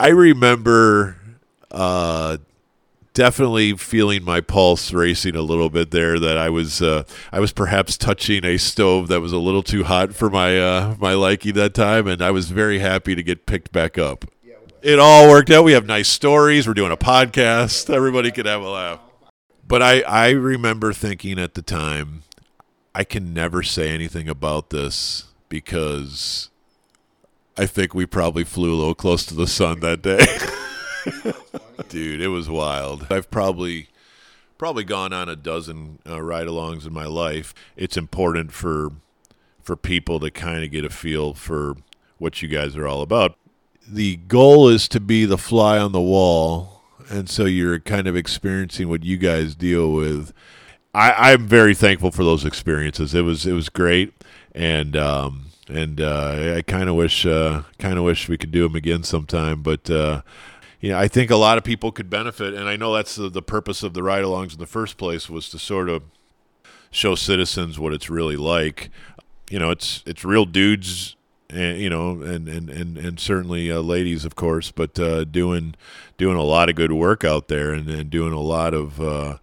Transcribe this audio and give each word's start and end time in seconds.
I 0.00 0.08
remember 0.08 1.16
uh, 1.70 2.38
definitely 3.14 3.76
feeling 3.76 4.22
my 4.22 4.40
pulse 4.40 4.92
racing 4.92 5.34
a 5.34 5.42
little 5.42 5.70
bit 5.70 5.90
there. 5.90 6.18
That 6.18 6.38
I 6.38 6.50
was 6.50 6.80
uh, 6.80 7.04
I 7.32 7.40
was 7.40 7.52
perhaps 7.52 7.96
touching 7.96 8.44
a 8.44 8.56
stove 8.58 9.08
that 9.08 9.20
was 9.20 9.32
a 9.32 9.38
little 9.38 9.62
too 9.62 9.84
hot 9.84 10.14
for 10.14 10.30
my 10.30 10.58
uh, 10.58 10.94
my 10.98 11.14
liking 11.14 11.54
that 11.54 11.74
time, 11.74 12.06
and 12.06 12.22
I 12.22 12.30
was 12.30 12.50
very 12.50 12.78
happy 12.78 13.14
to 13.14 13.22
get 13.22 13.46
picked 13.46 13.72
back 13.72 13.98
up. 13.98 14.24
It 14.80 15.00
all 15.00 15.28
worked 15.28 15.50
out. 15.50 15.64
We 15.64 15.72
have 15.72 15.86
nice 15.86 16.08
stories. 16.08 16.68
We're 16.68 16.74
doing 16.74 16.92
a 16.92 16.96
podcast. 16.96 17.92
Everybody 17.92 18.30
could 18.30 18.46
have 18.46 18.62
a 18.62 18.68
laugh. 18.68 19.00
But 19.66 19.82
I, 19.82 20.02
I 20.02 20.30
remember 20.30 20.92
thinking 20.92 21.38
at 21.38 21.54
the 21.54 21.62
time, 21.62 22.22
I 22.94 23.02
can 23.02 23.34
never 23.34 23.64
say 23.64 23.90
anything 23.90 24.28
about 24.28 24.70
this 24.70 25.24
because 25.48 26.50
I 27.58 27.66
think 27.66 27.92
we 27.92 28.06
probably 28.06 28.44
flew 28.44 28.72
a 28.72 28.76
little 28.76 28.94
close 28.94 29.26
to 29.26 29.34
the 29.34 29.48
sun 29.48 29.80
that 29.80 30.00
day. 30.00 30.24
Dude, 31.88 32.20
it 32.20 32.28
was 32.28 32.48
wild. 32.48 33.08
I've 33.10 33.32
probably 33.32 33.88
probably 34.58 34.84
gone 34.84 35.12
on 35.12 35.28
a 35.28 35.36
dozen 35.36 35.98
uh, 36.08 36.20
ride-alongs 36.20 36.86
in 36.86 36.92
my 36.92 37.06
life. 37.06 37.54
It's 37.76 37.96
important 37.96 38.52
for 38.52 38.92
for 39.60 39.74
people 39.74 40.20
to 40.20 40.30
kind 40.30 40.62
of 40.62 40.70
get 40.70 40.84
a 40.84 40.90
feel 40.90 41.34
for 41.34 41.76
what 42.18 42.42
you 42.42 42.48
guys 42.48 42.76
are 42.76 42.86
all 42.86 43.02
about. 43.02 43.36
The 43.86 44.16
goal 44.16 44.68
is 44.68 44.88
to 44.88 45.00
be 45.00 45.24
the 45.24 45.36
fly 45.36 45.78
on 45.78 45.90
the 45.90 46.00
wall, 46.00 46.82
and 47.10 47.28
so 47.28 47.44
you're 47.44 47.80
kind 47.80 48.06
of 48.06 48.14
experiencing 48.14 48.88
what 48.88 49.02
you 49.02 49.16
guys 49.16 49.56
deal 49.56 49.92
with. 49.92 50.32
I, 50.94 51.32
I'm 51.32 51.48
very 51.48 51.74
thankful 51.74 52.12
for 52.12 52.22
those 52.22 52.44
experiences. 52.44 53.14
It 53.14 53.22
was 53.22 53.46
it 53.46 53.52
was 53.52 53.68
great, 53.68 54.14
and 54.54 54.96
um, 54.96 55.47
and 55.68 56.00
uh, 56.00 56.54
I 56.56 56.62
kind 56.62 56.88
of 56.88 56.94
wish 56.94 57.26
uh, 57.26 57.62
kind 57.78 57.98
of 57.98 58.04
wish 58.04 58.28
we 58.28 58.38
could 58.38 58.50
do 58.50 58.62
them 58.62 58.76
again 58.76 59.02
sometime. 59.02 59.62
But 59.62 59.90
uh, 59.90 60.22
you 60.80 60.90
know, 60.90 60.98
I 60.98 61.08
think 61.08 61.30
a 61.30 61.36
lot 61.36 61.58
of 61.58 61.64
people 61.64 61.92
could 61.92 62.08
benefit, 62.08 62.54
and 62.54 62.68
I 62.68 62.76
know 62.76 62.94
that's 62.94 63.16
the, 63.16 63.28
the 63.28 63.42
purpose 63.42 63.82
of 63.82 63.94
the 63.94 64.02
ride-alongs 64.02 64.54
in 64.54 64.58
the 64.58 64.66
first 64.66 64.96
place 64.96 65.28
was 65.28 65.48
to 65.50 65.58
sort 65.58 65.88
of 65.88 66.02
show 66.90 67.14
citizens 67.14 67.78
what 67.78 67.92
it's 67.92 68.08
really 68.08 68.36
like. 68.36 68.90
You 69.50 69.58
know, 69.58 69.70
it's 69.70 70.02
it's 70.06 70.24
real 70.24 70.44
dudes, 70.44 71.16
and 71.50 71.78
you 71.78 71.90
know, 71.90 72.22
and 72.22 72.48
and 72.48 72.70
and 72.70 72.96
and 72.96 73.20
certainly 73.20 73.70
uh, 73.70 73.80
ladies, 73.80 74.24
of 74.24 74.36
course, 74.36 74.70
but 74.70 74.98
uh, 74.98 75.24
doing 75.24 75.74
doing 76.16 76.36
a 76.36 76.42
lot 76.42 76.68
of 76.68 76.76
good 76.76 76.92
work 76.92 77.24
out 77.24 77.48
there, 77.48 77.72
and, 77.72 77.88
and 77.88 78.10
doing 78.10 78.32
a 78.32 78.40
lot 78.40 78.74
of 78.74 79.00
uh, 79.00 79.38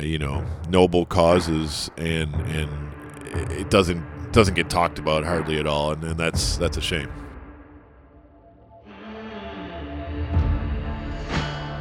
you 0.00 0.18
know 0.18 0.44
noble 0.68 1.06
causes, 1.06 1.90
and 1.96 2.34
and 2.34 2.92
it 3.52 3.70
doesn't 3.70 4.15
doesn't 4.36 4.52
get 4.52 4.68
talked 4.68 4.98
about 4.98 5.24
hardly 5.24 5.58
at 5.58 5.66
all, 5.66 5.92
and, 5.92 6.04
and 6.04 6.18
that's 6.18 6.58
that's 6.58 6.76
a 6.76 6.80
shame. 6.82 7.10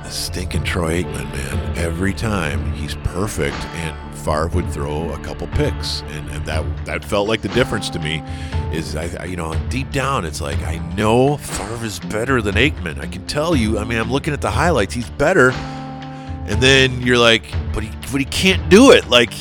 stinking 0.09 0.63
Troy 0.63 1.03
Aikman, 1.03 1.25
man. 1.33 1.77
Every 1.77 2.13
time 2.13 2.71
he's 2.71 2.95
perfect, 2.95 3.57
and 3.57 4.17
Favre 4.17 4.47
would 4.47 4.71
throw 4.71 5.11
a 5.11 5.19
couple 5.19 5.47
picks, 5.47 6.01
and, 6.03 6.29
and 6.29 6.45
that 6.45 6.85
that 6.85 7.03
felt 7.03 7.27
like 7.27 7.41
the 7.41 7.49
difference 7.49 7.89
to 7.89 7.99
me. 7.99 8.23
Is 8.71 8.95
I, 8.95 9.09
I, 9.19 9.25
you 9.25 9.35
know 9.35 9.53
deep 9.67 9.91
down 9.91 10.23
it's 10.23 10.39
like 10.39 10.59
I 10.59 10.77
know 10.95 11.35
Favre 11.35 11.85
is 11.85 11.99
better 11.99 12.41
than 12.41 12.55
Aikman. 12.55 13.01
I 13.01 13.07
can 13.07 13.27
tell 13.27 13.53
you. 13.53 13.79
I 13.79 13.83
mean 13.83 13.97
I'm 13.97 14.09
looking 14.09 14.31
at 14.31 14.39
the 14.39 14.51
highlights. 14.51 14.93
He's 14.93 15.09
better, 15.09 15.51
and 15.51 16.63
then 16.63 17.01
you're 17.01 17.17
like, 17.17 17.43
but 17.73 17.83
he 17.83 17.89
but 18.13 18.21
he 18.21 18.25
can't 18.25 18.69
do 18.69 18.91
it. 18.91 19.09
Like 19.09 19.33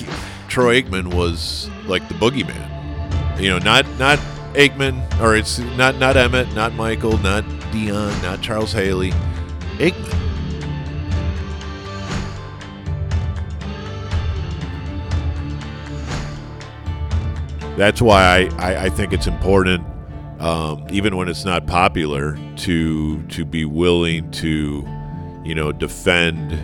Troy 0.49 0.83
Aikman 0.83 1.15
was 1.15 1.71
like 1.87 2.09
the 2.09 2.15
boogeyman. 2.15 2.74
You 3.39 3.51
know, 3.51 3.59
not 3.59 3.87
not 3.99 4.19
Aikman 4.55 5.03
or 5.21 5.37
it's 5.37 5.59
not 5.59 5.97
not 5.99 6.17
Emmett, 6.17 6.55
not 6.55 6.75
Michael, 6.75 7.19
not 7.19 7.45
Deion, 7.73 8.23
not 8.23 8.41
Charles 8.41 8.73
Haley. 8.73 9.13
Aikman. 9.79 10.25
that's 17.77 18.01
why 18.01 18.49
I, 18.59 18.73
I, 18.73 18.85
I 18.85 18.89
think 18.89 19.13
it's 19.13 19.27
important, 19.27 19.85
um, 20.41 20.87
even 20.91 21.17
when 21.17 21.29
it's 21.29 21.45
not 21.45 21.67
popular, 21.67 22.39
to 22.57 23.23
to 23.23 23.45
be 23.45 23.65
willing 23.65 24.31
to, 24.33 24.87
you 25.45 25.55
know, 25.55 25.73
defend 25.73 26.59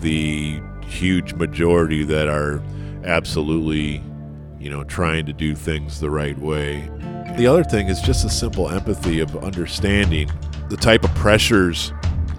the 0.00 0.60
huge 0.86 1.34
majority 1.34 2.04
that 2.04 2.28
are 2.28 2.62
absolutely, 3.04 4.02
you 4.66 4.72
know, 4.72 4.82
trying 4.82 5.24
to 5.24 5.32
do 5.32 5.54
things 5.54 6.00
the 6.00 6.10
right 6.10 6.36
way. 6.40 6.90
The 7.36 7.46
other 7.46 7.62
thing 7.62 7.86
is 7.86 8.00
just 8.00 8.24
a 8.24 8.28
simple 8.28 8.68
empathy 8.68 9.20
of 9.20 9.36
understanding 9.44 10.28
the 10.70 10.76
type 10.76 11.04
of 11.04 11.14
pressures 11.14 11.92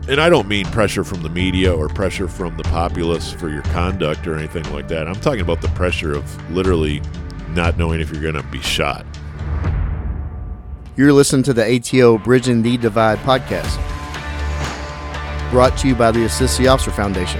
and 0.10 0.20
I 0.20 0.30
don't 0.30 0.46
mean 0.46 0.66
pressure 0.66 1.06
from 1.06 1.24
the 1.24 1.30
media 1.30 1.74
or 1.74 1.88
pressure 1.88 2.28
from 2.28 2.58
the 2.58 2.64
populace 2.64 3.32
for 3.32 3.48
your 3.48 3.62
conduct 3.62 4.28
or 4.28 4.36
anything 4.36 4.70
like 4.74 4.90
that. 4.90 5.08
I'm 5.08 5.16
talking 5.16 5.40
about 5.40 5.62
the 5.62 5.70
pressure 5.70 6.14
of 6.14 6.52
literally 6.52 7.02
not 7.52 7.78
knowing 7.78 8.02
if 8.02 8.12
you're 8.12 8.22
going 8.22 8.36
to 8.36 8.44
be 8.50 8.62
shot. 8.62 9.06
You're 10.98 11.14
listening 11.14 11.44
to 11.44 11.54
the 11.54 11.78
ATO 11.78 12.18
Bridging 12.18 12.62
the 12.62 12.76
Divide 12.76 13.20
podcast, 13.20 13.74
brought 15.50 15.78
to 15.78 15.88
you 15.88 15.96
by 15.96 16.12
the 16.12 16.26
Assist 16.26 16.58
the 16.58 16.68
Officer 16.68 16.92
Foundation. 16.92 17.40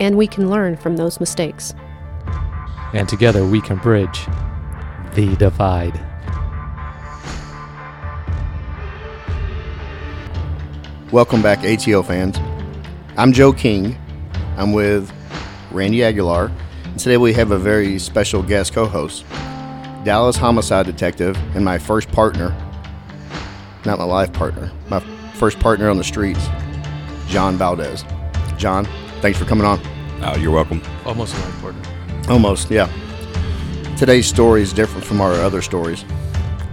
And 0.00 0.16
we 0.16 0.26
can 0.26 0.50
learn 0.50 0.76
from 0.76 0.96
those 0.96 1.20
mistakes. 1.20 1.74
and 2.92 3.08
together 3.08 3.44
we 3.46 3.60
can 3.60 3.76
bridge 3.76 4.26
the 5.14 5.36
divide. 5.36 5.94
Welcome 11.12 11.42
back, 11.42 11.58
ATO 11.64 12.02
fans. 12.02 12.38
I'm 13.16 13.32
Joe 13.32 13.52
King. 13.52 13.96
I'm 14.56 14.72
with 14.72 15.12
Randy 15.70 16.02
Aguilar. 16.02 16.50
And 16.84 16.98
today 16.98 17.16
we 17.16 17.32
have 17.34 17.50
a 17.50 17.58
very 17.58 17.98
special 17.98 18.42
guest 18.42 18.72
co 18.72 18.86
host, 18.86 19.24
Dallas 20.04 20.36
homicide 20.36 20.86
detective, 20.86 21.36
and 21.54 21.64
my 21.64 21.78
first 21.78 22.10
partner, 22.10 22.56
not 23.84 23.98
my 23.98 24.04
life 24.04 24.32
partner, 24.32 24.70
my 24.88 25.00
first 25.34 25.58
partner 25.60 25.90
on 25.90 25.96
the 25.96 26.04
streets, 26.04 26.44
John 27.28 27.56
Valdez. 27.56 28.04
John, 28.56 28.86
thanks 29.20 29.38
for 29.38 29.44
coming 29.44 29.64
on. 29.64 29.80
Oh, 30.22 30.36
you're 30.36 30.50
welcome. 30.50 30.82
Almost 31.04 31.34
like 31.34 31.44
important. 31.54 31.86
Almost, 32.28 32.70
yeah. 32.70 32.88
Today's 33.96 34.26
story 34.26 34.62
is 34.62 34.72
different 34.72 35.04
from 35.04 35.20
our 35.20 35.32
other 35.32 35.62
stories. 35.62 36.04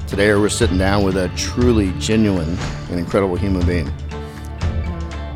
Today 0.08 0.34
we're 0.34 0.50
sitting 0.50 0.78
down 0.78 1.03
with 1.03 1.18
a 1.18 1.30
truly 1.35 1.91
genuine 2.00 2.58
and 2.90 3.00
incredible 3.00 3.35
human 3.35 3.66
being. 3.66 3.91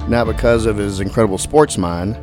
Not 0.08 0.26
because 0.28 0.66
of 0.66 0.78
his 0.78 1.00
incredible 1.00 1.38
sports 1.38 1.78
mind 1.78 2.18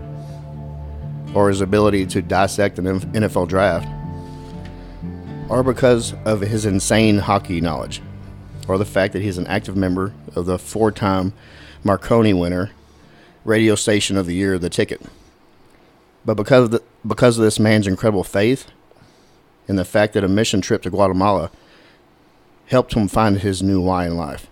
or 1.34 1.48
his 1.48 1.60
ability 1.60 2.06
to 2.06 2.22
dissect 2.22 2.78
an 2.78 2.86
NFL 2.86 3.48
draft, 3.48 3.86
or 5.50 5.62
because 5.62 6.14
of 6.24 6.40
his 6.40 6.64
insane 6.64 7.18
hockey 7.18 7.60
knowledge, 7.60 8.00
or 8.66 8.78
the 8.78 8.84
fact 8.84 9.12
that 9.12 9.22
he's 9.22 9.38
an 9.38 9.46
active 9.46 9.76
member 9.76 10.12
of 10.34 10.46
the 10.46 10.58
four 10.58 10.90
time 10.90 11.32
Marconi 11.84 12.32
winner, 12.32 12.70
radio 13.44 13.74
station 13.74 14.16
of 14.16 14.26
the 14.26 14.34
year, 14.34 14.58
The 14.58 14.70
Ticket. 14.70 15.02
But 16.24 16.34
because 16.34 16.64
of, 16.64 16.70
the, 16.72 16.82
because 17.06 17.38
of 17.38 17.44
this 17.44 17.58
man's 17.58 17.86
incredible 17.86 18.24
faith 18.24 18.66
and 19.66 19.78
the 19.78 19.84
fact 19.84 20.14
that 20.14 20.24
a 20.24 20.28
mission 20.28 20.60
trip 20.60 20.82
to 20.82 20.90
Guatemala 20.90 21.50
helped 22.66 22.94
him 22.94 23.08
find 23.08 23.38
his 23.38 23.62
new 23.62 23.80
why 23.80 24.06
in 24.06 24.16
life, 24.16 24.48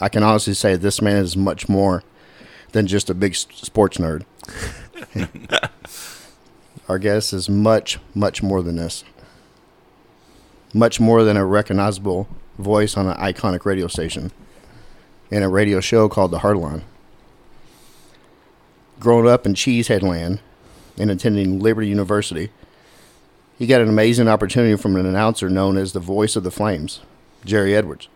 I 0.00 0.08
can 0.08 0.22
honestly 0.22 0.54
say 0.54 0.76
this 0.76 1.02
man 1.02 1.16
is 1.16 1.36
much 1.36 1.68
more 1.68 2.02
than 2.72 2.86
just 2.86 3.10
a 3.10 3.14
big 3.14 3.34
sports 3.36 3.98
nerd. 3.98 4.24
Our 6.88 6.98
guest 6.98 7.32
is 7.32 7.48
much, 7.48 7.98
much 8.14 8.42
more 8.42 8.62
than 8.62 8.76
this. 8.76 9.04
Much 10.72 11.00
more 11.00 11.22
than 11.22 11.36
a 11.36 11.46
recognizable 11.46 12.28
voice 12.58 12.96
on 12.96 13.06
an 13.06 13.16
iconic 13.16 13.64
radio 13.64 13.86
station 13.86 14.32
and 15.30 15.44
a 15.44 15.48
radio 15.48 15.80
show 15.80 16.08
called 16.08 16.30
The 16.30 16.40
Hardline. 16.40 16.82
Growing 19.00 19.28
up 19.28 19.44
in 19.44 19.54
Cheesehead 19.54 20.02
Land 20.02 20.40
and 20.96 21.10
attending 21.10 21.58
Liberty 21.58 21.88
University, 21.88 22.50
he 23.58 23.66
got 23.66 23.80
an 23.80 23.88
amazing 23.88 24.28
opportunity 24.28 24.76
from 24.76 24.96
an 24.96 25.06
announcer 25.06 25.48
known 25.48 25.76
as 25.76 25.92
the 25.92 26.00
voice 26.00 26.36
of 26.36 26.44
the 26.44 26.50
Flames, 26.50 27.00
Jerry 27.44 27.74
Edwards, 27.74 28.08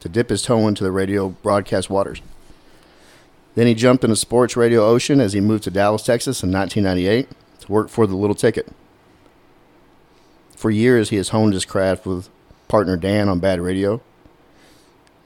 to 0.00 0.08
dip 0.08 0.30
his 0.30 0.42
toe 0.42 0.66
into 0.68 0.84
the 0.84 0.92
radio 0.92 1.30
broadcast 1.30 1.90
waters. 1.90 2.20
Then 3.54 3.66
he 3.66 3.74
jumped 3.74 4.04
in 4.04 4.10
the 4.10 4.16
sports 4.16 4.56
radio 4.56 4.86
ocean 4.86 5.20
as 5.20 5.32
he 5.32 5.40
moved 5.40 5.64
to 5.64 5.70
Dallas, 5.70 6.02
Texas 6.02 6.42
in 6.42 6.52
1998 6.52 7.28
to 7.60 7.72
work 7.72 7.88
for 7.88 8.06
the 8.06 8.16
Little 8.16 8.36
Ticket. 8.36 8.68
For 10.54 10.70
years, 10.70 11.08
he 11.08 11.16
has 11.16 11.30
honed 11.30 11.54
his 11.54 11.64
craft 11.64 12.06
with 12.06 12.28
partner 12.68 12.96
Dan 12.96 13.28
on 13.28 13.40
Bad 13.40 13.60
Radio. 13.60 14.00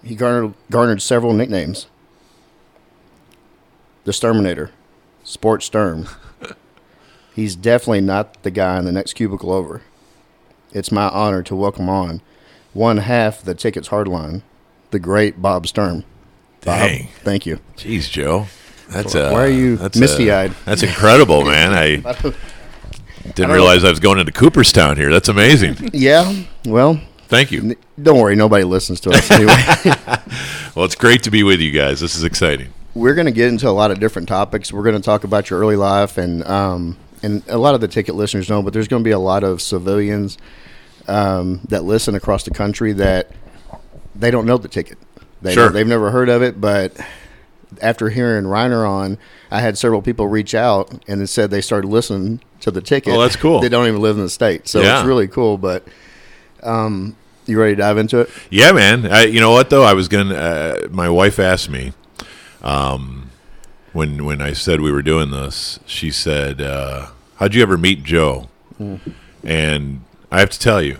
He 0.05 0.15
garnered, 0.15 0.55
garnered 0.71 1.03
several 1.03 1.33
nicknames 1.33 1.87
The 4.11 4.15
Sturminator, 4.15 4.71
Sports 5.23 5.67
Sturm. 5.67 6.09
He's 7.37 7.55
definitely 7.55 8.01
not 8.01 8.43
the 8.43 8.51
guy 8.51 8.77
in 8.77 8.85
the 8.85 8.91
next 8.91 9.13
cubicle 9.13 9.53
over. 9.53 9.83
It's 10.73 10.91
my 10.91 11.09
honor 11.11 11.45
to 11.45 11.55
welcome 11.55 11.89
on 11.89 12.21
one 12.73 12.97
half 12.97 13.41
the 13.41 13.55
Tickets 13.55 13.91
Hardline, 13.91 14.43
the 14.91 14.99
great 14.99 15.41
Bob 15.41 15.69
Sturm. 15.69 16.03
Bob, 16.63 16.89
Dang. 16.89 17.07
thank 17.23 17.47
you. 17.47 17.61
Jeez, 17.77 18.11
Joe. 18.11 18.47
That's 18.89 19.15
a, 19.15 19.31
Why 19.31 19.43
uh, 19.43 19.45
are 19.45 19.49
you 19.49 19.79
uh, 19.81 19.91
misty-eyed? 19.95 20.57
that's 20.65 20.83
incredible, 20.83 21.45
man. 21.45 21.73
I 21.73 22.13
didn't 23.37 23.53
realize 23.53 23.85
I 23.85 23.91
was 23.91 24.01
going 24.01 24.19
into 24.19 24.33
Cooperstown 24.33 24.97
here. 24.97 25.13
That's 25.13 25.29
amazing. 25.29 25.91
Yeah, 25.93 26.35
well, 26.67 27.01
Thank 27.29 27.53
you. 27.53 27.77
don't 28.03 28.19
worry, 28.19 28.35
nobody 28.35 28.65
listens 28.65 28.99
to 29.03 29.11
us 29.11 29.31
anyway. 29.31 29.55
Well, 30.75 30.85
it's 30.85 30.97
great 30.97 31.23
to 31.23 31.31
be 31.31 31.45
with 31.45 31.61
you 31.61 31.71
guys. 31.71 32.01
This 32.01 32.17
is 32.17 32.25
exciting. 32.25 32.73
We're 32.95 33.15
going 33.15 33.27
to 33.27 33.33
get 33.33 33.49
into 33.49 33.69
a 33.69 33.71
lot 33.71 33.91
of 33.91 34.01
different 34.01 34.29
topics. 34.29 34.73
We're 34.73 34.83
going 34.83 34.97
to 34.97 35.03
talk 35.03 35.25
about 35.25 35.49
your 35.51 35.61
early 35.61 35.77
life, 35.77 36.19
and 36.19 36.45
um, 36.45 36.97
and 37.23 37.43
a 37.49 37.59
lot 37.59 37.75
of 37.75 37.81
the 37.81 37.89
ticket 37.89 38.15
listeners 38.15 38.49
know, 38.49 38.63
but 38.63 38.73
there's 38.73 38.89
going 38.89 39.03
to 39.03 39.09
be 39.09 39.13
a 39.13 39.19
lot 39.19 39.45
of 39.45 39.63
civilians 39.63 40.39
um, 41.07 41.61
that 41.69 41.85
listen 41.85 42.15
across 42.15 42.43
the 42.45 42.51
country 42.51 42.93
that 42.95 43.31
they 44.15 44.31
don't 44.31 44.47
know 44.47 44.59
the 44.59 44.69
ticket. 44.69 44.99
They 45.43 45.55
Sure. 45.55 45.69
they've 45.71 45.87
never 45.87 46.11
heard 46.11 46.29
of 46.29 46.43
it, 46.43 46.61
but 46.61 46.97
after 47.81 48.11
hearing 48.11 48.45
Reiner 48.45 48.89
on, 48.89 49.19
I 49.51 49.61
had 49.61 49.79
several 49.79 50.03
people 50.03 50.27
reach 50.27 50.55
out 50.55 50.93
and 51.07 51.23
it 51.23 51.29
said 51.29 51.51
they 51.51 51.61
started 51.61 51.89
listening 51.89 52.41
to 52.61 52.71
the 52.71 52.81
ticket. 52.81 53.15
Oh, 53.15 53.21
that's 53.21 53.37
cool. 53.37 53.61
They 53.61 53.69
don't 53.69 53.87
even 53.87 54.01
live 54.01 54.17
in 54.17 54.23
the 54.23 54.29
state, 54.31 54.67
so 54.69 54.81
Yeah. 54.81 54.99
it's 54.99 55.07
really 55.07 55.29
cool. 55.29 55.57
But 55.57 55.87
um, 56.63 57.17
you 57.47 57.59
ready 57.61 57.75
to 57.77 57.81
dive 57.81 57.97
into 57.99 58.19
it? 58.21 58.31
Yeah, 58.51 58.73
man. 58.73 59.07
I, 59.07 59.25
you 59.27 59.41
know 59.41 59.53
what 59.53 59.71
though? 59.71 59.85
I 59.85 59.95
was 59.95 60.09
gonna. 60.09 60.35
Uh, 60.35 60.89
my 60.91 61.09
wife 61.09 61.39
asked 61.39 61.71
me, 61.71 61.93
um, 62.63 63.31
when 63.93 64.25
when 64.25 64.41
I 64.41 64.53
said 64.53 64.81
we 64.81 64.93
were 64.93 65.03
doing 65.03 65.31
this, 65.31 65.81
she 65.87 66.11
said, 66.11 66.61
uh, 66.61 67.09
"How'd 67.37 67.55
you 67.55 67.63
ever 67.63 67.77
meet 67.79 68.03
Joe?" 68.05 68.49
And 69.43 70.03
I 70.31 70.41
have 70.41 70.51
to 70.51 70.59
tell 70.59 70.81
you, 70.83 70.99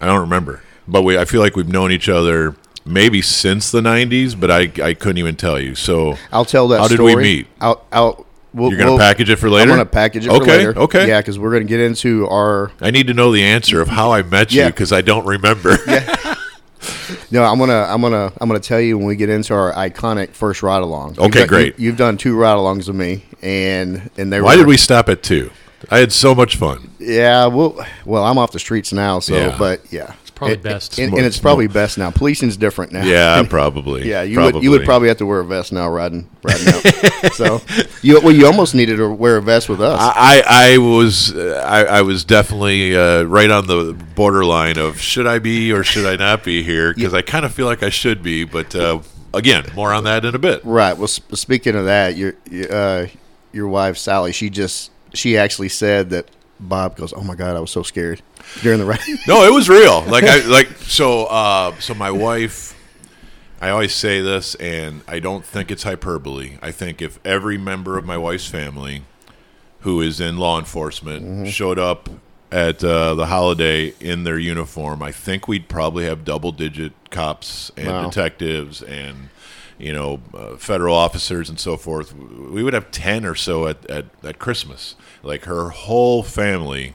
I 0.00 0.06
don't 0.06 0.20
remember. 0.20 0.62
But 0.88 1.02
we, 1.02 1.16
I 1.18 1.24
feel 1.24 1.40
like 1.40 1.56
we've 1.56 1.68
known 1.68 1.92
each 1.92 2.08
other 2.08 2.56
maybe 2.84 3.22
since 3.22 3.70
the 3.70 3.80
'90s, 3.80 4.38
but 4.38 4.50
I 4.50 4.70
I 4.82 4.94
couldn't 4.94 5.18
even 5.18 5.36
tell 5.36 5.60
you. 5.60 5.74
So 5.74 6.16
I'll 6.32 6.44
tell 6.44 6.68
that. 6.68 6.80
How 6.80 6.88
did 6.88 7.00
we 7.00 7.14
meet? 7.16 7.46
I'll, 7.60 7.84
I'll, 7.92 8.26
we'll, 8.52 8.70
you're 8.70 8.78
gonna 8.78 8.92
we'll- 8.92 8.98
package 8.98 9.30
it 9.30 9.36
for 9.36 9.48
later. 9.50 9.70
I'm 9.70 9.76
gonna 9.76 9.86
package 9.86 10.26
it 10.26 10.30
okay, 10.30 10.38
for 10.38 10.46
later. 10.46 10.78
Okay. 10.78 11.08
Yeah, 11.08 11.20
because 11.20 11.38
we're 11.38 11.52
gonna 11.52 11.64
get 11.64 11.80
into 11.80 12.26
our. 12.28 12.72
I 12.80 12.90
need 12.90 13.06
to 13.08 13.14
know 13.14 13.30
the 13.32 13.42
answer 13.44 13.80
of 13.80 13.88
how 13.88 14.12
I 14.12 14.22
met 14.22 14.52
you 14.52 14.62
Yeah. 14.62 14.68
because 14.68 14.92
I 14.92 15.00
don't 15.02 15.26
remember. 15.26 15.76
No, 17.32 17.44
I'm 17.44 17.58
gonna, 17.58 17.86
I'm 17.88 18.00
gonna, 18.02 18.30
I'm 18.40 18.48
gonna 18.48 18.60
tell 18.60 18.80
you 18.80 18.98
when 18.98 19.06
we 19.06 19.16
get 19.16 19.30
into 19.30 19.54
our 19.54 19.72
iconic 19.72 20.30
first 20.30 20.62
ride 20.62 20.82
along. 20.82 21.18
Okay, 21.18 21.46
great. 21.46 21.78
You, 21.78 21.88
have 21.88 21.98
done 21.98 22.18
two 22.18 22.36
ride 22.36 22.54
alongs 22.56 22.88
with 22.88 22.96
me, 22.96 23.24
and 23.40 24.10
and 24.18 24.32
they 24.32 24.38
were. 24.38 24.44
Why 24.44 24.56
did 24.56 24.66
we 24.66 24.76
stop 24.76 25.08
at 25.08 25.22
two? 25.22 25.50
I 25.90 25.98
had 25.98 26.12
so 26.12 26.34
much 26.34 26.56
fun. 26.56 26.90
Yeah, 26.98 27.46
well, 27.46 27.84
well, 28.04 28.22
I'm 28.24 28.38
off 28.38 28.52
the 28.52 28.58
streets 28.58 28.92
now, 28.92 29.18
so 29.18 29.34
Yeah. 29.34 29.56
but 29.58 29.80
yeah, 29.90 30.14
it's 30.32 30.38
probably 30.38 30.56
best. 30.56 30.98
and, 30.98 31.12
and 31.14 31.24
it's 31.26 31.38
probably 31.38 31.66
best 31.68 31.98
now. 31.98 32.10
Policing's 32.10 32.56
different 32.56 32.92
now. 32.92 33.04
Yeah, 33.04 33.42
probably. 33.48 34.08
Yeah, 34.08 34.22
you 34.22 34.40
would 34.40 34.62
you 34.62 34.70
would 34.70 34.84
probably 34.84 35.08
have 35.08 35.18
to 35.18 35.26
wear 35.26 35.40
a 35.40 35.44
vest 35.44 35.72
now 35.72 35.88
riding 35.88 36.28
riding 36.42 36.68
out. 36.68 37.32
so 37.34 37.60
you 38.02 38.20
well 38.20 38.34
you 38.34 38.46
almost 38.46 38.74
needed 38.74 38.96
to 38.96 39.08
wear 39.12 39.36
a 39.36 39.42
vest 39.42 39.68
with 39.68 39.80
us. 39.80 39.98
I, 40.00 40.42
I 40.46 40.72
I 40.74 40.78
was 40.78 41.34
uh, 41.34 41.62
I, 41.64 41.98
I 41.98 42.02
was 42.02 42.24
definitely 42.24 42.96
uh, 42.96 43.22
right 43.24 43.50
on 43.50 43.66
the 43.66 43.92
borderline 44.14 44.78
of 44.78 45.00
should 45.00 45.26
I 45.26 45.38
be 45.38 45.72
or 45.72 45.84
should 45.84 46.06
I 46.06 46.16
not 46.16 46.44
be 46.44 46.62
here 46.62 46.92
because 46.94 47.14
I 47.14 47.22
kind 47.22 47.44
of 47.44 47.52
feel 47.54 47.66
like 47.66 47.82
I 47.82 47.90
should 47.90 48.22
be, 48.22 48.44
but 48.44 48.74
uh, 48.74 49.00
again, 49.34 49.64
more 49.74 49.92
on 49.92 50.04
that 50.04 50.24
in 50.24 50.34
a 50.34 50.38
bit. 50.38 50.64
right. 50.64 50.96
Well, 50.96 51.08
sp- 51.08 51.34
speaking 51.36 51.76
of 51.76 51.84
that, 51.86 52.16
your 52.16 52.34
your, 52.50 52.72
uh, 52.72 53.06
your 53.52 53.68
wife 53.68 53.96
Sally, 53.98 54.32
she 54.32 54.50
just 54.50 54.90
she 55.14 55.36
actually 55.36 55.68
said 55.68 56.10
that 56.10 56.26
Bob 56.68 56.96
goes, 56.96 57.12
"Oh 57.12 57.22
my 57.22 57.34
God, 57.34 57.56
I 57.56 57.60
was 57.60 57.70
so 57.70 57.82
scared 57.82 58.22
during 58.62 58.78
the 58.78 58.84
ride." 58.86 59.00
No, 59.26 59.44
it 59.44 59.52
was 59.52 59.68
real. 59.68 60.02
Like 60.08 60.24
I 60.24 60.44
like 60.46 60.68
so 60.78 61.24
uh, 61.26 61.74
so 61.80 61.94
my 61.94 62.10
wife. 62.10 62.78
I 63.60 63.70
always 63.70 63.94
say 63.94 64.20
this, 64.20 64.56
and 64.56 65.02
I 65.06 65.20
don't 65.20 65.44
think 65.44 65.70
it's 65.70 65.84
hyperbole. 65.84 66.58
I 66.60 66.72
think 66.72 67.00
if 67.00 67.20
every 67.24 67.56
member 67.58 67.96
of 67.96 68.04
my 68.04 68.16
wife's 68.16 68.46
family 68.48 69.02
who 69.80 70.00
is 70.00 70.20
in 70.20 70.36
law 70.36 70.58
enforcement 70.58 71.46
showed 71.48 71.78
up 71.78 72.08
at 72.50 72.82
uh, 72.84 73.14
the 73.14 73.26
holiday 73.26 73.94
in 74.00 74.24
their 74.24 74.38
uniform, 74.38 75.00
I 75.02 75.12
think 75.12 75.46
we'd 75.48 75.68
probably 75.68 76.04
have 76.06 76.24
double 76.24 76.50
digit 76.52 76.92
cops 77.10 77.70
and 77.76 77.86
Wow. 77.88 78.04
detectives 78.08 78.82
and 78.82 79.28
you 79.82 79.92
know 79.92 80.20
uh, 80.32 80.56
federal 80.56 80.94
officers 80.94 81.50
and 81.50 81.58
so 81.58 81.76
forth. 81.76 82.14
We 82.14 82.62
would 82.62 82.72
have 82.72 82.90
ten 82.90 83.26
or 83.26 83.34
so 83.34 83.66
at, 83.66 83.84
at, 83.90 84.06
at 84.22 84.38
Christmas. 84.38 84.94
Like 85.22 85.44
her 85.44 85.70
whole 85.70 86.22
family. 86.22 86.94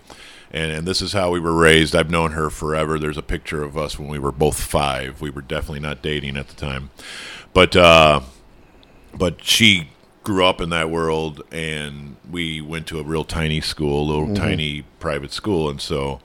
And, 0.50 0.72
and 0.72 0.88
this 0.88 1.02
is 1.02 1.12
how 1.12 1.30
we 1.32 1.42
were 1.42 1.54
raised. 1.54 1.94
I've 1.94 2.10
known 2.10 2.32
her 2.32 2.50
forever. 2.50 2.98
There's 2.98 3.18
a 3.18 3.22
picture 3.22 3.64
of 3.64 3.78
us 3.78 4.00
when 4.00 4.08
we 4.08 4.18
were 4.18 4.32
both 4.32 4.58
five. 4.58 5.20
We 5.20 5.30
were 5.30 5.42
definitely 5.42 5.82
not 5.82 6.02
dating 6.02 6.38
at 6.38 6.48
the 6.48 6.56
time, 6.56 6.90
but 7.54 7.76
uh, 7.76 8.22
but 9.14 9.44
she 9.44 9.90
grew 10.24 10.46
up 10.46 10.62
in 10.62 10.70
that 10.70 10.90
world 10.90 11.42
and 11.52 12.16
we 12.30 12.60
went 12.60 12.86
to 12.88 13.00
a 13.00 13.04
real 13.04 13.24
tiny 13.24 13.62
school 13.62 14.04
a 14.04 14.08
little 14.12 14.36
tiny 14.36 14.82
private 15.00 15.32
school 15.32 15.70
and 15.70 15.80
so 15.80 16.20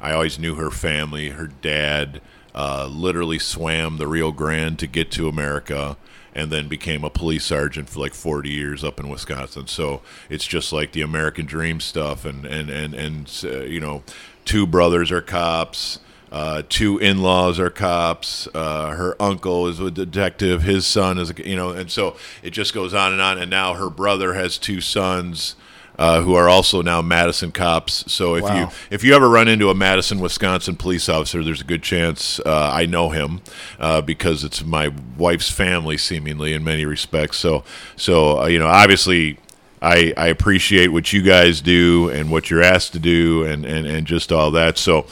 i 0.00 0.10
always 0.10 0.38
knew 0.38 0.54
her 0.54 0.70
family 0.70 1.28
her 1.28 1.48
dad 1.48 2.18
uh, 2.54 2.86
literally 2.86 3.38
swam 3.38 3.96
the 3.96 4.06
rio 4.06 4.30
grande 4.30 4.78
to 4.78 4.86
get 4.86 5.10
to 5.10 5.28
america 5.28 5.96
and 6.34 6.50
then 6.50 6.66
became 6.66 7.04
a 7.04 7.10
police 7.10 7.44
sergeant 7.44 7.88
for 7.88 8.00
like 8.00 8.14
40 8.14 8.48
years 8.48 8.84
up 8.84 8.98
in 8.98 9.08
wisconsin 9.08 9.66
so 9.66 10.00
it's 10.30 10.46
just 10.46 10.72
like 10.72 10.92
the 10.92 11.02
american 11.02 11.46
dream 11.46 11.80
stuff 11.80 12.24
and 12.24 12.44
and 12.44 12.70
and, 12.70 12.94
and 12.94 13.40
uh, 13.44 13.60
you 13.64 13.80
know 13.80 14.02
two 14.44 14.66
brothers 14.66 15.10
are 15.10 15.20
cops 15.20 15.98
uh, 16.32 16.62
two 16.70 16.96
in-laws 16.96 17.60
are 17.60 17.68
cops. 17.68 18.48
Uh, 18.54 18.92
her 18.92 19.14
uncle 19.20 19.68
is 19.68 19.78
a 19.78 19.90
detective. 19.90 20.62
His 20.62 20.86
son 20.86 21.18
is, 21.18 21.28
a, 21.28 21.46
you 21.46 21.54
know, 21.54 21.72
and 21.72 21.90
so 21.90 22.16
it 22.42 22.54
just 22.54 22.72
goes 22.72 22.94
on 22.94 23.12
and 23.12 23.20
on. 23.20 23.36
And 23.36 23.50
now 23.50 23.74
her 23.74 23.90
brother 23.90 24.32
has 24.32 24.56
two 24.56 24.80
sons 24.80 25.56
uh, 25.98 26.22
who 26.22 26.34
are 26.34 26.48
also 26.48 26.82
now 26.82 27.02
Madison 27.02 27.52
cops. 27.52 28.10
So 28.10 28.34
if 28.36 28.44
you 28.54 28.68
if 28.90 29.04
you 29.04 29.14
ever 29.14 29.28
run 29.28 29.48
into 29.48 29.70
a 29.70 29.74
Madison, 29.74 30.20
Wisconsin 30.20 30.76
police 30.76 31.08
officer, 31.08 31.42
there's 31.44 31.60
a 31.60 31.64
good 31.64 31.82
chance 31.82 32.40
uh, 32.40 32.70
I 32.72 32.86
know 32.86 33.10
him 33.10 33.40
uh, 33.78 34.00
because 34.00 34.44
it's 34.44 34.64
my 34.64 34.92
wife's 35.16 35.50
family, 35.50 35.98
seemingly 35.98 36.52
in 36.54 36.64
many 36.64 36.84
respects. 36.84 37.38
So 37.38 37.64
so 37.96 38.42
uh, 38.42 38.46
you 38.46 38.58
know, 38.58 38.68
obviously. 38.68 39.38
I, 39.84 40.14
I 40.16 40.28
appreciate 40.28 40.92
what 40.92 41.12
you 41.12 41.22
guys 41.22 41.60
do 41.60 42.08
and 42.10 42.30
what 42.30 42.50
you're 42.50 42.62
asked 42.62 42.92
to 42.92 43.00
do 43.00 43.42
and, 43.42 43.66
and, 43.66 43.84
and 43.84 44.06
just 44.06 44.30
all 44.30 44.52
that. 44.52 44.78
So, 44.78 45.06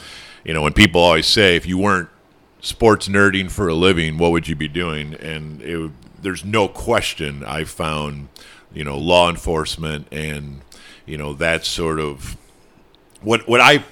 you 0.45 0.53
know, 0.53 0.61
when 0.61 0.71
people 0.71 1.01
always 1.01 1.27
say, 1.27 1.57
if 1.57 1.65
you 1.65 1.77
weren't 1.77 2.07
sports 2.61 3.09
nerding 3.09 3.51
for 3.51 3.67
a 3.67 3.73
living, 3.73 4.17
what 4.17 4.31
would 4.31 4.47
you 4.47 4.55
be 4.55 4.69
doing? 4.69 5.15
And 5.15 5.61
it, 5.61 5.91
there's 6.21 6.45
no 6.45 6.69
question 6.69 7.43
I 7.43 7.65
found, 7.65 8.29
you 8.73 8.85
know, 8.85 8.97
law 8.97 9.29
enforcement 9.29 10.07
and, 10.09 10.61
you 11.11 11.17
know, 11.17 11.33
that 11.33 11.65
sort 11.65 11.99
of 11.99 12.37
what 13.21 13.45
what 13.45 13.59
I 13.59 13.83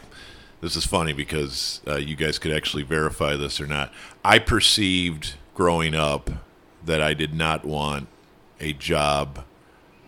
this 0.61 0.77
is 0.77 0.85
funny 0.85 1.11
because 1.11 1.81
uh, 1.85 1.97
you 1.97 2.15
guys 2.15 2.39
could 2.39 2.53
actually 2.53 2.83
verify 2.83 3.35
this 3.35 3.59
or 3.59 3.67
not. 3.67 3.91
I 4.23 4.39
perceived 4.39 5.33
growing 5.53 5.93
up 5.93 6.29
that 6.85 7.01
I 7.01 7.13
did 7.13 7.33
not 7.33 7.65
want 7.65 8.07
a 8.61 8.71
job 8.71 9.43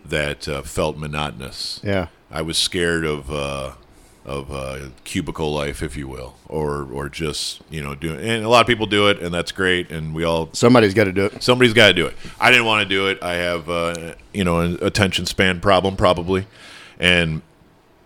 that 0.05 0.47
uh, 0.47 0.61
felt 0.61 0.97
monotonous. 0.97 1.81
yeah. 1.83 2.07
I 2.31 2.41
was 2.43 2.57
scared 2.57 3.03
of 3.03 3.29
uh, 3.29 3.73
of 4.23 4.49
uh, 4.51 4.89
cubicle 5.03 5.53
life, 5.53 5.83
if 5.83 5.97
you 5.97 6.07
will, 6.07 6.35
or 6.47 6.87
or 6.93 7.09
just 7.09 7.61
you 7.69 7.83
know 7.83 7.93
doing. 7.93 8.21
And 8.21 8.45
a 8.45 8.49
lot 8.49 8.61
of 8.61 8.67
people 8.67 8.85
do 8.85 9.09
it, 9.09 9.19
and 9.19 9.33
that's 9.33 9.51
great. 9.51 9.91
And 9.91 10.15
we 10.15 10.23
all 10.23 10.49
Somebody's 10.53 10.93
got 10.93 11.05
to 11.05 11.11
do 11.11 11.25
it. 11.25 11.43
somebody's 11.43 11.73
got 11.73 11.87
to 11.87 11.93
do 11.93 12.05
it. 12.05 12.15
I 12.39 12.51
didn't 12.51 12.65
want 12.65 12.83
to 12.83 12.89
do 12.89 13.07
it. 13.07 13.21
I 13.21 13.33
have 13.33 13.69
uh, 13.69 14.15
you 14.33 14.45
know 14.45 14.61
an 14.61 14.77
attention 14.81 15.25
span 15.25 15.59
problem 15.59 15.97
probably, 15.97 16.47
and 17.01 17.41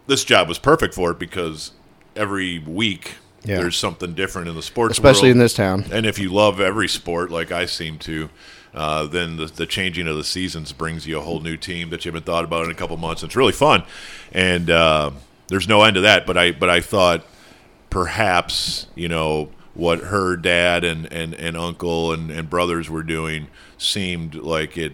this 0.08 0.24
job 0.24 0.48
was 0.48 0.58
perfect 0.58 0.94
for 0.96 1.12
it 1.12 1.20
because 1.20 1.72
every 2.16 2.58
week 2.60 3.16
Yeah. 3.44 3.58
there's 3.58 3.76
something 3.78 4.14
different 4.16 4.48
in 4.48 4.56
the 4.56 4.62
sports, 4.64 4.94
Especially 4.94 5.28
world. 5.30 5.36
in 5.36 5.40
this 5.40 5.54
town. 5.54 5.86
And 5.92 6.06
if 6.08 6.18
you 6.18 6.30
love 6.34 6.60
every 6.60 6.88
sport, 6.88 7.30
like 7.30 7.52
I 7.52 7.66
seem 7.68 7.98
to, 8.00 8.30
uh, 8.74 9.06
then 9.08 9.38
the, 9.38 9.46
the 9.48 9.66
changing 9.66 10.08
of 10.08 10.16
the 10.16 10.24
seasons 10.24 10.72
brings 10.74 11.06
you 11.08 11.18
a 11.18 11.22
whole 11.22 11.40
new 11.42 11.58
team 11.58 11.90
that 11.92 12.06
you 12.06 12.10
haven't 12.12 12.26
thought 12.26 12.44
about 12.44 12.66
in 12.66 12.72
a 12.72 12.76
couple 12.76 12.98
months. 12.98 13.22
It's 13.24 13.36
really 13.36 13.52
fun, 13.54 13.84
and 14.32 14.70
uh, 14.70 15.12
there's 15.48 15.68
no 15.68 15.84
end 15.84 15.96
to 15.96 16.02
that. 16.02 16.26
But 16.26 16.38
I 16.38 16.52
but 16.52 16.70
I 16.70 16.82
thought 16.82 17.26
perhaps 17.90 18.88
you 18.96 19.08
know 19.08 19.50
what 19.74 20.00
her 20.00 20.36
dad 20.38 20.84
and, 20.86 21.12
and, 21.12 21.34
and 21.34 21.58
uncle 21.58 22.14
and, 22.14 22.32
and 22.32 22.50
brothers 22.50 22.90
were 22.90 23.04
doing 23.04 23.48
seemed 23.78 24.34
like 24.36 24.78
it 24.78 24.94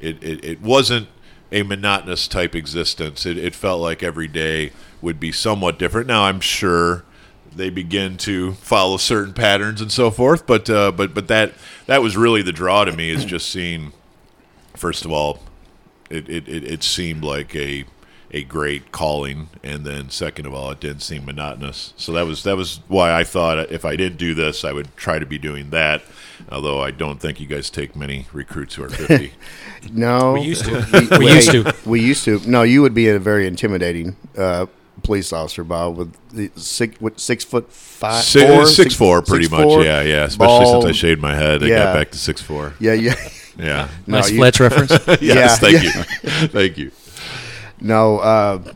it, 0.00 0.22
it, 0.22 0.44
it 0.44 0.60
wasn't 0.62 1.08
a 1.52 1.62
monotonous 1.62 2.28
type 2.28 2.54
existence. 2.54 3.26
It, 3.26 3.36
it 3.36 3.54
felt 3.54 3.80
like 3.80 4.02
every 4.02 4.28
day 4.28 4.72
would 5.02 5.18
be 5.18 5.32
somewhat 5.32 5.78
different. 5.78 6.06
Now 6.06 6.24
I'm 6.24 6.40
sure 6.40 7.04
they 7.54 7.70
begin 7.70 8.16
to 8.18 8.52
follow 8.52 8.96
certain 8.96 9.34
patterns 9.34 9.80
and 9.80 9.90
so 9.90 10.10
forth, 10.10 10.46
but 10.46 10.70
uh, 10.70 10.92
but 10.92 11.14
but 11.14 11.28
that 11.28 11.52
that 11.86 12.02
was 12.02 12.16
really 12.16 12.42
the 12.42 12.52
draw 12.52 12.84
to 12.84 12.92
me 12.92 13.10
is 13.10 13.24
just 13.24 13.50
seeing. 13.50 13.92
First 14.76 15.04
of 15.04 15.10
all, 15.10 15.40
it, 16.08 16.28
it, 16.28 16.48
it, 16.48 16.64
it 16.64 16.82
seemed 16.82 17.22
like 17.22 17.54
a 17.54 17.84
a 18.32 18.44
great 18.44 18.92
calling, 18.92 19.48
and 19.62 19.84
then 19.84 20.08
second 20.10 20.46
of 20.46 20.54
all, 20.54 20.70
it 20.70 20.80
didn't 20.80 21.00
seem 21.02 21.24
monotonous. 21.24 21.92
So 21.96 22.12
that 22.12 22.26
was 22.26 22.42
that 22.44 22.56
was 22.56 22.80
why 22.88 23.12
I 23.12 23.24
thought 23.24 23.70
if 23.70 23.84
I 23.84 23.96
didn't 23.96 24.18
do 24.18 24.34
this, 24.34 24.64
I 24.64 24.72
would 24.72 24.96
try 24.96 25.18
to 25.18 25.26
be 25.26 25.38
doing 25.38 25.70
that. 25.70 26.02
Although 26.50 26.80
I 26.82 26.90
don't 26.90 27.20
think 27.20 27.38
you 27.40 27.46
guys 27.46 27.68
take 27.70 27.94
many 27.94 28.26
recruits 28.32 28.74
who 28.76 28.84
are 28.84 28.88
fifty. 28.90 29.32
No, 29.92 30.34
We 30.34 30.42
used 30.42 30.66
to. 30.66 30.86
We, 30.92 31.18
We 31.18 31.32
used 31.32 31.50
to. 31.52 31.74
We 31.86 32.00
used 32.02 32.24
to. 32.26 32.38
No, 32.48 32.62
you 32.62 32.82
would 32.82 32.92
be 32.94 33.08
a 33.08 33.18
very 33.18 33.46
intimidating 33.46 34.14
uh, 34.36 34.66
police 35.02 35.32
officer, 35.32 35.64
Bob, 35.64 35.96
with 35.96 36.14
the 36.32 36.50
six 36.60 37.00
what, 37.00 37.18
six 37.18 37.44
foot 37.44 37.72
five, 37.72 38.22
Six, 38.22 38.46
four, 38.50 38.66
six 38.66 38.94
four, 38.94 39.22
pretty 39.22 39.44
six 39.44 39.52
much. 39.52 39.62
four, 39.62 39.82
yeah, 39.82 40.02
yeah. 40.02 40.24
Especially 40.24 40.64
bald. 40.64 40.84
since 40.84 40.96
I 40.96 40.98
shaved 40.98 41.20
my 41.22 41.34
head, 41.34 41.62
I 41.62 41.66
Yeah. 41.66 41.78
got 41.84 41.94
back 41.94 42.10
to 42.10 42.18
six 42.18 42.42
four. 42.42 42.74
Yeah, 42.78 42.92
yeah. 42.92 43.14
Yeah. 43.58 43.88
Nice 44.06 44.30
you- 44.30 44.36
Fletch 44.38 44.60
reference. 44.60 44.90
yes. 45.20 45.20
Yeah, 45.22 45.48
thank 45.56 45.82
yeah. 45.82 45.96
you. 45.96 46.48
thank 46.48 46.78
you. 46.78 46.90
No, 47.80 48.18
uh, 48.18 48.72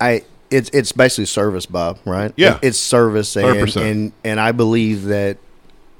I 0.00 0.24
it's 0.50 0.70
it's 0.72 0.92
basically 0.92 1.26
service, 1.26 1.66
Bob. 1.66 1.98
Right? 2.04 2.32
Yeah. 2.36 2.58
it's 2.62 2.78
service, 2.78 3.36
and 3.36 3.46
100%. 3.46 3.90
and 3.90 4.12
and 4.24 4.40
I 4.40 4.52
believe 4.52 5.04
that 5.04 5.38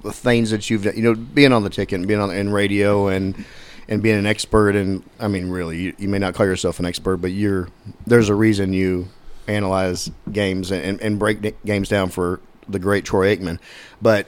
the 0.03 0.13
things 0.13 0.51
that 0.51 0.71
you've 0.71 0.85
done, 0.85 0.97
you 0.97 1.03
know, 1.03 1.15
being 1.15 1.53
on 1.53 1.65
the 1.65 1.71
ticket 1.71 1.99
and 1.99 2.07
being 2.07 2.21
on 2.21 2.31
in 2.31 2.51
radio 2.53 3.09
and 3.09 3.45
and 3.89 4.03
being 4.03 4.19
an 4.19 4.27
expert, 4.27 4.77
and 4.77 5.03
I 5.19 5.29
mean, 5.29 5.49
really, 5.49 5.79
you, 5.79 5.95
you 5.99 6.09
may 6.09 6.19
not 6.19 6.35
call 6.35 6.47
yourself 6.47 6.79
an 6.79 6.87
expert, 6.87 7.19
but 7.19 7.33
you're 7.33 7.69
there's 8.07 8.29
a 8.29 8.35
reason 8.35 8.73
you 8.73 9.09
analyze 9.47 10.11
games 10.31 10.71
and, 10.71 11.01
and 11.01 11.19
break 11.19 11.65
games 11.65 11.89
down 11.89 12.11
for 12.11 12.41
the 12.69 12.79
great 12.79 13.05
Troy 13.05 13.35
Aikman, 13.35 13.59
but 14.01 14.27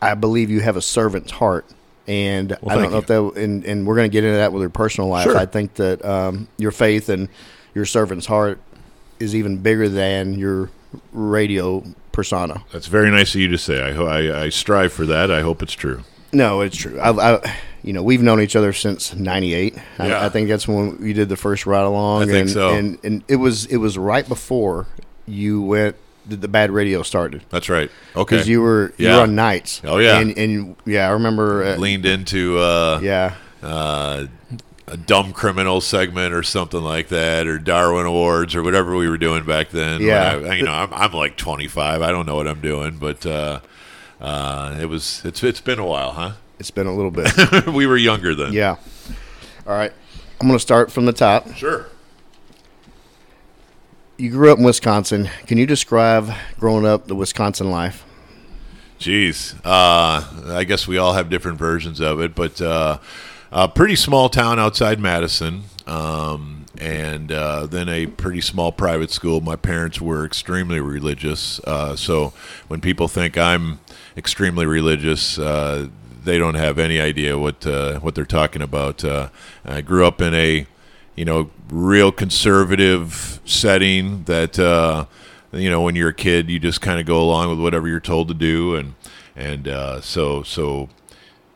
I 0.00 0.14
believe 0.14 0.50
you 0.50 0.60
have 0.60 0.76
a 0.76 0.82
servant's 0.82 1.32
heart. 1.32 1.64
And 2.06 2.56
I 2.66 2.74
don't 2.74 2.90
know 2.90 2.98
if 2.98 3.06
that, 3.06 3.22
and, 3.36 3.64
and 3.64 3.86
we're 3.86 3.94
going 3.94 4.10
to 4.10 4.12
get 4.12 4.24
into 4.24 4.36
that 4.36 4.52
with 4.52 4.60
your 4.60 4.70
personal 4.70 5.08
life. 5.08 5.24
Sure. 5.24 5.36
I 5.36 5.46
think 5.46 5.74
that 5.74 6.04
um, 6.04 6.48
your 6.58 6.72
faith 6.72 7.08
and 7.08 7.28
your 7.74 7.86
servant's 7.86 8.26
heart 8.26 8.58
is 9.20 9.34
even 9.36 9.58
bigger 9.58 9.88
than 9.88 10.34
your 10.34 10.70
radio 11.12 11.84
persona. 12.10 12.64
That's 12.72 12.86
very 12.86 13.10
nice 13.10 13.34
of 13.34 13.40
you 13.40 13.48
to 13.48 13.58
say. 13.58 13.80
I, 13.80 14.02
I 14.02 14.42
I 14.42 14.48
strive 14.48 14.92
for 14.92 15.06
that. 15.06 15.30
I 15.30 15.42
hope 15.42 15.62
it's 15.62 15.72
true. 15.72 16.02
No, 16.32 16.60
it's 16.60 16.76
true. 16.76 16.98
I, 16.98 17.34
I 17.34 17.56
you 17.82 17.92
know, 17.92 18.02
we've 18.02 18.22
known 18.22 18.40
each 18.40 18.56
other 18.56 18.72
since 18.72 19.14
'98. 19.14 19.74
Yeah. 19.74 19.82
I, 19.98 20.26
I 20.26 20.28
think 20.28 20.48
that's 20.48 20.68
when 20.68 21.04
you 21.04 21.14
did 21.14 21.28
the 21.28 21.36
first 21.36 21.66
ride 21.66 21.82
along. 21.82 22.22
I 22.22 22.26
think 22.26 22.40
and, 22.42 22.50
so. 22.50 22.70
And 22.70 22.98
and 23.04 23.24
it 23.28 23.36
was 23.36 23.66
it 23.66 23.78
was 23.78 23.98
right 23.98 24.26
before 24.26 24.86
you 25.26 25.62
went. 25.62 25.96
The, 26.26 26.36
the 26.36 26.48
bad 26.48 26.70
radio 26.70 27.02
started 27.02 27.42
That's 27.50 27.68
right. 27.68 27.90
Okay. 28.14 28.36
because 28.36 28.48
you 28.48 28.60
were 28.62 28.92
you 28.96 29.08
Yeah. 29.08 29.16
were 29.16 29.22
on 29.22 29.34
nights. 29.34 29.80
Oh, 29.84 29.98
yeah. 29.98 30.18
and, 30.20 30.36
and 30.38 30.76
yeah, 30.86 31.08
I 31.08 31.12
remember. 31.12 31.64
Uh, 31.64 31.76
leaned 31.76 32.06
into 32.06 32.58
uh, 32.58 33.00
yeah, 33.02 33.34
uh, 33.62 34.26
a 34.86 34.96
dumb 34.96 35.32
criminal 35.32 35.80
segment 35.80 36.32
or 36.34 36.42
something 36.42 36.80
like 36.82 37.08
that, 37.08 37.46
or 37.46 37.58
Darwin 37.58 38.06
Awards 38.06 38.54
or 38.54 38.62
whatever 38.62 38.94
we 38.96 39.08
were 39.08 39.18
doing 39.18 39.44
back 39.44 39.70
then. 39.70 40.00
Yeah. 40.00 40.40
I, 40.44 40.54
you 40.54 40.62
know, 40.64 40.72
I'm, 40.72 40.92
I'm 40.94 41.12
like 41.12 41.36
25. 41.36 42.02
I 42.02 42.10
don't 42.10 42.26
know 42.26 42.36
what 42.36 42.46
I'm 42.46 42.60
doing, 42.60 42.98
but 42.98 43.24
uh, 43.26 43.60
uh, 44.20 44.76
it 44.80 44.86
was 44.86 45.22
it's 45.24 45.42
it's 45.42 45.60
been 45.60 45.78
a 45.80 45.86
while, 45.86 46.12
huh? 46.12 46.32
it's 46.60 46.70
been 46.70 46.86
a 46.86 46.94
little 46.94 47.10
bit. 47.10 47.66
we 47.66 47.86
were 47.86 47.96
younger 47.96 48.34
then. 48.36 48.52
yeah. 48.52 48.76
All 49.66 49.74
right, 49.74 49.92
I'm 50.40 50.46
going 50.46 50.56
to 50.58 50.62
start 50.62 50.92
from 50.92 51.06
the 51.06 51.12
top. 51.12 51.52
Sure. 51.54 51.86
You 54.18 54.30
grew 54.30 54.52
up 54.52 54.58
in 54.58 54.64
Wisconsin. 54.64 55.30
Can 55.46 55.56
you 55.56 55.66
describe 55.66 56.30
growing 56.58 56.84
up 56.84 57.06
the 57.06 57.14
Wisconsin 57.14 57.70
life? 57.70 58.04
Jeez, 59.00 59.56
uh, 59.64 60.52
I 60.54 60.64
guess 60.64 60.86
we 60.86 60.98
all 60.98 61.14
have 61.14 61.30
different 61.30 61.58
versions 61.58 61.98
of 61.98 62.20
it, 62.20 62.34
but 62.34 62.60
uh, 62.60 62.98
a 63.50 63.68
pretty 63.68 63.96
small 63.96 64.28
town 64.28 64.60
outside 64.60 65.00
Madison, 65.00 65.64
um, 65.86 66.66
and 66.78 67.32
uh, 67.32 67.66
then 67.66 67.88
a 67.88 68.06
pretty 68.06 68.40
small 68.40 68.70
private 68.70 69.10
school. 69.10 69.40
My 69.40 69.56
parents 69.56 70.00
were 70.00 70.24
extremely 70.24 70.78
religious, 70.78 71.58
uh, 71.60 71.96
so 71.96 72.32
when 72.68 72.80
people 72.80 73.08
think 73.08 73.36
I'm 73.36 73.80
extremely 74.16 74.66
religious, 74.66 75.36
uh, 75.38 75.88
they 76.22 76.38
don't 76.38 76.54
have 76.54 76.78
any 76.78 77.00
idea 77.00 77.36
what 77.36 77.66
uh, 77.66 77.98
what 78.00 78.14
they're 78.14 78.24
talking 78.24 78.62
about. 78.62 79.04
I 79.64 79.80
grew 79.80 80.06
up 80.06 80.20
in 80.20 80.32
a 80.34 80.66
you 81.14 81.24
know 81.24 81.50
real 81.70 82.12
conservative 82.12 83.40
setting 83.44 84.24
that. 84.24 84.58
Uh, 84.58 85.06
you 85.52 85.68
know 85.68 85.82
when 85.82 85.94
you're 85.94 86.08
a 86.08 86.14
kid 86.14 86.48
you 86.48 86.58
just 86.58 86.80
kind 86.80 86.98
of 86.98 87.06
go 87.06 87.20
along 87.20 87.50
with 87.50 87.60
whatever 87.60 87.86
you're 87.86 88.00
told 88.00 88.28
to 88.28 88.34
do 88.34 88.74
and 88.74 88.94
and 89.36 89.68
uh, 89.68 90.00
so 90.00 90.42
so 90.42 90.88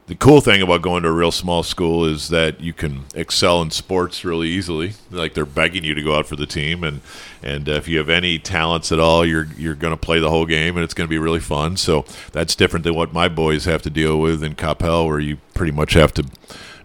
the 0.07 0.15
cool 0.15 0.41
thing 0.41 0.63
about 0.63 0.83
going 0.83 1.03
to 1.03 1.09
a 1.09 1.13
real 1.13 1.33
small 1.33 1.65
school 1.65 2.05
is 2.05 2.29
that 2.29 2.61
you 2.61 2.73
can 2.73 3.05
excel 3.15 3.61
in 3.61 3.71
sports 3.71 4.25
really 4.25 4.49
easily 4.49 4.93
like 5.11 5.35
they're 5.35 5.45
begging 5.45 5.83
you 5.83 5.95
to 5.95 6.03
go 6.03 6.17
out 6.17 6.27
for 6.27 6.37
the 6.37 6.47
team 6.47 6.85
and 6.85 7.01
and 7.43 7.69
uh, 7.69 7.73
if 7.73 7.89
you 7.89 7.99
have 7.99 8.09
any 8.09 8.39
talents 8.39 8.93
at 8.93 9.01
all 9.01 9.25
you're 9.25 9.49
you're 9.57 9.75
going 9.75 9.93
to 9.93 9.97
play 9.97 10.21
the 10.21 10.31
whole 10.31 10.47
game 10.47 10.77
and 10.77 10.85
it's 10.85 10.95
going 10.95 11.07
to 11.07 11.11
be 11.11 11.19
really 11.19 11.41
fun 11.41 11.77
so 11.77 12.05
that's 12.33 12.55
different 12.55 12.85
than 12.85 12.95
what 12.95 13.13
my 13.13 13.29
boys 13.29 13.65
have 13.65 13.83
to 13.83 13.91
deal 13.91 14.21
with 14.21 14.45
in 14.45 14.55
Coppell, 14.55 15.07
where 15.07 15.21
you 15.21 15.39
pretty 15.55 15.73
much 15.73 15.95
have 15.95 16.13
to 16.15 16.25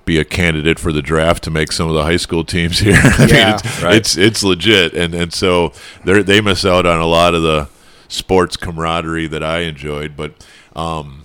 be 0.06 0.18
a 0.20 0.26
candidate 0.26 0.80
for 0.80 0.92
the 0.92 1.02
draft 1.02 1.44
to 1.44 1.52
make 1.52 1.72
some 1.72 1.88
of 1.88 1.94
the 1.94 2.04
high 2.04 2.18
school 2.18 2.44
teams 2.44 2.80
here. 2.80 2.96
I 3.04 3.26
Yeah. 3.30 3.46
mean, 3.46 3.56
it's, 3.56 3.82
Right. 3.84 3.96
it's 3.96 4.18
it's 4.18 4.44
legit, 4.44 4.94
and 4.94 5.14
and 5.14 5.32
so 5.34 5.72
they 6.06 6.22
they 6.24 6.42
miss 6.42 6.66
out 6.66 6.86
on 6.86 7.00
a 7.00 7.06
lot 7.06 7.34
of 7.36 7.44
the 7.44 7.70
sports 8.08 8.58
camaraderie 8.58 9.28
that 9.28 9.44
I 9.44 9.60
enjoyed. 9.60 10.16
But 10.18 10.34
um, 10.76 11.24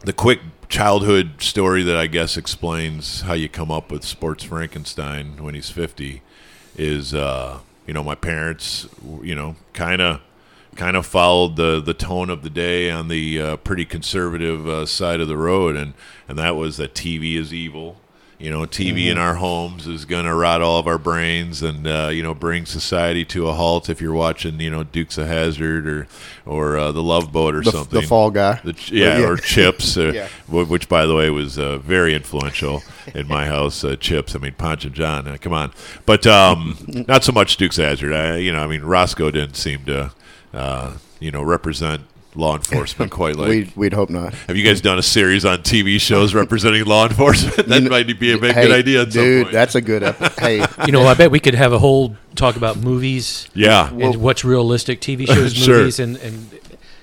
the 0.00 0.12
quick 0.12 0.40
childhood 0.68 1.42
story 1.42 1.82
that 1.82 1.96
I 1.96 2.06
guess 2.06 2.36
explains 2.36 3.22
how 3.22 3.32
you 3.34 3.48
come 3.48 3.70
up 3.70 3.90
with 3.90 4.04
Sports 4.04 4.44
Frankenstein 4.44 5.36
when 5.42 5.54
he's 5.54 5.70
fifty 5.70 6.22
is 6.76 7.12
uh, 7.14 7.58
you 7.86 7.92
know 7.92 8.02
my 8.04 8.14
parents 8.14 8.88
you 9.22 9.34
know 9.34 9.56
kind 9.72 10.00
of 10.00 10.20
kind 10.76 10.96
of 10.96 11.06
followed 11.06 11.56
the 11.56 11.80
the 11.80 11.94
tone 11.94 12.30
of 12.30 12.42
the 12.42 12.50
day 12.50 12.90
on 12.90 13.08
the 13.08 13.40
uh, 13.40 13.56
pretty 13.58 13.84
conservative 13.84 14.68
uh, 14.68 14.86
side 14.86 15.20
of 15.20 15.28
the 15.28 15.36
road, 15.36 15.76
and 15.76 15.94
and 16.28 16.38
that 16.38 16.56
was 16.56 16.76
that 16.78 16.94
TV 16.94 17.36
is 17.36 17.52
evil. 17.52 17.96
You 18.38 18.48
know, 18.50 18.60
TV 18.60 19.08
in 19.10 19.18
our 19.18 19.34
homes 19.34 19.86
is 19.86 20.06
going 20.06 20.24
to 20.24 20.32
rot 20.34 20.62
all 20.62 20.78
of 20.78 20.86
our 20.86 20.96
brains, 20.96 21.62
and 21.62 21.86
uh, 21.86 22.08
you 22.10 22.22
know, 22.22 22.32
bring 22.32 22.64
society 22.64 23.22
to 23.26 23.48
a 23.48 23.52
halt. 23.52 23.90
If 23.90 24.00
you're 24.00 24.14
watching, 24.14 24.58
you 24.60 24.70
know, 24.70 24.82
Dukes 24.82 25.18
of 25.18 25.26
Hazzard 25.28 25.86
or 25.86 26.08
or 26.46 26.78
uh, 26.78 26.90
the 26.90 27.02
Love 27.02 27.32
Boat 27.32 27.54
or 27.54 27.62
The, 27.62 27.70
something, 27.70 28.00
the 28.00 28.06
Fall 28.06 28.30
Guy. 28.30 28.58
the 28.64 28.74
yeah, 28.90 29.18
Yeah. 29.18 29.26
or 29.28 29.36
Chips, 29.36 29.98
uh, 29.98 30.12
Yeah. 30.14 30.28
which 30.48 30.88
by 30.88 31.04
the 31.04 31.14
way 31.14 31.28
was 31.28 31.58
uh, 31.58 31.76
very 31.78 32.14
influential 32.14 32.82
in 33.14 33.28
my 33.28 33.44
house. 33.44 33.84
Uh, 33.84 33.94
Chips, 33.96 34.34
I 34.34 34.38
mean 34.38 34.54
Ponch 34.54 34.86
and 34.86 34.94
John, 34.94 35.28
uh, 35.28 35.36
come 35.38 35.52
on, 35.52 35.72
but 36.06 36.26
um, 36.26 36.78
not 37.08 37.24
so 37.24 37.32
much 37.32 37.58
Dukes 37.58 37.78
of 37.78 37.84
Hazzard. 37.84 38.14
I, 38.14 38.36
you 38.38 38.54
know, 38.54 38.60
I 38.60 38.66
mean 38.68 38.80
Roscoe 38.80 39.30
didn't 39.30 39.56
seem 39.56 39.84
to, 39.84 40.12
uh, 40.52 40.94
you 41.20 41.30
know, 41.30 41.42
represent 41.42 42.02
law 42.36 42.54
enforcement 42.54 43.10
quite 43.10 43.34
like. 43.36 43.48
we'd, 43.48 43.76
we'd 43.76 43.92
hope 43.92 44.08
not. 44.08 44.32
have 44.32 44.56
you 44.56 44.64
guys 44.64 44.80
done 44.80 44.98
a 44.98 45.02
series 45.02 45.44
on 45.44 45.58
TV 45.58 46.00
shows 46.00 46.32
representing 46.32 46.84
law 46.84 47.06
enforcement? 47.06 47.56
that 47.68 47.82
might 47.84 48.06
be 48.18 48.32
a 48.32 48.38
big 48.38 48.54
Hey, 48.54 48.62
good 48.68 48.72
idea. 48.78 49.02
At 49.02 49.12
some 49.12 49.22
dude. 49.22 49.42
point. 49.44 49.52
That's 49.52 49.74
a 49.74 49.80
good. 49.80 50.02
Ep- 50.02 50.38
hey, 50.38 50.64
You 50.86 50.92
know, 50.92 51.02
I 51.06 51.14
bet 51.14 51.30
we 51.30 51.40
could 51.40 51.54
have 51.54 51.72
a 51.72 51.78
whole 51.78 52.16
talk 52.36 52.56
about 52.56 52.76
movies 52.76 53.48
yeah. 53.54 53.90
and 53.92 54.16
what's 54.16 54.44
realistic, 54.44 55.00
TV 55.00 55.26
shows, 55.26 55.54
Sure. 55.54 55.78
movies, 55.78 55.98
and 55.98 56.16
and 56.18 56.58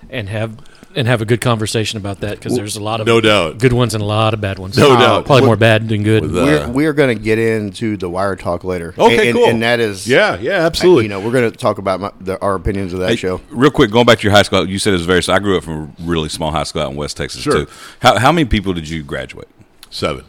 and 0.09 0.29
have 0.29 0.57
and 0.97 1.07
have 1.07 1.21
a 1.21 1.25
good 1.25 1.39
conversation 1.39 1.97
about 1.97 2.19
that 2.21 2.37
because 2.37 2.55
there's 2.55 2.75
a 2.75 2.83
lot 2.83 2.99
of 2.99 3.07
no 3.07 3.21
doubt. 3.21 3.59
good 3.59 3.71
ones 3.71 3.93
and 3.93 4.01
a 4.01 4.05
lot 4.05 4.33
of 4.33 4.41
bad 4.41 4.59
ones. 4.59 4.77
No 4.77 4.93
Uh, 4.93 4.99
doubt. 4.99 5.25
Probably 5.25 5.41
With- 5.43 5.47
more 5.47 5.55
bad 5.55 5.87
than 5.87 6.03
good. 6.03 6.23
with, 6.23 6.35
uh, 6.37 6.43
we're 6.43 6.67
we're 6.87 6.93
going 6.93 7.15
to 7.17 7.23
get 7.23 7.37
into 7.39 7.95
the 7.95 8.09
wire 8.09 8.35
talk 8.35 8.63
later. 8.63 8.93
Okay, 8.97 9.29
and, 9.29 9.37
cool. 9.37 9.45
And 9.47 9.61
that 9.61 9.79
is 9.79 10.07
Yeah, 10.07 10.37
yeah, 10.39 10.63
I- 10.63 10.65
absolutely. 10.65 11.03
You 11.03 11.09
know, 11.09 11.19
we're 11.21 11.31
going 11.31 11.49
to 11.49 11.55
talk 11.57 11.77
about 11.77 11.99
my, 12.01 12.11
the, 12.19 12.41
our 12.41 12.55
opinions 12.55 12.91
of 12.93 12.99
that 12.99 13.11
Hey, 13.11 13.15
show. 13.15 13.39
Real 13.49 13.71
quick, 13.71 13.91
going 13.91 14.05
back 14.05 14.17
to 14.19 14.23
your 14.23 14.31
high 14.33 14.41
school, 14.41 14.67
you 14.67 14.79
said 14.79 14.91
it 14.93 14.97
was 14.97 15.05
very. 15.05 15.21
I 15.29 15.39
grew 15.39 15.57
up 15.57 15.63
from 15.63 15.73
a 15.73 15.89
really 16.03 16.29
small 16.29 16.51
high 16.51 16.63
school 16.63 16.81
out 16.81 16.91
in 16.91 16.97
West 16.97 17.15
Texas 17.17 17.41
Sure. 17.43 17.65
too. 17.65 17.71
How 17.99 18.17
how 18.17 18.31
many 18.31 18.45
people 18.45 18.73
did 18.73 18.89
you 18.89 19.03
graduate? 19.03 19.47
Seven. 19.89 20.23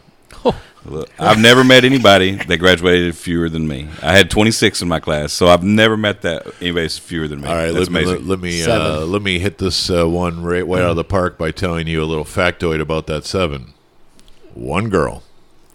Look, 0.84 1.10
I've 1.18 1.38
never 1.38 1.64
met 1.64 1.84
anybody 1.84 2.36
that 2.36 2.56
graduated 2.58 3.14
fewer 3.16 3.48
than 3.48 3.66
me. 3.68 3.88
I 4.02 4.16
had 4.16 4.30
26 4.30 4.80
in 4.80 4.88
my 4.88 5.00
class, 5.00 5.32
so 5.32 5.48
I've 5.48 5.62
never 5.62 5.96
met 5.96 6.22
that 6.22 6.46
anybody's 6.60 6.96
fewer 6.98 7.28
than 7.28 7.40
me. 7.40 7.48
All 7.48 7.54
right, 7.54 7.72
That's 7.72 7.90
let 7.90 7.92
me 7.92 8.02
amazing. 8.02 8.26
let, 8.26 8.28
let 8.28 8.40
me 8.40 8.64
uh, 8.64 9.00
let 9.04 9.22
me 9.22 9.38
hit 9.38 9.58
this 9.58 9.90
uh, 9.90 10.08
one 10.08 10.42
right, 10.42 10.66
right 10.66 10.82
out 10.82 10.90
of 10.90 10.96
the 10.96 11.04
park 11.04 11.36
by 11.36 11.50
telling 11.50 11.86
you 11.88 12.02
a 12.02 12.06
little 12.06 12.24
factoid 12.24 12.80
about 12.80 13.06
that 13.08 13.24
seven. 13.26 13.74
One 14.54 14.88
girl, 14.88 15.24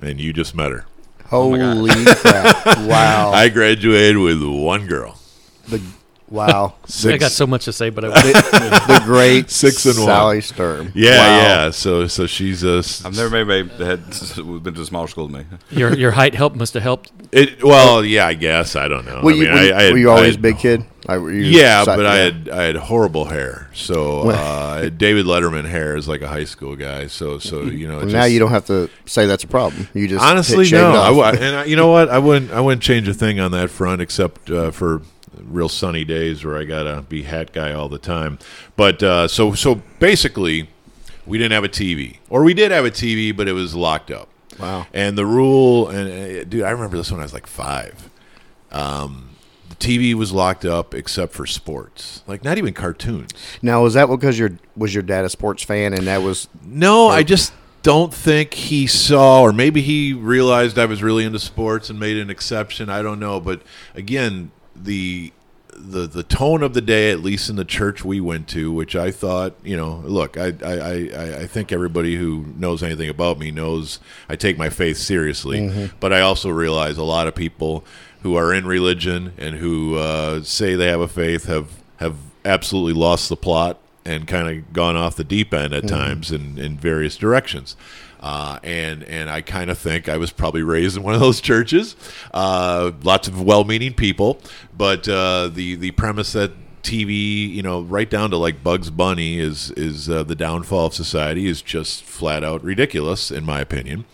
and 0.02 0.20
you 0.20 0.34
just 0.34 0.56
met 0.56 0.72
her. 0.72 0.86
Holy 1.28 1.60
crap! 2.06 2.66
Wow. 2.88 3.32
I 3.34 3.50
graduated 3.50 4.18
with 4.18 4.42
one 4.42 4.88
girl. 4.88 5.20
the 5.68 5.82
Wow. 6.30 6.76
I 7.06 7.18
got 7.18 7.32
so 7.32 7.46
much 7.46 7.66
to 7.66 7.74
say, 7.74 7.90
but 7.90 8.06
I 8.06 8.08
the 8.32 9.02
great 9.06 9.50
Six 9.50 9.86
and 9.86 9.98
one. 9.98 10.06
Sally 10.08 10.42
Sturm. 10.42 10.92
Yeah, 10.96 11.12
Wow. 11.18 11.38
yeah. 11.38 11.70
So 11.72 12.08
so 12.08 12.26
she's 12.28 12.64
a. 12.64 12.78
I've 13.06 13.16
never 13.16 13.30
met 13.30 13.58
anybody 13.58 13.64
that 13.78 14.34
had 14.36 14.64
been 14.64 14.74
to 14.74 14.82
a 14.82 14.86
smaller 14.86 15.08
school 15.08 15.28
than 15.28 15.42
me. 15.42 15.46
your 15.78 15.94
your 15.96 16.12
height 16.12 16.34
helped 16.36 16.56
must 16.56 16.74
have 16.74 16.84
helped. 16.84 17.12
It, 17.32 17.64
well, 17.64 18.04
yeah, 18.06 18.26
I 18.28 18.34
guess 18.34 18.76
I 18.76 18.88
don't 18.88 19.06
know. 19.06 19.22
Were 19.24 19.32
I 19.32 19.36
you, 19.36 19.44
mean, 19.44 19.54
were, 19.54 19.62
you- 19.64 19.74
I, 19.74 19.78
I 19.78 19.84
had- 19.84 19.92
were 19.94 20.00
you 20.00 20.10
I 20.10 20.16
always 20.16 20.34
had- 20.36 20.42
big 20.42 20.58
kid? 20.58 20.86
Like, 21.06 21.20
were 21.20 21.34
you 21.34 21.44
Yeah, 21.44 21.84
side- 21.84 21.98
but 21.98 22.06
I 22.06 22.16
had 22.16 22.50
I 22.50 22.64
had 22.64 22.76
horrible 22.78 23.26
hair. 23.26 23.70
So 23.74 24.30
uh, 24.30 24.88
David 24.90 25.26
Letterman 25.26 25.66
hair 25.66 25.98
is 25.98 26.08
like 26.08 26.22
a 26.22 26.28
high 26.30 26.46
school 26.46 26.76
guy. 26.78 27.08
So 27.08 27.40
so 27.40 27.64
you 27.64 27.88
know. 27.90 27.96
it 28.00 28.06
Well, 28.06 28.14
now 28.14 28.22
just- 28.22 28.32
you 28.32 28.40
don't 28.40 28.52
have 28.52 28.66
to 28.68 28.90
say 29.06 29.26
that's 29.26 29.44
a 29.44 29.48
problem. 29.48 29.88
You 29.94 30.08
just 30.08 30.24
Honestly, 30.24 30.70
no. 30.72 30.94
I 31.22 31.32
and 31.32 31.56
I, 31.58 31.66
you 31.66 31.76
know 31.76 31.92
what? 31.92 32.08
I 32.10 32.20
wouldn't. 32.20 32.52
I 32.52 32.62
wouldn't 32.62 32.82
change 32.82 33.08
a 33.10 33.14
thing 33.14 33.40
on 33.42 33.52
that 33.52 33.70
front, 33.70 34.02
except 34.02 34.50
uh, 34.50 34.72
for 34.72 35.02
real 35.42 35.70
sunny 35.70 36.04
days 36.04 36.44
where 36.44 36.58
I 36.58 36.64
gotta 36.64 37.04
be 37.04 37.24
hat 37.24 37.54
guy 37.54 37.74
all 37.74 37.90
the 37.90 37.98
time. 37.98 38.40
But 38.76 39.02
uh, 39.04 39.28
so 39.28 39.54
so 39.54 39.82
basically, 40.00 40.70
we 41.26 41.38
didn't 41.38 41.54
have 41.54 41.64
a 41.64 41.70
TV, 41.70 42.18
or 42.30 42.44
we 42.44 42.54
did 42.54 42.72
have 42.72 42.86
a 42.86 42.92
TV, 42.92 43.36
but 43.36 43.48
it 43.48 43.54
was 43.54 43.76
locked 43.76 44.12
up. 44.12 44.30
Wow. 44.60 44.88
And 44.94 45.18
the 45.18 45.26
rule, 45.26 45.90
and 45.90 46.10
uh, 46.10 46.44
dude, 46.44 46.64
I 46.64 46.72
remember 46.72 46.98
this 46.98 47.12
when 47.12 47.20
I 47.20 47.24
was 47.24 47.34
like 47.34 47.48
five. 47.48 48.10
Um, 48.72 49.30
the 49.70 49.76
TV 49.76 50.14
was 50.14 50.32
locked 50.32 50.66
up 50.66 50.94
except 50.94 51.34
for 51.34 51.46
sports, 51.46 52.24
like 52.28 52.44
not 52.44 52.58
even 52.58 52.74
cartoons. 52.74 53.32
Now, 53.62 53.84
was 53.84 53.94
that 53.96 54.08
because 54.08 54.38
your 54.38 54.52
was 54.76 54.94
your 54.94 55.04
dad 55.04 55.26
a 55.26 55.30
sports 55.30 55.64
fan 55.64 55.94
and 55.94 56.08
that 56.08 56.22
was 56.22 56.48
No, 56.64 57.08
I 57.08 57.24
just 57.24 57.54
don't 57.84 58.14
think 58.14 58.54
he 58.54 58.88
saw, 58.88 59.42
or 59.42 59.52
maybe 59.52 59.82
he 59.82 60.14
realized 60.14 60.80
I 60.80 60.86
was 60.86 61.04
really 61.04 61.26
into 61.26 61.40
sports 61.40 61.90
and 61.90 62.00
made 62.00 62.18
an 62.18 62.30
exception. 62.30 62.90
I 62.90 63.02
don't 63.02 63.20
know, 63.20 63.40
but 63.40 63.62
again, 63.94 64.52
the 64.76 65.32
the 65.76 66.06
the 66.06 66.24
tone 66.24 66.62
of 66.62 66.74
the 66.74 66.82
day, 66.82 67.12
at 67.12 67.22
least 67.22 67.50
in 67.50 67.56
the 67.56 67.66
church 67.66 68.06
we 68.06 68.20
went 68.22 68.48
to, 68.50 68.72
which 68.72 68.96
I 68.96 69.12
thought, 69.12 69.56
you 69.64 69.76
know, 69.76 70.04
look, 70.06 70.38
I 70.38 70.54
I, 70.64 70.74
I, 70.74 71.36
I 71.42 71.48
think 71.48 71.72
everybody 71.72 72.16
who 72.16 72.46
knows 72.58 72.84
anything 72.84 73.10
about 73.10 73.40
me 73.40 73.52
knows 73.52 74.00
I 74.30 74.36
take 74.36 74.58
my 74.58 74.70
faith 74.70 74.98
seriously, 74.98 75.90
but 76.00 76.14
I 76.14 76.22
also 76.22 76.50
realize 76.50 76.98
a 76.98 77.04
lot 77.04 77.28
of 77.28 77.36
people 77.36 77.84
who 78.22 78.36
are 78.36 78.54
in 78.54 78.66
religion 78.66 79.34
and 79.38 79.56
who 79.56 79.96
uh, 79.98 80.44
say 80.44 80.76
they 80.76 80.88
have 80.88 81.02
a 81.02 81.08
faith 81.08 81.46
have 81.46 81.70
have 81.98 82.16
absolutely 82.46 82.94
lost 82.94 83.30
the 83.30 83.38
plot 83.38 83.80
and 84.06 84.28
kind 84.28 84.50
of 84.50 84.74
gone 84.74 84.98
off 84.98 85.16
the 85.16 85.24
deep 85.24 85.54
end 85.54 85.74
at 85.74 85.88
times 85.88 86.30
in, 86.32 86.58
in 86.58 86.78
various 86.78 87.16
directions. 87.16 87.78
Uh, 88.24 88.58
and 88.64 89.04
and 89.04 89.30
I 89.30 89.42
kind 89.42 89.70
of 89.70 89.78
think 89.78 90.08
I 90.08 90.16
was 90.16 90.32
probably 90.32 90.64
raised 90.64 90.96
in 90.96 91.04
one 91.04 91.14
of 91.14 91.20
those 91.20 91.42
churches. 91.42 91.98
Uh, 92.34 92.94
lots 93.04 93.28
of 93.28 93.42
well-meaning 93.42 93.94
people, 93.94 94.40
but 94.76 95.08
uh, 95.10 95.50
the 95.50 95.76
the 95.76 95.92
premise 95.92 96.32
that 96.32 96.54
TV, 96.84 97.50
you 97.50 97.62
know, 97.62 97.82
right 97.82 98.10
down 98.10 98.30
to 98.30 98.38
like 98.38 98.64
Bugs 98.64 98.90
Bunny 98.90 99.40
is 99.40 99.72
is 99.72 100.10
uh, 100.10 100.24
the 100.24 100.36
downfall 100.36 100.88
of 100.88 100.94
society 100.94 101.48
is 101.48 101.62
just 101.62 102.04
flat 102.04 102.44
out 102.46 102.64
ridiculous 102.64 103.30
in 103.30 103.44
my 103.44 103.60
opinion. 103.60 104.06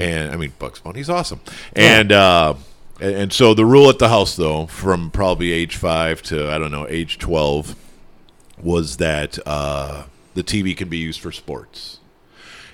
And 0.00 0.32
I 0.32 0.36
mean, 0.36 0.54
Bugs 0.58 0.80
Bunny's 0.80 1.10
awesome, 1.10 1.40
and. 1.74 2.12
Uh, 2.12 2.54
and 3.00 3.14
and 3.14 3.32
so 3.32 3.54
the 3.54 3.64
rule 3.64 3.88
at 3.88 3.98
the 3.98 4.10
house, 4.10 4.36
though, 4.36 4.66
from 4.66 5.10
probably 5.10 5.52
age 5.52 5.76
five 5.76 6.20
to 6.24 6.50
I 6.50 6.58
don't 6.58 6.70
know 6.70 6.86
age 6.86 7.16
twelve, 7.16 7.74
was 8.62 8.98
that 8.98 9.38
uh, 9.46 10.04
the 10.34 10.42
TV 10.42 10.76
can 10.76 10.90
be 10.90 10.98
used 10.98 11.18
for 11.20 11.32
sports, 11.32 11.99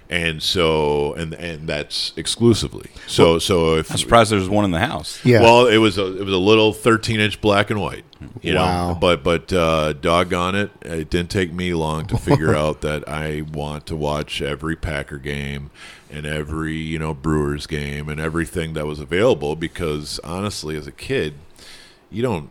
and 0.08 0.42
so 0.42 1.14
and 1.14 1.34
and 1.34 1.68
that's 1.68 2.12
exclusively. 2.16 2.90
So 3.06 3.38
so 3.38 3.76
if 3.76 3.90
I'm 3.90 3.96
surprised 3.98 4.30
there's 4.32 4.48
one 4.48 4.64
in 4.64 4.70
the 4.70 4.80
house. 4.80 5.18
yeah. 5.24 5.40
well, 5.42 5.66
it 5.66 5.78
was 5.78 5.98
a 5.98 6.16
it 6.18 6.24
was 6.24 6.34
a 6.34 6.38
little 6.38 6.72
13 6.72 7.20
inch 7.20 7.40
black 7.40 7.70
and 7.70 7.80
white, 7.80 8.04
you 8.42 8.54
Wow. 8.54 8.90
know. 8.90 8.94
But 8.94 9.22
but 9.24 9.52
uh, 9.52 9.94
doggone 9.94 10.54
it, 10.54 10.70
it 10.82 11.10
didn't 11.10 11.30
take 11.30 11.52
me 11.52 11.74
long 11.74 12.06
to 12.06 12.16
figure 12.16 12.54
out 12.62 12.80
that 12.82 13.08
I 13.08 13.42
want 13.52 13.86
to 13.86 13.96
watch 13.96 14.40
every 14.40 14.76
Packer 14.76 15.18
game 15.18 15.70
and 16.10 16.24
every 16.24 16.76
you 16.76 16.98
know 16.98 17.12
Brewers 17.14 17.66
game 17.66 18.08
and 18.08 18.20
everything 18.20 18.74
that 18.74 18.86
was 18.86 19.00
available 19.00 19.56
because 19.56 20.20
honestly, 20.22 20.76
as 20.76 20.86
a 20.86 20.92
kid, 20.92 21.34
you 22.10 22.22
don't. 22.22 22.50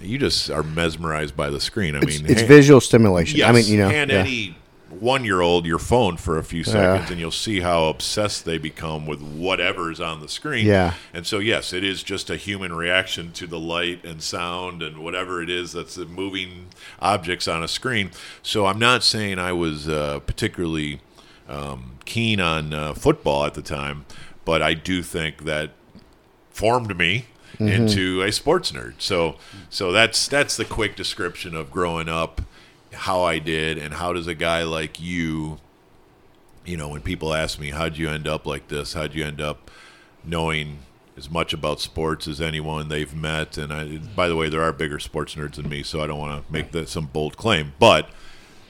You 0.00 0.18
just 0.18 0.50
are 0.50 0.64
mesmerized 0.64 1.36
by 1.36 1.48
the 1.48 1.60
screen. 1.60 1.94
I 1.94 1.98
it's, 2.00 2.20
mean, 2.20 2.28
it's 2.28 2.40
ha- 2.40 2.46
visual 2.48 2.80
stimulation. 2.80 3.38
Yes, 3.38 3.48
I 3.48 3.52
mean, 3.52 3.66
you 3.66 3.78
know, 3.78 3.88
hand 3.88 4.10
yeah. 4.10 4.18
any 4.18 4.56
one-year-old 5.00 5.66
your 5.66 5.78
phone 5.78 6.16
for 6.16 6.38
a 6.38 6.44
few 6.44 6.64
seconds, 6.64 7.10
and 7.10 7.18
you'll 7.18 7.30
see 7.30 7.60
how 7.60 7.84
obsessed 7.84 8.44
they 8.44 8.58
become 8.58 9.06
with 9.06 9.20
whatever's 9.20 10.00
on 10.00 10.20
the 10.20 10.28
screen. 10.28 10.66
Yeah. 10.66 10.94
And 11.12 11.26
so, 11.26 11.38
yes, 11.38 11.72
it 11.72 11.84
is 11.84 12.02
just 12.02 12.30
a 12.30 12.36
human 12.36 12.74
reaction 12.74 13.32
to 13.32 13.46
the 13.46 13.58
light 13.58 14.04
and 14.04 14.22
sound 14.22 14.82
and 14.82 14.98
whatever 14.98 15.42
it 15.42 15.50
is 15.50 15.72
that's 15.72 15.96
moving 15.96 16.66
objects 17.00 17.48
on 17.48 17.62
a 17.62 17.68
screen. 17.68 18.10
So, 18.42 18.66
I'm 18.66 18.78
not 18.78 19.02
saying 19.02 19.38
I 19.38 19.52
was 19.52 19.88
uh, 19.88 20.20
particularly 20.20 21.00
um, 21.48 21.98
keen 22.04 22.40
on 22.40 22.72
uh, 22.72 22.94
football 22.94 23.44
at 23.44 23.54
the 23.54 23.62
time, 23.62 24.04
but 24.44 24.62
I 24.62 24.74
do 24.74 25.02
think 25.02 25.44
that 25.44 25.70
formed 26.50 26.96
me 26.96 27.26
into 27.58 28.22
a 28.22 28.32
sports 28.32 28.72
nerd. 28.72 28.94
So 28.98 29.36
so 29.70 29.92
that's 29.92 30.26
that's 30.26 30.56
the 30.56 30.64
quick 30.64 30.96
description 30.96 31.54
of 31.54 31.70
growing 31.70 32.08
up, 32.08 32.42
how 32.92 33.22
I 33.22 33.38
did, 33.38 33.78
and 33.78 33.94
how 33.94 34.12
does 34.12 34.26
a 34.26 34.34
guy 34.34 34.62
like 34.62 35.00
you, 35.00 35.58
you 36.64 36.76
know, 36.76 36.88
when 36.88 37.00
people 37.00 37.34
ask 37.34 37.58
me 37.58 37.70
how'd 37.70 37.96
you 37.96 38.08
end 38.08 38.28
up 38.28 38.46
like 38.46 38.68
this, 38.68 38.92
how'd 38.92 39.14
you 39.14 39.24
end 39.24 39.40
up 39.40 39.70
knowing 40.24 40.78
as 41.16 41.30
much 41.30 41.52
about 41.52 41.80
sports 41.80 42.26
as 42.26 42.40
anyone 42.40 42.88
they've 42.88 43.14
met, 43.14 43.58
and 43.58 43.72
I, 43.72 43.98
by 43.98 44.28
the 44.28 44.36
way, 44.36 44.48
there 44.48 44.62
are 44.62 44.72
bigger 44.72 44.98
sports 44.98 45.34
nerds 45.34 45.54
than 45.56 45.68
me, 45.68 45.82
so 45.82 46.02
I 46.02 46.06
don't 46.06 46.18
want 46.18 46.46
to 46.46 46.52
make 46.52 46.72
that 46.72 46.88
some 46.88 47.06
bold 47.06 47.36
claim, 47.36 47.72
but. 47.78 48.08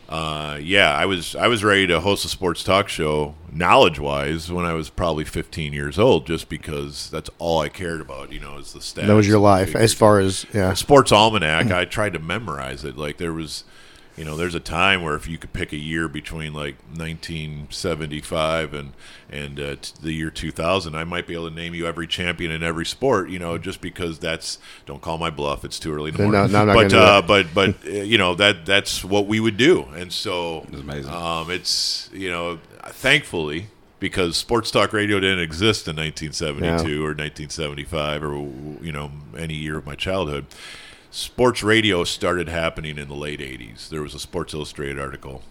Uh, 0.09 0.59
yeah, 0.61 0.95
I 0.95 1.07
was 1.07 1.35
I 1.35 1.49
was 1.49 1.65
ready 1.65 1.87
to 1.87 1.99
host 1.99 2.23
a 2.27 2.29
sports 2.29 2.63
talk 2.63 2.91
show, 2.91 3.35
knowledge 3.51 3.99
wise, 3.99 4.53
when 4.53 4.67
I 4.67 4.75
was 4.75 4.91
probably 4.91 5.25
15 5.25 5.73
years 5.73 5.99
old, 5.99 6.27
just 6.27 6.51
because 6.51 7.09
that's 7.09 7.31
all 7.39 7.61
I 7.61 7.71
cared 7.71 8.03
about. 8.03 8.31
You 8.31 8.39
know, 8.39 8.59
is 8.59 8.75
the 8.75 8.81
stats. 8.81 9.07
that 9.07 9.15
was 9.15 9.27
your 9.27 9.39
life 9.39 9.75
as 9.75 9.95
far 9.95 10.21
as 10.21 10.45
yeah. 10.53 10.75
Sports 10.75 11.13
Almanac. 11.13 11.71
I 11.71 11.87
tried 11.87 12.13
to 12.13 12.19
memorize 12.19 12.85
it. 12.85 12.99
Like 12.99 13.17
there 13.17 13.33
was, 13.33 13.65
you 14.17 14.25
know, 14.25 14.37
there's 14.37 14.55
a 14.55 14.61
time 14.61 15.03
where 15.03 15.15
if 15.15 15.27
you 15.27 15.39
could 15.39 15.53
pick 15.53 15.73
a 15.73 15.77
year 15.79 16.07
between 16.09 16.53
like 16.53 16.77
1975 16.95 18.75
and 18.75 18.93
and 19.31 19.59
uh, 19.59 19.77
t- 19.81 19.93
the 20.03 20.13
year 20.13 20.31
2000, 20.31 20.95
I 20.95 21.05
might 21.05 21.27
be 21.27 21.33
able 21.35 21.49
to 21.49 21.55
name 21.55 21.75
you 21.75 21.87
every 21.87 22.07
champion 22.07 22.51
in 22.51 22.63
every 22.63 22.85
sport. 22.85 23.31
You 23.31 23.39
know, 23.39 23.57
just 23.59 23.81
because 23.81 24.19
that's 24.19 24.59
don't 24.87 25.01
call 25.01 25.19
my 25.19 25.31
bluff. 25.31 25.65
It's 25.65 25.79
too 25.79 25.93
early 25.95 26.11
in 26.11 26.17
the 26.17 26.23
No, 26.25 26.31
morning. 26.31 26.53
no, 26.53 26.59
I'm 26.61 26.67
not 26.67 26.75
but 26.75 26.81
gonna 26.83 26.89
do 26.91 26.99
uh, 26.99 27.21
that. 27.23 27.27
but 27.27 27.47
but 27.55 27.87
uh, 27.87 27.91
you 28.03 28.19
know 28.19 28.35
that 28.35 28.67
that's 28.67 29.05
what 29.05 29.27
we 29.27 29.41
would 29.41 29.57
do, 29.57 29.85
and 29.97 30.13
so 30.13 30.67
It's 30.71 30.81
amazing. 30.81 31.13
um, 31.13 31.51
it's 31.51 32.11
you 32.13 32.31
know, 32.31 32.59
thankfully 32.89 33.69
because 34.01 34.37
sports 34.37 34.71
talk 34.73 34.93
radio 34.93 35.21
didn't 35.21 35.39
exist 35.39 35.87
in 35.87 35.95
1972 35.97 37.01
or 37.05 37.15
1975 37.15 38.23
or 38.25 38.35
you 38.85 38.93
know 38.93 39.11
any 39.39 39.55
year 39.55 39.79
of 39.79 39.87
my 39.87 39.95
childhood. 39.95 40.45
Sports 41.15 41.63
radio 41.63 42.05
started 42.05 42.49
happening 42.49 42.97
in 42.97 43.07
the 43.09 43.15
late 43.15 43.41
80s. 43.41 43.91
There 43.91 44.01
was 44.01 44.15
a 44.15 44.19
Sports 44.19 44.55
Illustrated 44.55 44.99
article. 44.99 45.43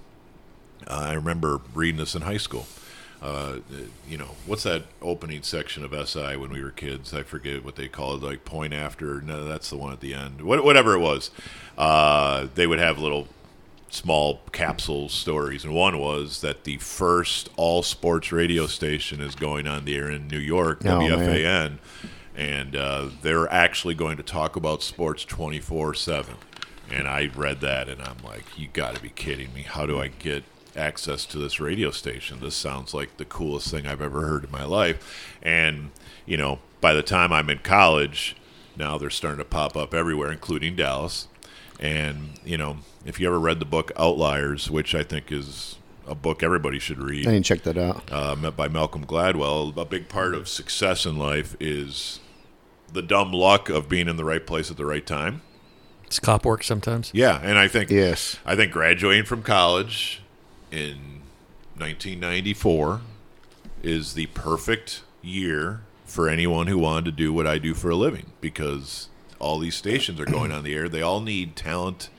Uh, 0.87 1.05
I 1.09 1.13
remember 1.13 1.61
reading 1.75 1.97
this 1.99 2.15
in 2.15 2.23
high 2.23 2.37
school. 2.37 2.65
Uh, 3.21 3.57
you 4.09 4.17
know, 4.17 4.29
what's 4.47 4.63
that 4.63 4.85
opening 5.03 5.43
section 5.43 5.85
of 5.85 5.93
SI 6.09 6.35
when 6.35 6.49
we 6.51 6.63
were 6.63 6.71
kids? 6.71 7.13
I 7.13 7.21
forget 7.21 7.63
what 7.63 7.75
they 7.75 7.87
call 7.87 8.15
it, 8.15 8.23
like 8.23 8.43
point 8.43 8.73
after. 8.73 9.21
No, 9.21 9.45
that's 9.45 9.69
the 9.69 9.77
one 9.77 9.93
at 9.93 9.99
the 9.99 10.15
end. 10.15 10.41
What, 10.41 10.63
whatever 10.63 10.95
it 10.95 10.99
was, 10.99 11.29
uh, 11.77 12.47
they 12.55 12.65
would 12.65 12.79
have 12.79 12.97
little 12.97 13.27
small 13.91 14.39
capsule 14.51 15.09
stories, 15.09 15.63
and 15.63 15.75
one 15.75 15.99
was 15.99 16.41
that 16.41 16.63
the 16.63 16.77
first 16.77 17.51
all 17.55 17.83
sports 17.83 18.31
radio 18.31 18.65
station 18.65 19.21
is 19.21 19.35
going 19.35 19.67
on 19.67 19.85
the 19.85 19.95
air 19.95 20.09
in 20.09 20.27
New 20.27 20.39
York, 20.39 20.81
Oh, 20.83 21.01
man. 21.43 21.79
And 22.35 22.75
uh, 22.75 23.09
they're 23.21 23.51
actually 23.51 23.93
going 23.95 24.17
to 24.17 24.23
talk 24.23 24.55
about 24.55 24.81
sports 24.83 25.25
twenty 25.25 25.59
four 25.59 25.93
seven. 25.93 26.35
And 26.89 27.07
I 27.07 27.29
read 27.35 27.61
that, 27.61 27.87
and 27.87 28.01
I'm 28.01 28.17
like, 28.23 28.57
you 28.57 28.67
got 28.71 28.95
to 28.95 29.01
be 29.01 29.09
kidding 29.09 29.53
me! 29.53 29.61
How 29.63 29.85
do 29.85 29.99
I 30.01 30.07
get 30.07 30.43
access 30.75 31.25
to 31.27 31.37
this 31.37 31.59
radio 31.59 31.91
station? 31.91 32.39
This 32.41 32.55
sounds 32.55 32.93
like 32.93 33.17
the 33.17 33.25
coolest 33.25 33.69
thing 33.71 33.85
I've 33.85 34.01
ever 34.01 34.21
heard 34.21 34.45
in 34.45 34.51
my 34.51 34.63
life. 34.63 35.37
And 35.41 35.91
you 36.25 36.37
know, 36.37 36.59
by 36.79 36.93
the 36.93 37.03
time 37.03 37.33
I'm 37.33 37.49
in 37.49 37.59
college, 37.59 38.35
now 38.77 38.97
they're 38.97 39.09
starting 39.09 39.39
to 39.39 39.45
pop 39.45 39.75
up 39.75 39.93
everywhere, 39.93 40.31
including 40.31 40.75
Dallas. 40.77 41.27
And 41.79 42.39
you 42.45 42.57
know, 42.57 42.77
if 43.05 43.19
you 43.19 43.27
ever 43.27 43.39
read 43.39 43.59
the 43.59 43.65
book 43.65 43.91
Outliers, 43.97 44.71
which 44.71 44.95
I 44.95 45.03
think 45.03 45.31
is 45.31 45.77
a 46.07 46.15
book 46.15 46.41
everybody 46.43 46.79
should 46.79 46.99
read, 46.99 47.27
I 47.27 47.31
didn't 47.31 47.45
check 47.45 47.63
that 47.63 47.77
out. 47.77 48.03
uh, 48.11 48.35
by 48.51 48.67
Malcolm 48.67 49.05
Gladwell, 49.05 49.75
a 49.77 49.85
big 49.85 50.07
part 50.09 50.33
of 50.33 50.47
success 50.47 51.05
in 51.05 51.17
life 51.17 51.55
is 51.59 52.19
the 52.93 53.01
dumb 53.01 53.31
luck 53.31 53.69
of 53.69 53.87
being 53.89 54.07
in 54.07 54.17
the 54.17 54.25
right 54.25 54.45
place 54.45 54.69
at 54.71 54.77
the 54.77 54.85
right 54.85 55.05
time. 55.05 55.41
It's 56.05 56.19
cop 56.19 56.45
work 56.45 56.63
sometimes. 56.63 57.09
Yeah, 57.13 57.39
and 57.41 57.57
I 57.57 57.67
think 57.67 57.89
Yes. 57.89 58.37
I 58.45 58.55
think 58.55 58.71
graduating 58.71 59.25
from 59.25 59.43
college 59.43 60.21
in 60.71 61.21
1994 61.77 63.01
is 63.81 64.13
the 64.13 64.25
perfect 64.27 65.03
year 65.21 65.81
for 66.05 66.27
anyone 66.27 66.67
who 66.67 66.77
wanted 66.77 67.05
to 67.05 67.11
do 67.11 67.31
what 67.31 67.47
I 67.47 67.57
do 67.57 67.73
for 67.73 67.89
a 67.89 67.95
living 67.95 68.31
because 68.41 69.07
all 69.39 69.57
these 69.57 69.75
stations 69.75 70.19
are 70.19 70.25
going 70.25 70.51
on 70.51 70.63
the 70.63 70.73
air. 70.73 70.89
They 70.89 71.01
all 71.01 71.21
need 71.21 71.55
talent, 71.55 72.09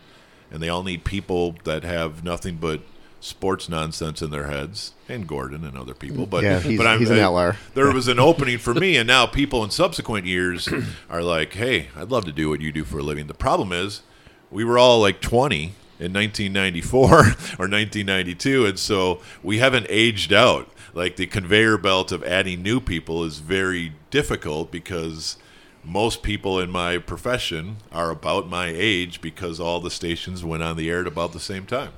and 0.51 0.63
they 0.63 0.69
all 0.69 0.83
need 0.83 1.05
people 1.05 1.57
that 1.65 1.85
have 1.85 2.25
nothing 2.25 2.57
but 2.57 2.81
sports 3.23 3.69
nonsense 3.69 4.21
in 4.21 4.31
their 4.31 4.49
heads, 4.49 4.93
and 5.09 5.27
Gordon 5.29 5.65
and 5.65 5.79
other 5.79 5.95
people. 5.95 6.27
But 6.27 6.43
Yeah, 6.43 6.59
he's- 6.61 6.77
but 6.77 6.87
I'm, 6.87 6.99
he's 6.99 7.09
an 7.11 7.19
outlier. 7.21 7.57
There 7.75 7.91
was 7.93 8.09
an 8.09 8.19
opening 8.19 8.59
for 8.59 8.75
me, 8.75 8.97
and 8.97 9.07
now 9.07 9.27
people 9.27 9.63
in 9.65 9.71
subsequent 9.71 10.27
years 10.27 10.69
are 11.11 11.23
like, 11.23 11.55
"Hey, 11.55 11.89
I'd 11.97 12.11
love 12.11 12.25
to 12.27 12.33
do 12.33 12.49
what 12.51 12.61
you 12.61 12.73
do 12.73 12.85
for 12.85 12.99
a 12.99 13.03
living." 13.03 13.29
The 13.29 13.35
problem 13.35 13.73
is, 13.73 14.03
we 14.51 14.65
were 14.65 14.77
all 14.77 15.01
like 15.01 15.21
20 15.21 15.73
in 16.01 16.13
1994 16.13 17.09
or 17.09 17.69
1992, 17.69 18.67
and 18.67 18.79
so 18.79 19.21
we 19.43 19.59
haven't 19.59 19.87
aged 19.89 20.33
out. 20.33 20.69
Like 20.95 21.17
the 21.17 21.27
conveyor 21.27 21.79
belt 21.79 22.13
of 22.13 22.23
adding 22.25 22.63
new 22.63 22.81
people 22.81 23.25
is 23.25 23.39
very 23.39 23.93
difficult 24.11 24.71
because 24.71 25.37
most 25.85 26.23
people 26.23 26.61
in 26.61 26.71
my 26.71 26.99
profession 26.99 27.77
are 27.91 28.11
about 28.11 28.49
my 28.49 28.67
age 28.75 29.21
because 29.23 29.59
all 29.59 29.81
the 29.81 29.91
stations 29.91 30.45
went 30.45 30.63
on 30.63 30.77
the 30.77 30.91
air 30.91 31.01
at 31.01 31.07
about 31.07 31.33
the 31.33 31.41
same 31.41 31.65
time. 31.67 31.93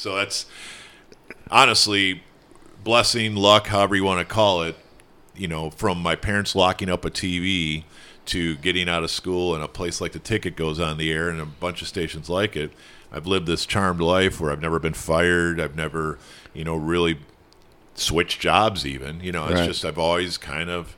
So 0.00 0.14
that's 0.16 0.46
honestly 1.50 2.22
blessing, 2.82 3.34
luck, 3.36 3.66
however 3.66 3.94
you 3.94 4.02
want 4.04 4.26
to 4.26 4.34
call 4.34 4.62
it. 4.62 4.76
You 5.36 5.46
know, 5.46 5.70
from 5.70 5.98
my 6.02 6.16
parents 6.16 6.54
locking 6.54 6.88
up 6.90 7.04
a 7.04 7.10
TV 7.10 7.84
to 8.26 8.56
getting 8.56 8.88
out 8.88 9.02
of 9.02 9.10
school 9.10 9.54
and 9.54 9.62
a 9.62 9.68
place 9.68 10.00
like 10.00 10.12
the 10.12 10.18
Ticket 10.18 10.56
goes 10.56 10.78
on 10.80 10.96
the 10.98 11.12
air 11.12 11.28
and 11.28 11.40
a 11.40 11.46
bunch 11.46 11.82
of 11.82 11.88
stations 11.88 12.28
like 12.30 12.56
it. 12.56 12.70
I've 13.12 13.26
lived 13.26 13.46
this 13.46 13.66
charmed 13.66 14.00
life 14.00 14.40
where 14.40 14.52
I've 14.52 14.60
never 14.62 14.78
been 14.78 14.94
fired. 14.94 15.60
I've 15.60 15.76
never, 15.76 16.18
you 16.54 16.64
know, 16.64 16.76
really 16.76 17.18
switched 17.94 18.40
jobs. 18.40 18.86
Even 18.86 19.20
you 19.20 19.32
know, 19.32 19.44
it's 19.46 19.60
Right. 19.60 19.66
just 19.68 19.84
I've 19.84 19.98
always 19.98 20.38
kind 20.38 20.70
of 20.70 20.96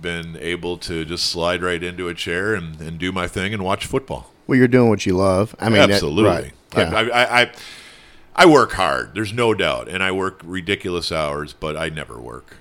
been 0.00 0.36
able 0.40 0.76
to 0.78 1.04
just 1.04 1.26
slide 1.26 1.62
right 1.62 1.82
into 1.82 2.08
a 2.08 2.14
chair 2.14 2.54
and, 2.54 2.80
and 2.80 2.98
do 2.98 3.10
my 3.10 3.26
thing 3.26 3.52
and 3.54 3.64
watch 3.64 3.86
football. 3.86 4.32
Well, 4.46 4.56
you're 4.58 4.68
doing 4.68 4.88
what 4.88 5.04
you 5.06 5.16
love. 5.16 5.56
I 5.58 5.68
mean, 5.68 5.78
that- 5.78 5.90
Absolutely. 5.90 6.30
right. 6.30 6.52
Yeah. 6.76 6.94
I, 6.94 7.08
I, 7.08 7.40
I, 7.42 7.52
I 8.36 8.46
work 8.46 8.72
hard. 8.72 9.14
There's 9.14 9.32
no 9.32 9.54
doubt, 9.54 9.88
and 9.88 10.02
I 10.02 10.12
work 10.12 10.40
ridiculous 10.44 11.10
hours, 11.10 11.52
but 11.54 11.76
I 11.76 11.88
never 11.88 12.20
work. 12.20 12.58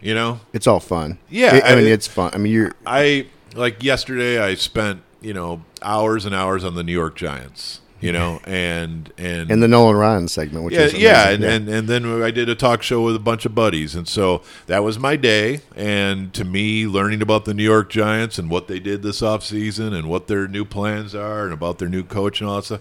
You 0.00 0.14
know, 0.14 0.40
it's 0.52 0.66
all 0.68 0.78
fun. 0.80 1.18
Yeah, 1.28 1.56
It- 1.56 1.64
I, 1.64 1.72
I- 1.72 1.76
mean, 1.76 1.86
it's 1.88 2.06
fun. 2.06 2.30
I 2.32 2.38
mean, 2.38 2.52
you're 2.52 2.72
I 2.86 3.26
like 3.54 3.82
yesterday. 3.82 4.38
I 4.40 4.54
spent 4.54 5.02
you 5.20 5.34
know 5.34 5.64
hours 5.82 6.24
and 6.24 6.34
hours 6.34 6.64
on 6.64 6.74
the 6.76 6.84
New 6.84 6.92
York 6.92 7.16
Giants. 7.16 7.80
You 8.00 8.12
know, 8.12 8.40
and 8.46 9.12
and 9.18 9.50
in 9.50 9.58
the 9.58 9.66
Nolan 9.66 9.96
Ryan 9.96 10.28
segment, 10.28 10.64
which 10.64 10.74
yeah, 10.74 10.80
is 10.82 10.94
yeah, 10.94 11.30
and, 11.30 11.42
and 11.42 11.68
and 11.68 11.88
then 11.88 12.22
I 12.22 12.30
did 12.30 12.48
a 12.48 12.54
talk 12.54 12.84
show 12.84 13.02
with 13.02 13.16
a 13.16 13.18
bunch 13.18 13.44
of 13.44 13.56
buddies, 13.56 13.96
and 13.96 14.06
so 14.06 14.42
that 14.68 14.84
was 14.84 15.00
my 15.00 15.16
day. 15.16 15.62
And 15.74 16.32
to 16.34 16.44
me, 16.44 16.86
learning 16.86 17.22
about 17.22 17.44
the 17.44 17.54
New 17.54 17.64
York 17.64 17.90
Giants 17.90 18.38
and 18.38 18.48
what 18.50 18.68
they 18.68 18.78
did 18.78 19.02
this 19.02 19.20
offseason 19.20 19.92
and 19.98 20.08
what 20.08 20.28
their 20.28 20.46
new 20.46 20.64
plans 20.64 21.12
are 21.16 21.42
and 21.42 21.52
about 21.52 21.78
their 21.80 21.88
new 21.88 22.04
coach 22.04 22.40
and 22.40 22.48
all 22.48 22.56
that 22.56 22.66
stuff, 22.66 22.80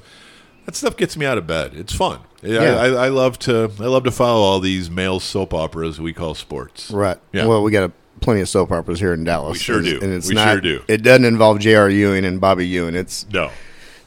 that 0.68 0.76
stuff 0.76 0.96
gets 0.96 1.18
me 1.18 1.26
out 1.26 1.40
of 1.40 1.48
bed. 1.48 1.72
It's 1.74 1.94
fun. 1.96 2.20
Yeah, 2.44 2.62
Yeah. 2.62 2.76
I, 2.76 2.86
I, 2.86 3.06
I 3.06 3.08
love 3.08 3.40
to 3.40 3.72
I 3.80 3.86
love 3.86 4.04
to 4.04 4.12
follow 4.12 4.42
all 4.42 4.60
these 4.60 4.92
male 4.92 5.20
soap 5.20 5.54
operas 5.56 6.00
we 6.00 6.14
call 6.14 6.36
sports. 6.36 6.92
right. 6.92 7.18
Yeah. 7.34 7.48
Well, 7.48 7.64
we 7.64 7.72
got 7.72 7.90
a, 7.90 7.92
plenty 8.22 8.42
of 8.42 8.50
soap 8.50 8.72
operas 8.72 9.00
here 9.00 9.14
in 9.14 9.24
Dallas. 9.24 9.54
We 9.54 9.60
sure 9.60 9.82
do. 9.82 10.00
and 10.02 10.14
it's 10.14 10.28
We 10.30 10.36
not, 10.36 10.52
sure 10.52 10.62
do. 10.62 10.84
It 10.88 11.02
doesn't 11.04 11.26
involve 11.26 11.58
J.R. 11.60 11.90
Ewing 11.90 12.26
and 12.26 12.40
Bobby 12.40 12.68
Ewing. 12.68 12.94
It's 12.96 13.26
No. 13.32 13.50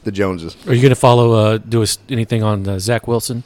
the 0.05 0.11
Joneses. 0.11 0.55
Are 0.67 0.73
you 0.73 0.81
going 0.81 0.89
to 0.89 0.95
follow, 0.95 1.33
uh, 1.33 1.57
do 1.57 1.79
a 1.81 1.83
s 1.83 1.97
anything 2.09 2.41
on 2.43 2.67
uh, 2.67 2.79
Zach 2.79 3.07
Wilson? 3.07 3.43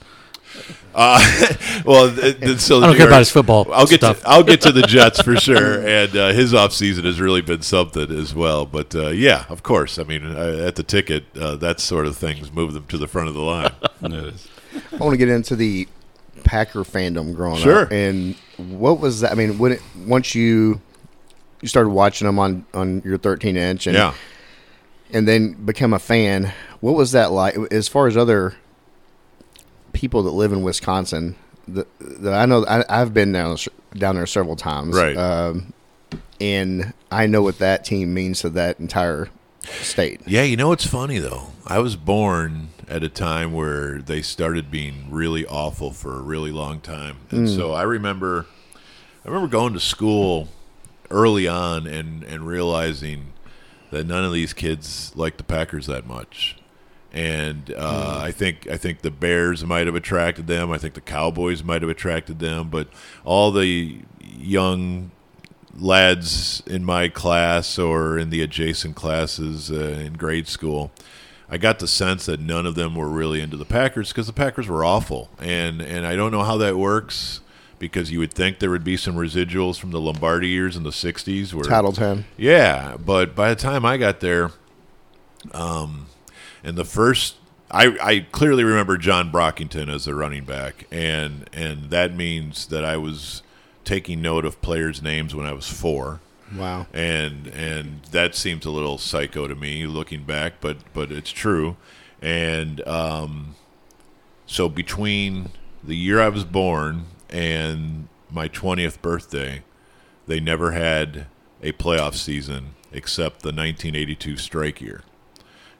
Well, 1.85 2.09
th- 2.15 2.39
th- 2.39 2.59
so 2.59 2.81
I 2.81 2.87
don't 2.87 2.95
care 2.95 3.07
about 3.07 3.19
his 3.19 3.29
football 3.29 3.67
I'll 3.71 3.85
get 3.85 3.99
stuff. 3.99 4.21
to 4.21 4.29
I'll 4.29 4.43
get 4.43 4.61
to 4.61 4.71
the 4.71 4.81
Jets 4.87 5.21
for 5.21 5.35
sure, 5.35 5.85
and 5.85 6.15
uh, 6.15 6.31
his 6.31 6.53
offseason 6.53 7.03
has 7.03 7.19
really 7.19 7.41
been 7.41 7.61
something 7.61 8.09
as 8.17 8.33
well. 8.33 8.65
But 8.65 8.95
uh, 8.95 9.07
yeah, 9.09 9.45
of 9.49 9.61
course, 9.61 9.99
I 9.99 10.03
mean 10.03 10.25
uh, 10.25 10.63
at 10.67 10.75
the 10.75 10.83
ticket, 10.83 11.25
uh, 11.39 11.57
that 11.57 11.79
sort 11.79 12.05
of 12.05 12.15
things 12.17 12.51
move 12.51 12.73
them 12.73 12.85
to 12.87 12.97
the 12.97 13.07
front 13.07 13.27
of 13.27 13.33
the 13.35 13.41
line. 13.41 13.71
I 14.03 14.95
want 14.97 15.13
to 15.13 15.17
get 15.17 15.29
into 15.29 15.55
the 15.55 15.87
Packer 16.43 16.83
fandom 16.83 17.35
growing 17.35 17.57
Sure. 17.61 17.83
up. 17.83 17.91
And 17.91 18.35
what 18.57 18.99
was 18.99 19.21
that? 19.21 19.31
I 19.31 19.35
mean, 19.35 19.57
when 19.57 19.73
it, 19.73 19.81
once 20.05 20.33
you 20.33 20.81
you 21.61 21.67
started 21.67 21.89
watching 21.89 22.25
them 22.25 22.39
on 22.39 22.65
on 22.73 23.01
your 23.03 23.17
13 23.17 23.57
inch, 23.57 23.85
and 23.87 23.95
yeah, 23.95 24.13
and 25.11 25.27
then 25.27 25.53
become 25.65 25.93
a 25.93 25.99
fan, 25.99 26.53
what 26.79 26.93
was 26.95 27.11
that 27.11 27.31
like? 27.31 27.55
As 27.71 27.87
far 27.87 28.07
as 28.07 28.15
other 28.17 28.55
people 29.95 30.23
that 30.23 30.31
live 30.31 30.51
in 30.51 30.61
Wisconsin, 30.61 31.35
that, 31.69 31.87
that 31.99 32.33
I 32.33 32.45
know, 32.45 32.65
I, 32.67 32.83
I've 32.89 33.13
been 33.13 33.31
down 33.31 33.57
down 33.95 34.15
there 34.15 34.25
several 34.27 34.55
times, 34.55 34.95
Right. 34.95 35.15
Um, 35.17 35.73
and 36.39 36.93
I 37.09 37.27
know 37.27 37.41
what 37.41 37.59
that 37.59 37.85
team 37.85 38.13
means 38.13 38.41
to 38.41 38.49
that 38.51 38.79
entire 38.79 39.29
state. 39.63 40.21
yeah. 40.27 40.43
You 40.43 40.57
know 40.57 40.67
what's 40.67 40.85
funny 40.85 41.17
though? 41.17 41.47
I 41.65 41.79
was 41.79 41.95
born 41.95 42.69
at 42.87 43.01
a 43.03 43.09
time 43.09 43.53
where 43.53 43.99
they 43.99 44.21
started 44.21 44.69
being 44.69 45.07
really 45.09 45.45
awful 45.45 45.91
for 45.91 46.13
a 46.13 46.21
really 46.21 46.51
long 46.51 46.81
time, 46.81 47.17
and 47.31 47.49
so 47.49 47.71
I 47.73 47.83
remember 47.83 48.45
I 49.25 49.29
remember 49.29 49.47
going 49.47 49.73
to 49.73 49.79
school 49.79 50.49
early 51.09 51.47
on 51.47 51.87
and 51.87 52.23
and 52.23 52.45
realizing 52.45 53.33
that 53.91 54.05
none 54.05 54.23
of 54.25 54.33
these 54.33 54.53
kids 54.53 55.13
like 55.15 55.37
the 55.37 55.43
Packers 55.43 55.87
that 55.87 56.05
much. 56.05 56.57
And 57.15 57.73
uh, 57.77 58.19
I 58.21 58.31
think 58.31 58.67
I 58.69 58.75
think 58.75 58.99
the 58.99 59.09
Bears 59.09 59.63
might 59.63 59.87
have 59.87 59.95
attracted 59.95 60.47
them. 60.47 60.69
I 60.69 60.77
think 60.77 60.95
the 60.95 61.01
Cowboys 61.01 61.63
might 61.63 61.81
have 61.81 61.89
attracted 61.89 62.39
them. 62.39 62.69
But 62.69 62.89
all 63.23 63.51
the 63.51 64.01
young 64.21 65.11
lads 65.73 66.61
in 66.67 66.83
my 66.83 67.07
class 67.07 67.79
or 67.79 68.17
in 68.17 68.31
the 68.31 68.41
adjacent 68.41 68.97
classes 68.97 69.71
uh, 69.71 69.75
in 69.75 70.13
grade 70.13 70.49
school, 70.49 70.91
I 71.49 71.55
got 71.57 71.79
the 71.79 71.87
sense 71.87 72.25
that 72.25 72.41
none 72.41 72.65
of 72.65 72.75
them 72.75 72.95
were 72.95 73.09
really 73.09 73.39
into 73.39 73.55
the 73.55 73.65
Packers 73.65 74.09
because 74.09 74.27
the 74.27 74.33
Packers 74.33 74.67
were 74.67 74.83
awful. 74.83 75.29
And 75.39 75.81
and 75.81 76.05
I 76.05 76.17
don't 76.17 76.33
know 76.33 76.43
how 76.43 76.57
that 76.57 76.75
works 76.75 77.39
because 77.79 78.11
you 78.11 78.19
would 78.19 78.33
think 78.33 78.59
there 78.59 78.71
would 78.71 78.83
be 78.83 78.97
some 78.97 79.15
residuals 79.15 79.79
from 79.79 79.91
the 79.91 80.01
Lombardi 80.01 80.49
years 80.49 80.75
in 80.75 80.83
the 80.83 80.89
'60s 80.89 81.53
where 81.53 81.63
Tattletale. 81.63 82.25
yeah, 82.35 82.97
but 82.97 83.35
by 83.35 83.53
the 83.53 83.55
time 83.55 83.85
I 83.85 83.95
got 83.95 84.19
there, 84.19 84.51
um, 85.53 86.07
and 86.65 86.75
the 86.77 86.83
first, 86.83 87.35
I, 87.71 87.95
I 88.01 88.19
clearly 88.31 88.63
remember 88.65 88.97
John 88.97 89.31
Brockington 89.31 89.87
as 89.87 90.07
a 90.07 90.15
running 90.15 90.43
back, 90.43 90.85
and 90.91 91.49
and 91.53 91.89
that 91.91 92.13
means 92.15 92.65
that 92.67 92.83
I 92.83 92.97
was 92.97 93.41
taking 93.85 94.21
note 94.21 94.43
of 94.45 94.61
players' 94.61 95.01
names 95.01 95.33
when 95.35 95.45
I 95.45 95.53
was 95.53 95.67
four, 95.69 96.19
Wow. 96.55 96.87
and 96.93 97.47
and 97.47 98.01
that 98.11 98.35
seems 98.35 98.65
a 98.65 98.71
little 98.71 98.97
psycho 98.97 99.47
to 99.47 99.55
me 99.55 99.85
looking 99.85 100.23
back, 100.23 100.53
but 100.59 100.77
but 100.93 101.11
it's 101.11 101.31
true, 101.31 101.77
and 102.21 102.85
um, 102.87 103.55
so 104.45 104.67
between 104.67 105.51
the 105.83 105.95
year 105.95 106.19
I 106.19 106.29
was 106.29 106.43
born 106.43 107.05
and 107.29 108.07
my 108.31 108.47
twentieth 108.47 109.01
birthday, 109.01 109.61
they 110.27 110.39
never 110.39 110.71
had 110.71 111.27
a 111.61 111.71
playoff 111.73 112.15
season 112.15 112.69
except 112.91 113.41
the 113.41 113.47
1982 113.49 114.37
strike 114.37 114.79
year. 114.81 115.01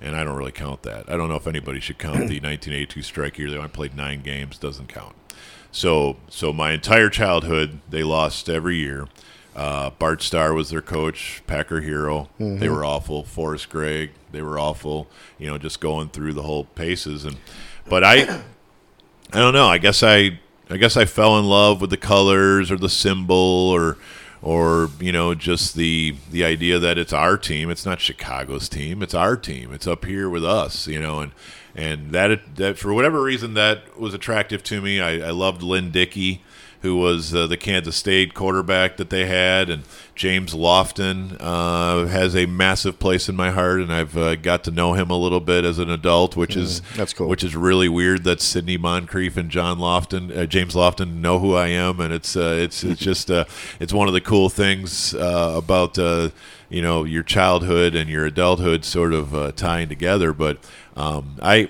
And 0.01 0.15
I 0.15 0.23
don't 0.23 0.35
really 0.35 0.51
count 0.51 0.83
that. 0.83 1.09
I 1.09 1.15
don't 1.15 1.29
know 1.29 1.35
if 1.35 1.47
anybody 1.47 1.79
should 1.79 1.97
count 1.97 2.27
the 2.27 2.39
1982 2.41 3.01
strike 3.01 3.37
year. 3.37 3.49
They 3.49 3.57
only 3.57 3.69
played 3.69 3.95
nine 3.95 4.21
games. 4.21 4.57
Doesn't 4.57 4.87
count. 4.87 5.15
So, 5.71 6.17
so 6.29 6.53
my 6.53 6.71
entire 6.71 7.09
childhood, 7.09 7.79
they 7.89 8.03
lost 8.03 8.49
every 8.49 8.77
year. 8.77 9.07
Uh, 9.55 9.89
Bart 9.91 10.21
Starr 10.21 10.53
was 10.53 10.69
their 10.69 10.81
coach, 10.81 11.41
Packer 11.47 11.81
hero. 11.81 12.29
They 12.59 12.67
were 12.69 12.83
awful. 12.83 13.23
Forrest 13.23 13.69
Gregg, 13.69 14.11
they 14.31 14.41
were 14.41 14.59
awful. 14.59 15.07
You 15.37 15.47
know, 15.47 15.57
just 15.57 15.79
going 15.79 16.09
through 16.09 16.33
the 16.33 16.43
whole 16.43 16.65
paces. 16.65 17.23
And, 17.23 17.37
but 17.87 18.03
I, 18.03 18.41
I 19.31 19.39
don't 19.39 19.53
know. 19.53 19.67
I 19.67 19.77
guess 19.77 20.03
I, 20.03 20.39
I 20.69 20.77
guess 20.77 20.97
I 20.97 21.05
fell 21.05 21.39
in 21.39 21.45
love 21.45 21.79
with 21.79 21.89
the 21.89 21.97
colors 21.97 22.69
or 22.69 22.77
the 22.77 22.89
symbol 22.89 23.35
or, 23.35 23.97
or 24.45 24.91
you 24.99 25.11
know, 25.11 25.33
just 25.33 25.75
the 25.75 26.15
the 26.29 26.45
idea 26.45 26.77
that 26.77 26.99
it's 26.99 27.11
our 27.11 27.35
team. 27.35 27.71
It's 27.71 27.85
not 27.85 27.99
Chicago's 27.99 28.69
team. 28.69 29.01
It's 29.01 29.15
our 29.15 29.35
team. 29.35 29.73
It's 29.73 29.87
up 29.87 30.05
here 30.05 30.29
with 30.29 30.45
us. 30.45 30.87
You 30.87 30.99
know, 30.99 31.19
and 31.19 31.31
and 31.73 32.11
that 32.11 32.55
that 32.55 32.77
for 32.77 32.93
whatever 32.93 33.23
reason 33.23 33.55
that 33.55 33.99
was 33.99 34.13
attractive 34.13 34.61
to 34.65 34.81
me. 34.81 35.01
I, 35.01 35.29
I 35.29 35.31
loved 35.31 35.63
Lynn 35.63 35.89
Dickey 35.89 36.43
who 36.85 36.95
was 36.95 37.33
uh, 37.33 37.47
the 37.47 37.57
Kansas 37.57 37.95
State 37.95 38.35
quarterback 38.35 38.97
that 38.97 39.09
they 39.09 39.25
had, 39.25 39.71
and 39.71 39.83
James 40.13 40.53
Lofton 40.53 41.35
uh, 41.39 42.05
has 42.05 42.35
a 42.35 42.45
massive 42.45 42.99
place 42.99 43.27
in 43.27 43.35
my 43.35 43.49
heart, 43.49 43.81
and 43.81 43.91
I've 43.91 44.15
uh, 44.15 44.35
got 44.35 44.63
to 44.65 44.71
know 44.71 44.93
him 44.93 45.09
a 45.09 45.17
little 45.17 45.39
bit 45.39 45.65
as 45.65 45.79
an 45.79 45.89
adult, 45.89 46.37
which 46.37 46.55
is 46.55 46.81
that's 46.95 47.11
cool. 47.11 47.27
Which 47.27 47.43
is 47.43 47.55
really 47.55 47.89
weird 47.89 48.23
that 48.25 48.39
Sidney 48.39 48.77
Moncrief 48.77 49.35
and 49.35 49.49
John 49.49 49.79
Lofton, 49.79 50.35
uh, 50.35 50.45
James 50.45 50.75
Lofton, 50.75 51.15
know 51.15 51.39
who 51.39 51.55
I 51.55 51.69
am, 51.69 51.99
and 51.99 52.13
it's 52.13 52.37
uh, 52.37 52.55
it's 52.57 52.83
it's 52.83 53.01
just 53.11 53.31
uh, 53.31 53.45
it's 53.79 53.91
one 53.91 54.07
of 54.07 54.13
the 54.13 54.21
cool 54.21 54.49
things 54.49 55.15
uh, 55.15 55.53
about 55.57 55.97
uh, 55.97 56.29
you 56.69 56.83
know 56.83 57.03
your 57.03 57.23
childhood 57.23 57.95
and 57.95 58.09
your 58.09 58.27
adulthood 58.27 58.85
sort 58.85 59.11
of 59.11 59.33
uh, 59.33 59.51
tying 59.53 59.89
together. 59.89 60.33
But 60.33 60.59
um, 60.95 61.37
I. 61.41 61.69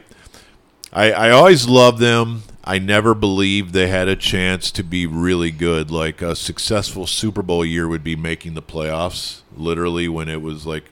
I, 0.93 1.12
I 1.12 1.32
always 1.32 1.67
loved 1.67 1.99
them. 1.99 2.43
I 2.67 2.80
never 2.80 3.13
believed 3.13 3.73
they 3.73 3.88
had 3.88 4.08
a 4.08 4.15
chance 4.15 4.71
to 4.71 4.84
be 4.84 5.06
really 5.06 5.51
good. 5.51 5.91
Like 5.91 6.23
a 6.23 6.36
successful 6.36 7.06
Super 7.06 7.43
Bowl 7.43 7.63
year 7.63 7.88
would 7.88 8.04
be 8.04 8.15
making 8.15 8.56
the 8.56 8.62
playoffs, 8.62 9.41
literally 9.56 10.08
when 10.08 10.28
it 10.28 10.41
was 10.41 10.65
like 10.65 10.86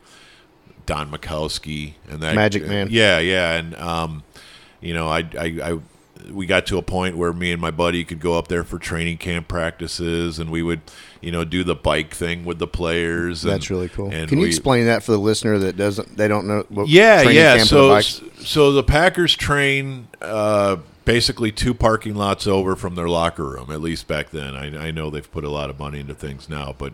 Don 0.85 1.09
Majkowski 1.09 1.95
and 2.07 2.21
that 2.21 2.35
Majik 2.35 2.67
Man. 2.67 2.87
Yeah, 2.91 3.17
yeah, 3.19 3.53
and 3.53 3.75
um, 3.75 4.23
you 4.81 4.93
know, 4.93 5.07
I, 5.07 5.19
I, 5.37 5.45
I, 5.63 5.79
we 6.31 6.45
got 6.45 6.65
to 6.67 6.77
a 6.77 6.81
point 6.81 7.17
where 7.17 7.33
me 7.33 7.51
and 7.51 7.61
my 7.61 7.71
buddy 7.71 8.03
could 8.03 8.19
go 8.19 8.37
up 8.37 8.47
there 8.47 8.63
for 8.63 8.79
training 8.79 9.17
camp 9.17 9.47
practices, 9.47 10.39
and 10.39 10.49
we 10.49 10.61
would, 10.61 10.81
you 11.21 11.31
know, 11.31 11.43
do 11.43 11.63
the 11.63 11.75
bike 11.75 12.13
thing 12.13 12.45
with 12.45 12.59
the 12.59 12.67
players. 12.67 13.41
That's 13.41 13.65
and- 13.65 13.71
really 13.71 13.89
cool. 13.89 14.09
Can 14.09 14.29
you 14.29 14.39
we- 14.39 14.47
explain 14.47 14.85
that 14.85 15.03
for 15.03 15.11
the 15.11 15.17
listener 15.17 15.57
that 15.59 15.77
doesn't 15.77 16.17
they 16.17 16.27
don't 16.27 16.47
know? 16.47 16.65
What 16.69 16.87
yeah, 16.87 17.23
yeah. 17.23 17.63
So, 17.63 17.99
so 17.99 18.71
the 18.71 18.83
Packers 18.83 19.35
train 19.35 20.07
uh, 20.21 20.77
basically 21.05 21.51
two 21.51 21.73
parking 21.73 22.15
lots 22.15 22.47
over 22.47 22.75
from 22.75 22.95
their 22.95 23.09
locker 23.09 23.45
room. 23.45 23.71
At 23.71 23.81
least 23.81 24.07
back 24.07 24.29
then. 24.29 24.55
I, 24.55 24.87
I 24.87 24.91
know 24.91 25.09
they've 25.09 25.31
put 25.31 25.43
a 25.43 25.49
lot 25.49 25.69
of 25.69 25.79
money 25.79 25.99
into 25.99 26.15
things 26.15 26.49
now, 26.49 26.75
but 26.77 26.93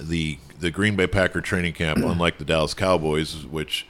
the 0.00 0.38
the 0.58 0.70
Green 0.70 0.96
Bay 0.96 1.06
Packer 1.06 1.40
training 1.40 1.74
camp, 1.74 1.98
unlike 1.98 2.38
the 2.38 2.44
Dallas 2.44 2.74
Cowboys, 2.74 3.44
which 3.46 3.86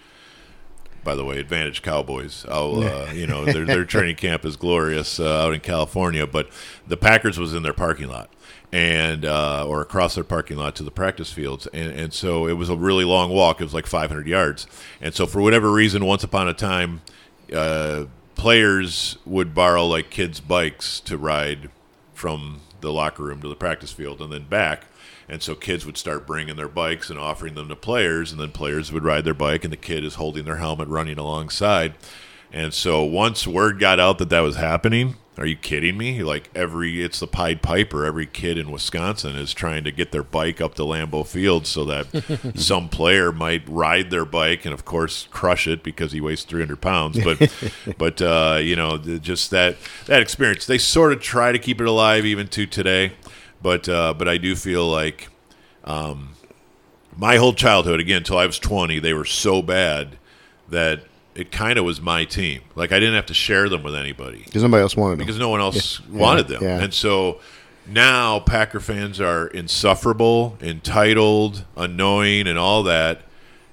by 1.04 1.14
the 1.14 1.24
way, 1.24 1.38
Advantage 1.38 1.82
Cowboys. 1.82 2.46
I'll, 2.48 2.82
uh, 2.82 3.12
you 3.12 3.26
know, 3.26 3.44
their 3.44 3.64
their 3.64 3.84
training 3.84 4.16
camp 4.26 4.44
is 4.44 4.56
glorious 4.56 5.18
uh, 5.18 5.44
out 5.44 5.54
in 5.54 5.60
California, 5.60 6.26
but 6.26 6.48
the 6.86 6.96
Packers 6.96 7.38
was 7.38 7.54
in 7.54 7.62
their 7.62 7.72
parking 7.72 8.08
lot 8.08 8.30
and 8.72 9.26
uh, 9.26 9.66
or 9.66 9.82
across 9.82 10.14
their 10.14 10.24
parking 10.24 10.56
lot 10.56 10.74
to 10.76 10.82
the 10.82 10.90
practice 10.90 11.30
fields, 11.30 11.66
and 11.68 11.92
and 11.92 12.12
so 12.12 12.46
it 12.46 12.54
was 12.54 12.68
a 12.68 12.76
really 12.76 13.04
long 13.04 13.30
walk. 13.30 13.60
It 13.60 13.64
was 13.64 13.74
like 13.74 13.86
500 13.86 14.26
yards, 14.26 14.66
and 15.00 15.14
so 15.14 15.26
for 15.26 15.40
whatever 15.40 15.70
reason, 15.70 16.04
once 16.04 16.24
upon 16.24 16.48
a 16.48 16.54
time, 16.54 17.02
uh, 17.54 18.06
players 18.34 19.18
would 19.26 19.54
borrow 19.54 19.86
like 19.86 20.10
kids' 20.10 20.40
bikes 20.40 21.00
to 21.00 21.18
ride 21.18 21.68
from 22.14 22.60
the 22.80 22.92
locker 22.92 23.22
room 23.22 23.40
to 23.42 23.48
the 23.48 23.54
practice 23.54 23.92
field 23.92 24.20
and 24.20 24.32
then 24.32 24.44
back. 24.44 24.84
And 25.28 25.42
so 25.42 25.54
kids 25.54 25.86
would 25.86 25.96
start 25.96 26.26
bringing 26.26 26.56
their 26.56 26.68
bikes 26.68 27.10
and 27.10 27.18
offering 27.18 27.54
them 27.54 27.68
to 27.68 27.76
players, 27.76 28.32
and 28.32 28.40
then 28.40 28.50
players 28.50 28.92
would 28.92 29.04
ride 29.04 29.24
their 29.24 29.34
bike, 29.34 29.64
and 29.64 29.72
the 29.72 29.76
kid 29.76 30.04
is 30.04 30.16
holding 30.16 30.44
their 30.44 30.56
helmet 30.56 30.88
running 30.88 31.18
alongside. 31.18 31.94
And 32.52 32.74
so 32.74 33.02
once 33.02 33.46
word 33.46 33.78
got 33.78 33.98
out 33.98 34.18
that 34.18 34.28
that 34.28 34.40
was 34.40 34.56
happening, 34.56 35.16
are 35.38 35.46
you 35.46 35.56
kidding 35.56 35.96
me? 35.96 36.22
Like 36.22 36.50
every, 36.54 37.02
it's 37.02 37.20
the 37.20 37.26
Pied 37.26 37.62
Piper. 37.62 38.04
Every 38.04 38.26
kid 38.26 38.58
in 38.58 38.70
Wisconsin 38.70 39.34
is 39.34 39.54
trying 39.54 39.84
to 39.84 39.90
get 39.90 40.12
their 40.12 40.22
bike 40.22 40.60
up 40.60 40.74
to 40.74 40.82
Lambeau 40.82 41.26
Field 41.26 41.66
so 41.66 41.84
that 41.86 42.52
some 42.54 42.90
player 42.90 43.32
might 43.32 43.66
ride 43.66 44.10
their 44.10 44.26
bike 44.26 44.66
and, 44.66 44.74
of 44.74 44.84
course, 44.84 45.28
crush 45.30 45.66
it 45.66 45.82
because 45.82 46.12
he 46.12 46.20
weighs 46.20 46.44
300 46.44 46.82
pounds. 46.82 47.18
But, 47.24 47.50
but 47.98 48.20
uh, 48.20 48.58
you 48.60 48.76
know, 48.76 48.98
just 48.98 49.50
that 49.52 49.78
that 50.04 50.20
experience. 50.20 50.66
They 50.66 50.78
sort 50.78 51.14
of 51.14 51.22
try 51.22 51.50
to 51.50 51.58
keep 51.58 51.80
it 51.80 51.86
alive 51.86 52.26
even 52.26 52.48
to 52.48 52.66
today. 52.66 53.12
But 53.62 53.88
uh, 53.88 54.14
but 54.14 54.28
I 54.28 54.38
do 54.38 54.56
feel 54.56 54.88
like 54.88 55.28
um, 55.84 56.30
my 57.16 57.36
whole 57.36 57.52
childhood, 57.54 58.00
again, 58.00 58.18
until 58.18 58.38
I 58.38 58.46
was 58.46 58.58
20, 58.58 58.98
they 58.98 59.12
were 59.14 59.24
so 59.24 59.62
bad 59.62 60.16
that 60.68 61.04
it 61.34 61.50
kind 61.52 61.78
of 61.78 61.84
was 61.84 62.00
my 62.00 62.24
team. 62.24 62.62
Like 62.74 62.92
I 62.92 62.98
didn't 62.98 63.14
have 63.14 63.26
to 63.26 63.34
share 63.34 63.68
them 63.68 63.82
with 63.82 63.94
anybody 63.94 64.42
because 64.44 64.62
nobody 64.62 64.82
else 64.82 64.96
wanted 64.96 65.18
them. 65.18 65.26
because 65.26 65.38
no 65.38 65.48
one 65.48 65.60
else 65.60 66.06
wanted 66.08 66.48
them. 66.48 66.62
yeah. 66.62 66.80
And 66.80 66.92
so 66.92 67.40
now 67.86 68.40
Packer 68.40 68.80
fans 68.80 69.20
are 69.20 69.46
insufferable, 69.48 70.56
entitled, 70.60 71.64
annoying, 71.76 72.46
and 72.46 72.58
all 72.58 72.82
that. 72.84 73.22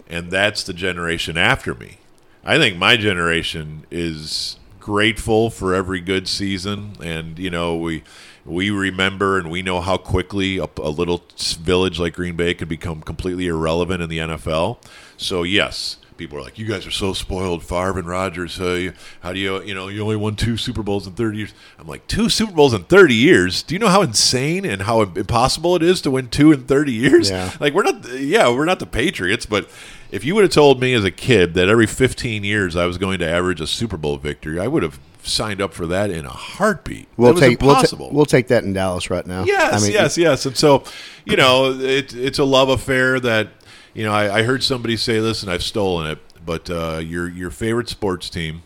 And 0.09 0.31
that's 0.31 0.63
the 0.63 0.73
generation 0.73 1.37
after 1.37 1.75
me. 1.75 1.97
I 2.43 2.57
think 2.57 2.77
my 2.77 2.97
generation 2.97 3.85
is 3.91 4.57
grateful 4.79 5.49
for 5.51 5.75
every 5.75 5.99
good 5.99 6.27
season, 6.27 6.93
and 7.03 7.37
you 7.37 7.49
know 7.51 7.75
we 7.75 8.03
we 8.49 8.71
remember 8.71 9.37
and 9.37 9.49
we 9.49 9.61
know 9.61 9.79
how 9.79 9.97
quickly 9.97 10.57
a, 10.57 10.67
a 10.77 10.89
little 10.89 11.23
village 11.59 11.99
like 11.99 12.13
Green 12.15 12.35
Bay 12.35 12.53
could 12.53 12.69
become 12.69 13.01
completely 13.01 13.47
irrelevant 13.47 14.01
in 14.01 14.09
the 14.09 14.17
NFL. 14.17 14.83
So 15.17 15.43
yes, 15.43 15.97
people 16.17 16.37
are 16.37 16.41
like, 16.41 16.57
"You 16.57 16.65
guys 16.65 16.85
are 16.85 16.91
so 16.91 17.13
spoiled, 17.13 17.63
Favre 17.63 17.99
and 17.99 18.07
Rodgers. 18.07 18.59
Uh, 18.59 18.91
how 19.21 19.33
do 19.33 19.39
you, 19.39 19.61
you 19.63 19.73
know, 19.73 19.87
you 19.87 20.01
only 20.01 20.15
won 20.15 20.35
two 20.35 20.57
Super 20.57 20.83
Bowls 20.83 21.07
in 21.07 21.13
30 21.13 21.37
years?" 21.37 21.53
I'm 21.77 21.87
like, 21.87 22.07
two 22.07 22.29
Super 22.29 22.51
Bowls 22.51 22.73
in 22.73 22.83
30 22.83 23.13
years? 23.15 23.63
Do 23.63 23.75
you 23.75 23.79
know 23.79 23.87
how 23.87 24.01
insane 24.01 24.65
and 24.65 24.83
how 24.83 25.01
impossible 25.01 25.75
it 25.75 25.83
is 25.83 26.01
to 26.01 26.11
win 26.11 26.27
two 26.27 26.51
in 26.51 26.65
30 26.65 26.91
years? 26.91 27.29
Yeah. 27.29 27.51
Like 27.59 27.73
we're 27.73 27.83
not, 27.83 28.07
yeah, 28.13 28.49
we're 28.49 28.65
not 28.65 28.79
the 28.79 28.85
Patriots, 28.85 29.45
but 29.45 29.69
if 30.11 30.23
you 30.23 30.33
would 30.35 30.43
have 30.43 30.51
told 30.51 30.79
me 30.79 30.93
as 30.93 31.03
a 31.03 31.11
kid 31.11 31.55
that 31.55 31.67
every 31.67 31.87
15 31.87 32.43
years 32.43 32.75
I 32.75 32.85
was 32.85 32.97
going 32.97 33.19
to 33.19 33.29
average 33.29 33.59
a 33.59 33.67
Super 33.67 33.97
Bowl 33.97 34.17
victory, 34.17 34.59
I 34.59 34.67
would 34.67 34.81
have 34.81 34.99
signed 35.29 35.61
up 35.61 35.73
for 35.73 35.87
that 35.87 36.09
in 36.09 36.25
a 36.25 36.29
heartbeat. 36.29 37.07
We'll 37.17 37.29
that 37.29 37.33
was 37.33 37.41
take 37.41 37.61
we'll, 37.61 37.71
ta- 37.71 37.79
impossible. 37.79 38.09
we'll 38.11 38.25
take 38.25 38.47
that 38.47 38.63
in 38.63 38.73
Dallas 38.73 39.09
right 39.09 39.25
now. 39.25 39.43
Yes, 39.43 39.73
I 39.73 39.85
mean, 39.85 39.93
yes, 39.93 40.17
yes. 40.17 40.45
And 40.45 40.57
so, 40.57 40.83
you 41.25 41.35
know, 41.37 41.71
it, 41.71 42.13
it's 42.13 42.39
a 42.39 42.43
love 42.43 42.69
affair 42.69 43.19
that, 43.19 43.49
you 43.93 44.03
know, 44.03 44.11
I, 44.11 44.39
I 44.39 44.43
heard 44.43 44.63
somebody 44.63 44.97
say 44.97 45.19
this 45.19 45.43
and 45.43 45.51
I've 45.51 45.63
stolen 45.63 46.11
it, 46.11 46.19
but 46.45 46.69
uh, 46.69 47.01
your 47.03 47.29
your 47.29 47.51
favorite 47.51 47.89
sports 47.89 48.29
team 48.29 48.63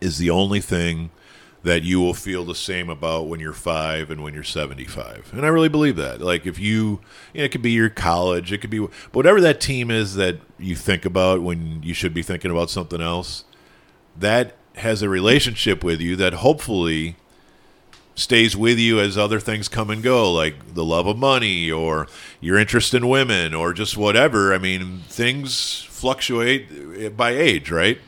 is 0.00 0.18
the 0.18 0.30
only 0.30 0.60
thing 0.60 1.10
that 1.64 1.82
you 1.82 1.98
will 1.98 2.14
feel 2.14 2.44
the 2.44 2.54
same 2.54 2.90
about 2.90 3.26
when 3.26 3.40
you're 3.40 3.54
five 3.54 4.10
and 4.10 4.22
when 4.22 4.34
you're 4.34 4.42
75. 4.42 5.30
And 5.32 5.46
I 5.46 5.48
really 5.48 5.70
believe 5.70 5.96
that. 5.96 6.20
Like, 6.20 6.46
if 6.46 6.58
you, 6.58 7.00
you 7.32 7.38
know, 7.40 7.44
it 7.44 7.52
could 7.52 7.62
be 7.62 7.72
your 7.72 7.88
college, 7.88 8.52
it 8.52 8.58
could 8.58 8.68
be 8.68 8.80
whatever 9.12 9.40
that 9.40 9.62
team 9.62 9.90
is 9.90 10.14
that 10.16 10.36
you 10.58 10.76
think 10.76 11.06
about 11.06 11.40
when 11.40 11.82
you 11.82 11.94
should 11.94 12.12
be 12.12 12.22
thinking 12.22 12.50
about 12.50 12.68
something 12.68 13.00
else, 13.00 13.44
that 14.14 14.56
has 14.76 15.02
a 15.02 15.08
relationship 15.08 15.84
with 15.84 16.00
you 16.00 16.16
that 16.16 16.34
hopefully 16.34 17.16
stays 18.14 18.56
with 18.56 18.78
you 18.78 19.00
as 19.00 19.18
other 19.18 19.40
things 19.40 19.68
come 19.68 19.90
and 19.90 20.02
go, 20.02 20.32
like 20.32 20.74
the 20.74 20.84
love 20.84 21.06
of 21.06 21.16
money 21.16 21.70
or 21.70 22.06
your 22.40 22.58
interest 22.58 22.94
in 22.94 23.08
women 23.08 23.54
or 23.54 23.72
just 23.72 23.96
whatever. 23.96 24.54
I 24.54 24.58
mean, 24.58 25.00
things 25.08 25.82
fluctuate 25.82 27.16
by 27.16 27.30
age, 27.30 27.70
right? 27.70 27.98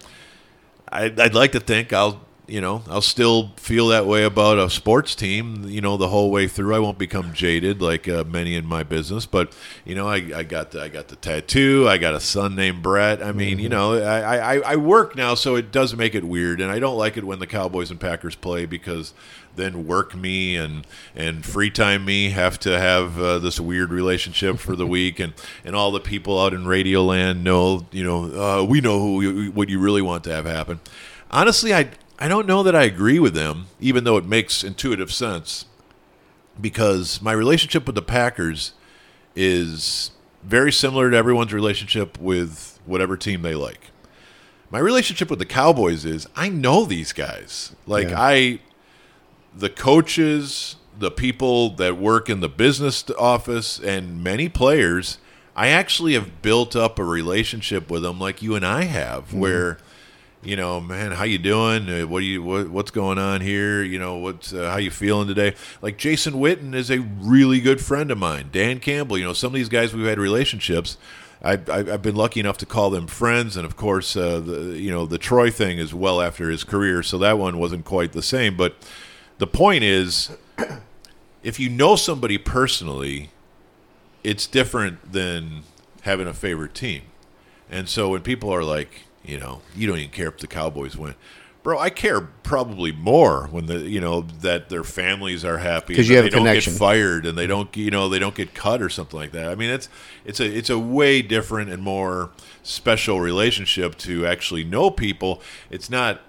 I'd, 0.89 1.19
I'd 1.19 1.35
like 1.35 1.53
to 1.53 1.61
think 1.61 1.93
I'll, 1.93 2.21
you 2.47 2.61
know, 2.61 2.83
I'll 2.89 3.03
still 3.03 3.51
feel 3.57 3.89
that 3.89 4.07
way 4.07 4.23
about 4.23 4.59
a 4.59 4.71
sports 4.71 5.15
team, 5.15 5.65
you 5.69 5.81
know, 5.81 5.97
the 5.97 6.09
whole 6.09 6.31
way 6.31 6.47
through. 6.47 6.75
I 6.75 6.79
won't 6.79 6.99
become 6.99 7.33
jaded 7.33 7.83
like 7.83 8.09
uh, 8.09 8.25
many 8.25 8.55
in 8.55 8.65
my 8.65 8.85
business, 8.85 9.27
but 9.27 9.53
you 9.85 9.95
know, 9.95 10.09
I, 10.09 10.17
I 10.35 10.43
got 10.45 10.71
the, 10.71 10.83
I 10.83 10.89
got 10.89 11.09
the 11.09 11.17
tattoo. 11.17 11.89
I 11.89 11.99
got 11.99 12.15
a 12.15 12.21
son 12.21 12.55
named 12.55 12.83
Brett. 12.83 13.23
I 13.23 13.33
mean, 13.33 13.59
you 13.59 13.69
know, 13.69 13.95
I, 13.95 14.37
I, 14.37 14.73
I 14.73 14.77
work 14.77 15.17
now, 15.17 15.35
so 15.35 15.57
it 15.57 15.73
does 15.73 15.97
make 15.97 16.15
it 16.15 16.25
weird, 16.25 16.61
and 16.61 16.71
I 16.71 16.79
don't 16.79 16.97
like 16.97 17.17
it 17.17 17.25
when 17.25 17.41
the 17.41 17.47
Cowboys 17.49 17.91
and 17.91 17.99
Packers 17.99 18.37
play 18.37 18.65
because 18.65 19.13
then 19.57 19.87
work 19.87 20.15
me 20.15 20.55
and 20.55 20.87
and 21.15 21.45
free 21.45 21.71
time 21.71 22.05
me 22.05 22.31
have 22.31 22.59
to 22.61 22.79
have 22.79 23.19
uh, 23.19 23.39
this 23.39 23.59
weird 23.59 23.91
relationship 23.91 24.59
for 24.59 24.77
the 24.77 24.87
week 24.87 25.19
and 25.19 25.33
and 25.65 25.75
all 25.75 25.91
the 25.91 26.01
people 26.01 26.39
out 26.39 26.55
in 26.55 26.67
radio 26.67 27.03
land 27.03 27.43
know 27.43 27.87
you 27.91 28.05
know 28.05 28.25
uh, 28.41 28.63
we 28.63 28.81
know 28.81 29.01
who 29.01 29.23
you, 29.23 29.51
what 29.53 29.69
you 29.69 29.79
really 29.79 30.03
want 30.03 30.23
to 30.25 30.31
have 30.31 30.45
happen 30.45 30.79
honestly 31.31 31.75
i 31.75 31.89
i 32.19 32.29
don't 32.29 32.47
know 32.47 32.63
that 32.63 32.75
i 32.75 32.83
agree 32.83 33.19
with 33.19 33.35
them 33.35 33.67
even 33.81 34.05
though 34.05 34.17
it 34.17 34.25
makes 34.25 34.65
intuitive 34.65 35.13
sense 35.13 35.67
because 36.61 37.21
my 37.21 37.33
relationship 37.33 37.87
with 37.87 37.95
the 37.95 38.03
packers 38.03 38.73
is 39.35 40.11
very 40.43 40.73
similar 40.73 41.11
to 41.11 41.17
everyone's 41.17 41.53
relationship 41.53 42.19
with 42.19 42.79
whatever 42.87 43.17
team 43.17 43.43
they 43.43 43.55
like. 43.55 43.91
My 44.71 44.79
relationship 44.79 45.29
with 45.29 45.39
the 45.39 45.47
cowboys 45.47 46.05
is 46.05 46.27
i 46.37 46.49
know 46.49 46.85
these 46.85 47.13
guys. 47.13 47.75
Like 47.87 48.09
Yeah. 48.09 48.21
i 48.21 48.61
the 49.57 49.71
coaches, 49.71 50.77
the 50.99 51.11
people 51.11 51.71
that 51.77 51.97
work 51.97 52.29
in 52.29 52.41
the 52.41 52.49
business 52.49 53.05
office, 53.19 53.79
and 53.79 54.23
many 54.23 54.51
players, 54.51 55.19
I 55.55 55.69
actually 55.69 56.13
have 56.13 56.43
built 56.43 56.77
up 56.77 56.99
a 56.99 57.05
relationship 57.05 57.91
with 57.91 58.03
them 58.03 58.21
like 58.21 58.43
you 58.43 58.55
and 58.55 58.67
I 58.67 58.85
have, 58.85 59.29
mm-hmm. 59.29 59.41
where, 59.41 59.79
you 60.47 60.55
know, 60.55 60.81
man, 60.81 61.11
how 61.11 61.25
you 61.25 61.39
doing? 61.39 61.89
Uh, 61.91 62.07
What 62.07 62.21
do 62.21 62.25
you 62.27 62.41
what, 62.43 62.69
what's 62.69 62.93
going 62.93 63.19
on 63.19 63.41
here? 63.41 63.83
You 63.83 63.99
know, 63.99 64.19
what's 64.19 64.53
uh, 64.53 64.71
how 64.71 64.77
you 64.77 64.93
feeling 64.93 65.27
today? 65.27 65.55
Like 65.83 65.99
Jason 65.99 66.35
Witten 66.35 66.73
is 66.73 66.89
a 66.89 67.01
really 67.01 67.61
good 67.61 67.81
friend 67.81 68.13
of 68.13 68.19
mine. 68.19 68.51
Dan 68.53 68.79
Campbell, 68.79 69.19
you 69.19 69.25
know, 69.25 69.33
some 69.33 69.49
of 69.49 69.55
these 69.55 69.69
guys 69.69 69.93
we've 69.93 70.07
had 70.07 70.21
relationships. 70.21 70.97
I, 71.43 71.55
I, 71.55 71.79
I've 71.79 72.03
been 72.03 72.15
lucky 72.15 72.39
enough 72.39 72.59
to 72.59 72.67
call 72.67 72.91
them 72.91 73.09
friends, 73.09 73.57
and 73.57 73.67
of 73.67 73.77
course, 73.77 74.17
uh, 74.17 74.39
the 74.39 74.79
you 74.79 74.91
know 74.91 75.05
the 75.05 75.19
Troy 75.19 75.51
thing 75.51 75.79
is 75.79 75.93
well 75.93 76.23
after 76.23 76.49
his 76.49 76.63
career, 76.63 77.03
so 77.03 77.19
that 77.19 77.39
one 77.39 77.59
wasn't 77.59 77.85
quite 77.85 78.13
the 78.13 78.23
same. 78.23 78.57
But 78.57 78.77
the 79.39 79.49
point 79.49 79.83
is, 79.83 80.31
if 81.43 81.59
you 81.59 81.69
know 81.69 81.97
somebody 81.97 82.39
personally, 82.39 83.31
it's 84.23 84.47
different 84.47 85.13
than 85.13 85.63
having 86.03 86.29
a 86.29 86.35
favorite 86.35 86.75
team. 86.75 87.03
And 87.69 87.89
so 87.89 88.11
when 88.11 88.23
people 88.23 88.55
are 88.55 88.63
like, 88.63 89.06
you 89.27 89.39
know, 89.39 89.63
you 89.75 89.87
don't 89.87 89.99
even 89.99 90.11
care 90.11 90.29
if 90.29 90.39
the 90.39 90.47
Cowboys 90.47 90.97
win. 90.97 91.15
Bro, 91.63 91.81
I 91.81 91.91
care 91.91 92.21
probably 92.21 92.93
more 92.93 93.49
when 93.51 93.67
the 93.67 93.81
you 93.81 94.01
know 94.01 94.21
that 94.43 94.69
their 94.69 94.85
families 94.85 95.45
are 95.45 95.59
happy 95.59 95.89
because 95.95 96.09
you 96.09 96.15
have 96.15 96.23
they 96.25 96.29
a 96.29 96.31
don't 96.31 96.43
connection. 96.47 96.75
get 96.75 96.79
fired 96.79 97.27
and 97.27 97.37
they 97.37 97.49
don't 97.49 97.77
you 97.77 97.91
know 97.91 98.09
they 98.09 98.21
don't 98.21 98.37
get 98.37 98.55
cut 98.55 98.81
or 98.81 98.89
something 98.89 99.19
like 99.19 99.33
that. 99.33 99.49
I 99.51 99.57
mean 99.57 99.71
it's 99.71 99.89
it's 100.25 100.39
a 100.39 100.45
it's 100.47 100.71
a 100.71 100.79
way 100.79 101.23
different 101.23 101.71
and 101.71 101.83
more 101.83 102.31
special 102.63 103.21
relationship 103.21 103.97
to 103.99 104.25
actually 104.25 104.63
know 104.63 104.93
people. 104.93 105.43
It's 105.69 105.91
not 105.91 106.21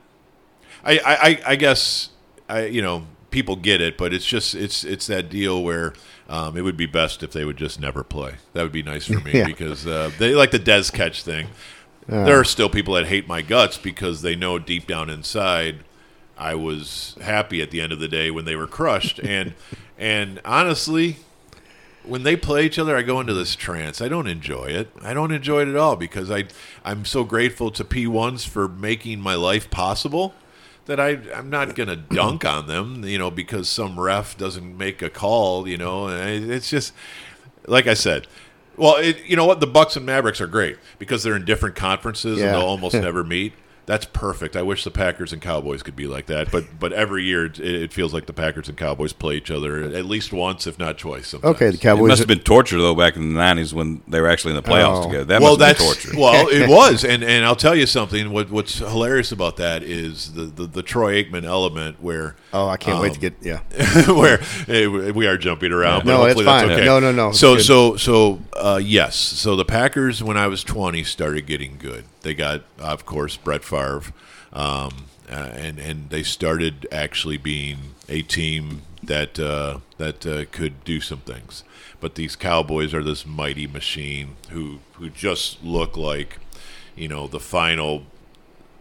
I, 0.83 0.97
I, 0.97 1.15
I- 1.29 1.41
I 1.49 1.55
guess 1.55 2.09
I 2.49 2.65
you 2.65 2.81
know 2.81 3.05
people 3.29 3.57
get 3.57 3.79
it, 3.79 3.95
but 3.95 4.13
it's 4.15 4.25
just 4.25 4.55
it's 4.55 4.83
it's 4.83 5.05
that 5.05 5.29
deal 5.29 5.63
where 5.63 5.93
um, 6.29 6.57
it 6.57 6.61
would 6.61 6.77
be 6.77 6.87
best 6.87 7.21
if 7.21 7.31
they 7.31 7.45
would 7.45 7.57
just 7.57 7.79
never 7.79 8.03
play. 8.03 8.35
That 8.53 8.63
would 8.63 8.71
be 8.71 8.81
nice 8.83 9.05
for 9.05 9.19
me 9.19 9.31
Yeah. 9.35 9.45
because 9.45 9.85
uh, 9.85 10.09
they 10.17 10.33
like 10.33 10.49
the 10.49 10.59
Dez 10.59 10.91
catch 10.91 11.21
thing. 11.21 11.49
There 12.07 12.39
are 12.39 12.43
still 12.43 12.69
people 12.69 12.93
that 12.93 13.07
hate 13.07 13.27
my 13.27 13.41
guts 13.41 13.77
because 13.77 14.21
they 14.21 14.35
know 14.35 14.59
deep 14.59 14.87
down 14.87 15.09
inside 15.09 15.79
I 16.37 16.55
was 16.55 17.15
happy 17.21 17.61
at 17.61 17.71
the 17.71 17.81
end 17.81 17.91
of 17.91 17.99
the 17.99 18.07
day 18.07 18.29
when 18.31 18.45
they 18.45 18.55
were 18.55 18.67
crushed 18.67 19.19
and 19.23 19.53
and 19.97 20.39
honestly 20.45 21.17
when 22.03 22.23
they 22.23 22.35
play 22.35 22.65
each 22.65 22.79
other 22.79 22.95
I 22.95 23.01
go 23.01 23.19
into 23.19 23.33
this 23.33 23.55
trance. 23.55 24.01
I 24.01 24.07
don't 24.07 24.27
enjoy 24.27 24.67
it. 24.67 24.89
I 25.01 25.13
don't 25.13 25.31
enjoy 25.31 25.63
it 25.63 25.67
at 25.67 25.75
all 25.75 25.95
because 25.95 26.31
I 26.31 26.45
I'm 26.85 27.03
so 27.05 27.23
grateful 27.23 27.71
to 27.71 27.83
P1s 27.83 28.47
for 28.47 28.67
making 28.67 29.19
my 29.19 29.35
life 29.35 29.69
possible 29.69 30.33
that 30.85 30.99
I 30.99 31.19
I'm 31.35 31.49
not 31.49 31.75
going 31.75 31.89
to 31.89 31.95
dunk 32.15 32.45
on 32.45 32.67
them, 32.67 33.03
you 33.03 33.17
know, 33.17 33.29
because 33.29 33.69
some 33.69 33.99
ref 33.99 34.37
doesn't 34.37 34.77
make 34.77 35.01
a 35.01 35.09
call, 35.09 35.67
you 35.67 35.77
know. 35.77 36.07
It's 36.07 36.69
just 36.69 36.93
like 37.67 37.87
I 37.87 37.93
said. 37.93 38.27
Well, 38.77 38.95
it, 38.97 39.17
you 39.25 39.35
know 39.35 39.45
what? 39.45 39.59
The 39.59 39.67
Bucks 39.67 39.95
and 39.95 40.05
Mavericks 40.05 40.39
are 40.39 40.47
great 40.47 40.77
because 40.99 41.23
they're 41.23 41.35
in 41.35 41.45
different 41.45 41.75
conferences 41.75 42.39
Yeah. 42.39 42.45
and 42.45 42.55
they'll 42.55 42.61
almost 42.67 42.93
never 42.95 43.23
meet. 43.23 43.53
That's 43.87 44.05
perfect. 44.05 44.57
I 44.57 44.63
wish 44.63 44.83
the 44.83 44.91
Packers 44.91 45.31
and 45.31 45.41
Cowboys 45.41 45.81
could 45.81 45.95
be 45.95 46.07
like 46.07 46.25
that, 46.25 46.51
but 46.51 46.65
but 46.77 46.91
every 46.91 47.23
year 47.23 47.45
it, 47.45 47.57
it 47.57 47.93
feels 47.93 48.13
like 48.13 48.25
the 48.25 48.33
Packers 48.33 48.67
and 48.67 48.77
Cowboys 48.77 49.13
play 49.13 49.35
each 49.35 49.49
other 49.49 49.81
at 49.81 50.03
least 50.03 50.33
once, 50.33 50.67
if 50.67 50.77
not 50.77 50.97
twice. 50.97 51.27
Sometimes. 51.29 51.55
Okay, 51.55 51.69
the 51.69 51.75
It 51.75 51.79
Cowboys. 51.79 52.09
must 52.09 52.19
have 52.19 52.27
been 52.27 52.41
torture 52.41 52.77
though 52.77 52.93
back 52.95 53.15
in 53.15 53.33
the 53.33 53.39
'90s 53.39 53.71
when 53.71 54.01
they 54.05 54.19
were 54.19 54.27
actually 54.27 54.51
in 54.57 54.61
the 54.61 54.69
playoffs 54.69 54.97
Oh. 54.99 55.07
together. 55.07 55.23
That 55.23 55.41
well, 55.41 55.55
must 55.57 55.79
have 55.79 55.87
been 56.03 56.11
torture. 56.11 56.19
well, 56.19 56.47
it 56.49 56.67
was, 56.77 57.05
and 57.05 57.23
and 57.23 57.45
I'll 57.45 57.55
tell 57.55 57.75
you 57.77 57.85
something. 57.85 58.29
What 58.31 58.51
what's 58.51 58.77
hilarious 58.79 59.31
about 59.31 59.55
that 59.55 59.83
is 59.83 60.33
the 60.33 60.43
the, 60.43 60.65
the 60.67 60.83
Troy 60.83 61.23
Aikman 61.23 61.45
element, 61.45 62.03
where 62.03 62.35
oh, 62.51 62.67
I 62.67 62.75
can't 62.75 62.99
wait 63.01 63.13
to 63.13 63.19
um, 63.19 63.21
get. 63.21 63.35
Yeah. 63.41 63.61
where 64.11 64.41
eh, 64.67 65.11
we 65.11 65.27
are 65.27 65.37
jumping 65.37 65.71
around. 65.71 65.99
But 65.99 66.07
No, 66.07 66.25
it's 66.25 66.33
hopefully 66.37 66.45
that's 66.45 66.63
fine. 66.67 66.71
okay. 66.73 66.85
No, 66.85 66.99
no, 66.99 67.13
no, 67.13 67.31
So 67.31 67.55
good. 67.55 67.63
so 67.63 67.95
so 67.95 68.41
uh, 68.51 68.81
yes. 68.83 69.15
So 69.15 69.55
the 69.55 69.63
Packers, 69.63 70.21
when 70.21 70.35
I 70.35 70.47
was 70.47 70.61
twenty, 70.65 71.05
started 71.05 71.45
getting 71.45 71.77
good. 71.79 72.03
They 72.23 72.33
got, 72.33 72.63
of 72.79 73.05
course, 73.05 73.37
Brett 73.37 73.63
Favre, 73.63 73.76
um, 74.53 75.05
uh, 75.29 75.51
and 75.53 75.79
and 75.79 76.09
they 76.09 76.23
started 76.23 76.87
actually 76.91 77.37
being 77.37 77.95
a 78.07 78.21
team 78.21 78.83
that 79.03 79.39
uh, 79.39 79.79
that 79.97 80.25
uh, 80.25 80.45
could 80.51 80.83
do 80.83 81.01
some 81.01 81.19
things. 81.19 81.63
But 81.99 82.15
these 82.15 82.35
Cowboys 82.35 82.93
are 82.93 83.03
this 83.03 83.25
mighty 83.25 83.67
machine 83.67 84.35
who 84.49 84.79
who 84.93 85.09
just 85.09 85.63
look 85.63 85.97
like, 85.97 86.39
you 86.95 87.07
know, 87.07 87.27
the 87.27 87.39
final 87.39 88.03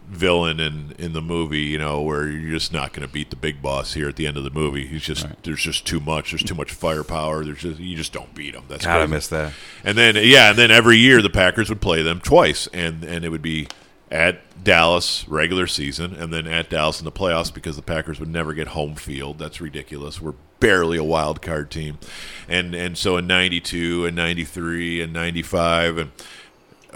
villain 0.09 0.61
in 0.61 0.95
in 0.99 1.13
the 1.15 1.23
movie, 1.23 1.63
you 1.63 1.79
know, 1.79 2.01
where 2.01 2.29
you're 2.29 2.53
just 2.53 2.73
not 2.73 2.93
going 2.93 3.07
to 3.07 3.13
beat 3.13 3.31
the 3.31 3.37
big 3.37 3.61
boss 3.61 3.95
here 3.95 4.09
at 4.09 4.17
the 4.17 4.27
end 4.27 4.37
of 4.37 4.45
the 4.45 4.51
movie. 4.51 4.87
He's 4.87 5.03
just 5.03 5.27
there's 5.43 5.63
just 5.63 5.87
too 5.87 6.01
much. 6.01 6.31
There's 6.31 6.43
too 6.43 6.55
much 6.55 6.73
firepower. 6.73 7.45
There's 7.45 7.61
just 7.61 7.81
you 7.81 7.97
just 7.97 8.13
don't 8.13 8.33
beat 8.35 8.55
him. 8.55 8.65
That's 8.69 8.85
God, 8.85 8.97
I 8.97 8.99
crazy. 9.01 9.13
missed 9.13 9.31
that. 9.31 9.53
And 9.83 9.99
then 9.99 10.17
yeah, 10.17 10.51
and 10.51 10.59
then 10.59 10.71
every 10.71 10.99
year 10.99 11.23
the 11.23 11.31
Packers 11.31 11.69
would 11.69 11.81
play 11.81 12.03
them 12.03 12.21
twice, 12.21 12.69
and 12.69 13.03
and 13.03 13.25
it 13.25 13.31
would 13.31 13.43
be 13.43 13.67
at 14.11 14.63
Dallas 14.63 15.27
regular 15.29 15.67
season, 15.67 16.15
and 16.15 16.33
then 16.33 16.47
at 16.47 16.71
Dallas 16.71 17.01
in 17.01 17.05
the 17.05 17.13
playoffs 17.13 17.53
because 17.53 17.77
the 17.77 17.83
Packers 17.83 18.21
would 18.21 18.29
never 18.29 18.55
get 18.55 18.69
home 18.69 18.95
field. 18.95 19.39
That's 19.39 19.61
ridiculous. 19.61 20.21
We're 20.21 20.35
barely 20.61 20.97
a 20.97 21.05
wild 21.05 21.43
card 21.43 21.71
team, 21.71 21.99
and 22.49 22.75
and 22.75 22.97
so 22.97 23.17
in 23.17 23.27
'92 23.27 24.07
and 24.07 24.17
'93 24.17 25.03
and 25.03 25.13
'95 25.13 25.99
and 25.99 26.11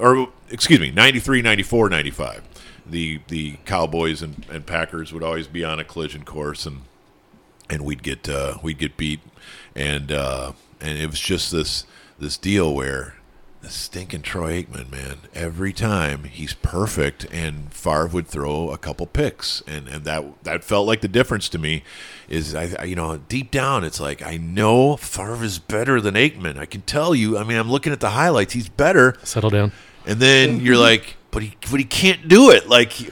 or 0.00 0.30
excuse 0.48 0.80
me, 0.80 0.90
93, 0.90 1.42
94, 1.42 1.90
95. 1.90 2.42
The 2.86 3.20
the 3.28 3.58
Cowboys 3.64 4.22
and, 4.22 4.46
and 4.50 4.66
Packers 4.66 5.12
would 5.12 5.22
always 5.22 5.46
be 5.46 5.62
on 5.62 5.78
a 5.78 5.84
collision 5.84 6.24
course 6.24 6.66
and 6.66 6.82
and 7.68 7.84
we'd 7.84 8.02
get 8.02 8.28
uh, 8.28 8.58
we'd 8.62 8.78
get 8.78 8.96
beat 8.96 9.20
and 9.76 10.10
uh, 10.10 10.52
and 10.80 10.98
it 10.98 11.08
was 11.08 11.20
just 11.20 11.52
this 11.52 11.84
this 12.18 12.36
deal 12.36 12.74
where 12.74 13.14
stinking 13.68 14.22
Troy 14.22 14.62
Aikman, 14.62 14.90
man, 14.90 15.18
every 15.34 15.72
time 15.72 16.24
he's 16.24 16.54
perfect 16.54 17.26
and 17.30 17.72
Favre 17.72 18.06
would 18.06 18.26
throw 18.26 18.70
a 18.70 18.78
couple 18.78 19.06
picks 19.06 19.62
and, 19.66 19.86
and 19.86 20.04
that 20.04 20.44
that 20.44 20.64
felt 20.64 20.86
like 20.86 21.02
the 21.02 21.08
difference 21.08 21.48
to 21.50 21.58
me 21.58 21.82
is 22.28 22.54
I, 22.54 22.74
I 22.78 22.84
you 22.84 22.96
know 22.96 23.18
deep 23.18 23.50
down 23.50 23.84
it's 23.84 24.00
like 24.00 24.22
I 24.22 24.38
know 24.38 24.96
Favre 24.96 25.44
is 25.44 25.58
better 25.58 26.00
than 26.00 26.14
Aikman. 26.14 26.58
I 26.58 26.64
can 26.66 26.80
tell 26.82 27.14
you. 27.14 27.36
I 27.36 27.44
mean, 27.44 27.58
I'm 27.58 27.70
looking 27.70 27.92
at 27.92 28.00
the 28.00 28.10
highlights. 28.10 28.54
He's 28.54 28.68
better. 28.68 29.16
Settle 29.24 29.50
down. 29.50 29.72
And 30.06 30.18
then 30.20 30.60
you're 30.60 30.78
like, 30.78 31.16
but 31.30 31.42
he, 31.42 31.54
but 31.70 31.78
he 31.78 31.84
can't 31.84 32.26
do 32.28 32.50
it. 32.50 32.68
Like 32.68 32.92
he- 32.92 33.10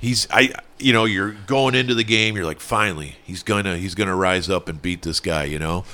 he's, 0.00 0.26
I, 0.30 0.52
you 0.78 0.92
know, 0.92 1.04
you're 1.04 1.32
going 1.46 1.74
into 1.74 1.94
the 1.94 2.04
game. 2.04 2.36
You're 2.36 2.46
like, 2.46 2.60
finally, 2.60 3.16
he's 3.24 3.42
gonna, 3.42 3.76
he's 3.76 3.94
gonna 3.94 4.14
rise 4.14 4.48
up 4.48 4.68
and 4.68 4.80
beat 4.80 5.02
this 5.02 5.18
guy. 5.20 5.44
You 5.44 5.58
know. 5.58 5.84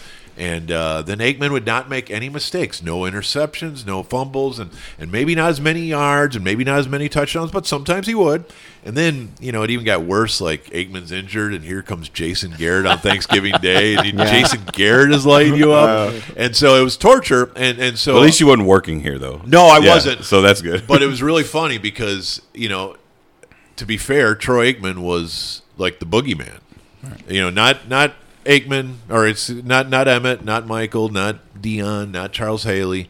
And 0.43 0.73
uh, 0.73 1.03
then 1.03 1.19
Aikman 1.19 1.53
would 1.53 1.65
not 1.65 1.89
make 1.89 2.11
any 2.11 2.29
mistakes, 2.29 2.83
no 2.83 3.03
interceptions, 3.03 3.87
no 3.87 4.03
fumbles, 4.03 4.59
and, 4.59 4.73
and 4.99 5.13
maybe 5.13 5.37
not 5.37 5.51
as 5.51 5.61
many 5.61 5.83
yards, 5.83 6.35
and 6.35 6.45
maybe 6.45 6.65
not 6.65 6.81
as 6.81 6.89
many 6.89 7.09
touchdowns, 7.09 7.53
but 7.53 7.65
sometimes 7.65 8.09
he 8.09 8.15
would. 8.17 8.45
And 8.85 8.97
then 8.97 9.35
you 9.39 9.53
know 9.53 9.63
it 9.63 9.71
even 9.71 9.85
got 9.87 10.03
worse. 10.03 10.41
Like 10.41 10.65
Aikman's 10.71 11.13
injured, 11.13 11.55
and 11.55 11.63
here 11.63 11.81
comes 11.81 12.09
Jason 12.09 12.55
Garrett 12.59 12.87
on 12.87 12.99
Thanksgiving 12.99 13.53
Day, 13.63 13.95
and 13.95 14.19
Jason 14.19 14.63
Garrett 14.73 15.13
is 15.13 15.25
lighting 15.25 15.55
you 15.55 15.71
up, 15.71 16.13
and 16.37 16.57
so 16.57 16.75
it 16.75 16.83
was 16.83 16.97
torture. 16.97 17.53
And 17.55 17.79
and 17.79 17.97
so 17.97 18.15
Well, 18.15 18.25
at 18.25 18.27
least 18.27 18.41
you 18.41 18.49
wasn't 18.49 18.67
working 18.67 19.01
here 19.01 19.21
though. 19.21 19.43
No, 19.47 19.67
I 19.67 19.79
Yeah, 19.79 19.95
wasn't. 19.95 20.25
So 20.25 20.43
that's 20.43 20.61
good. 20.61 20.89
but 20.89 21.03
it 21.05 21.07
was 21.07 21.23
really 21.23 21.45
funny 21.45 21.79
because 21.79 22.43
you 22.53 22.69
know, 22.69 22.97
to 23.77 23.87
be 23.87 23.97
fair, 23.97 24.35
Troy 24.35 24.73
Aikman 24.73 24.99
was 24.99 25.63
like 25.79 26.01
the 26.01 26.07
boogeyman. 26.07 26.59
You 27.29 27.43
know, 27.43 27.51
not 27.51 27.89
not 27.89 28.15
Aikman 28.45 28.97
or 29.09 29.27
it's 29.27 29.49
not 29.49 29.89
not 29.89 30.09
Emmett, 30.09 30.45
not 30.45 30.67
Michael, 30.67 31.09
not 31.09 31.39
Deion, 31.61 32.11
not 32.11 32.33
Charles 32.33 32.65
Haley. 32.65 33.09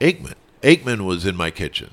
Aikman. 0.00 0.34
Aikman 0.62 1.04
was 1.04 1.26
in 1.26 1.36
my 1.36 1.50
kitchen. 1.50 1.92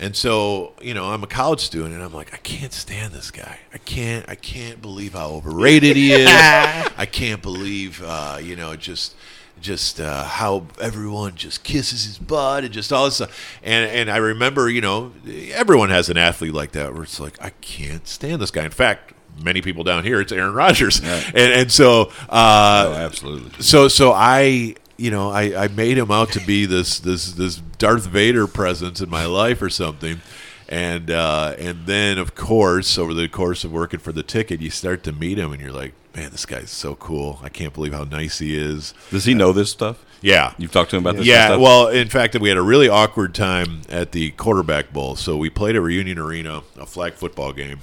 And 0.00 0.16
so, 0.16 0.72
you 0.82 0.92
know, 0.92 1.12
I'm 1.12 1.22
a 1.22 1.26
college 1.28 1.60
student 1.60 1.94
and 1.94 2.02
I'm 2.02 2.12
like, 2.12 2.34
I 2.34 2.38
can't 2.38 2.72
stand 2.72 3.12
this 3.12 3.30
guy. 3.30 3.60
I 3.72 3.78
can't 3.78 4.28
I 4.28 4.34
can't 4.34 4.82
believe 4.82 5.12
how 5.14 5.30
overrated 5.30 5.96
he 5.96 6.12
is. 6.12 6.28
I 6.30 7.06
can't 7.10 7.40
believe 7.40 8.02
uh, 8.02 8.38
you 8.42 8.56
know, 8.56 8.74
just 8.76 9.14
just 9.60 10.00
uh, 10.00 10.24
how 10.24 10.66
everyone 10.80 11.36
just 11.36 11.64
kisses 11.64 12.04
his 12.04 12.18
butt 12.18 12.64
and 12.64 12.72
just 12.72 12.92
all 12.92 13.06
this 13.06 13.16
stuff. 13.16 13.58
And 13.62 13.90
and 13.90 14.10
I 14.10 14.18
remember, 14.18 14.68
you 14.68 14.80
know, 14.80 15.12
everyone 15.52 15.90
has 15.90 16.10
an 16.10 16.18
athlete 16.18 16.52
like 16.52 16.72
that 16.72 16.92
where 16.92 17.04
it's 17.04 17.20
like, 17.20 17.42
I 17.42 17.50
can't 17.60 18.06
stand 18.06 18.42
this 18.42 18.50
guy. 18.50 18.64
In 18.64 18.72
fact, 18.72 19.13
many 19.42 19.60
people 19.62 19.84
down 19.84 20.04
here, 20.04 20.20
it's 20.20 20.32
Aaron 20.32 20.54
Rodgers. 20.54 21.00
And 21.04 21.52
and 21.52 21.72
so 21.72 22.12
uh, 22.28 22.84
oh, 22.88 22.92
absolutely. 22.94 23.62
so 23.62 23.88
so 23.88 24.12
I 24.12 24.74
you 24.96 25.10
know 25.10 25.30
I, 25.30 25.64
I 25.64 25.68
made 25.68 25.98
him 25.98 26.10
out 26.10 26.32
to 26.32 26.40
be 26.40 26.66
this 26.66 26.98
this 26.98 27.32
this 27.32 27.56
Darth 27.78 28.06
Vader 28.06 28.46
presence 28.46 29.00
in 29.00 29.10
my 29.10 29.26
life 29.26 29.60
or 29.62 29.70
something. 29.70 30.20
And 30.68 31.10
uh, 31.10 31.54
and 31.58 31.86
then 31.86 32.18
of 32.18 32.34
course 32.34 32.96
over 32.98 33.12
the 33.12 33.28
course 33.28 33.64
of 33.64 33.72
working 33.72 34.00
for 34.00 34.12
the 34.12 34.22
ticket 34.22 34.60
you 34.62 34.70
start 34.70 35.02
to 35.04 35.12
meet 35.12 35.38
him 35.38 35.52
and 35.52 35.60
you're 35.60 35.72
like 35.72 35.92
man 36.16 36.30
this 36.30 36.46
guy's 36.46 36.70
so 36.70 36.94
cool 36.94 37.38
I 37.42 37.48
can't 37.50 37.74
believe 37.74 37.92
how 37.92 38.04
nice 38.04 38.38
he 38.38 38.56
is 38.58 38.94
Does 39.10 39.24
he 39.26 39.34
know 39.34 39.52
this 39.52 39.70
stuff? 39.70 40.02
yeah 40.22 40.54
You've 40.56 40.72
talked 40.72 40.90
to 40.90 40.96
him 40.96 41.02
about 41.04 41.16
this? 41.16 41.26
yeah, 41.26 41.48
stuff? 41.48 41.60
well, 41.60 41.88
in 41.88 42.08
fact, 42.08 42.34
we 42.40 42.48
had 42.48 42.56
a 42.56 42.62
really 42.62 42.88
awkward 42.88 43.34
time 43.34 43.82
at 43.90 44.12
the 44.12 44.30
quarterback 44.30 44.90
bowl. 44.90 45.16
So 45.16 45.36
we 45.36 45.50
played 45.50 45.76
a 45.76 45.82
Reunion 45.82 46.18
Arena, 46.18 46.62
a 46.78 46.86
flag 46.86 47.12
football 47.14 47.52
game, 47.52 47.80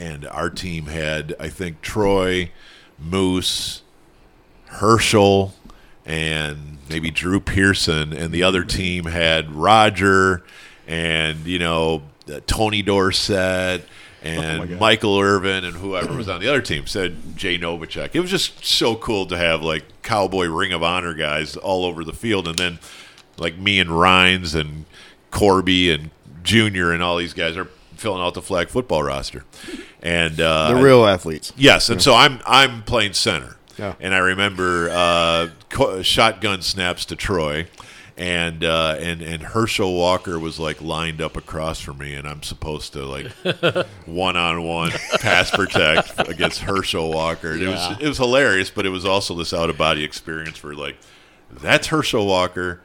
and 0.00 0.26
our 0.28 0.48
team 0.48 0.86
had, 0.86 1.36
I 1.38 1.50
think, 1.50 1.82
Troy, 1.82 2.50
Moose, 2.98 3.82
Herschel, 4.66 5.52
and 6.06 6.78
maybe 6.88 7.10
Drew 7.10 7.38
Pearson, 7.38 8.14
and 8.14 8.32
the 8.32 8.42
other 8.42 8.64
team 8.64 9.04
had 9.04 9.54
Roger, 9.54 10.42
and 10.86 11.46
you 11.46 11.58
know 11.58 12.02
uh, 12.32 12.40
Tony 12.46 12.82
Dorsett. 12.82 13.84
And 14.22 14.78
Michael 14.78 15.18
Irvin 15.18 15.64
and 15.64 15.76
whoever 15.76 16.14
was 16.14 16.28
on 16.28 16.40
the 16.42 16.48
other 16.48 16.60
team 16.60 16.86
said 16.86 17.38
Jay 17.38 17.56
Novacek. 17.58 18.10
It 18.12 18.20
was 18.20 18.30
just 18.30 18.62
so 18.62 18.94
cool 18.94 19.24
to 19.24 19.36
have 19.36 19.62
like 19.62 20.02
cowboy 20.02 20.44
ring 20.46 20.74
of 20.74 20.82
honor 20.82 21.14
guys 21.14 21.56
all 21.56 21.86
over 21.86 22.04
the 22.04 22.12
field, 22.12 22.46
and 22.46 22.58
then 22.58 22.78
like 23.38 23.56
me 23.56 23.80
and 23.80 23.90
Rhines 23.90 24.54
and 24.54 24.84
Corby 25.30 25.90
and 25.90 26.10
Junior 26.42 26.92
and 26.92 27.02
all 27.02 27.16
these 27.16 27.32
guys 27.32 27.56
are 27.56 27.68
filling 28.00 28.22
out 28.22 28.32
the 28.34 28.42
flag 28.42 28.68
football 28.70 29.02
roster. 29.02 29.44
And 30.02 30.40
uh, 30.40 30.72
the 30.74 30.82
real 30.82 31.04
athletes. 31.06 31.52
Yes, 31.56 31.90
and 31.90 32.00
so 32.00 32.14
I'm 32.14 32.40
I'm 32.46 32.82
playing 32.82 33.12
center, 33.12 33.56
Yeah. 33.78 33.94
and 34.00 34.14
I 34.14 34.18
remember 34.18 34.88
uh, 34.90 35.48
co- 35.68 36.00
shotgun 36.00 36.62
snaps 36.62 37.04
to 37.06 37.16
Troy, 37.16 37.66
and 38.16 38.64
uh, 38.64 38.96
and 38.98 39.20
and 39.20 39.42
Herschel 39.42 39.94
Walker 39.94 40.38
was 40.38 40.58
like 40.58 40.80
lined 40.80 41.20
up 41.20 41.36
across 41.36 41.80
from 41.80 41.98
me, 41.98 42.14
and 42.14 42.26
I'm 42.26 42.42
supposed 42.42 42.94
to 42.94 43.04
like 43.04 43.26
one 44.06 44.36
on 44.38 44.62
one 44.62 44.90
pass 45.20 45.50
protect 45.50 46.18
against 46.30 46.60
Herschel 46.60 47.12
Walker. 47.12 47.52
And 47.52 47.62
It 47.62 47.68
was 47.68 48.00
it 48.00 48.08
was 48.08 48.16
hilarious, 48.16 48.70
but 48.70 48.86
it 48.86 48.90
was 48.90 49.04
also 49.04 49.34
this 49.34 49.52
out 49.52 49.68
of 49.68 49.76
body 49.76 50.02
experience 50.02 50.56
for 50.56 50.74
like 50.74 50.96
that's 51.50 51.88
Herschel 51.88 52.26
Walker, 52.26 52.80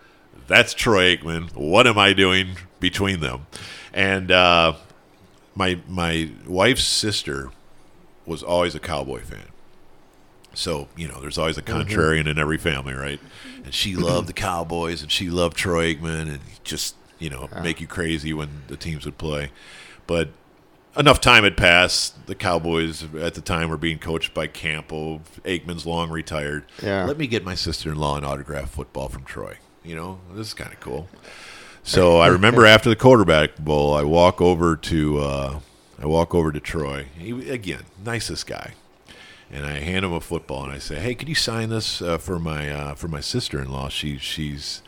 that's 0.48 0.74
Troy 0.74 1.16
Aikman. 1.16 1.56
What 1.56 1.88
am 1.88 1.98
I 1.98 2.12
doing 2.12 2.58
between 2.82 3.22
them? 3.22 3.48
And 3.94 4.30
uh, 4.32 4.74
my 5.56 5.80
my 5.88 6.30
wife's 6.46 6.84
sister 6.84 7.52
was 8.26 8.44
always 8.44 8.76
a 8.76 8.80
cowboy 8.80 9.22
fan. 9.22 9.48
So 10.54 10.88
you 10.96 11.08
know, 11.08 11.20
there's 11.20 11.38
always 11.38 11.58
a 11.58 11.62
mm-hmm. 11.62 11.90
contrarian 11.90 12.28
in 12.28 12.38
every 12.38 12.58
family, 12.58 12.94
right? 12.94 13.20
And 13.64 13.74
she 13.74 13.96
loved 13.96 14.28
the 14.28 14.34
Cowboys, 14.34 15.02
and 15.02 15.12
she 15.12 15.30
loved 15.30 15.58
Troy 15.58 15.94
Aikman, 15.94 16.30
and 16.30 16.40
just 16.64 16.96
you 17.20 17.30
know 17.30 17.50
make 17.62 17.82
you 17.82 17.88
crazy 17.88 18.34
when 18.34 18.64
the 18.68 18.78
teams 18.78 19.06
would 19.06 19.18
play. 19.18 19.52
But 20.08 20.30
enough 20.98 21.20
time 21.20 21.44
had 21.44 21.58
passed. 21.58 22.28
The 22.28 22.36
Cowboys 22.36 23.04
at 23.16 23.34
the 23.34 23.42
time 23.42 23.70
were 23.70 23.78
being 23.78 24.00
coached 24.00 24.34
by 24.34 24.48
Campo. 24.48 25.22
Aikman's 25.44 25.86
long 25.86 26.10
retired. 26.10 26.66
Yeah. 26.82 27.06
Let 27.06 27.18
me 27.18 27.28
get 27.28 27.44
my 27.44 27.56
sister-in-law 27.56 28.18
an 28.18 28.26
autograph 28.26 28.70
football 28.70 29.10
from 29.10 29.24
Troy. 29.24 29.58
You 29.84 29.96
know, 29.96 30.20
this 30.34 30.48
is 30.48 30.54
kind 30.54 30.74
of 30.74 30.80
cool. 30.80 31.08
So 31.86 32.18
I 32.20 32.28
remember 32.28 32.66
after 32.66 32.90
the 32.90 32.96
quarterback 32.96 33.58
bowl, 33.58 33.94
I 33.94 34.04
walk 34.04 34.42
over 34.42 34.76
to 34.76 35.20
uh, 35.20 35.60
I 35.98 36.06
walk 36.06 36.36
over 36.36 36.52
to 36.52 36.60
Troy. 36.60 37.06
He, 37.18 37.50
again, 37.50 37.84
nicest 38.04 38.48
guy, 38.48 38.74
and 39.50 39.66
I 39.66 39.80
hand 39.80 40.04
him 40.04 40.12
a 40.12 40.20
football 40.20 40.64
and 40.64 40.74
I 40.74 40.80
say, 40.80 40.96
"Hey, 41.00 41.16
could 41.16 41.30
you 41.30 41.36
sign 41.36 41.70
this 41.70 42.02
uh, 42.02 42.18
for 42.18 42.40
my 42.40 42.70
uh, 42.70 42.96
for 42.96 43.08
my 43.08 43.22
sister-in-law? 43.22 43.90
She 43.90 44.18
she's 44.18 44.82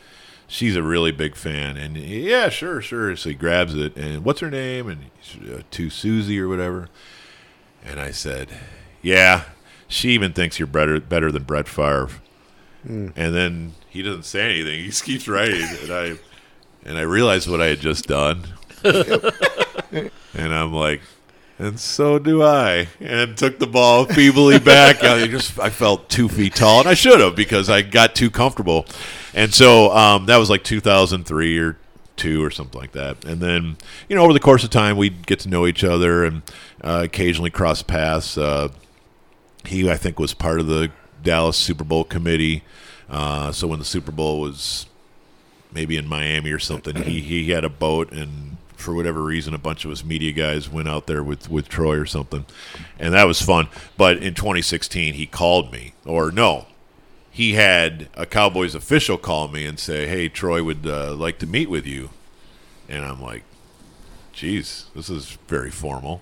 she's 0.48 0.76
a 0.76 0.84
really 0.84 1.12
big 1.12 1.36
fan." 1.36 1.78
And 1.78 1.96
yeah, 1.96 2.50
sure, 2.50 2.82
sure. 2.82 3.16
So 3.16 3.30
he 3.30 3.36
grabs 3.36 3.74
it 3.74 3.96
and 3.96 4.26
what's 4.26 4.42
her 4.42 4.52
name? 4.52 4.90
And 4.90 5.06
uh, 5.54 5.62
to 5.72 5.90
Susie 5.90 6.40
or 6.40 6.50
whatever. 6.50 6.90
And 7.86 8.00
I 8.00 8.12
said, 8.12 8.50
"Yeah, 9.02 9.46
she 9.88 10.10
even 10.10 10.34
thinks 10.34 10.60
you're 10.60 10.68
better 10.68 11.00
better 11.00 11.32
than 11.32 11.44
Brett 11.44 11.68
Favre." 11.68 12.10
And 12.86 13.14
then 13.16 13.74
he 13.90 14.02
doesn't 14.02 14.24
say 14.24 14.50
anything. 14.50 14.80
He 14.80 14.86
just 14.86 15.04
keeps 15.04 15.28
writing, 15.28 15.68
and 15.82 15.92
I 15.92 16.18
and 16.86 16.98
I 16.98 17.02
realized 17.02 17.50
what 17.50 17.62
I 17.62 17.68
had 17.68 17.80
just 17.80 18.08
done. 18.08 18.44
and 18.84 20.12
I'm 20.36 20.74
like, 20.74 21.02
and 21.60 21.80
so 21.80 22.20
do 22.20 22.44
I. 22.44 22.88
And 23.00 23.36
took 23.36 23.60
the 23.60 23.68
ball 23.68 24.06
feebly 24.06 24.60
back. 24.60 25.04
I 25.04 25.28
just 25.28 25.60
I 25.60 25.70
felt 25.70 26.10
two 26.10 26.30
feet 26.30 26.56
tall, 26.56 26.80
and 26.82 26.90
I 26.90 26.94
should 26.94 27.20
have 27.20 27.36
because 27.36 27.70
I 27.70 27.82
got 27.82 28.16
too 28.16 28.30
comfortable. 28.30 28.86
And 29.34 29.54
so 29.54 29.92
um, 29.92 30.28
that 30.28 30.38
was 30.38 30.50
like 30.50 30.64
2003 30.64 31.58
or 31.58 31.78
two 32.16 32.44
or 32.44 32.52
something 32.52 32.80
like 32.80 32.92
that. 32.94 33.26
And 33.26 33.40
then 33.42 33.78
you 34.08 34.16
know 34.16 34.24
over 34.24 34.34
the 34.34 34.40
course 34.40 34.64
of 34.64 34.70
time 34.70 34.98
we'd 34.98 35.26
get 35.26 35.40
to 35.42 35.50
know 35.50 35.66
each 35.66 35.84
other 35.84 36.24
and 36.24 36.42
uh, 36.84 37.02
occasionally 37.06 37.50
cross 37.50 37.82
paths. 37.82 38.38
Uh, 38.38 38.70
he 39.66 39.90
I 39.90 39.98
think 39.98 40.20
was 40.20 40.34
part 40.34 40.60
of 40.60 40.68
the 40.68 40.92
Dallas 41.24 41.58
Super 41.58 41.84
Bowl 41.84 42.04
committee. 42.04 42.64
Uh, 43.10 43.52
so 43.52 43.68
when 43.68 43.80
the 43.80 43.86
Super 43.86 44.12
Bowl 44.12 44.42
was 44.42 44.86
maybe 45.72 45.98
in 45.98 46.08
Miami 46.08 46.52
or 46.52 46.60
something. 46.60 46.96
He 46.96 47.22
he 47.22 47.52
had 47.52 47.64
a 47.64 47.70
boat, 47.70 48.12
and 48.12 48.58
for 48.76 48.94
whatever 48.94 49.22
reason, 49.22 49.54
a 49.54 49.60
bunch 49.60 49.86
of 49.86 49.92
us 49.92 50.04
media 50.04 50.32
guys 50.32 50.70
went 50.70 50.88
out 50.88 51.08
there 51.08 51.24
with 51.24 51.50
with 51.50 51.68
Troy 51.68 51.98
or 51.98 52.06
something, 52.06 52.46
and 53.00 53.14
that 53.14 53.28
was 53.28 53.42
fun. 53.42 53.68
But 53.98 54.18
in 54.18 54.34
2016, 54.34 55.14
he 55.16 55.26
called 55.26 55.72
me, 55.72 55.94
or 56.06 56.32
no, 56.32 56.68
he 57.30 57.54
had 57.54 58.10
a 58.16 58.26
Cowboys 58.26 58.74
official 58.76 59.18
call 59.18 59.48
me 59.48 59.66
and 59.66 59.80
say, 59.80 60.08
"Hey, 60.08 60.30
Troy 60.30 60.64
would 60.64 60.86
uh, 60.86 61.14
like 61.14 61.40
to 61.40 61.46
meet 61.48 61.70
with 61.70 61.86
you," 61.86 62.10
and 62.88 63.06
I'm 63.06 63.22
like, 63.22 63.44
"Geez, 64.34 64.86
this 64.96 65.10
is 65.10 65.38
very 65.48 65.72
formal," 65.72 66.22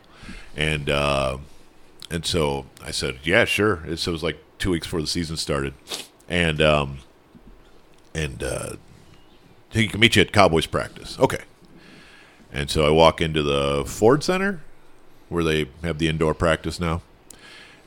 and 0.55 0.89
uh, 0.89 1.37
and 2.09 2.25
so 2.25 2.65
I 2.83 2.91
said, 2.91 3.19
"Yeah, 3.23 3.45
sure." 3.45 3.83
So 3.95 4.11
it 4.11 4.13
was 4.13 4.23
like 4.23 4.39
two 4.59 4.71
weeks 4.71 4.87
before 4.87 5.01
the 5.01 5.07
season 5.07 5.37
started, 5.37 5.73
and 6.27 6.61
um, 6.61 6.97
and 8.13 8.41
uh, 8.43 8.75
he 9.75 9.87
can 9.87 9.99
meet 9.99 10.15
you 10.15 10.21
at 10.21 10.31
Cowboys 10.31 10.65
practice. 10.65 11.19
Okay. 11.19 11.43
And 12.51 12.69
so 12.69 12.85
I 12.85 12.89
walk 12.89 13.21
into 13.21 13.43
the 13.43 13.83
Ford 13.85 14.23
Center 14.23 14.61
where 15.29 15.43
they 15.43 15.67
have 15.83 15.97
the 15.97 16.07
indoor 16.07 16.33
practice 16.33 16.79
now. 16.79 17.01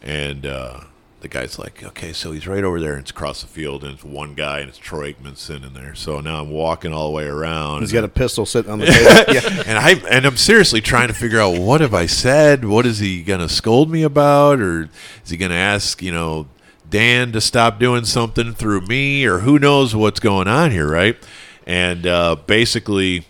And 0.03 0.45
uh, 0.47 0.81
the 1.21 1.29
guy's 1.29 1.59
like, 1.59 1.83
okay, 1.83 2.13
so 2.13 2.33
he's 2.33 2.47
right 2.47 2.63
over 2.63 2.81
there. 2.81 2.93
And 2.93 3.01
it's 3.01 3.11
across 3.11 3.41
the 3.41 3.49
field, 3.49 3.83
and 3.83 3.95
it's 3.95 4.05
one 4.05 4.35
guy, 4.35 4.61
and 4.61 4.69
it's 4.69 4.79
Troy 4.79 5.13
Aikman 5.13 5.37
sitting 5.37 5.65
in 5.65 5.75
there. 5.75 5.95
So 5.95 6.21
now 6.21 6.41
I'm 6.43 6.51
walking 6.51 6.93
all 6.93 7.09
the 7.09 7.15
way 7.15 7.25
around. 7.25 7.81
He's 7.81 7.93
got 7.93 8.05
a 8.05 8.09
pistol 8.09 8.47
sitting 8.47 8.71
on 8.71 8.79
the 8.79 8.87
table. 9.27 9.35
yeah. 9.35 9.63
and 9.67 9.79
I 9.79 9.93
and 10.09 10.27
I'm 10.27 10.37
seriously 10.37 10.81
trying 10.81 11.09
to 11.09 11.15
figure 11.15 11.41
out 11.41 11.59
what 11.59 11.81
have 11.81 11.95
I 11.95 12.07
said? 12.07 12.65
What 12.65 12.87
is 12.87 12.99
he 12.99 13.23
gonna 13.23 13.49
scold 13.49 13.91
me 13.91 14.03
about, 14.03 14.61
or 14.61 14.89
is 15.25 15.31
he 15.31 15.37
gonna 15.37 15.55
ask 15.55 16.01
you 16.03 16.13
know 16.13 16.47
Dan 16.89 17.33
to 17.33 17.41
stop 17.41 17.81
doing 17.81 18.05
something 18.05 18.53
through 18.53 18.83
me, 18.83 19.25
or 19.25 19.41
who 19.41 19.59
knows 19.59 19.97
what's 19.97 20.21
going 20.21 20.47
on 20.47 20.71
here, 20.71 20.89
right? 20.89 21.17
And 21.69 22.07
uh, 22.07 22.37
basically, 22.47 23.27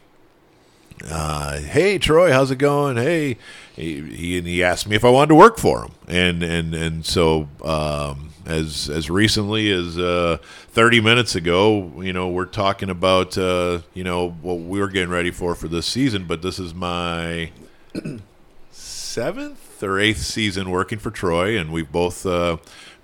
uh, 1.10 1.58
hey 1.58 1.98
Troy, 1.98 2.30
how's 2.30 2.52
it 2.52 2.56
going? 2.56 2.96
Hey, 2.96 3.36
he, 3.74 4.00
he 4.00 4.38
and 4.38 4.46
he 4.46 4.62
asked 4.62 4.88
me 4.88 4.94
if 4.94 5.04
I 5.04 5.10
wanted 5.10 5.30
to 5.30 5.34
work 5.34 5.58
for 5.58 5.82
him, 5.82 5.92
and 6.06 6.44
and 6.44 6.72
and 6.72 7.04
so 7.04 7.48
um, 7.64 8.30
as 8.46 8.88
as 8.88 9.10
recently 9.10 9.72
as 9.72 9.98
uh, 9.98 10.38
thirty 10.68 11.00
minutes 11.00 11.34
ago, 11.34 12.00
you 12.00 12.12
know, 12.12 12.28
we're 12.28 12.44
talking 12.44 12.90
about 12.90 13.36
uh, 13.36 13.80
you 13.92 14.04
know 14.04 14.30
what 14.30 14.60
we 14.60 14.78
were 14.78 14.88
getting 14.88 15.10
ready 15.10 15.32
for 15.32 15.56
for 15.56 15.66
this 15.66 15.86
season, 15.86 16.24
but 16.24 16.40
this 16.40 16.60
is 16.60 16.72
my 16.72 17.50
seventh 18.70 19.82
or 19.82 19.98
eighth 19.98 20.22
season 20.22 20.70
working 20.70 21.00
for 21.00 21.10
Troy, 21.10 21.58
and 21.58 21.72
we've 21.72 21.90
both. 21.90 22.24
Uh, 22.24 22.58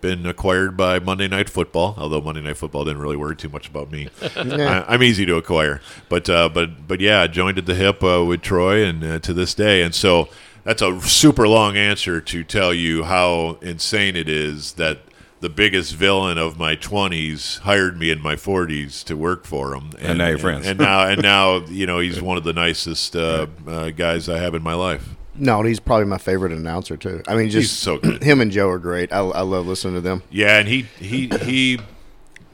been 0.05 0.26
acquired 0.26 0.76
by 0.76 0.98
Monday 0.98 1.26
Night 1.28 1.48
Football, 1.48 1.94
although 1.96 2.20
Monday 2.20 2.42
Night 2.42 2.59
Football 2.59 2.84
didn't 2.84 3.00
really 3.00 3.16
worry 3.16 3.34
too 3.34 3.48
much 3.48 3.68
about 3.68 3.90
me. 3.90 4.11
I, 4.36 4.84
I'm 4.86 5.02
easy 5.02 5.24
to 5.24 5.36
acquire, 5.36 5.80
but 6.11 6.28
uh, 6.28 6.50
but 6.50 6.86
but 6.86 7.00
yeah, 7.00 7.26
joined 7.26 7.57
at 7.57 7.64
the 7.64 7.74
hip 7.74 8.05
uh, 8.05 8.22
with 8.22 8.42
Troy, 8.42 8.84
and 8.84 9.02
uh, 9.02 9.18
to 9.20 9.32
this 9.32 9.55
day, 9.55 9.80
and 9.80 9.94
so 9.94 10.28
that's 10.62 10.82
a 10.82 11.00
super 11.00 11.48
long 11.48 11.78
answer 11.78 12.20
to 12.20 12.44
tell 12.44 12.74
you 12.74 13.05
how 13.05 13.57
insane 13.62 14.14
it 14.14 14.28
is 14.28 14.74
that 14.74 14.98
the 15.40 15.48
biggest 15.48 15.94
villain 15.94 16.36
of 16.36 16.59
my 16.59 16.76
20s 16.76 17.61
hired 17.61 17.98
me 17.98 18.11
in 18.11 18.20
my 18.20 18.34
40s 18.34 19.05
to 19.05 19.16
work 19.16 19.46
for 19.46 19.74
him, 19.74 19.90
And 19.98 20.18
now 20.18 20.28
you're 20.28 20.38
friends. 20.38 20.66
And, 20.66 20.78
now 20.78 21.07
and 21.07 21.22
now 21.34 21.64
you 21.66 21.86
know 21.86 21.98
he's 21.98 22.20
one 22.20 22.36
of 22.36 22.44
the 22.44 22.52
nicest 22.52 23.16
uh, 23.16 23.46
uh, 23.66 23.88
guys 23.88 24.28
I 24.28 24.38
have 24.38 24.55
in 24.55 24.62
my 24.62 24.74
life. 24.74 25.16
No, 25.37 25.59
and 25.59 25.68
he's 25.68 25.80
probably 25.80 26.07
my 26.07 26.18
favorite 26.18 26.53
announcer 26.53 26.97
too. 26.97 27.22
I 27.26 27.35
mean, 27.35 27.51
just 27.51 27.70
He's 27.70 27.70
so 27.72 27.99
good. 27.99 28.22
him 28.22 28.41
and 28.41 28.51
Joe 28.53 28.68
are 28.68 28.78
great. 28.78 29.12
I, 29.12 29.18
I 29.18 29.41
love 29.41 29.66
listening 29.66 29.95
to 29.95 30.01
them. 30.01 30.22
Yeah, 30.30 30.59
and 30.59 30.68
he 30.68 30.82
he 30.99 31.28
he 31.43 31.80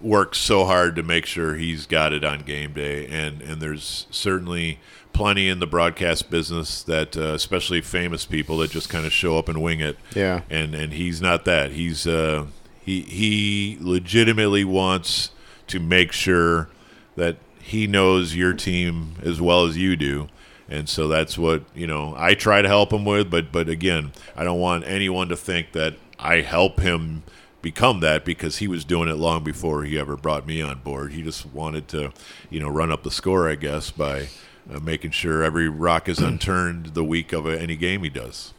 works 0.01 0.39
so 0.39 0.65
hard 0.65 0.97
to 0.97 1.03
make 1.03 1.27
sure 1.27 1.57
he's 1.57 1.85
got 1.87 2.13
it 2.13 2.25
on 2.25 2.41
game 2.41 2.73
day, 2.73 3.07
and 3.07 3.43
and 3.43 3.61
there's 3.61 4.07
certainly 4.11 4.79
plenty 5.13 5.49
in 5.49 5.59
the 5.59 5.67
broadcast 5.67 6.31
business 6.31 6.83
that, 6.85 7.17
uh, 7.17 7.33
especially 7.35 7.81
famous 7.81 8.25
people, 8.25 8.59
that 8.59 8.71
just 8.71 8.89
kind 8.89 9.05
of 9.05 9.13
show 9.13 9.37
up 9.37 9.49
and 9.49 9.61
wing 9.61 9.81
it. 9.81 9.99
Yeah. 10.15 10.43
and 10.49 10.75
and 10.75 10.93
he's 10.95 11.21
not 11.21 11.45
that. 11.45 11.73
He's 11.73 12.07
uh, 12.07 12.47
he 12.83 13.03
he 13.03 13.77
legitimately 13.81 14.65
wants 14.65 15.33
to 15.67 15.79
make 15.81 16.13
sure 16.13 16.69
that 17.17 17.37
he 17.61 17.87
knows 17.87 18.35
your 18.35 18.55
team 18.55 19.15
as 19.23 19.41
well 19.41 19.67
as 19.67 19.77
you 19.77 19.97
do. 19.97 20.29
And 20.71 20.89
so 20.89 21.09
that's 21.09 21.37
what 21.37 21.65
you 21.75 21.87
know. 21.87 22.15
I 22.17 22.35
try 22.35 22.63
to 22.63 22.69
help 22.69 22.93
him 22.93 23.05
with, 23.05 23.31
but 23.31 23.51
but 23.51 23.69
again, 23.69 24.13
I 24.37 24.45
don't 24.45 24.61
want 24.61 24.85
anyone 24.87 25.29
to 25.29 25.37
think 25.37 25.73
that 25.73 25.97
I 26.19 26.43
help 26.43 26.81
him 26.81 27.25
become 27.63 28.01
that 28.01 28.25
because 28.25 28.59
he 28.59 28.69
was 28.69 28.85
doing 28.85 29.09
it 29.09 29.17
long 29.17 29.45
before 29.45 29.85
he 29.85 29.99
ever 29.99 30.17
brought 30.17 30.47
me 30.47 30.63
on 30.63 30.79
board. 30.81 31.13
He 31.13 31.23
just 31.23 31.47
wanted 31.47 31.89
to, 31.89 32.13
you 32.49 32.61
know, 32.61 32.69
run 32.69 32.91
up 32.91 33.03
the 33.03 33.11
score, 33.11 33.49
I 33.49 33.55
guess, 33.55 33.91
by 33.91 34.29
uh, 34.73 34.81
making 34.81 35.11
sure 35.11 35.43
every 35.43 35.69
rock 35.69 36.09
is 36.09 36.19
unturned 36.21 36.87
the 36.95 37.05
week 37.05 37.33
of 37.33 37.47
any 37.47 37.77
game 37.77 38.03
he 38.03 38.11
does. 38.11 38.55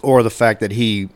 Or 0.00 0.22
the 0.22 0.30
fact 0.30 0.60
that 0.60 0.72
he 0.72 1.08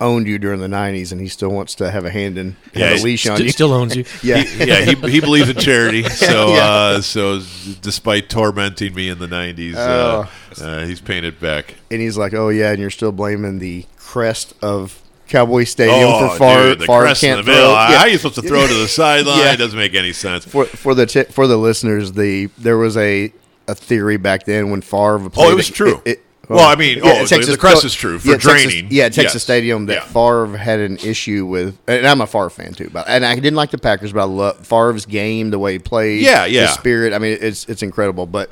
owned 0.00 0.26
you 0.26 0.38
during 0.38 0.60
the 0.60 0.66
'90s 0.68 1.10
and 1.12 1.20
he 1.20 1.28
still 1.28 1.48
wants 1.48 1.74
to 1.76 1.90
have 1.90 2.04
a 2.04 2.10
hand 2.10 2.36
in 2.36 2.56
Yeah, 2.74 2.94
a 2.94 3.00
leash 3.02 3.26
on 3.26 3.36
St- 3.36 3.46
you. 3.46 3.52
still 3.52 3.72
owns 3.72 3.96
you. 3.96 4.04
yeah, 4.22 4.42
He- 4.42 4.64
yeah, 4.66 4.80
he, 4.80 4.94
he 5.10 5.20
believes 5.20 5.48
in 5.48 5.56
charity. 5.56 6.02
So, 6.10 6.54
Yeah. 6.54 6.70
uh, 6.70 7.00
so 7.00 7.40
despite 7.80 8.28
tormenting 8.28 8.94
me 8.94 9.08
in 9.08 9.18
the 9.18 9.26
'90s, 9.28 9.74
uh, 9.74 10.26
uh, 10.62 10.84
he's 10.86 11.00
paying 11.00 11.24
it 11.24 11.40
back. 11.40 11.74
and 11.90 12.00
he's 12.00 12.18
like, 12.18 12.34
"Oh 12.34 12.48
yeah," 12.50 12.70
and 12.72 12.78
you're 12.80 12.90
still 12.90 13.12
blaming 13.12 13.58
the 13.58 13.86
crest 13.96 14.54
of 14.62 15.00
Cowboy 15.28 15.64
Stadium 15.64 15.98
oh, 16.08 16.28
for 16.30 16.38
Favre. 16.38 16.68
dude, 16.70 16.78
the 16.80 16.86
Favre 16.86 17.02
crest 17.02 17.24
in 17.24 17.34
can't 17.34 17.46
the 17.46 17.52
middle. 17.52 17.66
throw. 17.70 17.74
How 17.74 17.98
are 18.00 18.08
you 18.08 18.16
supposed 18.18 18.36
to 18.36 18.42
throw 18.42 18.66
to 18.66 18.74
the 18.74 18.88
sideline? 19.02 19.38
Yeah. 19.38 19.52
It 19.54 19.56
doesn't 19.56 19.78
make 19.78 19.94
any 19.94 20.12
sense. 20.12 20.44
For 20.44 20.66
for 20.66 20.94
the 20.94 21.06
t- 21.06 21.24
for 21.24 21.46
the 21.46 21.56
listeners, 21.56 22.12
the 22.12 22.46
there 22.58 22.76
was 22.78 22.96
a 22.96 23.32
a 23.68 23.74
theory 23.74 24.16
back 24.18 24.44
then 24.44 24.70
when 24.70 24.82
Favre 24.82 25.18
played. 25.30 25.46
Oh, 25.48 25.50
it 25.50 25.54
was 25.56 25.68
true. 25.70 26.00
Well, 26.48 26.66
I 26.66 26.74
mean, 26.76 27.00
oh, 27.02 27.24
the- 27.26 27.38
the 27.38 27.56
crest 27.56 27.84
is 27.84 27.94
true 27.94 28.18
for 28.18 28.28
yeah, 28.28 28.34
Texas- 28.34 28.62
draining. 28.72 28.88
yeah, 28.90 29.04
Texas 29.08 29.34
Yes. 29.34 29.42
Stadium. 29.42 29.86
That 29.86 29.94
Yeah. 29.94 30.00
Favre 30.04 30.56
had 30.56 30.80
an 30.80 30.96
issue 30.98 31.46
with, 31.46 31.76
and 31.86 32.06
I'm 32.06 32.20
a 32.20 32.26
Favre 32.26 32.50
fan 32.50 32.72
too. 32.74 32.90
But 32.92 33.06
and 33.08 33.24
I 33.24 33.34
didn't 33.34 33.56
like 33.56 33.70
the 33.70 33.78
Packers, 33.78 34.12
but 34.12 34.20
I 34.20 34.24
love 34.24 34.66
Favre's 34.66 35.06
game, 35.06 35.50
the 35.50 35.58
way 35.58 35.72
he 35.72 35.78
played. 35.78 36.22
Yeah, 36.22 36.44
yeah. 36.46 36.62
the 36.62 36.68
spirit. 36.68 37.12
I 37.12 37.18
mean, 37.18 37.38
it's 37.40 37.64
it's 37.68 37.82
incredible. 37.82 38.26
But 38.26 38.50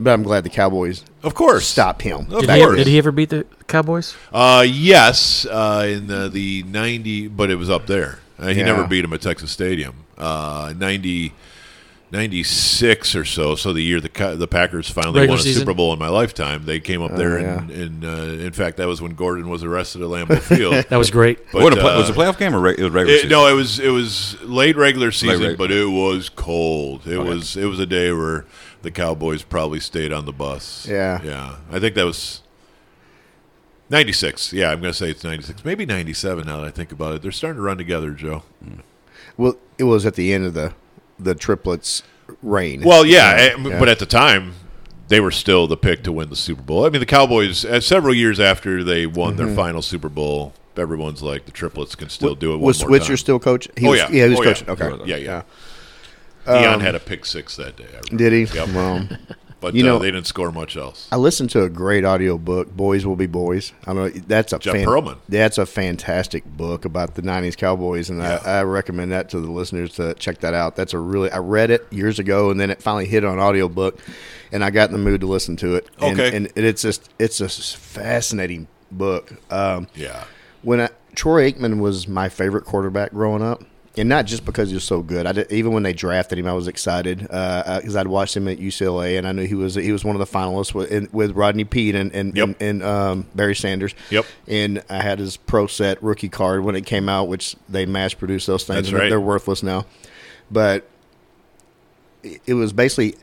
but 0.00 0.12
I'm 0.12 0.22
glad 0.22 0.44
the 0.44 0.50
Cowboys 0.50 1.02
Of 1.24 1.34
course. 1.34 1.66
stopped 1.66 2.02
him. 2.02 2.26
Of 2.30 2.40
Did 2.42 2.46
back 2.46 2.58
he, 2.70 2.76
did 2.76 2.86
he 2.86 2.98
ever 2.98 3.10
beat 3.10 3.30
the 3.30 3.44
Cowboys? 3.66 4.14
Uh, 4.32 4.64
yes, 4.68 5.44
uh, 5.46 5.86
in 5.88 6.06
the, 6.06 6.28
the 6.28 6.62
90, 6.68 7.26
but 7.28 7.50
it 7.50 7.56
was 7.56 7.68
up 7.68 7.86
there. 7.88 8.20
Uh, 8.38 8.46
he 8.48 8.60
Yeah. 8.60 8.66
never 8.66 8.86
beat 8.86 9.04
him 9.04 9.12
at 9.12 9.20
Texas 9.22 9.50
Stadium. 9.50 9.94
Uh, 10.16 10.72
90, 10.78 11.32
96 12.10 13.14
or 13.14 13.24
so, 13.24 13.54
so 13.54 13.72
the 13.72 13.82
year 13.82 14.00
the 14.00 14.34
the 14.36 14.48
Packers 14.48 14.88
finally 14.90 15.20
Regular 15.20 15.28
won 15.34 15.38
a 15.38 15.42
season? 15.42 15.60
Super 15.60 15.74
Bowl 15.74 15.92
in 15.92 15.98
my 15.98 16.08
lifetime. 16.08 16.64
They 16.64 16.80
came 16.80 17.02
up 17.02 17.14
there, 17.16 17.38
Oh, 17.38 17.42
yeah. 17.42 17.58
and, 17.58 17.70
and 17.70 18.04
uh, 18.04 18.08
in 18.44 18.52
fact, 18.52 18.78
that 18.78 18.86
was 18.88 19.02
when 19.02 19.12
Gordon 19.14 19.48
was 19.48 19.62
arrested 19.62 20.00
at 20.02 20.08
Lambeau 20.08 20.40
Field. 20.40 20.84
That 20.88 20.96
was 20.96 21.10
great. 21.10 21.38
But, 21.52 21.62
What 21.62 21.72
a 21.72 21.76
play, 21.76 21.92
uh, 21.92 21.98
was 21.98 22.08
it 22.08 22.16
a 22.16 22.18
playoff 22.18 22.38
game 22.38 22.54
or 22.54 22.60
reg- 22.60 22.78
it 22.78 22.82
was 22.84 22.92
regular 22.92 23.14
it- 23.14 23.18
season? 23.18 23.30
no, 23.30 23.46
it 23.46 23.52
was 23.52 23.78
it 23.78 23.90
was 23.90 24.40
late 24.42 24.76
regular 24.76 25.12
season, 25.12 25.48
reg- 25.48 25.58
but 25.58 25.70
it 25.70 25.84
was 25.86 26.28
cold. 26.30 27.06
It 27.06 27.18
was 27.18 27.56
it 27.56 27.66
was 27.66 27.78
a 27.78 27.86
day 27.86 28.10
where 28.12 28.46
the 28.82 28.90
Cowboys 28.90 29.42
probably 29.42 29.80
stayed 29.80 30.12
on 30.12 30.24
the 30.24 30.32
bus. 30.32 30.86
Yeah. 30.88 31.20
yeah. 31.22 31.56
I 31.70 31.78
think 31.78 31.94
that 31.96 32.04
was 32.06 32.42
ninety 33.90 34.12
six. 34.12 34.52
Yeah, 34.52 34.70
I'm 34.70 34.80
gonna 34.80 34.94
say 34.94 35.10
it's 35.10 35.24
ninety 35.24 35.42
six, 35.44 35.64
maybe 35.64 35.84
ninety 35.84 36.14
seven. 36.14 36.46
Now 36.46 36.58
that 36.58 36.66
I 36.66 36.70
think 36.70 36.90
about 36.92 37.14
it, 37.16 37.22
they're 37.22 37.32
starting 37.32 37.56
to 37.58 37.62
run 37.62 37.76
together, 37.76 38.12
Joe. 38.12 38.44
Well, 39.36 39.56
it 39.76 39.84
was 39.84 40.06
at 40.06 40.14
the 40.14 40.32
end 40.32 40.46
of 40.46 40.54
the 40.54 40.72
the 41.18 41.34
triplets 41.34 42.02
reign. 42.42 42.82
Well, 42.84 43.04
yeah, 43.06 43.34
eh, 43.36 43.54
Yeah. 43.58 43.78
but 43.78 43.88
at 43.88 43.98
the 43.98 44.06
time, 44.06 44.54
they 45.08 45.20
were 45.20 45.30
still 45.30 45.66
the 45.66 45.76
pick 45.76 46.02
to 46.04 46.12
win 46.12 46.28
the 46.30 46.36
Super 46.36 46.62
Bowl. 46.62 46.84
I 46.84 46.90
mean, 46.90 47.00
the 47.00 47.06
Cowboys, 47.06 47.64
uh, 47.64 47.80
several 47.80 48.14
years 48.14 48.38
after 48.38 48.84
they 48.84 49.06
won 49.06 49.36
Mm-hmm. 49.36 49.46
their 49.46 49.54
final 49.56 49.80
Super 49.82 50.08
Bowl, 50.08 50.52
everyone's 50.76 51.22
like 51.22 51.44
the 51.46 51.50
triplets 51.52 51.94
can 51.94 52.08
still 52.08 52.34
do 52.34 52.52
it. 52.54 52.58
was 52.58 52.78
Switzer 52.78 53.08
time. 53.08 53.16
still 53.16 53.38
coach? 53.38 53.68
He 53.76 53.86
Oh, 53.86 53.90
was, 53.90 54.00
yeah. 54.00 54.08
he 54.10 54.20
was 54.28 54.38
Oh, 54.38 54.42
yeah. 54.42 54.48
coaching. 54.48 54.70
Okay, 54.70 54.90
Yeah, 55.06 55.16
yeah. 55.16 55.42
Um, 56.46 56.62
Deion 56.62 56.80
had 56.80 56.94
a 56.94 57.00
pick 57.00 57.26
six 57.26 57.56
that 57.56 57.76
day. 57.76 57.86
I. 57.94 58.14
Did 58.16 58.32
he? 58.32 58.42
Yep. 58.56 58.68
Well, 58.68 59.08
But 59.60 59.74
You 59.74 59.82
uh, 59.82 59.86
know- 59.86 59.98
they 59.98 60.12
didn't 60.12 60.26
score 60.28 60.52
much 60.52 60.76
else. 60.76 61.08
I 61.10 61.16
listened 61.16 61.50
to 61.50 61.62
a 61.64 61.68
great 61.68 62.04
audio 62.04 62.38
book, 62.38 62.74
"Boys 62.76 63.04
Will 63.04 63.16
Be 63.16 63.26
Boys." 63.26 63.72
I 63.86 63.92
don't 63.92 64.14
know 64.14 64.22
that's 64.28 64.52
a 64.52 64.58
Jeff 64.60 64.74
Pearlman. 64.76 65.16
That's 65.28 65.58
a 65.58 65.66
fantastic 65.66 66.44
book 66.44 66.84
about 66.84 67.16
the 67.16 67.22
'90s 67.22 67.56
Cowboys, 67.56 68.08
and 68.08 68.20
Yeah. 68.20 68.40
I, 68.44 68.58
I 68.58 68.62
recommend 68.62 69.10
that 69.12 69.28
to 69.30 69.40
the 69.40 69.50
listeners 69.50 69.94
to 69.94 70.14
check 70.14 70.38
that 70.40 70.54
out. 70.54 70.76
That's 70.76 70.94
a 70.94 70.98
really 70.98 71.30
I 71.32 71.38
read 71.38 71.70
it 71.70 71.86
years 71.90 72.18
ago, 72.20 72.50
and 72.50 72.60
then 72.60 72.70
it 72.70 72.80
finally 72.80 73.06
hit 73.06 73.24
on 73.24 73.38
audio 73.40 73.68
book, 73.68 73.98
and 74.52 74.62
I 74.64 74.70
got 74.70 74.90
in 74.90 74.92
the 74.92 75.02
mood 75.02 75.20
to 75.22 75.26
listen 75.26 75.56
to 75.56 75.74
it. 75.74 75.88
And, 76.00 76.20
Okay. 76.20 76.36
and 76.36 76.52
it's 76.54 76.82
just 76.82 77.08
it's 77.18 77.40
a 77.40 77.48
fascinating 77.48 78.68
book. 78.92 79.32
Um, 79.50 79.88
Yeah. 79.94 80.24
when 80.62 80.80
I, 80.82 80.88
Troy 81.14 81.50
Aikman 81.50 81.80
was 81.80 82.06
my 82.06 82.28
favorite 82.28 82.64
quarterback 82.64 83.12
growing 83.12 83.42
up, 83.42 83.64
and 83.98 84.08
not 84.08 84.24
just 84.26 84.44
because 84.44 84.68
he 84.70 84.74
was 84.74 84.84
so 84.84 85.02
good. 85.02 85.26
I 85.26 85.32
did, 85.32 85.50
even 85.52 85.72
when 85.72 85.82
they 85.82 85.92
drafted 85.92 86.38
him, 86.38 86.46
I 86.46 86.52
was 86.52 86.68
excited 86.68 87.18
because 87.20 87.96
I'd 87.96 88.06
watched 88.06 88.36
him 88.36 88.48
at 88.48 88.58
UCLA, 88.58 89.18
and 89.18 89.26
I 89.26 89.32
knew 89.32 89.44
he 89.46 89.54
was 89.54 89.74
he 89.74 89.92
was 89.92 90.04
one 90.04 90.14
of 90.14 90.20
the 90.20 90.38
finalists 90.38 90.72
with, 90.72 90.90
in, 90.90 91.08
with 91.12 91.32
Rodney 91.32 91.64
Peete 91.64 91.94
and 91.94 92.12
and, 92.14 92.36
Yep. 92.36 92.44
and, 92.48 92.56
and 92.62 92.82
um, 92.82 93.26
Barry 93.34 93.54
Sanders. 93.56 93.94
Yep. 94.10 94.24
And 94.46 94.82
I 94.88 95.02
had 95.02 95.18
his 95.18 95.36
pro 95.36 95.66
set 95.66 96.02
rookie 96.02 96.28
card 96.28 96.64
when 96.64 96.76
it 96.76 96.86
came 96.86 97.08
out, 97.08 97.28
which 97.28 97.56
they 97.68 97.84
mass 97.86 98.14
produced 98.14 98.46
those 98.46 98.64
things, 98.64 98.76
That's 98.76 98.88
and 98.88 98.96
they're- 98.96 99.02
right. 99.02 99.08
they're 99.10 99.20
worthless 99.20 99.62
now. 99.62 99.84
But 100.50 100.88
it- 102.22 102.40
it 102.46 102.54
was 102.54 102.72
basically 102.72 103.16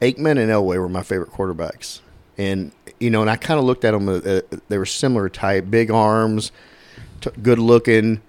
Aikman 0.00 0.32
and 0.38 0.50
Elway 0.50 0.78
were 0.78 0.88
my 0.88 1.02
favorite 1.02 1.30
quarterbacks, 1.30 2.00
and 2.36 2.72
you 3.00 3.10
know, 3.10 3.20
and 3.20 3.30
I 3.30 3.36
kind 3.36 3.58
of 3.58 3.64
looked 3.66 3.84
at 3.84 3.92
them. 3.92 4.08
Uh, 4.08 4.12
uh, 4.14 4.40
they 4.68 4.78
were 4.78 4.86
similar 4.86 5.28
type, 5.28 5.66
big 5.70 5.90
arms, 5.90 6.50
t- 7.20 7.30
good 7.42 7.58
looking, 7.58 8.20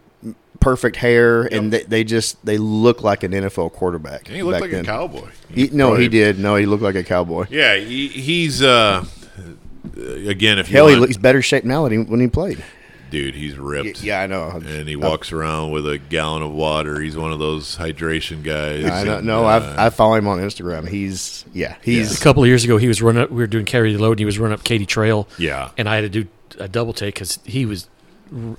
perfect 0.68 0.98
hair, 0.98 1.44
and 1.44 1.72
they, 1.72 1.84
they 1.84 2.04
just 2.04 2.44
they 2.46 2.58
look 2.58 3.02
like 3.04 3.24
an 3.24 3.32
NFL 3.32 3.72
quarterback. 3.74 4.28
He 4.28 4.44
looked 4.44 4.60
like 4.62 4.72
then. 4.72 4.84
a 4.84 4.88
cowboy. 4.88 5.30
He, 5.50 5.70
no, 5.72 5.96
he 5.96 6.10
did. 6.10 6.40
No, 6.40 6.56
he 6.58 6.66
looked 6.66 6.84
like 6.84 6.96
a 6.96 7.04
cowboy. 7.04 7.46
Yeah, 7.50 7.76
he, 7.78 8.08
he's 8.10 8.62
uh, 8.62 9.06
again. 9.96 10.60
If 10.60 10.70
you 10.70 10.76
Hell, 10.78 10.88
he 10.88 10.94
want- 10.96 11.02
looks 11.02 11.18
better 11.18 11.42
shape 11.42 11.64
now 11.64 11.84
than 11.88 11.92
he, 12.06 12.12
when 12.12 12.20
he 12.20 12.28
played. 12.28 12.64
dude, 13.10 13.36
he's 13.36 13.58
ripped. 13.58 14.04
Yeah, 14.04 14.22
I 14.22 14.28
know. 14.28 14.50
And 14.50 14.88
he 14.90 14.98
walks 14.98 15.32
around 15.32 15.72
with 15.72 15.88
a 15.88 15.98
gallon 15.98 16.42
of 16.44 16.52
water. 16.52 17.00
He's 17.00 17.16
one 17.16 17.32
of 17.32 17.40
those 17.40 17.78
hydration 17.78 18.44
guys. 18.44 18.84
I 18.86 19.04
know. 19.06 19.18
And, 19.20 19.28
No, 19.28 19.46
uh, 19.46 19.48
I've, 19.48 19.80
I 19.80 19.90
follow 19.90 20.16
him 20.16 20.28
on 20.28 20.40
Instagram. 20.40 20.88
He's 20.88 21.46
yeah, 21.54 21.76
he's 21.82 22.20
A 22.20 22.24
couple 22.24 22.44
of 22.44 22.48
years 22.50 22.66
ago, 22.66 22.78
he 22.78 22.88
was 22.90 23.02
running 23.02 23.24
up. 23.24 23.30
We 23.30 23.38
were 23.38 23.48
doing 23.48 23.66
carry 23.66 23.94
the 23.94 24.00
load, 24.02 24.12
and 24.12 24.20
he 24.20 24.26
was 24.26 24.38
running 24.38 24.54
up 24.56 24.64
Katy 24.66 24.86
Trail. 24.86 25.28
Yeah. 25.38 25.72
and 25.78 25.88
I 25.88 25.96
had 25.96 26.02
to 26.02 26.24
do 26.24 26.28
a 26.60 26.68
double 26.68 26.92
take 26.94 27.16
because 27.16 27.40
he 27.46 27.66
was. 27.66 27.88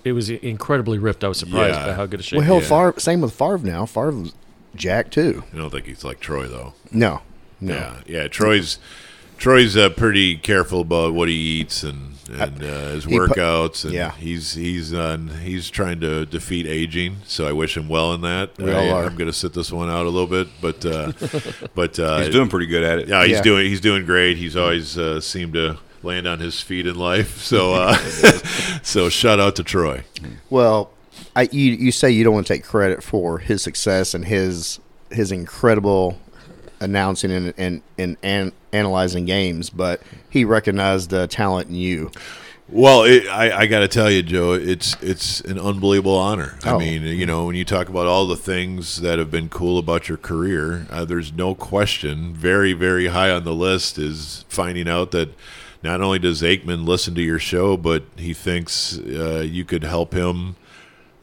It 0.04 0.12
was 0.12 0.30
incredibly 0.30 0.98
ripped. 0.98 1.24
I 1.24 1.28
was 1.28 1.38
surprised 1.38 1.74
Yeah. 1.74 1.86
by 1.86 1.92
how 1.94 2.06
good 2.06 2.20
a 2.20 2.22
shape. 2.22 2.38
well. 2.38 2.46
Hell, 2.46 2.60
Yeah. 2.60 2.68
Favre, 2.68 3.00
same 3.00 3.20
with 3.20 3.32
Favre 3.32 3.58
now. 3.58 3.86
Favre's 3.86 4.32
Jack 4.74 5.10
too. 5.10 5.44
I 5.52 5.56
don't 5.56 5.70
think 5.70 5.86
he's 5.86 6.04
like 6.04 6.20
Troy 6.20 6.46
though. 6.46 6.74
No, 6.92 7.22
no. 7.60 7.74
Yeah, 7.74 7.94
yeah. 8.06 8.28
Troy's 8.28 8.78
Troy's 9.38 9.76
uh, 9.76 9.88
pretty 9.90 10.36
careful 10.36 10.80
about 10.80 11.14
what 11.14 11.28
he 11.28 11.34
eats 11.34 11.82
and 11.82 12.14
and 12.30 12.62
uh, 12.62 12.90
his 12.90 13.06
workouts, 13.06 13.84
and 13.84 13.94
yeah. 13.94 14.10
he's 14.12 14.52
he's 14.54 14.92
uh, 14.92 15.16
he's 15.42 15.70
trying 15.70 15.98
to 16.00 16.26
defeat 16.26 16.66
aging. 16.66 17.16
So 17.24 17.46
I 17.48 17.52
wish 17.52 17.76
him 17.76 17.88
well 17.88 18.12
in 18.12 18.20
that. 18.20 18.58
We 18.58 18.70
I, 18.70 18.88
all 18.90 18.96
are. 18.98 19.04
I'm 19.06 19.16
going 19.16 19.30
to 19.30 19.36
sit 19.36 19.54
this 19.54 19.72
one 19.72 19.88
out 19.88 20.04
a 20.04 20.10
little 20.10 20.26
bit, 20.26 20.48
but 20.60 20.84
uh, 20.84 21.12
but 21.74 21.98
uh, 21.98 22.18
He's 22.18 22.28
doing 22.30 22.48
pretty 22.50 22.66
good 22.66 22.82
at 22.82 22.98
it. 22.98 23.08
Yeah, 23.08 23.22
he's 23.22 23.36
Yeah. 23.36 23.42
doing 23.42 23.66
he's 23.66 23.80
doing 23.80 24.04
great. 24.04 24.36
He's 24.36 24.56
always 24.56 24.98
uh, 24.98 25.20
seemed 25.22 25.54
to 25.54 25.78
land 26.02 26.26
on 26.26 26.38
his 26.40 26.60
feet 26.60 26.86
in 26.86 26.94
life. 26.96 27.38
So 27.48 27.74
uh, 27.74 27.94
so 28.82 29.08
shout 29.08 29.40
out 29.40 29.56
to 29.56 29.64
Troy. 29.64 30.04
Well, 30.50 30.90
I 31.34 31.48
you 31.52 31.72
you 31.72 31.92
say 31.92 32.10
you 32.10 32.24
don't 32.24 32.34
want 32.34 32.46
to 32.46 32.52
take 32.54 32.64
credit 32.64 33.02
for 33.02 33.38
his 33.38 33.62
success 33.62 34.14
and 34.14 34.24
his 34.24 34.80
his 35.10 35.32
incredible 35.32 36.18
announcing 36.80 37.30
and 37.32 37.54
and, 37.56 37.82
and, 37.96 38.16
and 38.22 38.52
analyzing 38.72 39.24
games, 39.24 39.70
but 39.70 40.02
he 40.30 40.44
recognized 40.44 41.10
the 41.10 41.26
talent 41.26 41.68
in 41.68 41.74
you. 41.74 42.10
Well, 42.70 43.04
it, 43.04 43.26
I, 43.28 43.60
I 43.60 43.66
got 43.66 43.78
to 43.80 43.88
tell 43.88 44.10
you, 44.10 44.22
Joe, 44.22 44.52
it's 44.52 44.94
it's 45.02 45.40
an 45.40 45.58
unbelievable 45.58 46.14
honor. 46.18 46.58
I 46.64 46.72
Oh. 46.72 46.78
mean, 46.78 47.02
you 47.02 47.24
know, 47.24 47.46
when 47.46 47.56
you 47.56 47.64
talk 47.64 47.88
about 47.88 48.06
all 48.06 48.26
the 48.26 48.36
things 48.36 49.00
that 49.00 49.18
have 49.18 49.30
been 49.30 49.48
cool 49.48 49.78
about 49.78 50.06
your 50.10 50.18
career, 50.18 50.86
uh, 50.90 51.06
there's 51.06 51.32
no 51.32 51.54
question. 51.54 52.34
Very, 52.34 52.74
very 52.74 53.06
high 53.06 53.30
on 53.30 53.44
the 53.44 53.54
list 53.54 53.96
is 53.98 54.44
finding 54.50 54.86
out 54.86 55.12
that 55.12 55.30
not 55.82 56.00
only 56.00 56.18
does 56.18 56.42
Aikman 56.42 56.86
listen 56.86 57.14
to 57.14 57.22
your 57.22 57.38
show, 57.38 57.76
but 57.76 58.04
he 58.16 58.34
thinks 58.34 58.98
uh, 58.98 59.44
you 59.46 59.64
could 59.64 59.84
help 59.84 60.12
him, 60.12 60.56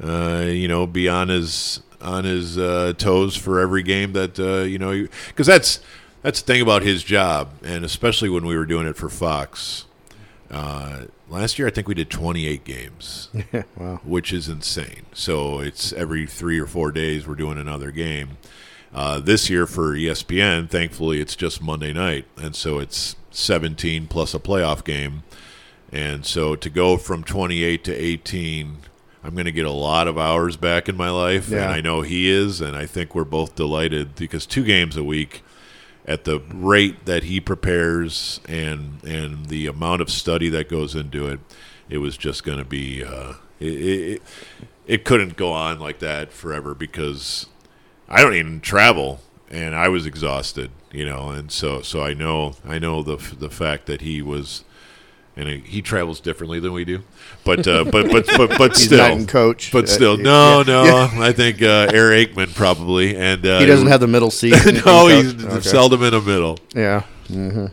uh, 0.01 0.45
you 0.47 0.68
know, 0.68 0.88
be 0.88 1.10
on 1.10 1.30
his 1.30 1.82
on 2.01 2.24
his 2.24 2.58
uh, 2.58 2.93
toes 2.97 3.36
for 3.36 3.60
every 3.60 3.84
game 3.84 4.14
that 4.14 4.39
uh, 4.39 4.64
you 4.64 4.78
know, 4.78 5.08
because 5.28 5.47
that's 5.47 5.80
that's 6.22 6.41
the 6.41 6.53
thing 6.53 6.62
about 6.62 6.82
his 6.82 7.03
job, 7.03 7.49
and 7.64 7.84
especially 7.84 8.30
when 8.30 8.45
we 8.45 8.56
were 8.56 8.66
doing 8.66 8.88
it 8.88 8.95
for 8.95 9.10
Fox. 9.10 9.86
Uh, 10.49 11.06
last 11.30 11.60
year, 11.60 11.68
I 11.68 11.72
think 11.72 11.88
we 11.88 11.93
did 11.95 12.10
28 12.10 12.64
games, 12.64 13.30
wow. 13.78 13.99
which 14.03 14.32
is 14.32 14.47
insane. 14.47 15.06
So 15.14 15.60
it's 15.60 15.91
every 15.93 16.26
three 16.26 16.60
or 16.60 16.68
four 16.68 16.91
days 16.91 17.28
we're 17.28 17.36
doing 17.36 17.58
another 17.58 17.91
game. 17.91 18.38
Uh, 18.96 19.20
this 19.20 19.50
year 19.50 19.68
for 19.68 19.93
ESPN, 19.93 20.70
thankfully, 20.70 21.20
it's 21.20 21.36
just 21.36 21.62
Monday 21.62 21.91
night, 21.91 22.26
and 22.38 22.56
so 22.56 22.80
it's 22.80 23.18
17 23.32 24.08
plus 24.08 24.34
a 24.34 24.39
playoff 24.39 24.86
game. 24.86 25.24
And 25.91 26.26
so 26.26 26.56
to 26.56 26.70
go 26.70 26.96
from 26.96 27.24
28 27.26 27.84
to 27.84 27.93
18, 27.93 28.78
I'm 29.22 29.34
going 29.34 29.46
to 29.46 29.52
get 29.52 29.66
a 29.66 29.72
lot 29.72 30.08
of 30.08 30.18
hours 30.18 30.56
back 30.56 30.88
in 30.88 30.96
my 30.96 31.10
life, 31.10 31.50
Yeah. 31.50 31.64
and 31.66 31.74
I 31.74 31.82
know 31.82 32.02
he 32.04 32.30
is, 32.30 32.62
and 32.62 32.76
I 32.78 32.86
think 32.86 33.14
we're 33.14 33.26
both 33.26 33.56
delighted 33.56 34.16
because 34.16 34.46
two 34.46 34.64
games 34.64 34.96
a 34.96 35.04
week 35.04 35.41
at 36.08 36.24
the 36.24 36.39
rate 36.54 37.06
that 37.06 37.24
he 37.24 37.41
prepares 37.41 38.39
and 38.48 39.04
and 39.04 39.48
the 39.48 39.66
amount 39.68 40.02
of 40.02 40.10
study 40.10 40.48
that 40.50 40.70
goes 40.70 40.96
into 40.96 41.28
it, 41.28 41.39
it 41.89 41.98
was 41.98 42.16
just 42.16 42.43
going 42.46 42.60
to 42.60 42.64
be 42.66 43.04
uh, 43.04 43.34
it, 43.60 43.66
it 43.68 44.22
it 44.88 45.04
couldn't 45.04 45.36
go 45.36 45.52
on 45.52 45.80
like 45.80 46.00
that 46.00 46.32
forever 46.32 46.76
because 46.76 47.48
I 48.10 48.22
don't 48.22 48.36
even 48.36 48.60
travel 48.62 49.22
and 49.49 49.76
I 49.76 49.88
was 49.89 50.06
exhausted, 50.06 50.72
you 50.91 51.06
know, 51.06 51.30
and 51.30 51.51
so 51.51 51.82
so 51.82 52.01
I 52.03 52.14
know 52.14 52.56
I 52.68 52.80
know 52.80 53.03
the 53.03 53.18
the 53.39 53.49
fact 53.49 53.86
that 53.88 54.01
he 54.01 54.22
was. 54.22 54.64
And 55.38 55.49
he- 55.49 55.64
he 55.66 55.82
travels 55.82 56.22
differently 56.22 56.62
than 56.62 56.72
we 56.72 56.86
do, 56.86 57.03
but 57.43 57.68
uh, 57.68 57.84
but 57.84 58.10
but 58.10 58.26
but 58.38 58.58
but 58.58 58.72
He's 58.78 58.86
still, 58.86 58.99
not 58.99 59.12
in 59.12 59.28
coach. 59.28 59.70
But 59.70 59.84
Uh, 59.84 59.88
still, 59.88 60.16
yeah. 60.18 60.24
no, 60.24 60.64
no. 60.64 60.84
Yeah. 60.86 61.10
I 61.20 61.34
think 61.34 61.62
uh, 61.62 61.91
Eric 61.93 62.36
Aikman 62.36 62.56
probably, 62.56 63.18
and 63.18 63.45
uh, 63.45 63.60
He 63.60 63.66
doesn't 63.66 63.88
have 63.88 63.99
the 63.99 64.08
middle 64.08 64.32
seat. 64.32 64.53
in- 64.53 64.70
in 64.70 64.76
no, 64.76 64.82
coach? 64.84 65.26
he's 65.26 65.43
Okay. 65.45 65.60
seldom 65.60 66.03
in 66.03 66.12
the 66.12 66.22
middle. 66.22 66.58
Yeah. 66.74 67.01
hmm 67.28 67.66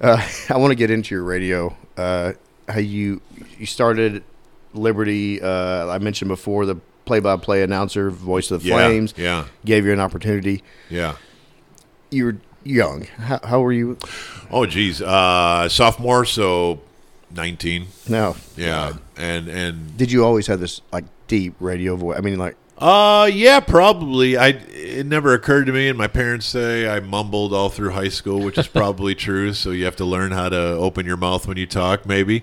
Uh, 0.00 0.26
I 0.48 0.56
want 0.56 0.70
to 0.70 0.74
get 0.74 0.90
into 0.90 1.14
your 1.14 1.24
radio. 1.24 1.76
Uh, 1.94 2.32
how 2.66 2.78
you 2.80 3.20
you 3.58 3.66
started 3.66 4.24
Liberty? 4.72 5.42
Uh, 5.42 5.88
I 5.88 5.98
mentioned 5.98 6.30
before 6.30 6.64
the 6.64 6.76
play-by-play 7.04 7.62
announcer, 7.62 8.10
voice 8.10 8.50
of 8.50 8.62
the 8.62 8.68
Yeah, 8.70 8.74
Flames, 8.76 9.14
yeah, 9.16 9.46
gave 9.64 9.84
you 9.86 9.92
an 9.92 10.00
opportunity. 10.00 10.62
yeah. 10.88 11.16
You 12.10 12.24
were 12.26 12.36
young. 12.64 13.04
How, 13.16 13.40
how 13.42 13.60
were 13.60 13.72
you? 13.72 13.96
Oh, 14.50 14.66
geez, 14.66 15.00
uh, 15.00 15.68
sophomore, 15.70 16.24
so 16.26 16.80
nineteen. 17.34 17.86
No. 18.08 18.36
Yeah, 18.56 18.92
and 19.16 19.48
and 19.48 19.96
Did 19.96 20.12
you 20.12 20.22
always 20.24 20.46
have 20.48 20.60
this 20.60 20.82
like 20.92 21.04
deep 21.26 21.54
radio 21.58 21.96
voice? 21.96 22.18
I 22.18 22.20
mean, 22.20 22.38
like 22.38 22.56
uh, 22.76 23.30
yeah, 23.32 23.60
probably. 23.60 24.36
I 24.36 24.48
it 24.48 25.06
never 25.06 25.32
occurred 25.32 25.64
to 25.66 25.72
me, 25.72 25.88
and 25.88 25.96
my 25.96 26.06
parents 26.08 26.44
say 26.44 26.86
I 26.86 27.00
mumbled 27.00 27.54
all 27.54 27.70
through 27.70 27.90
high 27.92 28.10
school, 28.10 28.40
which 28.40 28.58
is 28.58 28.68
probably 28.68 29.14
true. 29.26 29.54
So 29.54 29.70
you 29.70 29.86
have 29.86 29.96
to 29.96 30.04
learn 30.04 30.32
how 30.32 30.50
to 30.50 30.58
open 30.72 31.06
your 31.06 31.16
mouth 31.16 31.46
when 31.46 31.56
you 31.56 31.66
talk, 31.66 32.04
maybe. 32.04 32.42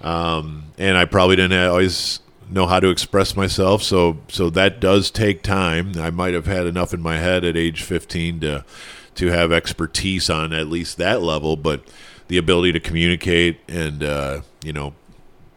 Um, 0.00 0.64
and 0.78 0.96
I 0.96 1.04
probably 1.04 1.36
didn't 1.36 1.68
always 1.68 2.20
know 2.52 2.66
how 2.66 2.80
to 2.80 2.88
express 2.88 3.36
myself. 3.36 3.82
So 3.82 4.18
so 4.28 4.50
that 4.50 4.80
does 4.80 5.10
take 5.10 5.42
time. 5.42 5.92
I 5.96 6.10
might 6.10 6.34
have 6.34 6.46
had 6.46 6.66
enough 6.66 6.92
in 6.94 7.00
my 7.00 7.18
head 7.18 7.44
at 7.44 7.56
age 7.56 7.82
15 7.82 8.40
to 8.40 8.64
to 9.14 9.26
have 9.28 9.52
expertise 9.52 10.30
on 10.30 10.52
at 10.52 10.68
least 10.68 10.96
that 10.98 11.22
level, 11.22 11.56
but 11.56 11.82
the 12.28 12.38
ability 12.38 12.72
to 12.72 12.80
communicate 12.80 13.60
and 13.68 14.02
uh, 14.02 14.42
you 14.64 14.72
know 14.72 14.94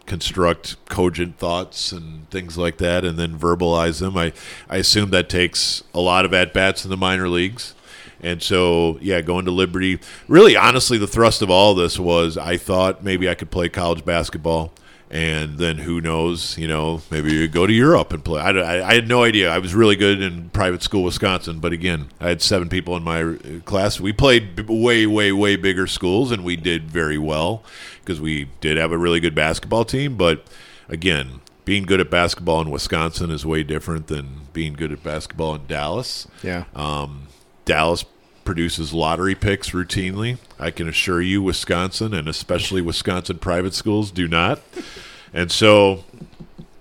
construct 0.06 0.84
cogent 0.86 1.38
thoughts 1.38 1.92
and 1.92 2.30
things 2.30 2.58
like 2.58 2.78
that 2.78 3.04
and 3.04 3.18
then 3.18 3.38
verbalize 3.38 4.00
them. 4.00 4.16
I, 4.18 4.34
I 4.70 4.78
assume 4.78 5.10
that 5.12 5.30
takes 5.30 5.84
a 5.94 6.00
lot 6.00 6.26
of 6.26 6.34
at 6.34 6.54
bats 6.54 6.84
in 6.84 6.92
the 6.92 6.98
minor 6.98 7.28
leagues. 7.28 7.74
And 8.22 8.42
so, 8.42 8.98
yeah, 9.02 9.22
going 9.22 9.46
to 9.46 9.52
Liberty. 9.52 10.00
Really, 10.28 10.56
honestly, 10.56 10.98
the 10.98 11.08
thrust 11.08 11.42
of 11.42 11.50
all 11.50 11.76
this 11.76 12.00
was 12.00 12.38
I 12.38 12.58
thought 12.58 13.04
maybe 13.04 13.30
I 13.30 13.36
could 13.36 13.52
play 13.52 13.70
college 13.70 14.06
basketball. 14.06 14.74
And 15.16 15.60
then 15.60 15.78
who 15.78 16.02
knows, 16.02 16.58
you 16.58 16.68
know, 16.68 17.02
maybe 17.10 17.32
you 17.32 17.48
go 17.48 17.66
to 17.66 17.72
Europe 17.72 18.12
and 18.12 18.22
play. 18.22 18.42
I, 18.42 18.50
I, 18.50 18.90
I 18.90 18.96
had 18.96 19.08
no 19.08 19.24
idea. 19.24 19.50
I 19.50 19.60
was 19.60 19.74
really 19.74 19.96
good 19.96 20.22
in 20.22 20.50
private 20.50 20.84
school, 20.84 21.04
Wisconsin. 21.06 21.60
But 21.60 21.72
again, 21.72 22.10
I 22.20 22.28
had 22.28 22.42
seven 22.42 22.68
people 22.68 22.98
in 22.98 23.04
my 23.04 23.38
class. 23.64 23.98
We 23.98 24.12
played 24.12 24.58
b- 24.58 24.64
way, 24.68 25.06
way, 25.06 25.32
way 25.32 25.56
bigger 25.56 25.88
schools, 25.88 26.34
and 26.34 26.44
we 26.44 26.58
did 26.58 26.92
very 26.92 27.18
well 27.18 27.64
because 28.02 28.20
we 28.20 28.50
did 28.60 28.76
have 28.76 28.92
a 28.92 28.98
really 28.98 29.22
good 29.22 29.34
basketball 29.34 29.86
team. 29.86 30.18
But 30.18 30.46
again, 30.90 31.40
being 31.64 31.84
good 31.84 32.02
at 32.02 32.12
basketball 32.12 32.60
in 32.60 32.70
Wisconsin 32.70 33.32
is 33.32 33.46
way 33.46 33.64
different 33.64 34.08
than 34.08 34.48
being 34.52 34.74
good 34.74 34.92
at 34.92 35.02
basketball 35.02 35.56
in 35.56 35.66
Dallas. 35.66 36.28
Yeah. 36.44 36.66
Um, 36.76 37.28
Dallas 37.64 38.04
produces 38.46 38.94
lottery 38.94 39.36
picks 39.36 39.72
routinely. 39.72 40.38
I 40.60 40.72
can 40.72 40.88
assure 40.88 41.22
you, 41.22 41.42
Wisconsin 41.42 42.14
and 42.14 42.30
especially 42.30 42.82
Wisconsin 42.82 43.40
private 43.40 43.74
schools 43.74 44.12
do 44.12 44.28
not. 44.28 44.62
And 45.34 45.52
so 45.52 46.06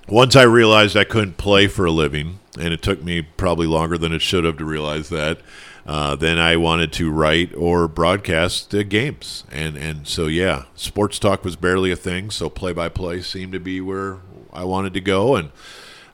once 0.09 0.37
I 0.37 0.43
realized 0.43 0.97
I 0.97 1.05
couldn't 1.05 1.39
play 1.39 1.67
for 1.67 1.87
a 1.87 1.91
living, 1.91 2.39
and 2.59 2.73
it 2.73 2.83
took 2.83 3.03
me 3.03 3.23
probably 3.23 3.67
longer 3.67 3.99
than 3.99 4.13
it 4.13 4.23
should 4.23 4.45
have 4.45 4.59
to 4.59 4.65
realize 4.65 5.09
that, 5.09 5.41
uh, 5.87 6.15
then 6.15 6.39
I 6.39 6.57
wanted 6.57 6.93
to 6.95 7.11
write 7.11 7.55
or 7.55 7.89
broadcast 7.89 8.75
uh, 8.75 8.83
games. 8.85 9.45
And, 9.51 9.77
and 9.77 10.07
so, 10.07 10.27
yeah, 10.27 10.65
sports 10.75 11.19
talk 11.19 11.45
was 11.45 11.57
barely 11.57 11.91
a 11.91 11.97
thing. 11.97 12.31
So 12.31 12.49
play 12.49 12.73
by 12.73 12.89
play 12.89 13.21
seemed 13.21 13.53
to 13.53 13.61
be 13.61 13.81
where 13.81 14.19
I 14.53 14.65
wanted 14.65 14.95
to 14.95 15.01
go. 15.01 15.37
And, 15.37 15.51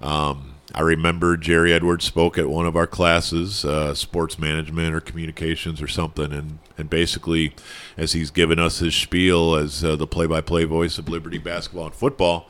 um, 0.00 0.49
I 0.74 0.82
remember 0.82 1.36
Jerry 1.36 1.72
Edwards 1.72 2.04
spoke 2.04 2.38
at 2.38 2.48
one 2.48 2.66
of 2.66 2.76
our 2.76 2.86
classes, 2.86 3.64
uh, 3.64 3.94
sports 3.94 4.38
management 4.38 4.94
or 4.94 5.00
communications 5.00 5.82
or 5.82 5.88
something, 5.88 6.32
and, 6.32 6.58
and 6.78 6.88
basically, 6.88 7.54
as 7.96 8.12
he's 8.12 8.30
given 8.30 8.58
us 8.58 8.78
his 8.78 8.94
spiel 8.94 9.56
as 9.56 9.84
uh, 9.84 9.96
the 9.96 10.06
play-by-play 10.06 10.64
voice 10.64 10.98
of 10.98 11.08
Liberty 11.08 11.38
basketball 11.38 11.86
and 11.86 11.94
football, 11.94 12.48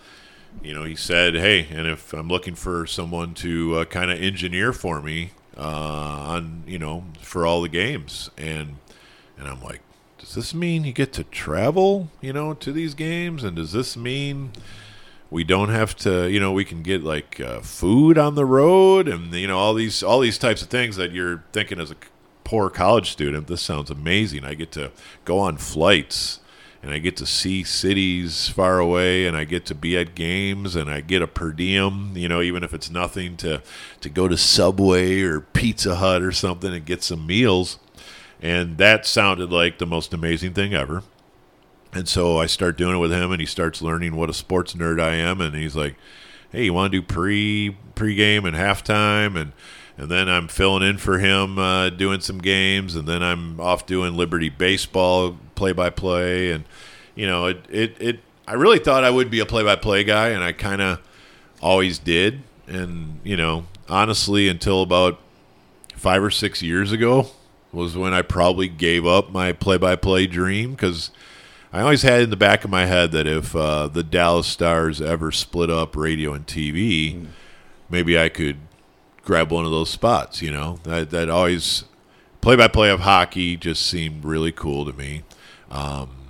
you 0.63 0.75
know, 0.75 0.85
he 0.85 0.97
said, 0.97 1.35
"Hey, 1.35 1.69
and 1.71 1.87
if 1.87 2.13
I'm 2.13 2.29
looking 2.29 2.55
for 2.55 2.87
someone 2.87 3.35
to 3.35 3.77
uh, 3.77 3.85
kind 3.87 4.11
of 4.11 4.21
engineer 4.21 4.73
for 4.73 5.01
me 5.01 5.31
uh, 5.57 5.61
on, 5.61 6.65
you 6.67 6.79
know, 6.79 7.05
for 7.21 7.47
all 7.47 7.63
the 7.63 7.69
games," 7.69 8.31
and 8.37 8.77
and 9.39 9.49
I'm 9.49 9.63
like, 9.63 9.81
"Does 10.19 10.35
this 10.35 10.53
mean 10.53 10.85
you 10.85 10.93
get 10.93 11.13
to 11.15 11.25
travel, 11.25 12.11
you 12.21 12.33
know, 12.33 12.53
to 12.55 12.73
these 12.73 12.95
games? 12.95 13.45
And 13.45 13.57
does 13.57 13.73
this 13.73 13.97
mean?" 13.97 14.53
We 15.31 15.45
don't 15.45 15.69
have 15.69 15.95
to 15.97 16.29
you 16.29 16.41
know 16.41 16.53
we 16.53 16.65
can 16.65 16.83
get 16.83 17.03
like 17.03 17.41
uh, 17.41 17.61
food 17.61 18.19
on 18.19 18.35
the 18.35 18.45
road 18.45 19.09
and 19.09 19.33
you 19.35 19.47
know 19.47 19.59
all 19.59 19.75
these 19.75 20.03
all 20.03 20.21
these 20.21 20.39
types 20.39 20.63
of 20.63 20.69
things 20.69 20.97
that 20.97 21.13
you're 21.13 21.45
thinking 21.53 21.81
as 21.81 21.91
a 21.91 21.97
poor 22.45 22.69
college 22.69 23.11
student 23.11 23.47
this 23.47 23.63
sounds 23.63 23.91
amazing. 23.91 24.45
I 24.45 24.55
get 24.55 24.73
to 24.73 24.91
go 25.25 25.39
on 25.39 25.57
flights 25.57 26.41
and 26.83 26.93
i 26.93 26.99
get 26.99 27.15
to 27.15 27.27
see 27.27 27.63
cities 27.63 28.49
far 28.49 28.79
away 28.79 29.27
and 29.27 29.37
i 29.37 29.45
get 29.45 29.67
to 29.67 29.75
be 29.75 29.99
at 29.99 30.15
games 30.15 30.75
and 30.75 30.91
i 30.91 30.99
get 31.03 31.21
a 31.21 31.27
per 31.27 31.53
diem 31.53 32.17
you 32.17 32.27
know 32.27 32.41
even 32.41 32.65
if 32.65 32.73
it's 32.73 32.91
nothing 32.91 33.37
to 33.37 33.61
to 34.01 34.09
go 34.09 34.27
to 34.27 34.37
subway 34.37 35.21
or 35.21 35.41
pizza 35.61 35.97
hut 35.97 36.23
or 36.23 36.33
something 36.33 36.73
and 36.73 36.85
get 36.87 37.03
some 37.03 37.27
meals. 37.27 37.79
And 38.43 38.79
that 38.79 39.05
sounded 39.05 39.53
like 39.53 39.79
the 39.79 39.87
most 39.87 40.15
amazing 40.15 40.55
thing 40.55 40.73
ever 40.73 41.03
and 41.93 42.09
so 42.09 42.39
I 42.39 42.47
start 42.47 42.77
doing 42.77 42.97
it 42.97 42.99
with 42.99 43.13
him, 43.13 43.33
and 43.33 43.41
he 43.41 43.47
starts 43.47 43.83
learning 43.83 44.17
what 44.17 44.31
a 44.31 44.35
sports 44.35 44.75
nerd 44.75 45.01
I 45.01 45.15
am. 45.15 45.41
And 45.41 45.55
he's 45.55 45.77
like, 45.77 45.97
"Hey, 46.53 46.65
you 46.65 46.73
want 46.73 46.93
to 46.93 47.01
do 47.01 47.07
pre 47.07 47.77
pregame 47.95 48.47
and 48.47 48.57
halftime?" 48.57 49.37
And 49.37 49.53
and 49.99 50.11
then 50.11 50.29
I'm 50.29 50.49
filling 50.49 50.83
in 50.83 50.99
for 50.99 51.19
him, 51.19 51.59
uh, 51.59 51.91
doing 51.91 52.21
some 52.21 52.39
games, 52.39 52.97
and 52.97 53.07
then 53.07 53.23
I'm 53.23 53.61
off 53.61 53.87
doing 53.87 54.17
Liberty 54.17 54.49
baseball 54.49 55.37
play 55.55 55.73
by 55.73 55.91
play. 55.91 56.53
And 56.53 56.65
you 57.15 57.27
know, 57.27 57.47
it 57.47 57.65
it 57.69 57.97
it. 58.01 58.21
I 58.47 58.55
really 58.55 58.79
thought 58.79 59.05
I 59.05 59.11
would 59.11 59.31
be 59.31 59.41
a 59.41 59.47
play 59.47 59.63
by 59.63 59.77
play 59.77 60.05
guy, 60.05 60.29
and 60.29 60.43
I 60.43 60.53
kind 60.53 60.81
of 60.81 61.01
always 61.61 61.99
did. 61.99 62.43
And 62.67 63.21
you 63.25 63.37
know, 63.37 63.67
honestly, 63.89 64.49
until 64.49 64.83
about 64.83 65.19
five 65.97 66.23
or 66.23 66.31
six 66.31 66.63
years 66.63 66.93
ago 66.93 67.27
was 67.73 67.97
when 67.97 68.15
I 68.15 68.23
probably 68.23 68.69
gave 68.69 69.07
up 69.07 69.31
my 69.31 69.53
play 69.53 69.77
by 69.77 69.97
play 69.97 70.27
dream 70.27 70.71
because 70.71 71.11
I 71.73 71.83
always 71.83 72.03
had 72.03 72.23
in 72.23 72.31
the 72.31 72.37
back 72.37 72.65
of 72.65 72.71
my 72.71 72.87
head 72.87 73.13
that 73.13 73.29
if 73.29 73.55
uh, 73.55 73.87
the 73.87 74.03
Dallas 74.03 74.49
Stars 74.49 75.01
ever 75.01 75.31
split 75.31 75.71
up 75.71 75.95
radio 75.95 76.33
and 76.33 76.45
TV, 76.47 77.15
mm. 77.15 77.27
maybe 77.89 78.19
I 78.19 78.29
could 78.29 78.57
grab 79.23 79.53
one 79.53 79.65
of 79.65 79.71
those 79.71 79.91
spots. 79.91 80.43
You 80.43 80.51
know, 80.51 80.81
that 80.83 81.11
that 81.11 81.31
always 81.31 81.85
play 82.41 82.57
by 82.57 82.67
play 82.67 82.91
of 82.91 83.01
hockey 83.01 83.57
just 83.57 83.87
seemed 83.87 84.25
really 84.25 84.53
cool 84.53 84.85
to 84.85 84.93
me. 84.93 85.23
Um, 85.71 86.21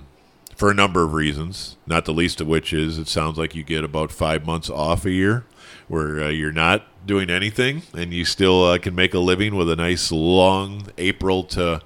for 0.55 0.69
a 0.69 0.75
number 0.75 1.01
of 1.01 1.13
reasons, 1.13 1.75
not 1.87 2.05
the 2.05 2.13
least 2.13 2.39
of 2.39 2.45
which 2.45 2.71
is 2.71 2.99
it 2.99 3.07
sounds 3.07 3.39
like 3.39 3.55
you 3.55 3.63
get 3.63 3.83
about 3.83 4.11
five 4.11 4.45
months 4.45 4.69
off 4.69 5.05
a 5.05 5.11
year 5.11 5.43
where 5.87 6.25
uh, 6.25 6.29
you're 6.29 6.51
not 6.51 6.85
doing 7.07 7.31
anything 7.31 7.81
and 7.95 8.13
you 8.13 8.23
still 8.23 8.65
uh, 8.65 8.77
can 8.77 8.93
make 8.93 9.15
a 9.15 9.19
living 9.19 9.55
with 9.55 9.71
a 9.71 9.75
nice 9.75 10.11
long 10.11 10.87
April 10.99 11.43
to 11.43 11.81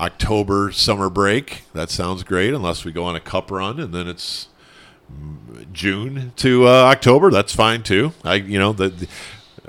October 0.00 0.72
summer 0.72 1.10
break. 1.10 1.64
That 1.74 1.90
sounds 1.90 2.22
great, 2.22 2.54
unless 2.54 2.84
we 2.84 2.90
go 2.90 3.04
on 3.04 3.14
a 3.14 3.20
cup 3.20 3.50
run 3.50 3.78
and 3.78 3.94
then 3.94 4.08
it's 4.08 4.48
June 5.72 6.32
to 6.36 6.66
uh, 6.66 6.70
October. 6.70 7.30
That's 7.30 7.54
fine 7.54 7.82
too. 7.82 8.12
I, 8.24 8.34
you 8.34 8.58
know, 8.58 8.72
the, 8.72 8.88
the, 8.88 9.08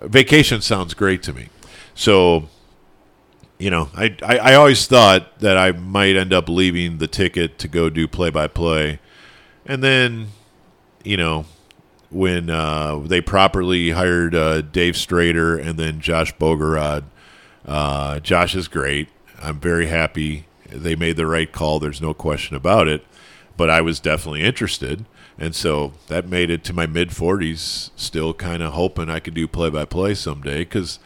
vacation 0.04 0.62
sounds 0.62 0.94
great 0.94 1.22
to 1.24 1.34
me. 1.34 1.50
So, 1.94 2.48
you 3.60 3.70
know, 3.70 3.90
I, 3.94 4.16
I, 4.24 4.38
I 4.38 4.54
always 4.56 4.88
thought 4.88 5.40
that 5.40 5.58
I 5.58 5.74
might 5.74 6.16
end 6.16 6.34
up 6.34 6.48
leaving 6.48 6.98
the 6.98 7.08
ticket 7.08 7.60
to 7.60 7.68
go 7.68 7.90
do 7.90 8.08
play 8.08 8.30
by 8.30 8.48
play, 8.48 9.00
and 9.66 9.84
then, 9.84 10.30
you 11.04 11.18
know, 11.18 11.46
when 12.10 12.50
uh, 12.50 13.00
they 13.00 13.22
properly 13.22 13.92
hired 13.92 14.34
uh, 14.34 14.62
Dave 14.62 14.96
Strader 14.96 15.62
and 15.62 15.78
then 15.78 16.00
Josh 16.00 16.34
Bogorad. 16.36 17.04
Uh, 17.66 18.20
Josh 18.20 18.56
is 18.56 18.68
great. 18.68 19.08
I'm 19.42 19.60
very 19.60 19.88
happy 19.88 20.46
they 20.72 20.96
made 20.96 21.18
the 21.18 21.28
right 21.28 21.52
call. 21.52 21.80
There's 21.80 22.02
no 22.02 22.14
question 22.14 22.56
about 22.56 22.88
it. 22.88 23.06
But 23.58 23.70
I 23.70 23.82
was 23.82 24.00
definitely 24.00 24.42
interested. 24.42 25.06
And 25.38 25.54
so 25.56 25.94
that 26.08 26.28
made 26.28 26.50
it 26.50 26.64
to 26.66 26.74
my 26.74 26.86
mid 26.86 27.10
40s, 27.10 27.92
still 27.96 28.34
kind 28.34 28.64
of 28.64 28.74
hoping 28.74 29.10
I 29.10 29.20
could 29.20 29.34
do 29.34 29.48
play 29.48 29.70
by 29.70 29.86
play 29.86 30.14
someday 30.14 30.60
because 30.60 31.00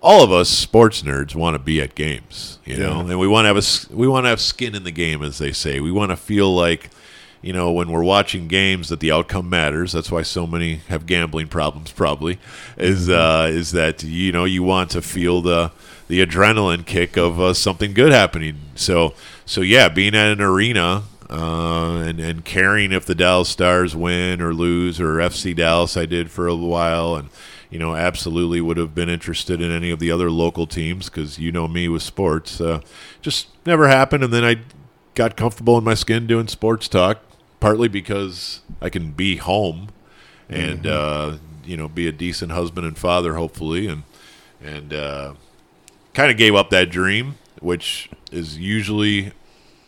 all 0.00 0.22
of 0.22 0.30
us 0.32 0.48
sports 0.48 1.02
nerds 1.02 1.34
want 1.34 1.54
to 1.54 1.58
be 1.58 1.80
at 1.80 1.94
games, 1.94 2.58
you 2.64 2.76
know, 2.76 3.00
and 3.00 3.18
we 3.18 3.26
want 3.26 3.44
to 3.44 3.48
have 3.48 3.56
a 3.56 3.94
we 3.94 4.06
want 4.06 4.24
to 4.24 4.28
have 4.30 4.40
skin 4.40 4.74
in 4.74 4.84
the 4.84 4.90
game, 4.90 5.22
as 5.22 5.38
they 5.38 5.52
say. 5.52 5.80
We 5.80 5.90
want 5.90 6.10
to 6.10 6.16
feel 6.16 6.54
like, 6.54 6.90
you 7.42 7.52
know, 7.52 7.72
when 7.72 7.90
we're 7.90 8.04
watching 8.04 8.48
games 8.48 8.88
that 8.88 9.00
the 9.00 9.10
outcome 9.12 9.50
matters. 9.50 9.92
That's 9.92 10.10
why 10.10 10.22
so 10.22 10.46
many 10.46 10.76
have 10.88 11.06
gambling 11.06 11.48
problems. 11.48 11.90
Probably 11.92 12.38
is 12.76 13.08
uh, 13.08 13.48
is 13.52 13.72
that 13.72 14.02
you 14.02 14.32
know 14.32 14.44
you 14.44 14.62
want 14.62 14.90
to 14.90 15.02
feel 15.02 15.42
the 15.42 15.72
the 16.08 16.24
adrenaline 16.24 16.84
kick 16.84 17.16
of 17.16 17.40
uh, 17.40 17.54
something 17.54 17.94
good 17.94 18.12
happening. 18.12 18.56
So 18.74 19.14
so 19.46 19.60
yeah, 19.60 19.88
being 19.88 20.14
at 20.14 20.32
an 20.32 20.40
arena 20.40 21.04
uh, 21.30 22.02
and 22.06 22.20
and 22.20 22.44
caring 22.44 22.92
if 22.92 23.06
the 23.06 23.14
Dallas 23.14 23.48
Stars 23.48 23.94
win 23.94 24.40
or 24.40 24.52
lose 24.52 25.00
or 25.00 25.16
FC 25.16 25.54
Dallas, 25.54 25.96
I 25.96 26.06
did 26.06 26.30
for 26.30 26.48
a 26.48 26.54
while, 26.56 27.14
and 27.14 27.28
you 27.70 27.78
know 27.78 27.94
absolutely 27.94 28.60
would 28.60 28.78
have 28.78 28.94
been 28.94 29.08
interested 29.08 29.60
in 29.60 29.70
any 29.70 29.90
of 29.90 29.98
the 29.98 30.10
other 30.10 30.30
local 30.30 30.66
teams 30.66 31.08
because 31.08 31.38
you 31.38 31.52
know 31.52 31.68
me 31.68 31.88
with 31.88 32.02
sports. 32.02 32.60
Uh, 32.60 32.80
just 33.20 33.48
never 33.66 33.88
happened, 33.88 34.24
and 34.24 34.32
then 34.32 34.44
I 34.44 34.56
got 35.14 35.36
comfortable 35.36 35.76
in 35.76 35.84
my 35.84 35.94
skin 35.94 36.26
doing 36.26 36.48
sports 36.48 36.88
talk, 36.88 37.18
partly 37.60 37.88
because 37.88 38.60
I 38.80 38.88
can 38.88 39.10
be 39.10 39.36
home 39.36 39.88
and 40.48 40.84
mm-hmm. 40.84 41.34
uh, 41.34 41.38
you 41.64 41.76
know 41.76 41.88
be 41.88 42.06
a 42.06 42.12
decent 42.12 42.52
husband 42.52 42.86
and 42.86 42.96
father, 42.96 43.34
hopefully, 43.34 43.86
and 43.86 44.04
and 44.62 44.94
uh, 44.94 45.34
kind 46.14 46.30
of 46.30 46.36
gave 46.36 46.54
up 46.54 46.70
that 46.70 46.90
dream, 46.90 47.36
which 47.60 48.10
is 48.30 48.58
usually, 48.58 49.32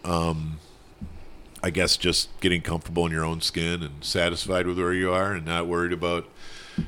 um, 0.05 0.59
I 1.63 1.71
guess, 1.71 1.97
just 1.97 2.29
getting 2.41 2.63
comfortable 2.63 3.07
in 3.07 3.13
your 3.13 3.25
own 3.25 3.41
skin 3.41 3.83
and 3.83 4.05
satisfied 4.05 4.67
with 4.67 4.79
where 4.79 4.93
you 4.93 5.13
are 5.13 5.33
and 5.33 5.45
not 5.45 5.67
worried 5.67 5.93
about 5.93 6.27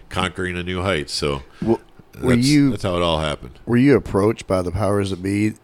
conquering 0.09 0.57
a 0.57 0.63
new 0.63 0.83
height. 0.83 1.11
So. 1.11 1.43
Well, 1.61 1.81
were 2.21 2.37
that's, 2.37 2.47
you? 2.47 2.71
That's 2.71 2.83
how 2.83 2.97
it 2.97 3.03
all 3.03 3.21
happened. 3.21 3.59
Were 3.65 3.79
you 3.79 3.97
approached 3.97 4.47
by 4.47 4.61
the 4.61 4.71
powers 4.71 5.11
that 5.11 5.23
be? 5.23 5.55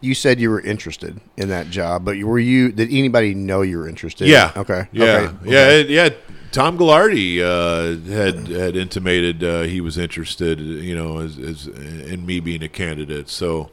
You 0.00 0.14
said 0.14 0.38
you 0.40 0.48
were 0.48 0.60
interested 0.60 1.20
in 1.36 1.48
that 1.48 1.70
job, 1.70 2.04
but 2.04 2.16
were 2.22 2.38
you? 2.38 2.70
Did 2.70 2.92
anybody 2.92 3.34
know 3.34 3.62
you 3.62 3.78
were 3.78 3.88
interested? 3.88 4.28
Yeah. 4.28 4.52
Okay. 4.56 4.86
Yeah. 4.92 5.04
Okay. 5.04 5.50
Yeah. 5.50 5.60
Okay. 5.60 5.80
It, 5.80 5.90
yeah. 5.90 6.08
Tom 6.50 6.78
Gaglardi 6.78 7.40
uh, 7.40 8.10
had 8.10 8.48
had 8.48 8.76
intimated 8.76 9.44
uh, 9.44 9.62
he 9.62 9.80
was 9.80 9.98
interested, 9.98 10.60
you 10.60 10.94
know, 10.94 11.18
as, 11.18 11.38
as 11.38 11.66
in 11.66 12.24
me 12.24 12.40
being 12.40 12.62
a 12.62 12.68
candidate. 12.68 13.28
So, 13.28 13.70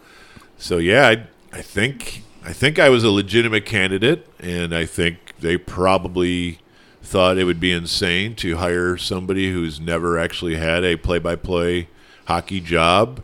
so 0.57 0.77
yeah, 0.77 1.07
I, 1.07 1.27
I 1.57 1.61
think 1.61 2.23
I 2.43 2.53
think 2.53 2.77
I 2.77 2.89
was 2.89 3.03
a 3.03 3.09
legitimate 3.09 3.65
candidate, 3.65 4.27
and 4.39 4.75
I 4.75 4.85
think 4.85 5.33
they 5.39 5.57
probably 5.57 6.59
thought 7.01 7.37
it 7.37 7.45
would 7.45 7.59
be 7.59 7.71
insane 7.71 8.35
to 8.35 8.57
hire 8.57 8.97
somebody 8.97 9.51
who's 9.51 9.79
never 9.79 10.17
actually 10.17 10.55
had 10.55 10.83
a 10.83 10.95
play-by-play 10.95 11.87
hockey 12.25 12.59
job 12.59 13.21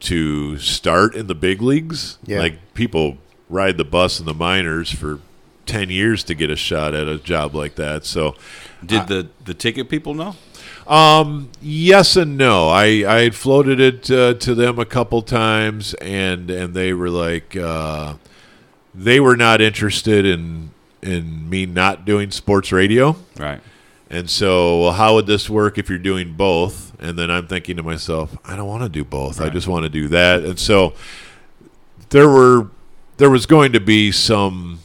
to 0.00 0.58
start 0.58 1.14
in 1.14 1.26
the 1.26 1.34
big 1.34 1.62
leagues. 1.62 2.18
Yeah. 2.24 2.40
Like 2.40 2.74
people 2.74 3.18
ride 3.48 3.76
the 3.76 3.84
bus 3.84 4.18
in 4.18 4.26
the 4.26 4.34
minors 4.34 4.90
for 4.90 5.20
10 5.66 5.90
years 5.90 6.24
to 6.24 6.34
get 6.34 6.50
a 6.50 6.56
shot 6.56 6.94
at 6.94 7.08
a 7.08 7.18
job 7.18 7.54
like 7.54 7.74
that. 7.76 8.04
So, 8.04 8.34
Did 8.84 9.08
the 9.08 9.28
the 9.44 9.54
ticket 9.54 9.88
people 9.88 10.14
know? 10.14 10.36
um, 10.86 11.50
yes 11.60 12.16
and 12.16 12.36
no. 12.36 12.68
I, 12.68 12.84
I 13.06 13.22
had 13.24 13.34
floated 13.34 13.80
it 13.80 14.10
uh, 14.10 14.34
to 14.34 14.54
them 14.54 14.78
a 14.78 14.84
couple 14.84 15.22
times, 15.22 15.94
and 15.94 16.50
and 16.50 16.74
they 16.74 16.92
were 16.92 17.10
like, 17.10 17.56
uh, 17.56 18.14
they 18.94 19.18
were 19.20 19.36
not 19.36 19.60
interested 19.60 20.24
in 20.24 20.70
in 21.02 21.48
me 21.48 21.66
not 21.66 22.04
doing 22.04 22.30
sports 22.30 22.72
radio. 22.72 23.16
Right. 23.38 23.60
And 24.08 24.30
so, 24.30 24.82
well, 24.82 24.92
how 24.92 25.14
would 25.14 25.26
this 25.26 25.50
work 25.50 25.78
if 25.78 25.88
you're 25.88 25.98
doing 25.98 26.34
both? 26.34 26.92
And 27.00 27.18
then 27.18 27.28
I'm 27.28 27.48
thinking 27.48 27.76
to 27.76 27.82
myself, 27.82 28.36
I 28.44 28.54
don't 28.54 28.68
want 28.68 28.84
to 28.84 28.88
do 28.88 29.04
both. 29.04 29.40
I 29.40 29.48
just 29.48 29.66
want 29.66 29.82
to 29.82 29.88
do 29.88 30.06
that. 30.08 30.44
And 30.44 30.58
so, 30.58 30.94
there 32.10 32.28
were 32.28 32.68
there 33.16 33.30
was 33.30 33.46
going 33.46 33.72
to 33.72 33.80
be 33.80 34.12
some 34.12 34.78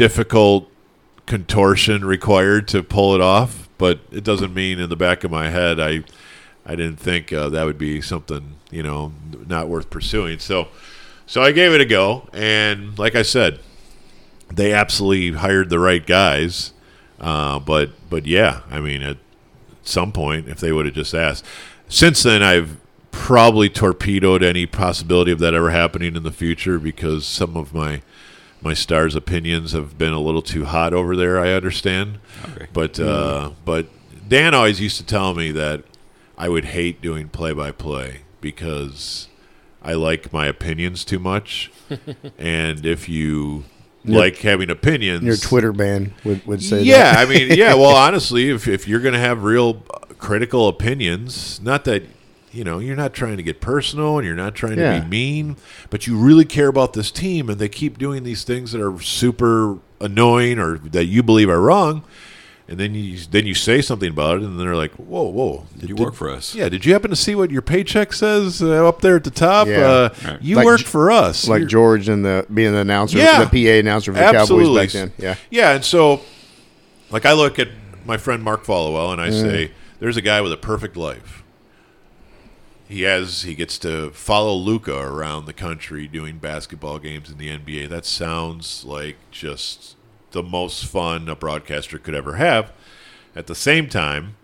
difficult 0.00 0.66
contortion 1.26 2.02
required 2.06 2.66
to 2.66 2.82
pull 2.82 3.14
it 3.14 3.20
off, 3.20 3.68
but 3.76 4.00
it 4.10 4.24
doesn't 4.24 4.54
mean 4.54 4.78
in 4.78 4.88
the 4.88 4.96
back 4.96 5.24
of 5.24 5.30
my 5.30 5.50
head 5.50 5.78
I 5.78 6.04
I 6.64 6.74
didn't 6.74 6.96
think 6.96 7.34
uh, 7.34 7.50
that 7.50 7.64
would 7.64 7.76
be 7.76 8.00
something 8.00 8.54
you 8.70 8.82
know 8.82 9.12
not 9.46 9.68
worth 9.68 9.90
pursuing. 9.90 10.38
So 10.38 10.68
so 11.26 11.42
I 11.42 11.52
gave 11.52 11.72
it 11.72 11.82
a 11.82 11.84
go, 11.84 12.30
and 12.32 12.98
like 12.98 13.14
I 13.14 13.20
said, 13.20 13.60
they 14.50 14.72
absolutely 14.72 15.32
hired 15.38 15.68
the 15.68 15.78
right 15.78 16.06
guys. 16.06 16.72
Uh, 17.20 17.58
but 17.58 17.90
but 18.08 18.26
yeah, 18.26 18.62
I 18.70 18.80
mean 18.80 19.02
at 19.02 19.18
some 19.82 20.12
point 20.12 20.48
if 20.48 20.60
they 20.60 20.72
would 20.72 20.86
have 20.86 20.94
just 20.94 21.12
asked. 21.12 21.44
Since 21.90 22.22
then, 22.22 22.42
I've 22.42 22.78
probably 23.10 23.68
torpedoed 23.68 24.42
any 24.42 24.64
possibility 24.64 25.30
of 25.30 25.40
that 25.40 25.52
ever 25.52 25.72
happening 25.72 26.16
in 26.16 26.22
the 26.22 26.32
future 26.32 26.78
because 26.78 27.26
some 27.26 27.54
of 27.54 27.74
my 27.74 28.00
my 28.62 28.74
stars' 28.74 29.14
opinions 29.14 29.72
have 29.72 29.96
been 29.98 30.12
a 30.12 30.20
little 30.20 30.42
too 30.42 30.64
hot 30.66 30.92
over 30.92 31.16
there. 31.16 31.38
I 31.40 31.52
understand, 31.52 32.18
Okay. 32.54 32.66
but 32.72 32.98
uh, 33.00 33.50
but 33.64 33.86
Dan 34.28 34.54
always 34.54 34.80
used 34.80 34.96
to 34.98 35.04
tell 35.06 35.34
me 35.34 35.50
that 35.52 35.82
I 36.38 36.48
would 36.48 36.66
hate 36.66 37.00
doing 37.00 37.28
play 37.28 37.52
by 37.52 37.72
play 37.72 38.20
because 38.40 39.28
I 39.82 39.94
like 39.94 40.32
my 40.32 40.46
opinions 40.46 41.04
too 41.04 41.18
much, 41.18 41.70
and 42.38 42.84
if 42.84 43.08
you 43.08 43.64
Your- 44.04 44.18
like 44.20 44.36
having 44.38 44.70
opinions, 44.70 45.24
Your 45.24 45.36
Twitter 45.36 45.72
ban 45.72 46.14
would, 46.24 46.46
would 46.46 46.62
say 46.62 46.82
yeah, 46.82 47.12
that. 47.14 47.26
I 47.26 47.30
mean, 47.30 47.48
yeah. 47.56 47.74
Well, 47.74 47.96
honestly, 48.06 48.50
if 48.50 48.68
if 48.68 48.86
you're 48.86 49.00
going 49.00 49.14
to 49.14 49.20
have 49.20 49.42
real 49.42 49.82
uh, 49.92 49.98
critical 50.18 50.68
opinions, 50.68 51.60
not 51.62 51.84
that 51.84 52.02
you 52.52 52.64
know 52.64 52.78
you're 52.78 52.96
not 52.96 53.12
trying 53.14 53.36
to 53.36 53.42
get 53.42 53.60
personal 53.60 54.18
and 54.18 54.26
you're 54.26 54.34
not 54.36 54.54
trying 54.54 54.76
to 54.76 55.00
be 55.00 55.06
mean, 55.08 55.56
but 55.90 56.06
you 56.06 56.16
really 56.16 56.44
care 56.44 56.68
about 56.68 56.92
this 56.94 57.10
team, 57.10 57.48
and 57.48 57.58
they 57.60 57.68
keep 57.68 57.98
doing 57.98 58.22
these 58.24 58.44
things 58.44 58.72
that 58.72 58.80
are 58.80 59.00
super 59.00 59.78
annoying 60.00 60.58
or 60.58 60.78
that 60.78 61.04
you 61.06 61.22
believe 61.22 61.48
are 61.48 61.60
wrong. 61.60 62.02
And 62.68 62.78
then 62.78 62.94
you 62.94 63.18
then 63.32 63.46
you 63.46 63.54
say 63.54 63.82
something 63.82 64.10
about 64.10 64.36
it, 64.38 64.44
and 64.44 64.58
they're 64.60 64.76
like, 64.76 64.92
"Whoa, 64.92 65.24
whoa! 65.24 65.66
Did 65.76 65.88
you 65.88 65.96
work 65.96 66.14
for 66.14 66.30
us? 66.30 66.54
Yeah, 66.54 66.68
did 66.68 66.84
you 66.84 66.92
happen 66.92 67.10
to 67.10 67.16
see 67.16 67.34
what 67.34 67.50
your 67.50 67.62
paycheck 67.62 68.12
says 68.12 68.62
uh, 68.62 68.86
up 68.88 69.00
there 69.00 69.16
at 69.16 69.24
the 69.24 69.30
top? 69.32 69.66
Yeah. 69.66 69.78
Uh, 69.78 70.08
Right. 70.24 70.40
You 70.42 70.54
Like 70.54 70.64
work 70.66 70.78
J- 70.78 70.86
for 70.86 71.10
us, 71.10 71.48
like 71.48 71.60
You're- 71.62 71.70
George 71.70 72.08
and 72.08 72.24
the 72.24 72.46
being 72.54 72.70
the 72.70 72.78
announcer, 72.78 73.18
Yeah. 73.18 73.42
the 73.44 73.50
PA 73.50 73.78
announcer 73.80 74.12
for 74.12 74.20
the 74.20 74.24
Cowboys 74.32 74.76
back 74.76 74.90
then. 74.90 75.12
Yeah. 75.18 75.34
Yeah, 75.50 75.72
and 75.74 75.84
so 75.84 76.20
like 77.10 77.26
I 77.26 77.32
look 77.32 77.58
at 77.58 77.68
my 78.06 78.16
friend 78.18 78.40
Mark 78.40 78.64
Followill 78.64 79.12
and 79.12 79.20
I 79.20 79.30
say, 79.30 79.72
There's 79.98 80.16
a 80.16 80.22
guy 80.22 80.40
with 80.40 80.52
a 80.52 80.56
perfect 80.56 80.96
life. 80.96 81.39
He 82.90 83.02
has 83.02 83.42
he 83.42 83.54
gets 83.54 83.78
to 83.78 84.10
follow 84.10 84.52
Luka 84.52 84.98
around 84.98 85.44
the 85.44 85.52
country 85.52 86.08
doing 86.08 86.38
basketball 86.38 86.98
games 86.98 87.30
in 87.30 87.38
the 87.38 87.48
NBA. 87.48 87.88
That 87.88 88.04
sounds 88.04 88.84
like 88.84 89.14
just 89.30 89.94
the 90.32 90.42
most 90.42 90.84
fun 90.86 91.28
a 91.28 91.36
broadcaster 91.36 92.00
could 92.00 92.16
ever 92.16 92.34
have. 92.34 92.72
At 93.36 93.46
the 93.46 93.54
same 93.54 93.88
time, 93.88 94.34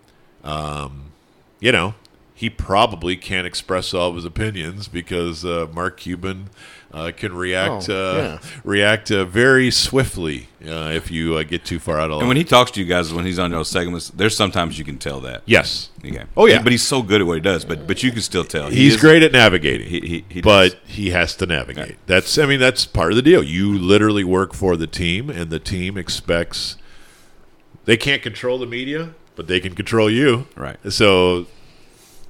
um, 0.45 1.11
you 1.59 1.73
know, 1.73 1.95
he 2.33 2.49
probably 2.49 3.17
can't 3.17 3.45
express 3.45 3.93
all 3.93 4.11
of 4.11 4.15
his 4.15 4.23
opinions 4.23 4.87
because 4.87 5.43
uh, 5.43 5.67
Mark 5.73 5.97
Cuban 5.97 6.49
uh, 6.93 7.11
can 7.15 7.33
react 7.35 7.89
Oh, 7.89 7.93
uh, 7.93 8.17
yeah. 8.43 8.49
react 8.63 9.11
uh, 9.11 9.25
very 9.25 9.69
swiftly 9.71 10.47
uh, 10.65 10.91
if 10.93 11.11
you 11.11 11.35
uh, 11.35 11.43
get 11.43 11.65
too 11.65 11.79
far 11.79 11.99
out 11.99 12.05
of 12.05 12.11
line. 12.11 12.19
And 12.21 12.27
when 12.27 12.37
he 12.37 12.43
talks 12.43 12.71
to 12.71 12.79
you 12.79 12.85
guys, 12.85 13.13
when 13.13 13.25
he's 13.25 13.39
on 13.39 13.51
those 13.51 13.69
segments, 13.69 14.09
there's 14.09 14.35
sometimes 14.37 14.79
you 14.79 14.85
can 14.85 14.97
tell 14.97 15.19
that. 15.21 15.43
yes, 15.45 15.89
Okay. 16.05 16.23
Oh, 16.37 16.45
yeah. 16.47 16.61
but 16.63 16.71
he's 16.71 16.83
so 16.83 17.01
good 17.01 17.19
at 17.21 17.27
what 17.27 17.33
he 17.35 17.41
does. 17.41 17.65
But 17.65 17.85
but 17.87 18.01
you 18.03 18.11
can 18.11 18.21
still 18.21 18.43
tell 18.45 18.69
He 18.69 18.77
he's 18.83 18.95
is- 18.95 19.01
great 19.01 19.21
at 19.23 19.31
navigating. 19.33 19.87
He, 19.87 19.99
he, 19.99 20.25
he 20.29 20.41
but 20.41 20.69
does. 20.69 20.79
he 20.85 21.09
has 21.11 21.35
to 21.37 21.45
navigate. 21.45 21.97
That's 22.07 22.37
I 22.37 22.45
mean 22.45 22.59
that's 22.59 22.85
part 22.85 23.11
of 23.11 23.15
the 23.17 23.21
deal. 23.21 23.43
You 23.43 23.77
literally 23.77 24.23
work 24.23 24.53
for 24.53 24.75
the 24.77 24.87
team, 24.87 25.29
and 25.29 25.49
the 25.49 25.59
team 25.59 25.97
expects. 25.97 26.77
They 27.85 27.97
can't 27.97 28.21
control 28.21 28.57
the 28.57 28.65
media, 28.65 29.13
but 29.35 29.47
they 29.47 29.59
can 29.59 29.73
control 29.75 30.09
you. 30.09 30.47
Right. 30.55 30.77
So, 30.91 31.47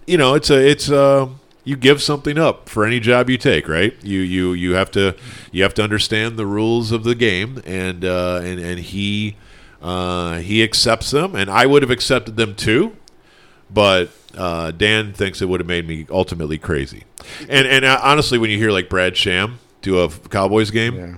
you 0.05 0.17
know, 0.17 0.33
it's 0.35 0.49
a 0.49 0.57
it's 0.69 0.89
uh 0.89 1.27
you 1.67 1.75
give 1.75 2.01
something 2.01 2.37
up 2.37 2.69
for 2.69 2.85
any 2.85 2.99
job 2.99 3.29
you 3.29 3.37
take, 3.37 3.67
right? 3.67 3.93
You 4.03 4.19
you 4.19 4.53
you 4.53 4.73
have 4.73 4.89
to 4.91 5.15
you 5.51 5.63
have 5.63 5.73
to 5.75 5.83
understand 5.83 6.37
the 6.37 6.45
rules 6.45 6.91
of 6.91 7.03
the 7.03 7.15
game, 7.15 7.61
and 7.65 8.05
uh, 8.05 8.39
and 8.43 8.59
and 8.59 8.79
he 8.79 9.35
uh, 9.81 10.37
he 10.39 10.63
accepts 10.63 11.11
them, 11.11 11.35
and 11.35 11.49
I 11.49 11.65
would 11.65 11.81
have 11.83 11.91
accepted 11.91 12.35
them 12.37 12.55
too 12.55 12.95
but 13.69 14.09
uh, 14.37 14.71
Dan 14.71 15.11
thinks 15.11 15.41
it 15.41 15.49
would 15.49 15.59
have 15.59 15.67
made 15.67 15.85
me 15.85 16.05
ultimately 16.09 16.57
crazy. 16.57 17.03
And 17.49 17.67
and 17.67 17.83
uh, 17.83 17.99
honestly, 18.01 18.37
when 18.37 18.49
you 18.49 18.57
hear 18.57 18.71
like 18.71 18.87
Brad 18.87 19.17
Sham 19.17 19.59
do 19.81 19.99
a 19.99 20.09
Cowboys 20.09 20.71
game, 20.71 20.95
Yeah. 20.95 21.15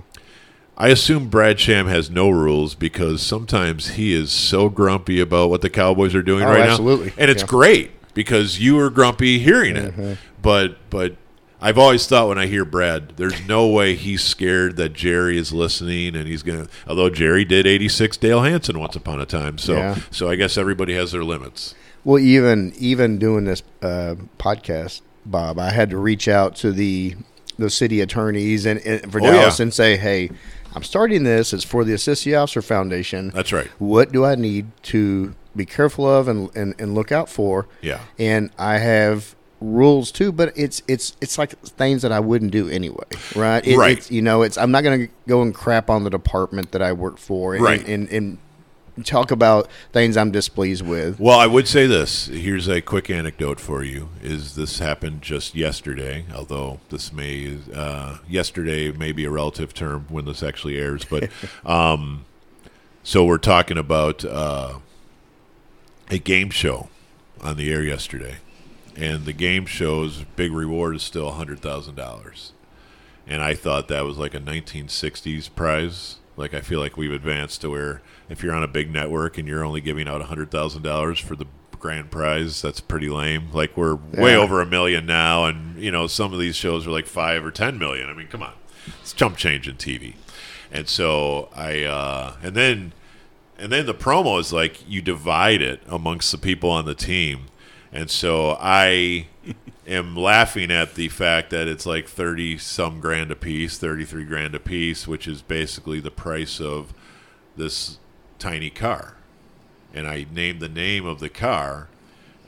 I 0.76 0.88
assume 0.88 1.28
Brad 1.28 1.60
Sham 1.60 1.86
has 1.86 2.10
no 2.10 2.28
rules 2.28 2.74
because 2.74 3.22
sometimes 3.22 3.90
he 3.90 4.12
is 4.12 4.32
so 4.32 4.68
grumpy 4.68 5.20
about 5.20 5.48
what 5.50 5.60
the 5.60 5.70
Cowboys 5.70 6.12
are 6.14 6.22
doing 6.22 6.42
Oh, 6.42 6.48
right 6.48 6.60
absolutely. 6.68 7.06
now, 7.06 7.10
Absolutely. 7.12 7.22
and 7.22 7.30
it's 7.30 7.42
Yeah. 7.42 7.46
great 7.46 7.90
because 8.14 8.60
you 8.60 8.76
were 8.76 8.90
grumpy 8.90 9.38
hearing 9.38 9.76
it. 9.76 9.92
Mm-hmm. 9.92 10.12
But 10.42 10.76
but 10.90 11.16
I've 11.60 11.76
always 11.78 12.06
thought 12.06 12.28
when 12.28 12.38
I 12.38 12.46
hear 12.46 12.64
Brad, 12.64 13.16
there's 13.16 13.46
no 13.46 13.66
way 13.68 13.94
he's 13.94 14.22
scared 14.22 14.76
that 14.76 14.94
Jerry 14.94 15.36
is 15.36 15.52
listening 15.52 16.16
and 16.16 16.26
he's 16.26 16.42
gonna. 16.42 16.68
Although 16.86 17.10
Jerry 17.10 17.44
did 17.44 17.66
86 17.66 18.16
Dale 18.16 18.42
Hansen 18.42 18.78
once 18.78 18.96
upon 18.96 19.20
a 19.20 19.26
time, 19.26 19.58
so 19.58 19.74
Yeah. 19.76 19.98
so 20.10 20.28
I 20.30 20.36
guess 20.36 20.56
everybody 20.56 20.94
has 20.94 21.12
their 21.12 21.24
limits. 21.24 21.74
Well, 22.04 22.18
even 22.18 22.72
even 22.78 23.18
doing 23.18 23.44
this 23.44 23.62
uh, 23.82 24.14
podcast, 24.38 25.02
Bob, 25.26 25.58
I 25.58 25.70
had 25.70 25.90
to 25.90 25.98
reach 25.98 26.28
out 26.28 26.56
to 26.56 26.72
the 26.72 27.14
the 27.58 27.68
city 27.68 28.00
attorneys 28.00 28.64
and, 28.64 28.80
and 28.86 29.12
for 29.12 29.20
Oh, 29.20 29.24
Dallas 29.24 29.58
yeah. 29.58 29.64
and 29.64 29.74
say, 29.74 29.98
"Hey, 29.98 30.30
I'm 30.74 30.82
starting 30.82 31.24
this. 31.24 31.52
It's 31.52 31.64
for 31.64 31.84
the 31.84 31.92
Assist 31.92 32.26
Officer 32.28 32.62
Foundation. 32.62 33.30
That's 33.30 33.52
right. 33.52 33.66
What 33.78 34.12
do 34.12 34.24
I 34.24 34.34
need 34.34 34.70
to 34.84 35.34
be 35.56 35.66
careful 35.66 36.08
of 36.08 36.28
and, 36.28 36.54
and, 36.56 36.74
and 36.78 36.94
look 36.94 37.12
out 37.12 37.28
for? 37.28 37.66
Yeah. 37.80 38.00
And 38.18 38.50
I 38.58 38.78
have 38.78 39.34
rules 39.60 40.10
too, 40.10 40.32
but 40.32 40.52
it's 40.56 40.82
it's 40.88 41.14
it's 41.20 41.36
like 41.36 41.50
things 41.50 42.02
that 42.02 42.12
I 42.12 42.20
wouldn't 42.20 42.50
do 42.50 42.68
anyway, 42.68 43.04
right? 43.34 43.66
It, 43.66 43.76
Right. 43.76 43.98
It's, 43.98 44.10
you 44.10 44.22
know, 44.22 44.42
it's 44.42 44.56
I'm 44.56 44.70
not 44.70 44.82
going 44.82 45.06
to 45.06 45.12
go 45.28 45.42
and 45.42 45.54
crap 45.54 45.90
on 45.90 46.04
the 46.04 46.10
department 46.10 46.72
that 46.72 46.82
I 46.82 46.92
work 46.92 47.18
for, 47.18 47.54
and, 47.54 47.62
Right. 47.62 47.86
And, 47.86 48.08
and, 48.08 48.38
talk 49.04 49.30
about 49.30 49.68
things 49.92 50.16
I'm 50.16 50.30
displeased 50.30 50.86
with. 50.86 51.18
Well, 51.18 51.38
I 51.38 51.46
would 51.46 51.68
say 51.68 51.86
this. 51.86 52.26
Here's 52.26 52.68
a 52.68 52.80
quick 52.80 53.10
anecdote 53.10 53.60
for 53.60 53.82
you. 53.82 54.08
Is 54.22 54.54
this 54.54 54.78
happened 54.78 55.22
just 55.22 55.54
yesterday? 55.54 56.24
Although 56.34 56.80
this 56.88 57.12
may 57.12 57.58
uh, 57.74 58.18
yesterday 58.28 58.92
may 58.92 59.12
be 59.12 59.24
a 59.24 59.30
relative 59.30 59.74
term 59.74 60.06
when 60.08 60.24
this 60.24 60.42
actually 60.42 60.78
airs, 60.78 61.04
but 61.04 61.30
um, 61.64 62.24
so 63.02 63.24
we're 63.24 63.38
talking 63.38 63.78
about 63.78 64.24
uh, 64.24 64.78
a 66.10 66.18
game 66.18 66.50
show 66.50 66.88
on 67.40 67.56
the 67.56 67.72
air 67.72 67.82
yesterday, 67.82 68.36
and 68.96 69.24
the 69.24 69.32
game 69.32 69.66
show's 69.66 70.24
big 70.36 70.52
reward 70.52 70.96
is 70.96 71.02
still 71.02 71.30
hundred 71.32 71.60
thousand 71.60 71.94
dollars, 71.94 72.52
and 73.26 73.42
I 73.42 73.54
thought 73.54 73.88
that 73.88 74.04
was 74.04 74.18
like 74.18 74.34
a 74.34 74.40
1960s 74.40 75.54
prize. 75.54 76.16
Like 76.36 76.54
I 76.54 76.60
feel 76.60 76.80
like 76.80 76.96
we've 76.96 77.12
advanced 77.12 77.60
to 77.62 77.70
where 77.70 78.02
if 78.30 78.42
you're 78.42 78.54
on 78.54 78.62
a 78.62 78.68
big 78.68 78.90
network 78.90 79.36
and 79.36 79.46
you're 79.46 79.64
only 79.64 79.80
giving 79.80 80.08
out 80.08 80.22
hundred 80.22 80.50
thousand 80.50 80.82
dollars 80.82 81.18
for 81.18 81.36
the 81.36 81.46
grand 81.78 82.10
prize, 82.10 82.62
that's 82.62 82.80
pretty 82.80 83.08
lame. 83.08 83.48
Like 83.52 83.76
we're 83.76 83.96
way 83.96 84.36
over 84.36 84.60
a 84.60 84.66
million 84.66 85.04
now, 85.04 85.46
and 85.46 85.78
you 85.82 85.90
know 85.90 86.06
some 86.06 86.32
of 86.32 86.38
these 86.38 86.56
shows 86.56 86.86
are 86.86 86.90
like 86.90 87.06
five 87.06 87.44
or 87.44 87.50
ten 87.50 87.78
million. 87.78 88.08
I 88.08 88.14
mean, 88.14 88.28
come 88.28 88.42
on, 88.42 88.54
it's 89.00 89.12
chump 89.12 89.36
change 89.36 89.68
in 89.68 89.76
TV. 89.76 90.14
And 90.72 90.88
so 90.88 91.48
I, 91.54 91.82
uh, 91.82 92.36
and 92.42 92.54
then 92.54 92.92
and 93.58 93.72
then 93.72 93.86
the 93.86 93.94
promo 93.94 94.38
is 94.38 94.52
like 94.52 94.88
you 94.88 95.02
divide 95.02 95.60
it 95.60 95.82
amongst 95.88 96.30
the 96.30 96.38
people 96.38 96.70
on 96.70 96.84
the 96.84 96.94
team, 96.94 97.46
and 97.92 98.08
so 98.08 98.56
I 98.60 99.26
am 99.88 100.14
laughing 100.16 100.70
at 100.70 100.94
the 100.94 101.08
fact 101.08 101.50
that 101.50 101.66
it's 101.66 101.86
like 101.86 102.06
thirty 102.08 102.56
some 102.58 103.00
grand 103.00 103.32
a 103.32 103.36
piece, 103.36 103.76
thirty 103.76 104.04
three 104.04 104.24
grand 104.24 104.54
a 104.54 104.60
piece, 104.60 105.08
which 105.08 105.26
is 105.26 105.42
basically 105.42 105.98
the 105.98 106.12
price 106.12 106.60
of 106.60 106.94
this 107.56 107.98
tiny 108.40 108.70
car, 108.70 109.14
and 109.94 110.06
I 110.08 110.26
named 110.32 110.58
the 110.60 110.68
name 110.68 111.06
of 111.06 111.20
the 111.20 111.28
car 111.28 111.86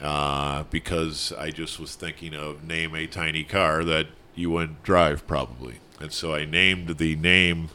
uh, 0.01 0.64
because 0.70 1.32
I 1.38 1.51
just 1.51 1.78
was 1.78 1.95
thinking 1.95 2.34
of 2.34 2.64
name 2.64 2.95
a 2.97 3.07
tiny 3.07 3.45
car 3.45 3.84
that 3.84 4.07
you 4.34 4.51
wouldn't 4.51 4.82
drive 4.82 5.26
probably, 5.28 5.76
and 6.01 6.12
so 6.12 6.34
I 6.34 6.45
named 6.45 6.97
the 6.99 7.14
name. 7.16 7.68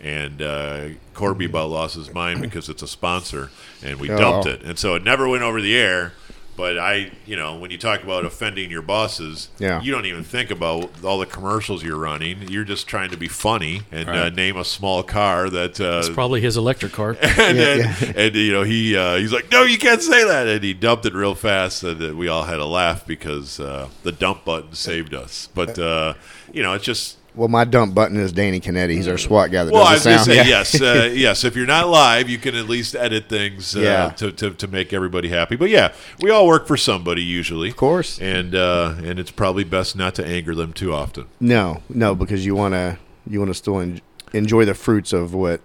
And 0.00 0.42
uh, 0.42 0.88
Corby 1.14 1.46
about 1.46 1.70
lost 1.70 1.94
his 1.94 2.12
mind 2.12 2.42
because 2.42 2.68
it's 2.68 2.82
a 2.82 2.88
sponsor, 2.88 3.50
and 3.82 3.98
we 3.98 4.10
Oh. 4.10 4.18
dumped 4.18 4.46
it, 4.46 4.62
and 4.62 4.78
so 4.78 4.94
it 4.96 5.02
never 5.02 5.26
went 5.26 5.42
over 5.42 5.62
the 5.62 5.74
air. 5.76 6.12
But 6.56 6.78
I, 6.78 7.10
you 7.26 7.34
know, 7.36 7.56
when 7.56 7.70
you 7.72 7.78
talk 7.78 8.02
about 8.04 8.24
offending 8.24 8.70
your 8.70 8.82
bosses, 8.82 9.48
Yeah. 9.58 9.82
you 9.82 9.90
don't 9.90 10.06
even 10.06 10.22
think 10.22 10.50
about 10.50 10.90
all 11.04 11.18
the 11.18 11.26
commercials 11.26 11.82
you're 11.82 11.98
running. 11.98 12.48
You're 12.48 12.64
just 12.64 12.86
trying 12.86 13.10
to 13.10 13.16
be 13.16 13.26
funny 13.26 13.82
and 13.90 14.08
uh, 14.08 14.28
name 14.30 14.56
a 14.56 14.64
small 14.64 15.02
car 15.02 15.50
that 15.50 15.80
uh, 15.80 15.98
It's 15.98 16.08
probably 16.10 16.40
his 16.40 16.56
electric 16.56 16.92
car. 16.92 17.16
and 17.22 17.58
then, 17.58 18.14
and 18.16 18.34
you 18.36 18.52
know 18.52 18.62
he 18.62 18.96
uh, 18.96 19.16
he's 19.16 19.32
like, 19.32 19.50
no, 19.50 19.62
you 19.64 19.78
can't 19.78 20.02
say 20.02 20.24
that, 20.24 20.46
and 20.46 20.62
he 20.62 20.74
dumped 20.74 21.06
it 21.06 21.12
real 21.14 21.34
fast, 21.34 21.82
and 21.82 22.00
uh, 22.02 22.14
we 22.14 22.28
all 22.28 22.44
had 22.44 22.60
a 22.60 22.66
laugh 22.66 23.04
because 23.06 23.58
uh, 23.58 23.88
the 24.04 24.12
dump 24.12 24.44
button 24.44 24.74
saved 24.74 25.12
us. 25.12 25.48
But 25.54 25.78
uh, 25.78 26.14
you 26.52 26.62
know, 26.62 26.72
it's 26.74 26.84
just. 26.84 27.18
Well, 27.36 27.48
my 27.48 27.64
dump 27.64 27.94
button 27.96 28.16
is 28.16 28.32
Danny 28.32 28.60
Canetti. 28.60 28.90
He's 28.92 29.08
our 29.08 29.18
SWAT 29.18 29.50
guy 29.50 29.64
that 29.64 29.72
Well, 29.72 29.82
I 29.82 29.94
was 29.94 30.04
going 30.04 30.18
to 30.18 30.24
sound. 30.24 30.38
say 30.38 30.48
yes, 30.48 30.80
uh, 30.80 31.10
yes. 31.14 31.42
If 31.42 31.56
you're 31.56 31.66
not 31.66 31.88
live, 31.88 32.28
you 32.30 32.38
can 32.38 32.54
at 32.54 32.68
least 32.68 32.94
edit 32.94 33.28
things 33.28 33.74
uh, 33.74 33.80
Yeah. 33.80 34.08
to, 34.10 34.30
to 34.32 34.50
to 34.50 34.68
make 34.68 34.92
everybody 34.92 35.28
happy. 35.30 35.56
But 35.56 35.70
yeah, 35.70 35.92
we 36.20 36.30
all 36.30 36.46
work 36.46 36.66
for 36.68 36.76
somebody 36.76 37.22
usually, 37.22 37.70
of 37.70 37.76
course. 37.76 38.20
and 38.20 38.54
uh, 38.54 38.94
and 39.02 39.18
it's 39.18 39.32
probably 39.32 39.64
best 39.64 39.96
not 39.96 40.14
to 40.14 40.24
anger 40.24 40.54
them 40.54 40.72
too 40.72 40.92
often. 40.92 41.26
No, 41.40 41.82
no, 41.88 42.14
because 42.14 42.46
you 42.46 42.54
want 42.54 42.74
to 42.74 42.98
you 43.28 43.40
want 43.40 43.50
to 43.50 43.54
still 43.54 43.80
en- 43.80 44.00
enjoy 44.32 44.64
the 44.64 44.74
fruits 44.74 45.12
of 45.12 45.34
what 45.34 45.60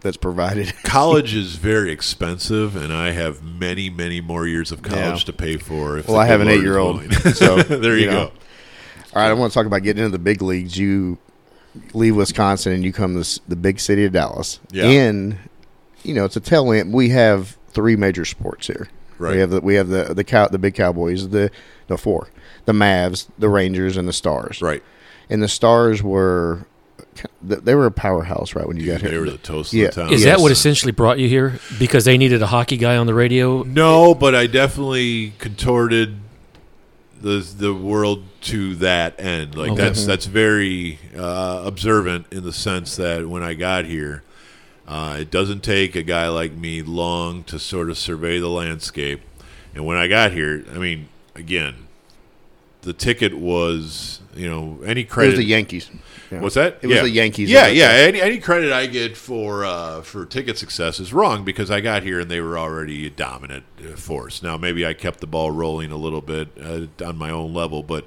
that's 0.00 0.18
provided. 0.18 0.74
college 0.84 1.34
is 1.34 1.56
very 1.56 1.90
expensive, 1.90 2.76
and 2.76 2.92
I 2.92 3.12
have 3.12 3.42
many, 3.42 3.88
many 3.88 4.20
more 4.20 4.46
years 4.46 4.70
of 4.70 4.82
college 4.82 5.20
Yeah. 5.20 5.24
to 5.26 5.32
pay 5.32 5.56
for. 5.56 5.96
If 5.96 6.08
Well, 6.08 6.18
I 6.18 6.26
have 6.26 6.42
an 6.42 6.48
eight-year-old, 6.48 7.10
so, 7.34 7.56
there 7.62 7.96
you, 7.96 8.04
you 8.04 8.10
know. 8.10 8.26
go. 8.26 8.32
All 9.16 9.22
right, 9.22 9.30
I 9.30 9.32
want 9.32 9.50
to 9.50 9.54
talk 9.58 9.64
about 9.64 9.82
getting 9.82 10.04
into 10.04 10.12
the 10.16 10.22
big 10.22 10.42
leagues. 10.42 10.76
You 10.76 11.16
leave 11.94 12.14
Wisconsin 12.16 12.72
and 12.72 12.84
you 12.84 12.92
come 12.92 13.22
to 13.22 13.40
the 13.48 13.56
big 13.56 13.80
city 13.80 14.04
of 14.04 14.12
Dallas. 14.12 14.60
Yeah. 14.70 14.84
And 14.84 15.38
you 16.02 16.12
know, 16.12 16.26
it's 16.26 16.36
a 16.36 16.40
tail 16.40 16.70
end. 16.70 16.92
We 16.92 17.08
have 17.08 17.56
three 17.70 17.96
major 17.96 18.26
sports 18.26 18.66
here. 18.66 18.88
Right. 19.18 19.32
We 19.36 19.40
have 19.40 19.48
the 19.48 19.60
we 19.62 19.74
have 19.76 19.88
the 19.88 20.12
the 20.12 20.22
cow 20.22 20.48
the 20.48 20.58
big 20.58 20.74
Cowboys, 20.74 21.30
the 21.30 21.50
the 21.86 21.96
four, 21.96 22.28
the 22.66 22.72
Mavs, 22.74 23.26
the 23.38 23.48
Rangers, 23.48 23.96
and 23.96 24.06
the 24.06 24.12
Stars. 24.12 24.60
Right. 24.60 24.82
And 25.30 25.42
the 25.42 25.48
Stars 25.48 26.02
were 26.02 26.66
they 27.42 27.74
were 27.74 27.86
a 27.86 27.90
powerhouse 27.90 28.54
right 28.54 28.68
when 28.68 28.76
you 28.76 28.84
got 28.84 29.00
here. 29.00 29.12
They 29.12 29.18
were 29.18 29.30
the 29.30 29.38
toast 29.38 29.72
Yeah. 29.72 29.86
of 29.86 29.94
the 29.94 30.00
town. 30.02 30.12
Is 30.12 30.24
Yes. 30.24 30.36
that 30.36 30.42
what 30.42 30.52
essentially 30.52 30.92
brought 30.92 31.18
you 31.18 31.26
here? 31.30 31.58
Because 31.78 32.04
they 32.04 32.18
needed 32.18 32.42
a 32.42 32.46
hockey 32.46 32.76
guy 32.76 32.98
on 32.98 33.06
the 33.06 33.14
radio? 33.14 33.62
No, 33.62 34.14
but 34.14 34.34
I 34.34 34.46
definitely 34.46 35.32
contorted 35.38 36.18
the 37.20 37.38
the 37.56 37.74
world 37.74 38.24
to 38.42 38.74
that 38.76 39.18
end. 39.20 39.56
Like 39.56 39.72
Okay. 39.72 39.82
that's 39.82 40.04
that's 40.06 40.26
very 40.26 40.98
uh, 41.16 41.62
observant 41.64 42.26
in 42.30 42.44
the 42.44 42.52
sense 42.52 42.96
that 42.96 43.28
when 43.28 43.42
I 43.42 43.54
got 43.54 43.84
here, 43.86 44.22
uh, 44.86 45.16
it 45.20 45.30
doesn't 45.30 45.60
take 45.62 45.96
a 45.96 46.02
guy 46.02 46.28
like 46.28 46.52
me 46.52 46.82
long 46.82 47.42
to 47.44 47.58
sort 47.58 47.90
of 47.90 47.98
survey 47.98 48.38
the 48.38 48.48
landscape. 48.48 49.20
And 49.74 49.84
when 49.84 49.96
I 49.98 50.06
got 50.08 50.32
here, 50.32 50.64
I 50.72 50.78
mean, 50.78 51.08
again, 51.34 51.85
the 52.86 52.92
ticket 52.92 53.34
was 53.34 54.20
you 54.34 54.48
know 54.48 54.80
any 54.84 55.00
It 55.02 55.10
credit 55.10 55.30
was 55.30 55.38
the 55.40 55.44
Yankees. 55.44 55.90
Yeah. 56.30 56.40
What's 56.40 56.54
that? 56.54 56.78
It 56.82 56.86
was 56.86 57.00
the 57.02 57.10
Yankees 57.10 57.50
Yeah, 57.50 57.66
yeah. 57.66 57.90
Any, 57.90 58.20
any 58.20 58.38
credit 58.38 58.72
I 58.72 58.86
get 58.86 59.16
for 59.16 59.64
uh, 59.64 60.02
for 60.02 60.24
ticket 60.24 60.56
success 60.56 61.00
is 61.00 61.12
wrong 61.12 61.44
because 61.44 61.70
I 61.70 61.80
got 61.80 62.04
here 62.04 62.20
and 62.20 62.30
they 62.30 62.40
were 62.40 62.56
already 62.56 63.06
a 63.06 63.10
dominant 63.10 63.64
uh, 63.80 63.96
force. 63.96 64.42
Now 64.42 64.56
maybe 64.56 64.86
I 64.86 64.94
kept 64.94 65.20
the 65.20 65.26
ball 65.26 65.50
rolling 65.50 65.90
a 65.90 65.96
little 65.96 66.20
bit 66.20 66.48
uh, 66.60 66.86
on 67.04 67.18
my 67.18 67.30
own 67.30 67.52
level, 67.52 67.82
but 67.82 68.06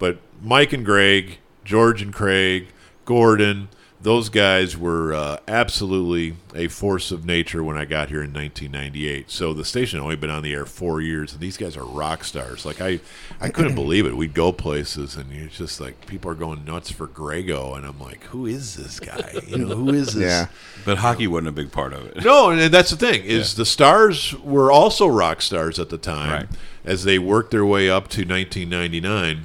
but 0.00 0.18
Mike 0.42 0.72
and 0.72 0.84
Greg, 0.84 1.38
George 1.64 2.02
and 2.02 2.12
Craig, 2.12 2.68
Gordon, 3.04 3.68
those 4.08 4.30
guys 4.30 4.74
were 4.74 5.12
uh, 5.12 5.36
absolutely 5.46 6.34
a 6.54 6.66
force 6.68 7.10
of 7.10 7.26
nature 7.26 7.62
when 7.62 7.76
I 7.76 7.84
got 7.84 8.08
here 8.08 8.22
in 8.22 8.32
1998. 8.32 9.30
So 9.30 9.52
the 9.52 9.66
station 9.66 9.98
had 9.98 10.02
only 10.02 10.16
been 10.16 10.30
on 10.30 10.42
the 10.42 10.54
air 10.54 10.64
four 10.64 11.02
years, 11.02 11.34
and 11.34 11.42
these 11.42 11.58
guys 11.58 11.76
are 11.76 11.84
rock 11.84 12.24
stars. 12.24 12.64
Like 12.64 12.80
I, 12.80 13.00
I 13.38 13.50
couldn't 13.50 13.74
believe 13.82 14.06
it. 14.06 14.16
We'd 14.16 14.32
go 14.32 14.50
places, 14.50 15.14
and 15.16 15.30
it's 15.30 15.58
just 15.58 15.78
like 15.78 16.06
people 16.06 16.30
are 16.30 16.34
going 16.34 16.64
nuts 16.64 16.90
for 16.90 17.06
Grego, 17.06 17.74
and 17.74 17.84
I'm 17.84 18.00
like, 18.00 18.24
who 18.24 18.46
is 18.46 18.76
this 18.76 18.98
guy? 18.98 19.34
You 19.46 19.58
know, 19.58 19.76
who 19.76 19.90
is 19.90 20.14
this? 20.14 20.24
Yeah. 20.24 20.46
But 20.86 20.96
hockey 20.96 21.26
wasn't 21.26 21.48
a 21.48 21.52
big 21.52 21.70
part 21.70 21.92
of 21.92 22.06
it. 22.06 22.24
No, 22.24 22.48
and 22.48 22.72
that's 22.72 22.88
the 22.88 22.96
thing 22.96 23.22
is 23.24 23.56
the 23.56 23.66
stars 23.66 24.32
were 24.38 24.72
also 24.72 25.06
rock 25.06 25.42
stars 25.42 25.78
at 25.78 25.90
the 25.90 25.98
time 25.98 26.32
Right. 26.32 26.48
as 26.82 27.04
they 27.04 27.18
worked 27.18 27.50
their 27.50 27.66
way 27.66 27.90
up 27.90 28.08
to 28.08 28.20
1999, 28.24 29.44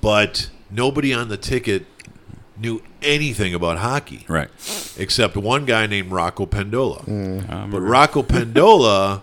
but 0.00 0.50
nobody 0.72 1.14
on 1.14 1.28
the 1.28 1.36
ticket 1.36 1.86
knew 2.60 2.82
anything 3.02 3.54
about 3.54 3.78
hockey 3.78 4.24
Right. 4.28 4.50
except 4.98 5.36
one 5.36 5.64
guy 5.64 5.86
named 5.86 6.12
Rocco 6.12 6.46
Pendola. 6.46 7.06
I 7.08 7.10
remember. 7.10 7.80
But 7.80 7.86
Rocco 7.86 8.22
Pendola 8.22 9.22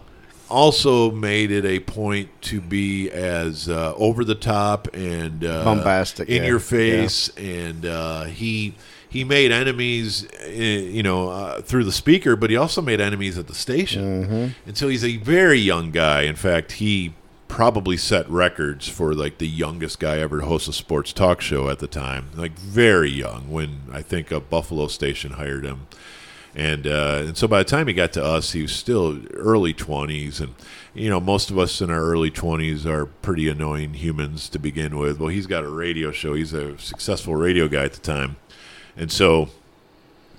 also 0.49 1.11
made 1.11 1.51
it 1.51 1.65
a 1.65 1.79
point 1.79 2.29
to 2.41 2.61
be 2.61 3.09
as 3.11 3.67
uh, 3.69 3.93
over 3.97 4.23
the 4.23 4.35
top 4.35 4.87
and 4.93 5.43
uh, 5.43 5.63
Bombastic, 5.65 6.29
in 6.29 6.43
yeah. 6.43 6.47
your 6.47 6.59
face, 6.59 7.29
and 7.37 7.85
uh, 7.85 8.23
he 8.25 8.73
he 9.09 9.23
made 9.23 9.51
enemies, 9.51 10.25
uh, 10.45 10.49
you 10.49 11.03
know, 11.03 11.29
uh, 11.29 11.61
through 11.61 11.83
the 11.85 11.91
speaker, 11.91 12.35
but 12.35 12.49
he 12.49 12.55
also 12.57 12.81
made 12.81 12.99
enemies 13.01 13.37
at 13.37 13.47
the 13.47 13.55
station. 13.55 14.23
Mm-hmm. 14.23 14.47
And 14.67 14.77
so 14.77 14.87
he's 14.89 15.03
a 15.03 15.17
very 15.17 15.59
young 15.59 15.91
guy. 15.91 16.23
In 16.23 16.35
fact, 16.35 16.73
he 16.73 17.13
probably 17.47 17.97
set 17.97 18.29
records 18.29 18.87
for 18.87 19.13
like 19.13 19.37
the 19.37 19.47
youngest 19.47 19.99
guy 19.99 20.19
ever 20.19 20.39
to 20.39 20.45
host 20.45 20.67
a 20.67 20.73
sports 20.73 21.13
talk 21.13 21.41
show 21.41 21.69
at 21.69 21.79
the 21.79 21.87
time. 21.87 22.29
Like 22.35 22.57
very 22.57 23.09
young 23.09 23.49
when 23.49 23.81
I 23.91 24.01
think 24.01 24.31
a 24.31 24.39
Buffalo 24.39 24.87
station 24.87 25.31
hired 25.33 25.65
him. 25.65 25.87
And 26.55 26.87
uh, 26.87 27.23
and 27.27 27.37
so 27.37 27.47
by 27.47 27.59
the 27.59 27.69
time 27.69 27.87
he 27.87 27.93
got 27.93 28.13
to 28.13 28.23
us, 28.23 28.53
he 28.53 28.63
was 28.63 28.71
still 28.71 29.21
early 29.35 29.73
twenties, 29.73 30.39
and 30.39 30.55
you 30.95 31.07
know 31.07 31.19
most 31.19 31.51
of 31.51 31.59
us 31.59 31.81
in 31.81 31.91
our 31.91 32.01
early 32.01 32.31
twenties 32.31 32.83
are 32.83 33.05
pretty 33.05 33.47
annoying 33.47 33.93
humans 33.93 34.49
to 34.49 34.57
begin 34.57 34.97
with. 34.97 35.19
Well, 35.19 35.29
he's 35.29 35.45
got 35.45 35.63
a 35.63 35.69
radio 35.69 36.11
show; 36.11 36.33
he's 36.33 36.53
a 36.53 36.75
successful 36.79 37.35
radio 37.35 37.67
guy 37.67 37.83
at 37.83 37.93
the 37.93 37.99
time, 37.99 38.37
and 38.95 39.11
so 39.11 39.49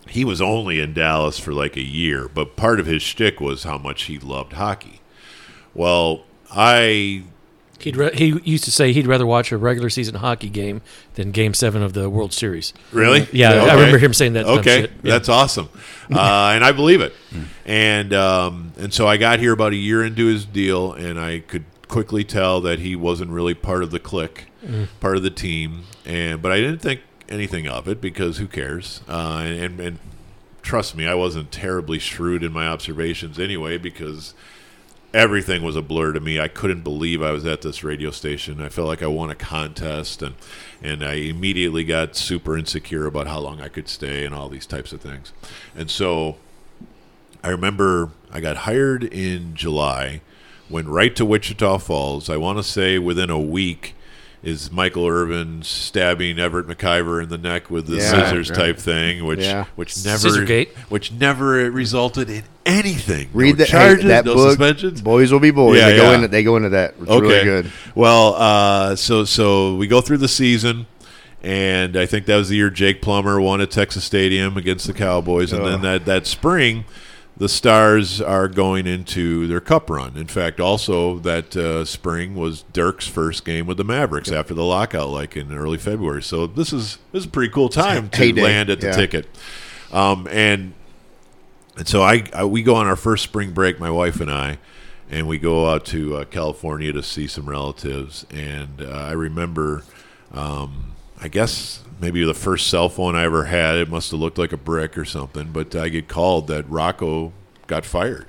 he 0.09 0.25
was 0.25 0.41
only 0.41 0.81
in 0.81 0.93
Dallas 0.93 1.39
for 1.39 1.53
like 1.53 1.77
a 1.77 1.85
year. 1.85 2.29
But 2.29 2.57
part 2.57 2.81
of 2.81 2.87
his 2.87 3.03
shtick 3.03 3.41
was 3.41 3.63
how 3.63 3.79
much 3.79 4.05
he 4.05 4.19
loved 4.19 4.55
hockey. 4.55 5.01
Well, 5.73 6.25
I 6.51 7.25
He'd 7.81 7.97
re- 7.97 8.11
he 8.13 8.41
used 8.43 8.65
to 8.65 8.73
say 8.73 8.93
he'd 8.93 9.07
rather 9.07 9.25
watch 9.27 9.53
a 9.53 9.57
regular 9.57 9.89
season 9.89 10.17
hockey 10.17 10.49
game 10.49 10.83
than 11.15 11.31
Game 11.31 11.55
Seven 11.55 11.81
of 11.81 11.93
the 11.93 12.11
World 12.11 12.33
Series. 12.33 12.75
Really? 12.91 13.29
Yeah, 13.33 13.53
I 13.53 13.75
remember 13.75 13.99
him 13.99 14.13
saying 14.13 14.33
that 14.33 14.47
Okay. 14.47 14.83
Yeah. 14.83 14.89
that's 15.03 15.29
awesome, 15.29 15.69
uh, 16.13 16.53
and 16.55 16.65
I 16.65 16.73
believe 16.73 17.01
it. 17.01 17.15
And 17.65 18.13
um, 18.13 18.73
and 18.79 18.93
so 18.93 19.07
I 19.07 19.17
got 19.17 19.39
here 19.39 19.53
about 19.53 19.73
a 19.73 19.77
year 19.77 20.05
into 20.05 20.27
his 20.27 20.45
deal, 20.45 20.93
and 20.93 21.21
I 21.21 21.39
could 21.39 21.67
quickly 21.87 22.25
tell 22.25 22.61
that 22.63 22.81
he 22.81 22.97
wasn't 22.97 23.31
really 23.31 23.55
part 23.55 23.85
of 23.85 23.93
the 23.93 24.01
clique, 24.01 24.47
part 24.99 25.17
of 25.17 25.23
the 25.23 25.31
team. 25.31 25.85
And 26.05 26.43
but 26.43 26.51
I 26.51 26.57
didn't 26.57 26.81
think 26.81 27.03
anything 27.29 27.69
of 27.69 27.87
it 27.87 28.01
because 28.01 28.39
who 28.39 28.49
cares? 28.49 29.03
Uh, 29.09 29.43
and 29.45 29.79
and 29.79 29.99
trust 30.63 30.97
me, 30.97 31.07
I 31.07 31.15
wasn't 31.15 31.53
terribly 31.53 32.01
shrewd 32.01 32.43
in 32.43 32.53
my 32.53 32.67
observations 32.67 33.39
anyway 33.39 33.79
because 33.79 34.35
everything 35.19 35.65
was 35.65 35.75
a 35.75 35.83
blur 35.83 36.13
to 36.13 36.21
me. 36.21 36.39
I 36.39 36.47
couldn't 36.47 36.83
believe 36.83 37.21
I 37.23 37.33
was 37.33 37.45
at 37.45 37.63
this 37.63 37.83
radio 37.83 38.13
station. 38.13 38.63
I 38.63 38.69
felt 38.69 38.87
like 38.87 39.03
I 39.03 39.09
won 39.09 39.31
a 39.31 39.35
contest, 39.35 40.23
and 40.23 40.37
and 40.81 41.05
I 41.05 41.15
immediately 41.15 41.83
got 41.83 42.15
super 42.15 42.57
insecure 42.57 43.05
about 43.05 43.27
how 43.27 43.41
long 43.41 43.61
I 43.61 43.69
could 43.69 43.89
stay 43.89 44.25
and 44.25 44.33
all 44.33 44.49
these 44.49 44.65
types 44.65 44.93
of 44.93 45.01
things. 45.01 45.33
And 45.75 45.91
so 45.91 46.37
I 47.43 47.49
remember 47.49 48.11
I 48.31 48.39
got 48.39 48.59
hired 48.59 49.03
in 49.03 49.57
July, 49.57 50.21
went 50.71 50.87
right 50.87 51.15
to 51.17 51.25
Wichita 51.25 51.79
Falls. 51.79 52.31
I 52.31 52.37
want 52.37 52.59
to 52.59 52.63
say 52.63 52.99
within 52.99 53.29
a 53.29 53.41
week. 53.41 53.97
Is 54.49 54.73
Michael 54.73 55.07
Irvin 55.07 55.63
stabbing 55.63 56.39
Everett 56.39 56.67
McIver 56.67 57.23
in 57.23 57.29
the 57.29 57.37
neck 57.39 57.71
with 57.71 57.87
the 57.87 57.97
Yeah, 57.97 58.11
scissors 58.11 58.49
right. 58.51 58.59
type 58.59 58.79
thing, 58.79 59.25
which 59.27 59.41
Yeah. 59.41 59.65
which 59.77 60.05
never 60.05 60.29
Scissorgate. 60.29 60.69
which 60.89 61.13
never 61.13 61.71
resulted 61.71 62.31
in 62.31 62.45
anything. 62.65 63.29
Read 63.35 63.59
no 63.59 63.65
the, 63.65 63.65
hey, 63.67 63.71
charges, 63.71 64.05
that 64.07 64.25
no 64.25 64.35
book. 64.35 64.49
suspensions. 64.51 65.03
Boys 65.03 65.31
will 65.33 65.41
be 65.41 65.51
boys. 65.51 65.77
Yeah, 65.79 65.91
they 65.91 65.97
go 65.97 66.13
into 66.13 66.29
they 66.29 66.43
go 66.43 66.57
into 66.57 66.71
that. 66.71 66.95
It's 67.01 67.11
Okay. 67.11 67.27
really 67.27 67.45
good. 67.45 67.73
Well, 67.95 68.35
uh, 68.39 68.97
so 68.97 69.25
so 69.25 69.75
we 69.77 69.87
go 69.87 70.01
through 70.01 70.19
the 70.19 70.29
season, 70.29 70.87
and 71.43 71.97
I 71.97 72.07
think 72.07 72.27
that 72.27 72.37
was 72.37 72.49
the 72.49 72.57
year 72.57 72.71
Jake 72.71 73.03
Plummer 73.03 73.41
won 73.41 73.61
at 73.61 73.71
Texas 73.71 74.05
Stadium 74.05 74.57
against 74.57 74.87
the 74.87 74.93
Cowboys, 74.95 75.53
and 75.53 75.65
then 75.65 75.83
that 75.83 76.05
that 76.07 76.27
spring, 76.27 76.85
the 77.39 77.49
Stars 77.49 78.21
are 78.21 78.49
going 78.49 78.87
into 78.87 79.47
their 79.47 79.61
Cup 79.61 79.89
run. 79.89 80.17
In 80.17 80.27
fact, 80.27 80.59
also 80.59 81.19
that 81.21 81.57
uh, 81.57 81.85
spring 81.85 82.35
was 82.35 82.65
Dirk's 82.73 83.07
first 83.07 83.45
game 83.45 83.67
with 83.67 83.77
the 83.77 83.85
Mavericks 83.85 84.31
after 84.31 84.55
the 84.55 84.65
lockout, 84.65 85.09
like 85.11 85.37
in 85.37 85.53
early 85.53 85.79
February. 85.79 86.23
So 86.23 86.49
this 86.49 86.73
is 86.73 86.99
this 87.13 87.23
is 87.23 87.27
a 87.27 87.31
pretty 87.31 87.53
cool 87.53 87.69
time 87.69 88.11
to 88.11 88.19
heyday, 88.19 88.43
land 88.43 88.71
at 88.71 88.81
the 88.81 88.89
yeah. 88.89 88.93
ticket. 88.93 89.29
Um, 89.93 90.27
and 90.31 90.75
and 91.77 91.87
so 91.87 92.03
I, 92.03 92.25
I 92.35 92.45
we 92.45 92.63
go 92.63 92.75
on 92.75 92.89
our 92.89 92.97
first 92.97 93.23
spring 93.23 93.53
break, 93.53 93.79
my 93.79 93.91
wife 93.91 94.21
and 94.21 94.31
I, 94.31 94.59
and 95.09 95.29
we 95.29 95.39
go 95.39 95.71
out 95.71 95.85
to 95.87 96.17
uh, 96.17 96.25
California 96.25 96.93
to 96.93 97.05
see 97.05 97.29
some 97.29 97.49
relatives. 97.49 98.27
And 98.31 98.83
uh, 98.83 98.91
I 98.91 99.13
remember, 99.13 99.85
um, 100.33 100.97
I 101.21 101.29
guess 101.29 101.83
maybe 102.01 102.25
the 102.25 102.35
first 102.35 102.69
cell 102.69 102.89
phone 102.89 103.17
I 103.17 103.25
ever 103.25 103.45
had. 103.45 103.77
It 103.77 103.91
must 103.91 104.11
have 104.11 104.21
looked 104.21 104.39
like 104.39 104.53
a 104.53 104.57
brick 104.57 104.97
or 104.97 105.05
something. 105.05 105.51
But 105.53 105.75
I 105.75 105.89
get 105.89 106.09
called 106.09 106.47
that 106.49 106.69
Rocco 106.69 107.33
got 107.67 107.85
fired. 107.85 108.27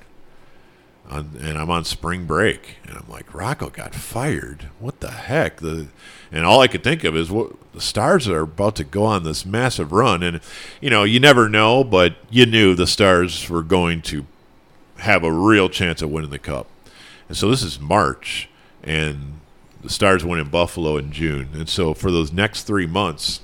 On, 1.08 1.30
and 1.40 1.58
I'm 1.58 1.70
on 1.70 1.84
spring 1.84 2.24
break, 2.24 2.76
and 2.86 2.96
I'm 2.96 3.08
like, 3.08 3.34
Rocco 3.34 3.68
got 3.68 3.96
fired. 3.96 4.68
What 4.78 5.00
the 5.00 5.10
heck? 5.10 5.56
The 5.56 5.88
and 6.30 6.44
all 6.44 6.60
I 6.60 6.68
could 6.68 6.84
think 6.84 7.02
of 7.02 7.16
is 7.16 7.32
what 7.32 7.50
the 7.72 7.80
Stars 7.80 8.28
are 8.28 8.42
about 8.42 8.76
to 8.76 8.84
go 8.84 9.04
on 9.04 9.24
this 9.24 9.44
massive 9.44 9.90
run, 9.90 10.22
and 10.22 10.40
you 10.80 10.88
know, 10.88 11.02
you 11.02 11.18
never 11.18 11.48
know, 11.48 11.82
but 11.82 12.14
you 12.30 12.46
knew 12.46 12.76
the 12.76 12.86
Stars 12.86 13.50
were 13.50 13.64
going 13.64 14.02
to 14.02 14.24
have 14.98 15.24
a 15.24 15.32
real 15.32 15.68
chance 15.68 16.00
of 16.00 16.10
winning 16.10 16.30
the 16.30 16.38
cup. 16.38 16.68
And 17.26 17.36
so 17.36 17.50
this 17.50 17.64
is 17.64 17.80
March, 17.80 18.48
and 18.84 19.39
the 19.82 19.90
Stars 19.90 20.24
win 20.24 20.38
in 20.40 20.48
Buffalo 20.48 20.96
in 20.96 21.10
June, 21.12 21.48
and 21.54 21.68
so 21.68 21.94
for 21.94 22.10
those 22.10 22.32
next 22.32 22.64
three 22.64 22.86
months, 22.86 23.40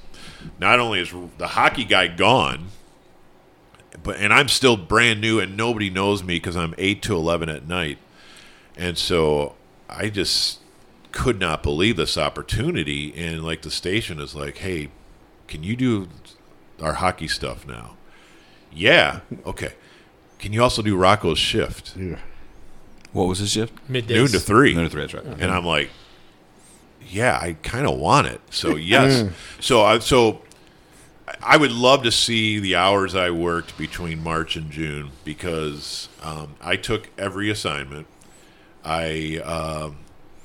not 0.59 0.79
only 0.79 1.01
is 1.01 1.13
the 1.39 1.49
hockey 1.49 1.85
guy 1.85 2.09
gone, 2.09 2.69
but 4.03 4.17
and 4.19 4.33
I'm 4.33 4.49
still 4.49 4.77
brand 4.77 5.21
new 5.21 5.41
and 5.41 5.57
nobody 5.57 5.91
knows 5.91 6.23
me 6.23 6.37
because 6.37 6.57
I'm 6.57 6.75
eight 6.79 7.03
to 7.03 7.15
eleven 7.17 7.49
at 7.49 7.67
night, 7.67 7.99
and 8.77 8.97
so 8.99 9.55
I 9.89 10.09
just 10.11 10.61
could 11.13 11.41
not 11.41 11.63
believe 11.63 11.97
this 11.97 12.19
opportunity. 12.19 13.15
And 13.17 13.43
like 13.43 13.63
the 13.63 13.71
station 13.71 14.21
is 14.21 14.35
like, 14.35 14.59
hey, 14.59 14.91
can 15.49 15.63
you 15.63 15.75
do 15.77 16.09
our 16.83 16.95
hockey 16.95 17.29
stuff 17.29 17.67
now? 17.67 17.97
Yeah, 18.73 19.21
okay. 19.47 19.73
Can 20.39 20.53
you 20.53 20.63
also 20.63 20.83
do 20.83 20.95
Rocco's 20.99 21.39
shift, 21.39 21.95
What 23.13 23.25
was 23.25 23.39
his 23.39 23.51
shift? 23.53 23.73
Middays. 23.91 24.11
noon 24.11 24.27
to 24.29 24.39
three? 24.39 24.75
No, 24.75 24.87
three. 24.87 25.01
That's 25.01 25.15
right. 25.15 25.25
And 25.25 25.51
I'm 25.51 25.65
like, 25.65 25.89
yeah, 27.09 27.39
I 27.41 27.55
kind 27.55 27.87
of 27.87 27.99
want 27.99 28.27
it. 28.27 28.41
So 28.51 28.77
yes. 28.77 29.31
so 29.61 29.83
I 29.83 29.99
so 29.99 30.43
I 31.43 31.57
would 31.57 31.73
love 31.73 32.03
to 32.05 32.13
see 32.13 32.59
the 32.59 32.77
hours 32.77 33.15
I 33.15 33.31
worked 33.31 33.77
between 33.77 34.23
March 34.23 34.57
and 34.57 34.71
June 34.71 35.11
because 35.25 36.09
um, 36.23 36.55
I 36.61 36.77
took 36.77 37.11
every 37.19 37.51
assignment. 37.51 38.07
I 38.85 39.41
um 39.45 39.99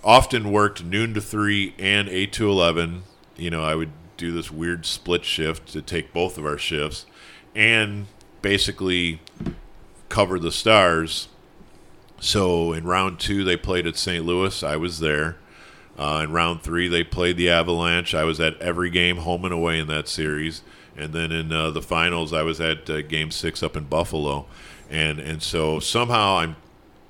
often 0.03 0.51
worked 0.51 0.83
noon 0.83 1.13
to 1.13 1.21
three 1.21 1.75
and 1.77 2.09
eight 2.09 2.33
to 2.33 2.49
eleven. 2.49 3.03
You 3.37 3.49
know, 3.49 3.63
I 3.63 3.75
would 3.75 3.91
do 4.17 4.31
this 4.31 4.51
weird 4.51 4.85
split 4.85 5.25
shift 5.25 5.71
to 5.73 5.81
take 5.81 6.13
both 6.13 6.37
of 6.37 6.45
our 6.45 6.57
shifts, 6.57 7.05
and 7.55 8.07
basically 8.41 9.21
cover 10.09 10.39
the 10.39 10.51
stars. 10.51 11.27
So 12.19 12.73
in 12.73 12.83
round 12.83 13.19
two, 13.19 13.43
they 13.43 13.57
played 13.57 13.87
at 13.87 13.97
St. 13.97 14.23
Louis. 14.23 14.61
I 14.61 14.75
was 14.75 14.99
there. 14.99 15.37
Uh, 15.97 16.21
in 16.23 16.31
round 16.31 16.61
three, 16.61 16.87
they 16.87 17.03
played 17.03 17.37
the 17.37 17.49
Avalanche. 17.49 18.15
I 18.15 18.23
was 18.23 18.39
at 18.39 18.59
every 18.61 18.89
game, 18.89 19.17
home 19.17 19.45
and 19.45 19.53
away, 19.53 19.79
in 19.79 19.87
that 19.87 20.07
series. 20.07 20.63
And 20.97 21.13
then 21.13 21.31
in 21.31 21.51
uh, 21.51 21.71
the 21.71 21.81
finals, 21.81 22.33
I 22.33 22.41
was 22.43 22.59
at 22.59 22.89
uh, 22.89 23.01
Game 23.01 23.31
Six 23.31 23.61
up 23.63 23.75
in 23.77 23.85
Buffalo, 23.85 24.45
and 24.89 25.19
and 25.19 25.41
so 25.41 25.79
somehow 25.79 26.37
I'm 26.37 26.55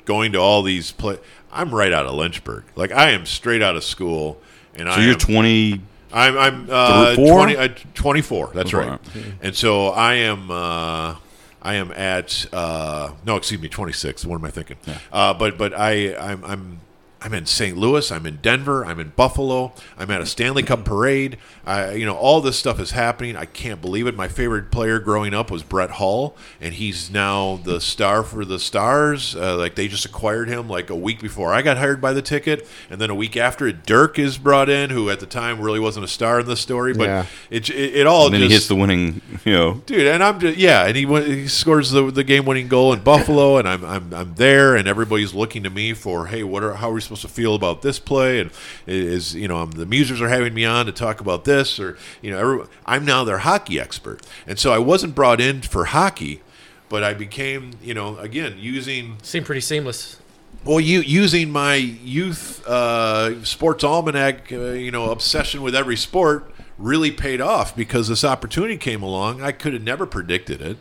going 0.06 0.32
to 0.34 0.40
all 0.40 0.62
these 0.64 0.92
play. 0.92 1.18
I'm 1.52 1.74
right 1.74 1.92
out 1.92 2.06
of 2.06 2.14
Lynchburg. 2.14 2.64
Like 2.76 2.92
I 2.92 3.12
am 3.12 3.26
straight 3.26 3.62
out 3.62 3.76
of 3.76 3.84
school, 3.84 4.40
and 4.76 4.88
So 4.88 4.94
I 5.00 5.04
you're 5.04 5.14
am, 5.14 5.20
20. 5.20 5.82
I'm 6.14 6.38
I'm 6.38 6.68
uh, 6.70 7.16
Four? 7.16 7.46
20, 7.46 7.58
uh, 7.58 7.68
24. 7.94 8.52
That's 8.54 8.70
24, 8.70 8.92
right. 8.92 9.26
And 9.42 9.56
so 9.56 9.88
I 9.88 10.16
am 10.16 10.52
uh, 10.52 11.16
I 11.62 11.76
am 11.76 11.92
at 11.92 12.46
uh, 12.54 13.14
no, 13.26 13.36
excuse 13.38 13.62
me, 13.62 13.70
26. 13.70 14.26
What 14.26 14.36
am 14.36 14.46
I 14.46 14.52
thinking? 14.52 14.78
Uh, 15.12 15.34
but 15.34 15.58
but 15.58 15.74
I 15.74 16.16
I'm 16.16 16.44
I'm 16.44 16.80
I'm 17.24 17.36
in 17.36 17.46
St. 17.46 17.78
Louis. 17.78 18.12
I'm 18.12 18.26
in 18.26 18.38
Denver. 18.38 18.84
I'm 18.84 19.00
in 19.00 19.10
Buffalo. 19.16 19.74
I'm 19.96 20.10
at 20.10 20.22
a 20.22 20.26
Stanley 20.26 20.64
Cup 20.64 20.84
parade. 20.84 21.38
I, 21.64 21.92
you 21.92 22.06
know, 22.06 22.16
all 22.16 22.42
this 22.42 22.58
stuff 22.58 22.80
is 22.80 22.92
happening. 22.92 23.36
I 23.36 23.46
can't 23.46 23.80
believe 23.80 24.08
it. 24.08 24.16
My 24.16 24.28
favorite 24.28 24.72
player 24.72 24.98
growing 24.98 25.32
up 25.32 25.52
was 25.52 25.62
Brett 25.62 25.92
Hull, 25.92 26.36
and 26.60 26.74
he's 26.74 27.12
now 27.12 27.58
the 27.64 27.80
star 27.80 28.24
for 28.24 28.44
the 28.44 28.58
Stars. 28.58 29.36
Uh, 29.36 29.56
like 29.56 29.76
they 29.76 29.88
just 29.88 30.04
acquired 30.04 30.48
him 30.50 30.68
like 30.68 30.90
a 30.90 30.96
week 30.96 31.22
before 31.22 31.54
I 31.54 31.62
got 31.62 31.78
hired 31.78 32.02
by 32.02 32.12
the 32.14 32.24
ticket, 32.24 32.68
and 32.90 33.00
then 33.00 33.12
a 33.12 33.16
week 33.16 33.38
after 33.38 33.68
it, 33.68 33.86
Dirk 33.86 34.18
is 34.18 34.40
brought 34.40 34.68
in, 34.70 34.90
who 34.90 35.12
at 35.12 35.20
the 35.20 35.28
time 35.28 35.62
really 35.62 35.80
wasn't 35.80 36.06
a 36.06 36.08
star 36.10 36.40
in 36.40 36.48
the 36.48 36.56
story, 36.58 36.94
but 36.96 37.04
Yeah. 37.08 37.26
it, 37.52 37.70
it 37.70 37.96
it 37.98 38.08
all 38.08 38.26
And 38.26 38.34
then 38.34 38.42
just 38.42 38.50
he 38.50 38.56
hits 38.56 38.68
the 38.68 38.76
winning, 38.76 39.22
you 39.46 39.54
know. 39.54 39.74
dude. 39.86 40.08
And 40.08 40.24
I'm 40.24 40.40
just 40.40 40.58
yeah, 40.58 40.88
and 40.88 40.96
he 40.98 41.06
he 41.06 41.48
scores 41.48 41.92
the 41.92 42.10
the 42.10 42.24
game 42.24 42.46
winning 42.46 42.68
goal 42.68 42.94
in 42.94 43.02
Buffalo, 43.04 43.58
and 43.58 43.68
I'm 43.70 43.86
I'm 43.86 44.12
I'm 44.12 44.34
there, 44.34 44.76
and 44.76 44.88
everybody's 44.88 45.36
looking 45.36 45.62
to 45.62 45.70
me 45.70 45.94
for 45.94 46.26
hey, 46.26 46.44
what 46.44 46.64
are 46.64 46.74
how 46.74 46.90
are 46.90 46.94
we 46.94 47.02
supposed 47.18 47.36
to 47.36 47.42
feel 47.42 47.56
about 47.56 47.82
this 47.82 48.00
play? 48.00 48.40
And 48.40 48.52
is 48.88 49.36
you 49.36 49.48
know 49.48 49.58
um, 49.58 49.72
the 49.72 49.86
Musers 49.86 50.22
are 50.22 50.30
having 50.30 50.54
me 50.54 50.66
on 50.66 50.86
to 50.86 50.92
talk 50.92 51.20
about 51.20 51.46
this, 51.46 51.80
or 51.80 51.98
you 52.22 52.32
know 52.32 52.38
every, 52.38 52.66
I'm 52.86 53.06
now 53.06 53.24
their 53.24 53.40
hockey 53.40 53.80
expert, 53.80 54.26
and 54.48 54.58
so 54.58 54.72
I 54.72 54.78
wasn't 54.80 55.16
brought 55.16 55.42
in 55.42 55.62
for 55.62 55.86
hockey. 55.86 56.42
But 56.90 57.04
I 57.04 57.14
became, 57.14 57.72
you 57.82 57.94
know, 57.94 58.18
again 58.18 58.56
using 58.58 59.18
Seemed 59.24 59.46
pretty 59.46 59.62
seamless. 59.62 60.20
well, 60.66 60.80
you 60.80 61.00
using 61.00 61.50
my 61.50 61.76
youth 61.76 62.68
uh, 62.68 63.44
sports 63.46 63.84
almanac, 63.84 64.52
uh, 64.52 64.72
you 64.72 64.92
know, 64.92 65.10
obsession 65.12 65.62
with 65.62 65.74
every 65.74 65.96
sport 65.96 66.54
really 66.78 67.12
paid 67.12 67.40
off 67.40 67.76
because 67.76 68.08
this 68.08 68.24
opportunity 68.24 68.76
came 68.76 69.02
along. 69.04 69.42
I 69.42 69.52
could 69.52 69.74
have 69.74 69.84
never 69.84 70.06
predicted 70.06 70.62
it, 70.62 70.78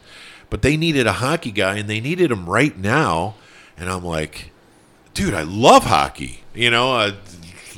but 0.48 0.62
they 0.62 0.76
needed 0.76 1.06
a 1.06 1.14
hockey 1.14 1.52
guy 1.52 1.76
and 1.76 1.88
they 1.88 2.00
needed 2.00 2.30
him 2.30 2.48
right 2.48 2.76
now. 2.76 3.34
And 3.76 3.88
I'm 3.88 4.04
like, 4.04 4.50
dude, 5.14 5.34
I 5.34 5.42
love 5.42 5.84
hockey. 5.84 6.44
You 6.54 6.70
know, 6.70 6.94
uh, 6.94 7.12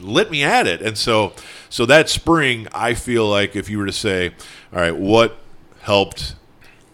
let 0.01 0.31
me 0.31 0.43
at 0.43 0.67
it. 0.67 0.83
And 0.83 0.97
so, 0.97 1.33
so 1.69 1.87
that 1.87 2.09
spring, 2.09 2.69
I 2.73 2.95
feel 2.95 3.29
like 3.29 3.57
if 3.57 3.69
you 3.69 3.79
were 3.79 3.87
to 3.87 3.93
say, 3.93 4.31
all 4.73 4.81
right, 4.81 4.97
what 4.97 5.39
helped 5.83 6.35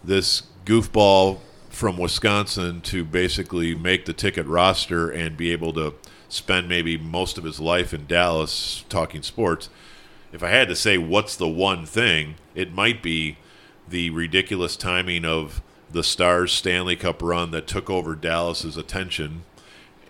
this 0.03 0.43
goofball 0.65 1.39
from 1.69 1.97
Wisconsin 1.97 2.81
to 2.81 3.05
basically 3.05 3.75
make 3.75 4.05
the 4.05 4.13
ticket 4.13 4.45
roster 4.45 5.09
and 5.09 5.37
be 5.37 5.51
able 5.51 5.73
to 5.73 5.93
spend 6.27 6.67
maybe 6.67 6.97
most 6.97 7.37
of 7.37 7.43
his 7.43 7.59
life 7.59 7.93
in 7.93 8.05
Dallas 8.05 8.83
talking 8.89 9.23
sports. 9.23 9.69
If 10.31 10.43
I 10.43 10.49
had 10.49 10.67
to 10.67 10.75
say 10.75 10.97
what's 10.97 11.35
the 11.35 11.47
one 11.47 11.85
thing, 11.85 12.35
it 12.53 12.73
might 12.73 13.01
be 13.01 13.37
the 13.87 14.11
ridiculous 14.11 14.75
timing 14.75 15.25
of 15.25 15.61
the 15.91 16.03
Stars 16.03 16.51
Stanley 16.51 16.95
Cup 16.95 17.21
run 17.23 17.51
that 17.51 17.65
took 17.65 17.89
over 17.89 18.13
Dallas's 18.13 18.77
attention 18.77 19.43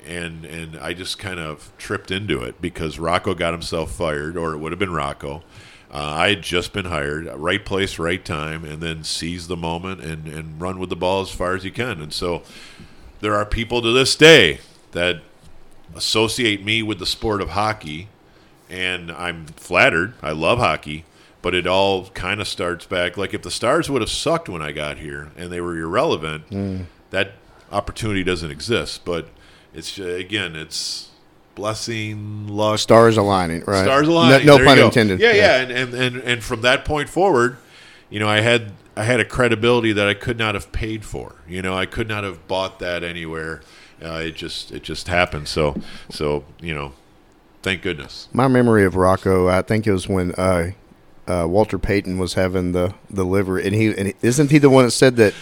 and 0.05 0.45
and 0.45 0.77
I 0.77 0.93
just 0.93 1.19
kind 1.19 1.39
of 1.39 1.71
tripped 1.77 2.11
into 2.11 2.41
it 2.41 2.61
because 2.61 2.99
Rocco 2.99 3.33
got 3.33 3.53
himself 3.53 3.91
fired, 3.91 4.37
or 4.37 4.53
it 4.53 4.57
would 4.57 4.71
have 4.71 4.79
been 4.79 4.93
Rocco. 4.93 5.43
Uh, 5.91 5.97
I 5.97 6.29
had 6.29 6.43
just 6.43 6.71
been 6.71 6.85
hired, 6.85 7.25
right 7.25 7.65
place, 7.65 7.97
right 7.97 8.23
time, 8.23 8.63
and 8.63 8.81
then 8.81 9.03
seize 9.03 9.47
the 9.47 9.57
moment 9.57 10.01
and 10.01 10.27
and 10.27 10.61
run 10.61 10.79
with 10.79 10.89
the 10.89 10.95
ball 10.95 11.21
as 11.21 11.31
far 11.31 11.55
as 11.55 11.65
you 11.65 11.71
can. 11.71 12.01
And 12.01 12.13
so 12.13 12.43
there 13.21 13.35
are 13.35 13.45
people 13.45 13.81
to 13.81 13.91
this 13.91 14.15
day 14.15 14.59
that 14.91 15.21
associate 15.95 16.63
me 16.63 16.83
with 16.83 16.99
the 16.99 17.05
sport 17.05 17.41
of 17.41 17.49
hockey, 17.49 18.07
and 18.69 19.11
I'm 19.11 19.47
flattered. 19.47 20.13
I 20.21 20.31
love 20.31 20.59
hockey, 20.59 21.05
but 21.41 21.55
it 21.55 21.65
all 21.65 22.07
kind 22.09 22.39
of 22.39 22.47
starts 22.47 22.85
back. 22.85 23.17
Like 23.17 23.33
if 23.33 23.41
the 23.41 23.51
Stars 23.51 23.89
would 23.89 24.01
have 24.01 24.11
sucked 24.11 24.47
when 24.47 24.61
I 24.61 24.71
got 24.71 24.97
here 24.97 25.31
and 25.35 25.51
they 25.51 25.59
were 25.61 25.75
irrelevant, 25.77 26.43
that 27.09 27.31
opportunity 27.71 28.23
doesn't 28.23 28.51
exist. 28.51 29.03
But 29.05 29.27
it's 29.73 29.99
uh, 29.99 30.03
again, 30.03 30.55
it's 30.55 31.09
blessing, 31.55 32.47
luck, 32.47 32.79
Stars 32.79 33.17
aligning, 33.17 33.63
right? 33.65 33.83
stars 33.83 34.07
aligning. 34.07 34.45
No, 34.45 34.57
no 34.57 34.65
pun 34.65 34.79
intended. 34.79 35.19
Yeah, 35.19 35.33
yeah, 35.33 35.61
And, 35.61 35.71
and 35.71 35.93
and 35.93 36.15
and 36.17 36.43
from 36.43 36.61
that 36.61 36.85
point 36.85 37.09
forward, 37.09 37.57
you 38.09 38.19
know, 38.19 38.27
I 38.27 38.41
had 38.41 38.71
I 38.95 39.03
had 39.03 39.19
a 39.19 39.25
credibility 39.25 39.93
that 39.93 40.07
I 40.07 40.13
could 40.13 40.37
not 40.37 40.55
have 40.55 40.71
paid 40.71 41.05
for. 41.05 41.35
You 41.47 41.61
know, 41.61 41.77
I 41.77 41.85
could 41.85 42.07
not 42.07 42.23
have 42.23 42.47
bought 42.47 42.79
that 42.79 43.03
anywhere. 43.03 43.61
Uh, 44.03 44.21
it 44.25 44.35
just 44.35 44.71
it 44.71 44.83
just 44.83 45.07
happened. 45.07 45.47
So 45.47 45.75
so 46.09 46.45
you 46.61 46.73
know, 46.73 46.93
thank 47.61 47.81
goodness. 47.81 48.27
My 48.33 48.47
memory 48.47 48.85
of 48.85 48.95
Rocco, 48.95 49.47
I 49.47 49.61
think 49.61 49.85
it 49.85 49.91
was 49.91 50.07
when 50.07 50.33
uh, 50.35 50.71
uh, 51.27 51.45
Walter 51.47 51.77
Payton 51.77 52.17
was 52.17 52.33
having 52.33 52.71
the, 52.71 52.93
the 53.09 53.23
liver, 53.23 53.59
and 53.59 53.75
he 53.75 53.95
and 53.95 54.13
isn't 54.21 54.51
he 54.51 54.57
the 54.57 54.69
one 54.69 54.85
that 54.85 54.91
said 54.91 55.15
that? 55.17 55.33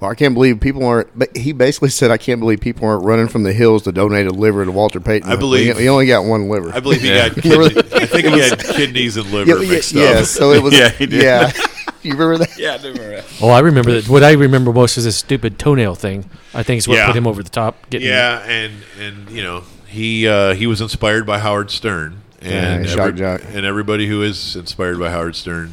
Well, 0.00 0.10
I 0.10 0.14
can't 0.14 0.34
believe 0.34 0.60
people 0.60 0.84
aren't. 0.86 1.18
But 1.18 1.34
he 1.36 1.52
basically 1.52 1.88
said, 1.88 2.10
"I 2.10 2.16
can't 2.18 2.38
believe 2.40 2.60
people 2.60 2.86
aren't 2.86 3.04
running 3.04 3.28
from 3.28 3.44
the 3.44 3.52
hills 3.52 3.82
to 3.84 3.92
donate 3.92 4.26
a 4.26 4.30
liver 4.30 4.64
to 4.64 4.70
Walter 4.72 5.00
Payton." 5.00 5.30
I 5.30 5.36
believe- 5.36 5.76
he, 5.76 5.82
he 5.84 5.88
only 5.88 6.06
got 6.06 6.24
one 6.24 6.48
liver. 6.48 6.70
I 6.74 6.80
believe 6.80 7.00
he 7.02 7.08
Yeah. 7.08 7.22
had 7.28 7.34
kidney, 7.42 7.66
I 7.94 8.06
think 8.06 8.26
he 8.26 8.38
had 8.40 8.58
kidneys 8.58 9.16
and 9.16 9.30
liver 9.32 9.50
yeah, 9.56 9.62
yeah, 9.62 9.70
mixed 9.70 9.92
yeah, 9.92 10.02
up. 10.10 10.24
so 10.26 10.52
it 10.52 10.62
was. 10.62 10.74
Yeah, 10.78 10.90
he 10.90 11.06
did. 11.06 11.22
Yeah, 11.22 11.50
you 12.02 12.12
remember 12.12 12.38
that? 12.38 12.58
Yeah, 12.58 12.74
I 12.74 12.78
do 12.78 12.88
remember 12.92 13.16
that. 13.16 13.24
Oh, 13.40 13.48
I 13.48 13.60
remember 13.60 13.92
that. 13.92 14.08
What 14.08 14.22
I 14.22 14.32
remember 14.32 14.72
most 14.72 14.98
is 14.98 15.04
this 15.04 15.16
stupid 15.16 15.58
toenail 15.58 15.94
thing. 15.94 16.28
I 16.52 16.62
think 16.62 16.78
is 16.78 16.88
what 16.88 16.96
Yeah. 16.96 17.06
put 17.06 17.16
him 17.16 17.26
over 17.26 17.42
the 17.42 17.48
top. 17.50 17.88
Getting, 17.90 18.08
Yeah, 18.08 18.40
and 18.46 18.74
and 19.00 19.30
you 19.30 19.42
know 19.42 19.62
he 19.86 20.28
uh, 20.28 20.54
he 20.54 20.66
was 20.66 20.80
inspired 20.82 21.24
by 21.26 21.38
Howard 21.38 21.70
Stern, 21.70 22.20
and 22.42 22.84
Yeah, 22.84 22.94
shock 22.94 23.14
jock. 23.14 23.40
and 23.54 23.64
everybody 23.64 24.06
who 24.08 24.22
is 24.22 24.56
inspired 24.56 24.98
by 24.98 25.10
Howard 25.10 25.36
Stern 25.36 25.72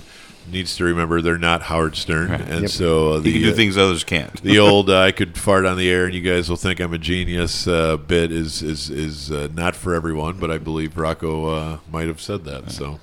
needs 0.53 0.75
to 0.77 0.83
remember 0.85 1.21
they're 1.21 1.37
not 1.37 1.63
Howard 1.63 1.95
Stern, 1.97 2.31
and 2.31 2.61
Yep. 2.61 2.69
so 2.69 3.13
uh, 3.13 3.19
He 3.21 3.33
can 3.33 3.41
do 3.41 3.51
uh, 3.51 3.55
things 3.55 3.77
others 3.77 4.03
can't. 4.05 4.41
the 4.41 4.59
old 4.69 4.89
uh, 4.89 4.99
I 4.99 5.11
could 5.11 5.37
fart 5.37 5.65
on 5.65 5.77
the 5.77 5.89
air 5.89 6.05
and 6.05 6.13
you 6.13 6.21
guys 6.21 6.49
will 6.49 6.55
think 6.57 6.79
I'm 6.79 6.93
a 6.93 6.97
genius 6.97 7.67
uh, 7.67 7.97
bit 7.97 8.31
is 8.31 8.61
is 8.61 8.89
is 8.89 9.31
uh, 9.31 9.49
not 9.53 9.75
for 9.75 9.93
everyone, 9.93 10.37
but 10.39 10.49
I 10.51 10.57
believe 10.59 10.95
Rocco 10.97 11.47
uh, 11.47 11.77
might 11.91 12.07
have 12.07 12.21
said 12.21 12.45
that. 12.45 12.71
So 12.71 12.99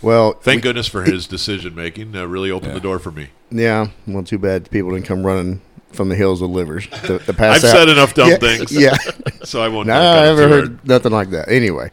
Well, 0.00 0.32
thank 0.34 0.62
goodness 0.62 0.86
for 0.86 1.02
his 1.02 1.26
decision 1.26 1.74
making. 1.74 2.16
Uh, 2.16 2.24
really 2.26 2.50
opened 2.50 2.74
the 2.76 2.80
door 2.80 2.98
for 2.98 3.10
me. 3.10 3.28
yeah. 3.50 3.88
Well, 4.06 4.22
too 4.22 4.38
bad 4.38 4.70
people 4.70 4.92
didn't 4.92 5.06
come 5.06 5.26
running 5.26 5.60
from 5.92 6.08
the 6.10 6.14
hills 6.14 6.40
with 6.40 6.50
livers 6.50 6.86
to, 6.86 7.18
to 7.18 7.32
pass 7.34 7.64
I've 7.64 7.70
out. 7.70 7.76
said 7.76 7.88
enough 7.88 8.14
dumb 8.14 8.28
yeah, 8.30 8.36
things, 8.36 8.70
Yeah. 8.78 8.96
so 9.42 9.60
I 9.62 9.68
won't. 9.68 9.88
No, 9.88 9.94
I 9.94 10.22
it 10.24 10.26
never 10.26 10.48
heard 10.48 10.66
hard. 10.68 10.86
nothing 10.88 11.12
like 11.12 11.30
that. 11.30 11.48
Anyway, 11.48 11.90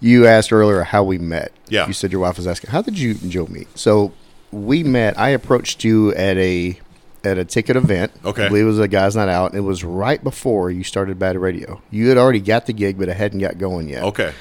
you 0.00 0.26
asked 0.26 0.52
earlier 0.52 0.82
how 0.82 1.02
we 1.04 1.18
met. 1.18 1.52
Yeah. 1.68 1.86
You 1.86 1.92
said 1.92 2.12
your 2.12 2.20
wife 2.20 2.36
was 2.36 2.46
asking, 2.46 2.70
how 2.70 2.82
did 2.82 2.98
you 2.98 3.10
and 3.22 3.30
Joe 3.30 3.46
meet? 3.46 3.68
So 3.78 4.12
we 4.52 4.82
met. 4.84 5.18
I 5.18 5.30
approached 5.30 5.84
you 5.84 6.14
at 6.14 6.36
a 6.36 6.78
at 7.24 7.36
a 7.36 7.44
ticket 7.44 7.76
event. 7.76 8.12
Okay. 8.24 8.44
I 8.44 8.48
believe 8.48 8.64
it 8.64 8.68
was 8.68 8.78
a 8.78 8.88
guys' 8.88 9.16
night 9.16 9.28
out. 9.28 9.54
It 9.54 9.60
was 9.60 9.82
right 9.84 10.22
before 10.22 10.70
you 10.70 10.84
started 10.84 11.18
Bad 11.18 11.36
Radio. 11.36 11.82
You 11.90 12.08
had 12.08 12.16
already 12.16 12.40
got 12.40 12.66
the 12.66 12.72
gig, 12.72 12.96
but 12.98 13.08
it 13.08 13.16
hadn't 13.16 13.40
got 13.40 13.58
going 13.58 13.88
yet. 13.88 14.04
Okay, 14.04 14.32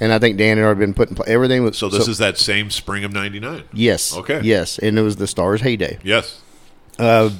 And 0.00 0.12
I 0.12 0.18
think 0.18 0.36
Dan 0.36 0.56
had 0.58 0.64
already 0.64 0.80
been 0.80 0.94
put 0.94 1.10
in. 1.10 1.16
Everything 1.26 1.62
was 1.64 1.78
so 1.78 1.88
this 1.88 2.08
is 2.08 2.18
that 2.18 2.36
same 2.36 2.70
spring 2.70 3.04
of 3.04 3.12
'99. 3.12 3.62
yes. 3.72 4.16
Okay. 4.16 4.40
Yes, 4.42 4.78
and 4.78 4.98
it 4.98 5.02
was 5.02 5.16
the 5.16 5.26
Stars' 5.28 5.60
heyday. 5.60 5.98
Yes. 6.02 6.40
Uh, 6.98 7.30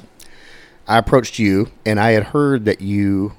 I 0.86 0.96
approached 0.98 1.38
you, 1.40 1.70
and 1.84 1.98
I 2.00 2.12
had 2.12 2.22
heard 2.24 2.64
that 2.66 2.80
you 2.80 3.32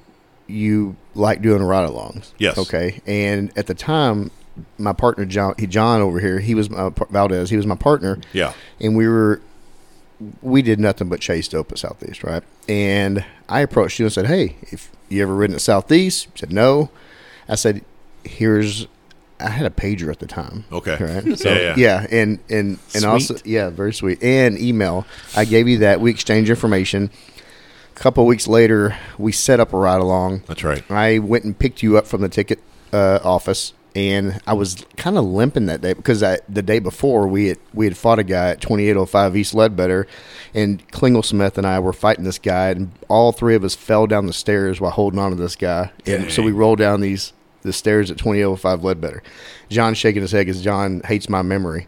you 0.46 0.94
like 1.14 1.42
doing 1.42 1.62
ride-alongs. 1.62 2.32
Yes. 2.38 2.56
Okay. 2.58 3.00
And 3.06 3.52
at 3.56 3.66
the 3.66 3.74
time, 3.74 4.30
my 4.78 4.92
partner 4.92 5.24
John, 5.24 5.54
he, 5.58 5.66
John 5.66 6.00
over 6.00 6.20
here, 6.20 6.38
he 6.40 6.54
was 6.54 6.68
my 6.70 6.90
Valdez. 7.10 7.50
He 7.50 7.56
was 7.56 7.66
my 7.66 7.76
partner, 7.76 8.18
Yeah. 8.32 8.52
and 8.80 8.96
we 8.96 9.08
were 9.08 9.40
we 10.42 10.60
did 10.60 10.78
nothing 10.78 11.08
but 11.08 11.20
chase 11.20 11.48
dope 11.48 11.72
at 11.72 11.78
Southeast, 11.78 12.22
right? 12.22 12.42
And 12.68 13.24
I 13.48 13.60
approached 13.60 13.98
you 13.98 14.04
and 14.06 14.12
said, 14.12 14.26
"Hey, 14.26 14.56
if 14.62 14.90
you 15.08 15.22
ever 15.22 15.34
ridden 15.34 15.54
at 15.56 15.62
Southeast?" 15.62 16.26
You 16.26 16.32
said 16.36 16.52
no. 16.52 16.90
I 17.48 17.54
said, 17.54 17.82
"Here's." 18.24 18.86
I 19.42 19.48
had 19.48 19.64
a 19.64 19.70
pager 19.70 20.10
at 20.10 20.18
the 20.18 20.26
time. 20.26 20.64
Okay. 20.70 20.98
Right. 21.02 21.38
So 21.38 21.48
Yeah, 21.50 21.58
yeah. 21.60 21.74
yeah, 21.78 22.06
and 22.10 22.38
and 22.50 22.78
and 22.94 23.04
also 23.06 23.36
yeah, 23.46 23.70
very 23.70 23.94
sweet. 23.94 24.22
And 24.22 24.58
email. 24.58 25.06
I 25.34 25.46
gave 25.46 25.66
you 25.66 25.78
that. 25.78 26.02
We 26.02 26.10
exchanged 26.10 26.50
information. 26.50 27.08
Couple 28.00 28.24
of 28.24 28.28
weeks 28.28 28.48
later, 28.48 28.96
we 29.18 29.30
set 29.30 29.60
up 29.60 29.74
a 29.74 29.76
ride 29.76 30.00
along. 30.00 30.42
That's 30.46 30.64
right. 30.64 30.82
I 30.90 31.18
went 31.18 31.44
and 31.44 31.56
picked 31.56 31.82
you 31.82 31.98
up 31.98 32.06
from 32.06 32.22
the 32.22 32.30
ticket 32.30 32.58
uh, 32.94 33.18
office, 33.22 33.74
and 33.94 34.40
I 34.46 34.54
was 34.54 34.86
kind 34.96 35.18
of 35.18 35.26
limping 35.26 35.66
that 35.66 35.82
day 35.82 35.92
because 35.92 36.22
I, 36.22 36.38
the 36.48 36.62
day 36.62 36.78
before 36.78 37.28
we 37.28 37.48
had 37.48 37.58
we 37.74 37.84
had 37.84 37.98
fought 37.98 38.18
a 38.18 38.24
guy 38.24 38.48
at 38.48 38.62
twenty 38.62 38.88
eight 38.88 38.96
oh 38.96 39.04
five 39.04 39.36
East 39.36 39.52
Ledbetter, 39.52 40.06
and 40.54 40.86
Klingel 40.92 41.22
Smith 41.22 41.58
and 41.58 41.66
I 41.66 41.78
were 41.78 41.92
fighting 41.92 42.24
this 42.24 42.38
guy, 42.38 42.70
and 42.70 42.90
all 43.08 43.32
three 43.32 43.54
of 43.54 43.64
us 43.64 43.74
fell 43.74 44.06
down 44.06 44.26
the 44.26 44.32
stairs 44.32 44.80
while 44.80 44.92
holding 44.92 45.20
on 45.20 45.32
to 45.32 45.36
this 45.36 45.54
guy, 45.54 45.92
and 46.06 46.32
so 46.32 46.42
we 46.42 46.52
rolled 46.52 46.78
down 46.78 47.02
these 47.02 47.34
the 47.60 47.72
stairs 47.74 48.10
at 48.10 48.16
twenty 48.16 48.40
eight 48.40 48.44
oh 48.44 48.56
five 48.56 48.82
Ledbetter. 48.82 49.22
John 49.68 49.92
shaking 49.92 50.22
his 50.22 50.32
head 50.32 50.46
because 50.46 50.62
John 50.62 51.02
hates 51.04 51.28
my 51.28 51.42
memory. 51.42 51.86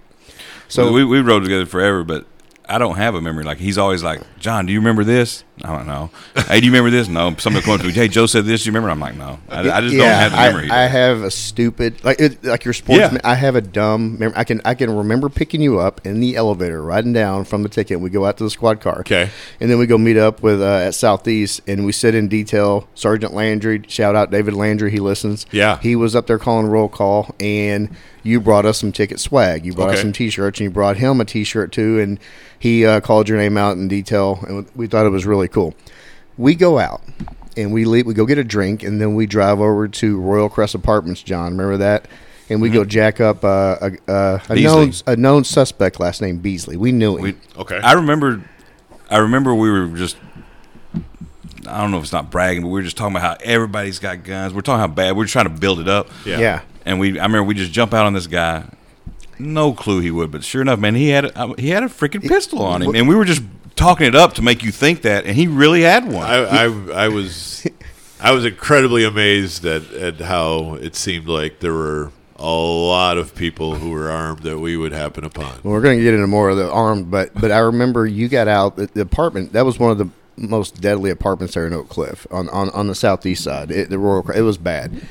So 0.68 0.88
So 0.88 0.92
we 0.92 1.06
we 1.06 1.22
rode 1.22 1.44
together 1.44 1.64
forever, 1.64 2.04
but 2.04 2.26
I 2.72 2.78
don't 2.78 2.96
have 2.96 3.14
a 3.14 3.20
memory. 3.20 3.44
Like 3.44 3.58
he's 3.58 3.76
always 3.76 4.02
like, 4.02 4.22
John, 4.38 4.64
do 4.64 4.72
you 4.72 4.78
remember 4.78 5.04
this? 5.04 5.44
I 5.62 5.76
don't 5.76 5.86
know. 5.86 6.10
Hey, 6.48 6.60
do 6.60 6.66
you 6.66 6.72
remember 6.72 6.90
this? 6.90 7.06
No. 7.06 7.34
Somebody 7.36 7.64
come 7.64 7.74
up 7.74 7.80
to 7.82 7.86
me, 7.86 7.92
hey, 7.92 8.08
Joe 8.08 8.26
said 8.26 8.46
this. 8.46 8.62
Do 8.62 8.68
you 8.68 8.72
remember? 8.72 8.88
I'm 8.90 8.98
like, 8.98 9.14
no. 9.14 9.38
I, 9.48 9.70
I 9.70 9.80
just 9.82 9.94
don't 9.94 10.06
have 10.06 10.32
the 10.32 10.38
memory. 10.38 10.70
I, 10.70 10.84
I 10.84 10.86
have 10.86 11.22
a 11.22 11.30
stupid 11.30 12.02
like 12.02 12.18
it, 12.18 12.42
like 12.42 12.64
your 12.64 12.72
sportsman. 12.74 13.20
Yeah. 13.22 13.30
I 13.30 13.34
have 13.34 13.56
a 13.56 13.60
dumb 13.60 14.18
memory. 14.18 14.36
I 14.36 14.44
can 14.44 14.60
I 14.64 14.74
can 14.74 14.96
remember 14.96 15.28
picking 15.28 15.60
you 15.60 15.78
up 15.78 16.04
in 16.06 16.20
the 16.20 16.34
elevator, 16.36 16.82
riding 16.82 17.12
down 17.12 17.44
from 17.44 17.62
the 17.62 17.68
ticket. 17.68 18.00
We 18.00 18.08
go 18.08 18.24
out 18.24 18.38
to 18.38 18.44
the 18.44 18.50
squad 18.50 18.80
car. 18.80 19.00
Okay. 19.00 19.28
and 19.60 19.70
then 19.70 19.78
we 19.78 19.86
go 19.86 19.98
meet 19.98 20.16
up 20.16 20.42
with 20.42 20.62
uh, 20.62 20.78
at 20.78 20.94
Southeast, 20.94 21.60
and 21.66 21.84
we 21.84 21.92
sit 21.92 22.14
in 22.14 22.28
detail. 22.28 22.88
Sergeant 22.94 23.34
Landry, 23.34 23.82
shout 23.86 24.16
out 24.16 24.30
David 24.30 24.54
Landry. 24.54 24.90
He 24.90 25.00
listens. 25.00 25.46
Yeah. 25.52 25.78
he 25.78 25.94
was 25.94 26.16
up 26.16 26.26
there 26.26 26.38
calling 26.38 26.66
roll 26.66 26.88
call, 26.88 27.34
and 27.38 27.94
you 28.22 28.40
brought 28.40 28.64
us 28.66 28.78
some 28.78 28.92
ticket 28.92 29.18
swag. 29.20 29.64
You 29.66 29.72
brought 29.74 29.90
us 29.90 30.00
some 30.00 30.12
T-shirts, 30.12 30.60
and 30.60 30.64
you 30.64 30.70
brought 30.70 30.96
him 30.96 31.20
a 31.20 31.24
T-shirt 31.24 31.72
too, 31.72 31.98
and 32.00 32.18
he 32.58 32.86
uh, 32.86 33.00
called 33.00 33.28
your 33.28 33.38
name 33.38 33.56
out 33.56 33.76
in 33.76 33.88
detail, 33.88 34.38
and 34.46 34.66
we 34.76 34.86
thought 34.86 35.06
it 35.06 35.10
was 35.10 35.26
really 35.26 35.48
cool. 35.48 35.74
We 36.38 36.54
go 36.54 36.78
out 36.78 37.02
and 37.56 37.72
we 37.72 37.84
leave. 37.84 38.06
We 38.06 38.14
go 38.14 38.24
get 38.26 38.38
a 38.38 38.44
drink, 38.44 38.82
and 38.82 39.00
then 39.00 39.14
we 39.14 39.26
drive 39.26 39.60
over 39.60 39.88
to 39.88 40.20
Royal 40.20 40.48
Crest 40.48 40.74
Apartments. 40.74 41.22
John, 41.22 41.52
remember 41.52 41.76
that? 41.78 42.08
And 42.48 42.60
we 42.60 42.68
go 42.70 42.84
jack 42.84 43.20
up 43.20 43.44
uh, 43.44 43.76
a, 43.80 44.12
a, 44.12 44.42
a 44.50 44.54
known 44.60 44.92
a 45.06 45.16
known 45.16 45.44
suspect, 45.44 45.98
last 46.00 46.20
name 46.20 46.38
Beasley. 46.38 46.76
We 46.76 46.92
knew 46.92 47.16
him. 47.16 47.22
We- 47.22 47.36
Okay. 47.56 47.78
I 47.82 47.92
remember, 47.94 48.42
I 49.10 49.18
remember 49.18 49.54
we 49.54 49.70
were 49.70 49.86
just. 49.88 50.16
I 51.66 51.80
don't 51.80 51.92
know 51.92 51.98
if 51.98 52.02
it's 52.04 52.12
not 52.12 52.30
bragging, 52.30 52.62
but 52.62 52.68
we 52.68 52.74
were 52.74 52.82
just 52.82 52.96
talking 52.96 53.16
about 53.16 53.40
how 53.40 53.44
everybody's 53.52 53.98
got 54.00 54.24
guns. 54.24 54.52
We're 54.52 54.62
talking 54.62 54.80
how 54.80 54.88
bad 54.88 55.16
we're 55.16 55.26
trying 55.26 55.44
to 55.44 55.50
build 55.60 55.78
it 55.80 55.88
up. 55.88 56.08
yeah. 56.26 56.38
yeah. 56.38 56.60
And 56.84 56.98
we, 56.98 57.18
I 57.18 57.24
remember 57.24 57.44
we 57.44 57.54
just 57.54 57.72
jump 57.72 57.94
out 57.94 58.06
on 58.06 58.12
this 58.12 58.26
guy. 58.26 58.64
No 59.38 59.72
clue 59.72 60.00
he 60.00 60.10
would, 60.10 60.30
but 60.30 60.44
sure 60.44 60.62
enough, 60.62 60.78
man, 60.78 60.94
he 60.94 61.08
had 61.08 61.24
a, 61.24 61.38
uh, 61.38 61.54
he 61.58 61.70
had 61.70 61.82
a 61.82 61.88
freaking 61.88 62.26
pistol 62.26 62.62
on 62.62 62.82
him, 62.82 62.94
and 62.94 63.08
we 63.08 63.14
were 63.14 63.24
just 63.24 63.42
talking 63.74 64.06
it 64.06 64.14
up 64.14 64.34
to 64.34 64.42
make 64.42 64.62
you 64.62 64.70
think 64.70 65.02
that, 65.02 65.24
and 65.24 65.34
he 65.34 65.46
really 65.46 65.82
had 65.82 66.06
one. 66.06 66.22
I, 66.22 66.64
I 66.64 67.04
I 67.04 67.08
was 67.08 67.66
I 68.20 68.32
was 68.32 68.44
incredibly 68.44 69.04
amazed 69.04 69.64
at, 69.64 69.90
at 69.94 70.20
how 70.20 70.74
it 70.74 70.94
seemed 70.94 71.26
like 71.26 71.58
there 71.58 71.72
were 71.72 72.12
a 72.36 72.46
lot 72.46 73.18
of 73.18 73.34
people 73.34 73.76
who 73.76 73.90
were 73.90 74.10
armed 74.10 74.42
that 74.42 74.58
we 74.58 74.76
would 74.76 74.92
happen 74.92 75.24
upon. 75.24 75.60
Well, 75.62 75.72
we're 75.72 75.80
going 75.80 75.98
to 75.98 76.04
get 76.04 76.14
into 76.14 76.26
more 76.26 76.50
of 76.50 76.56
the 76.56 76.70
armed, 76.70 77.10
but 77.10 77.32
but 77.34 77.50
I 77.50 77.58
remember 77.58 78.06
you 78.06 78.28
got 78.28 78.48
out 78.48 78.76
the, 78.76 78.86
the 78.86 79.00
apartment. 79.00 79.54
That 79.54 79.64
was 79.64 79.78
one 79.78 79.90
of 79.90 79.98
the 79.98 80.08
most 80.36 80.80
deadly 80.80 81.10
apartments 81.10 81.54
there 81.54 81.66
in 81.66 81.72
Oak 81.72 81.88
Cliff 81.88 82.26
on 82.30 82.48
on, 82.50 82.70
on 82.70 82.86
the 82.86 82.94
southeast 82.94 83.42
side. 83.42 83.70
It, 83.70 83.90
the 83.90 83.98
Royal, 83.98 84.28
it 84.30 84.42
was 84.42 84.58
bad. 84.58 85.02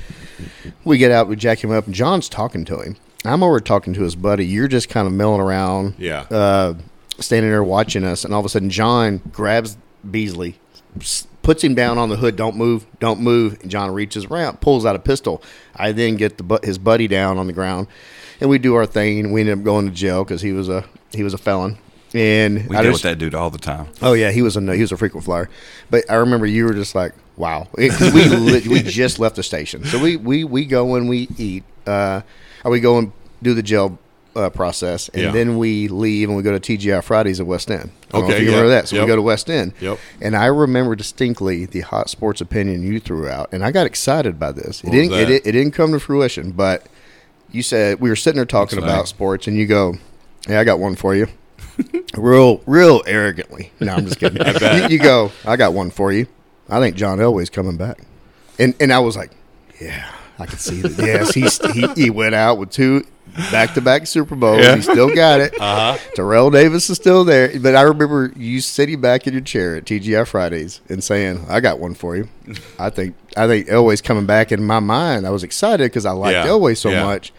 We 0.84 0.98
get 0.98 1.12
out, 1.12 1.28
we 1.28 1.36
jack 1.36 1.64
him 1.64 1.72
up, 1.72 1.86
and 1.86 1.94
John's 1.96 2.28
talking 2.30 2.66
to 2.66 2.80
him. 2.80 2.98
I'm 3.24 3.44
over 3.44 3.60
talking 3.60 3.94
to 3.94 4.02
his 4.02 4.16
buddy. 4.16 4.46
You're 4.46 4.68
just 4.68 4.90
kind 4.90 5.08
of 5.08 5.14
milling 5.14 5.42
around, 5.42 5.94
Yeah. 6.00 6.22
uh, 6.32 6.74
standing 7.20 7.52
there 7.52 7.64
watching 7.64 8.04
us, 8.04 8.26
and 8.26 8.34
all 8.34 8.40
of 8.40 8.46
a 8.46 8.50
sudden, 8.50 8.70
John 8.72 9.22
grabs 9.32 9.78
Beasley, 10.10 10.58
puts 11.44 11.64
him 11.64 11.76
down 11.76 11.98
on 12.00 12.10
the 12.10 12.16
hood. 12.18 12.36
Don't 12.36 12.56
move, 12.56 12.86
don't 13.00 13.20
move. 13.22 13.60
And 13.62 13.70
John 13.70 13.94
reaches 13.94 14.26
around, 14.26 14.60
pulls 14.62 14.86
out 14.86 14.96
a 14.96 15.00
pistol. 15.00 15.44
I 15.76 15.92
then 15.92 16.16
get 16.16 16.38
the 16.38 16.60
his 16.64 16.78
buddy 16.80 17.08
down 17.08 17.38
on 17.38 17.46
the 17.48 17.54
ground, 17.54 17.88
and 18.40 18.50
we 18.50 18.58
do 18.58 18.74
our 18.76 18.86
thing. 18.88 19.32
We 19.32 19.42
end 19.42 19.50
up 19.52 19.64
going 19.64 19.86
to 19.88 19.92
jail 19.94 20.24
because 20.24 20.42
he 20.42 20.52
was 20.52 20.68
a 20.70 20.86
he 21.14 21.22
was 21.24 21.34
a 21.34 21.38
felon. 21.38 21.78
And 22.14 22.68
we 22.68 22.76
I 22.76 22.82
deal 22.82 22.92
just- 22.92 23.04
with 23.06 23.12
that 23.14 23.20
dude 23.20 23.36
all 23.36 23.50
the 23.52 23.58
time. 23.58 23.88
Oh 24.02 24.14
yeah, 24.14 24.32
he 24.32 24.42
was 24.42 24.58
a 24.58 24.76
he 24.76 24.82
was 24.82 24.92
a 24.92 24.98
frequent 24.98 25.24
flyer. 25.26 25.48
But 25.92 26.04
I 26.10 26.16
remember 26.16 26.46
you 26.48 26.66
were 26.66 26.74
just 26.74 26.94
like, 26.96 27.14
wow, 27.38 27.68
It- 27.78 28.00
we 28.14 28.26
lit- 28.52 28.68
we 28.68 28.82
just 28.82 29.20
left 29.20 29.36
the 29.36 29.44
station, 29.44 29.84
so 29.86 30.00
we 30.00 30.16
we 30.16 30.44
we 30.44 30.66
go 30.66 30.96
and 30.96 31.08
we 31.10 31.28
eat, 31.38 31.64
uh, 31.88 32.22
or 32.64 32.72
we 32.72 32.80
go 32.80 32.98
and 32.98 33.12
do 33.42 33.54
the 33.54 33.64
jail 33.64 33.98
uh, 34.36 34.50
process, 34.50 35.10
and 35.10 35.24
Yeah. 35.24 35.32
then 35.32 35.58
we 35.58 35.88
leave 35.90 36.30
and 36.30 36.38
we 36.38 36.43
go 36.43 36.58
to 36.58 36.60
TGI 36.60 37.04
Fridays 37.04 37.39
at 37.42 37.46
West 37.47 37.70
End. 37.70 37.89
I 38.10 38.12
don't 38.14 38.22
know 38.22 38.28
if 38.30 38.36
Okay, 38.36 38.43
you 38.43 38.50
yeah. 38.51 38.55
remember 38.55 38.70
that. 38.76 38.88
So 38.88 38.96
Yep. 38.96 39.04
we 39.04 39.08
go 39.08 39.16
to 39.18 39.22
West 39.22 39.50
End. 39.50 39.74
Yep. 39.82 39.97
And 40.22 40.38
I 40.38 40.46
remember 40.46 40.96
distinctly 40.96 41.66
the 41.66 41.82
hot 41.82 42.10
sports 42.10 42.39
opinion 42.39 42.82
you 42.84 43.00
threw 43.01 43.28
out, 43.28 43.50
and 43.51 43.62
I 43.64 43.72
got 43.72 43.86
excited 43.88 44.39
by 44.39 44.54
this. 44.54 44.82
It 44.82 44.86
What 44.88 44.96
was 44.96 45.10
didn't 45.10 45.20
it, 45.20 45.30
it, 45.30 45.47
it 45.47 45.51
didn't 45.51 45.74
come 45.74 45.92
to 45.92 46.00
fruition, 46.00 46.51
but 46.51 46.86
you 47.51 47.62
said 47.62 48.00
we 48.00 48.08
were 48.10 48.16
sitting 48.16 48.38
there 48.38 48.46
talking 48.46 48.78
What's 48.80 48.89
about 48.89 49.01
that? 49.04 49.08
sports, 49.10 49.47
and 49.47 49.58
you 49.58 49.66
go, 49.66 49.96
"Yeah, 50.47 50.62
I 50.62 50.64
got 50.64 50.80
one 50.80 50.96
for 50.96 51.14
you." 51.14 51.28
real, 52.16 52.62
real 52.66 53.01
arrogantly. 53.08 53.72
No, 53.82 53.93
I'm 53.93 54.05
just 54.05 54.20
kidding. 54.20 54.42
you, 54.62 54.88
you 54.88 55.00
go, 55.00 55.32
I 55.46 55.55
got 55.58 55.74
one 55.74 55.89
for 55.89 56.12
you. 56.14 56.28
I 56.72 56.80
think 56.80 56.96
John 56.96 57.20
Elway's 57.20 57.50
coming 57.50 57.78
back, 57.78 58.00
and 58.58 58.74
and 58.80 58.92
I 58.93 59.00
was 59.00 59.16
like, 59.18 59.32
yeah, 59.80 60.10
I 60.39 60.46
can 60.48 60.58
see 60.58 60.82
that. 60.82 60.98
Yes, 61.06 61.34
he's, 61.34 61.60
he 61.74 61.86
he 61.96 62.10
went 62.10 62.34
out 62.34 62.58
with 62.58 62.72
two 62.72 63.06
back 63.52 63.74
to 63.76 63.82
back 63.82 64.08
Super 64.08 64.36
Bowls. 64.36 64.60
Yeah. 64.62 64.76
He 64.76 64.82
still 64.82 65.14
got 65.14 65.39
it. 65.39 65.54
Uh-huh. 65.60 65.98
Terrell 66.16 66.50
Davis 66.50 66.89
is 66.89 66.98
still 66.98 67.24
there, 67.24 67.52
but 67.60 67.76
I 67.76 67.82
remember 67.84 68.34
you 68.36 68.60
sitting 68.62 69.00
back 69.02 69.28
in 69.28 69.34
your 69.34 69.42
chair 69.42 69.76
at 69.76 69.86
TGI 69.86 70.28
Fridays 70.28 70.82
and 70.89 71.04
saying, 71.04 71.46
"I 71.50 71.60
got 71.60 71.80
one 71.80 71.93
for 71.93 72.16
you." 72.16 72.30
I 72.80 72.89
think 72.89 73.16
I 73.38 73.48
think 73.48 73.68
Elway's 73.68 74.02
coming 74.02 74.26
back. 74.26 74.52
In 74.52 74.64
my 74.66 74.80
mind, 74.80 75.28
I 75.28 75.30
was 75.30 75.43
excited 75.43 75.84
because 75.92 76.06
I 76.06 76.12
liked 76.12 76.34
Yeah. 76.34 76.48
Elway 76.48 76.78
so 76.78 76.89
Yeah. 76.89 77.04
much, 77.04 77.34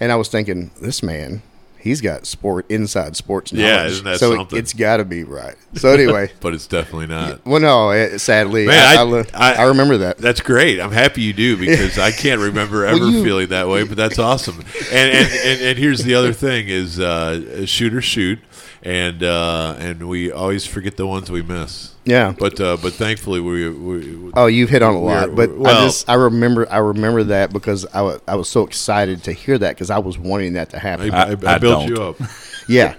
and 0.00 0.10
I 0.12 0.16
was 0.16 0.28
thinking, 0.28 0.70
this 0.80 1.02
man. 1.02 1.42
He's 1.86 2.00
got 2.00 2.26
sport 2.26 2.66
inside 2.70 3.16
sports 3.16 3.52
knowledge. 3.52 3.66
Yeah, 3.68 3.84
isn't 3.86 4.04
that 4.04 4.18
so 4.18 4.32
it- 4.32 4.36
something? 4.36 4.58
it's 4.58 4.72
got 4.72 4.98
to 4.98 5.04
be 5.04 5.24
right. 5.24 5.54
So 5.74 5.90
anyway, 5.90 6.30
but 6.40 6.52
it's 6.54 6.66
definitely 6.66 7.06
not. 7.06 7.44
well, 7.46 7.60
no, 7.60 7.90
eh, 7.90 8.18
sadly, 8.18 8.66
Man, 8.66 8.98
I, 8.98 9.02
I- 9.02 9.18
I, 9.34 9.52
I- 9.52 9.54
I 9.56 9.62
remember 9.68 9.96
that. 9.98 10.18
That's 10.18 10.40
great. 10.40 10.80
I'm 10.80 10.92
happy 10.92 11.22
you 11.22 11.32
do 11.32 11.56
because 11.56 11.98
I 11.98 12.10
can't 12.10 12.40
remember 12.50 12.84
ever 12.84 12.98
Well, 12.98 13.10
you- 13.10 13.24
feeling 13.24 13.48
that 13.48 13.68
way. 13.68 13.84
But 13.84 13.96
that's 13.96 14.18
awesome. 14.18 14.60
And 14.92 15.10
and, 15.16 15.32
and, 15.32 15.60
and 15.62 15.78
here's 15.78 16.00
the 16.04 16.14
other 16.14 16.32
thing: 16.32 16.68
is 16.68 16.98
uh, 17.00 17.64
shoot 17.66 17.94
or 17.94 18.02
shoot, 18.02 18.38
and 18.82 19.22
uh, 19.22 19.74
and 19.78 20.08
we 20.08 20.30
always 20.30 20.66
forget 20.66 20.96
the 20.96 21.06
ones 21.06 21.30
we 21.30 21.42
miss. 21.42 21.94
Yeah. 22.04 22.34
But 22.38 22.60
uh, 22.60 22.76
but 22.80 22.92
thankfully 22.92 23.40
we, 23.40 23.68
we 23.68 24.30
Oh, 24.34 24.46
you've 24.46 24.70
hit 24.70 24.82
on 24.82 24.94
a 24.94 25.00
lot, 25.00 25.34
but 25.34 25.56
well- 25.56 25.76
I 25.76 25.84
just 25.84 26.08
I 26.08 26.14
remember 26.14 26.70
I 26.70 26.78
remember 26.78 27.24
that 27.24 27.52
because 27.52 27.84
I 27.94 28.18
I 28.28 28.36
was 28.36 28.48
so 28.48 28.64
excited 28.64 29.24
to 29.24 29.32
hear 29.32 29.58
that 29.58 29.74
because 29.74 29.90
I 29.90 29.98
was 29.98 30.18
wanting 30.18 30.52
that 30.54 30.70
to 30.70 30.78
happen. 30.78 31.12
I, 31.12 31.30
I, 31.30 31.30
I 31.30 31.58
built 31.58 31.60
don't. 31.60 31.88
you 31.88 32.02
up. 32.02 32.16
yeah. 32.68 32.96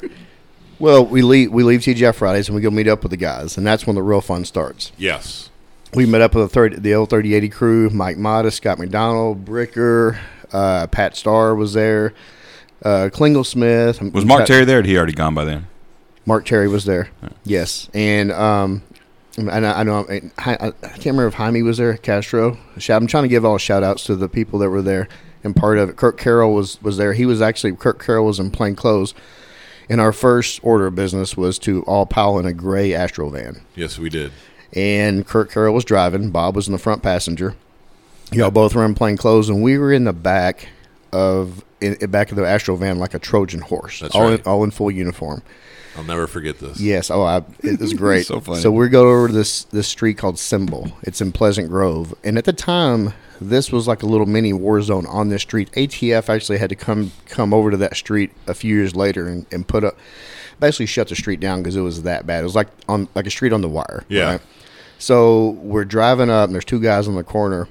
Well, 0.80 1.06
we 1.06 1.22
leave 1.22 1.52
we 1.52 1.64
leave 1.64 1.80
TGI 1.82 2.14
Fridays 2.14 2.50
and 2.50 2.56
we 2.56 2.62
go 2.62 2.70
meet 2.70 2.88
up 2.88 3.02
with 3.04 3.12
the 3.12 3.18
guys, 3.18 3.58
and 3.58 3.66
that's 3.66 3.88
when 3.88 3.96
the 3.96 4.04
real 4.04 4.22
fun 4.22 4.46
starts. 4.46 4.92
Yes. 4.98 5.50
We 5.94 6.06
met 6.06 6.22
up 6.22 6.36
with 6.36 6.44
the 6.46 6.50
third 6.50 6.84
the 6.84 6.94
old 6.94 7.10
thirty 7.10 7.34
eighty 7.34 7.50
crew: 7.50 7.90
Mike 7.90 8.18
Modest, 8.18 8.58
Scott 8.58 8.78
McDonald, 8.78 9.46
Bricker, 9.46 10.18
uh, 10.52 10.86
Pat 10.88 11.16
Starr 11.16 11.56
was 11.56 11.74
there, 11.74 12.14
uh, 12.84 13.10
Klingle 13.12 13.46
Smith. 13.46 14.02
Was 14.02 14.26
Mark 14.26 14.46
Terry 14.46 14.66
there? 14.66 14.78
Had 14.78 14.86
he 14.86 14.98
already 14.98 15.14
gone 15.14 15.34
by 15.34 15.46
then? 15.46 15.68
Mark 16.26 16.46
Terry 16.46 16.68
was 16.68 16.86
there. 16.86 17.10
Yes, 17.44 17.90
and 17.94 18.32
um, 18.32 18.84
and 19.38 19.66
I, 19.66 19.80
I 19.80 19.84
know 19.84 20.06
I, 20.38 20.56
I 20.56 20.72
can't 20.72 21.06
remember 21.06 21.28
if 21.28 21.36
Jaime 21.36 21.62
was 21.62 21.78
there. 21.78 21.96
Castro. 21.98 22.58
I'm 22.90 23.08
trying 23.08 23.24
to 23.24 23.30
give 23.30 23.46
all 23.46 23.58
shout 23.58 23.84
outs 23.84 24.04
to 24.06 24.16
the 24.16 24.28
people 24.30 24.60
that 24.60 24.70
were 24.70 24.82
there 24.82 25.08
and 25.44 25.56
part 25.56 25.78
of 25.78 25.90
it. 25.90 25.96
Kirk 25.96 26.18
Carroll 26.18 26.54
was 26.54 26.82
was 26.82 26.98
there. 26.98 27.14
He 27.14 27.26
was 27.26 27.42
actually 27.42 27.76
Kirk 27.76 28.04
Carroll 28.04 28.26
was 28.26 28.40
in 28.40 28.52
plain 28.52 28.76
clothes. 28.76 29.14
And 29.90 30.02
our 30.02 30.12
first 30.12 30.60
order 30.64 30.88
of 30.88 30.96
business 30.96 31.38
was 31.38 31.58
to 31.60 31.82
all 31.84 32.06
pile 32.06 32.38
in 32.40 32.46
a 32.46 32.52
gray 32.52 32.94
Astro 32.94 33.30
van. 33.30 33.62
Yes, 33.74 33.98
we 33.98 34.10
did. 34.10 34.34
And 34.74 35.26
Kirk 35.26 35.50
Carroll 35.52 35.74
was 35.74 35.86
driving. 35.86 36.30
Bob 36.30 36.58
was 36.58 36.68
in 36.68 36.74
the 36.74 36.78
front 36.78 37.02
passenger. 37.02 37.56
Y'all 38.34 38.52
both 38.52 38.76
were 38.76 38.84
in 38.84 38.96
plain 38.96 39.16
clothes, 39.16 39.48
and 39.48 39.64
we 39.64 39.78
were 39.78 39.94
in 39.94 40.04
the 40.04 40.12
back 40.12 40.68
of 41.12 41.64
in, 41.82 41.96
in 42.02 42.10
back 42.12 42.32
of 42.32 42.38
the 42.38 42.46
Astro 42.46 42.76
van 42.76 43.00
like 43.00 43.14
a 43.14 43.20
Trojan 43.20 43.62
horse, 43.62 44.00
That's 44.00 44.16
all 44.16 44.24
right. 44.30 44.40
in, 44.40 44.46
all 44.46 44.64
in 44.64 44.72
full 44.72 44.92
uniform. 44.92 45.42
I'll 45.96 46.04
never 46.04 46.28
forget 46.28 46.60
this. 46.60 46.80
Yes. 46.80 47.10
Oh, 47.10 47.24
I, 47.24 47.42
it 47.62 47.80
was 47.80 47.94
great. 47.96 48.28
So 48.28 48.40
funny. 48.40 48.62
So 48.62 48.72
we 48.72 48.88
go 48.88 49.10
over 49.10 49.28
to 49.28 49.34
this 49.34 49.64
this 49.66 49.88
street 49.88 50.18
called 50.18 50.38
Symbol. 50.38 50.92
It's 51.04 51.22
in 51.22 51.32
Pleasant 51.32 51.70
Grove, 51.70 52.14
and 52.24 52.38
at 52.38 52.46
the 52.46 52.54
time, 52.54 53.14
this 53.42 53.72
was 53.72 53.88
like 53.88 54.04
a 54.04 54.06
little 54.06 54.28
mini 54.28 54.54
war 54.54 54.82
zone 54.82 55.06
on 55.08 55.30
this 55.30 55.42
street. 55.42 55.72
ATF 55.72 56.30
actually 56.30 56.60
had 56.60 56.70
to 56.70 56.76
come 56.76 57.12
come 57.28 57.54
over 57.54 57.72
to 57.72 57.78
that 57.78 57.96
street 57.96 58.32
a 58.46 58.54
few 58.54 58.76
years 58.76 58.96
later 58.96 59.28
and, 59.28 59.46
and 59.52 59.68
put 59.68 59.84
up 59.84 59.98
basically 60.60 60.86
shut 60.88 61.08
the 61.08 61.16
street 61.16 61.40
down 61.40 61.62
because 61.62 61.76
it 61.76 61.82
was 61.82 62.04
that 62.04 62.26
bad. 62.28 62.42
It 62.42 62.44
was 62.44 62.56
like 62.56 62.68
on 62.88 63.08
like 63.16 63.26
a 63.28 63.32
street 63.32 63.54
on 63.54 63.62
the 63.62 63.70
wire. 63.70 64.04
Yeah. 64.08 64.38
So 65.00 65.52
we're 65.62 65.86
driving 65.86 66.30
up, 66.30 66.46
and 66.46 66.54
there's 66.56 66.66
two 66.66 66.80
guys 66.80 67.08
on 67.08 67.16
the 67.16 67.24
corner, 67.24 67.68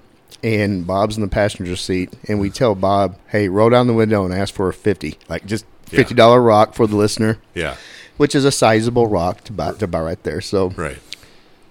and 0.46 0.86
Bob's 0.86 1.16
in 1.16 1.22
the 1.22 1.28
passenger 1.28 1.74
seat, 1.76 2.12
and 2.28 2.38
we 2.40 2.50
tell 2.50 2.74
Bob, 2.74 3.16
"Hey, 3.28 3.48
roll 3.48 3.68
down 3.70 3.86
the 3.86 3.92
window 3.94 4.24
and 4.24 4.32
ask 4.32 4.54
for 4.54 4.68
a 4.68 4.72
fifty, 4.72 5.18
like 5.28 5.44
just 5.46 5.64
fifty 5.86 6.14
dollar 6.14 6.40
rock 6.40 6.74
for 6.74 6.86
the 6.86 6.96
listener." 6.96 7.38
Yeah. 7.54 7.76
which 8.16 8.34
is 8.34 8.44
a 8.46 8.50
sizable 8.52 9.06
rock 9.08 9.44
to 9.44 9.52
buy, 9.52 9.72
to 9.72 9.86
buy 9.86 10.00
right 10.00 10.22
there. 10.22 10.40
So 10.40 10.68
Right. 10.70 10.96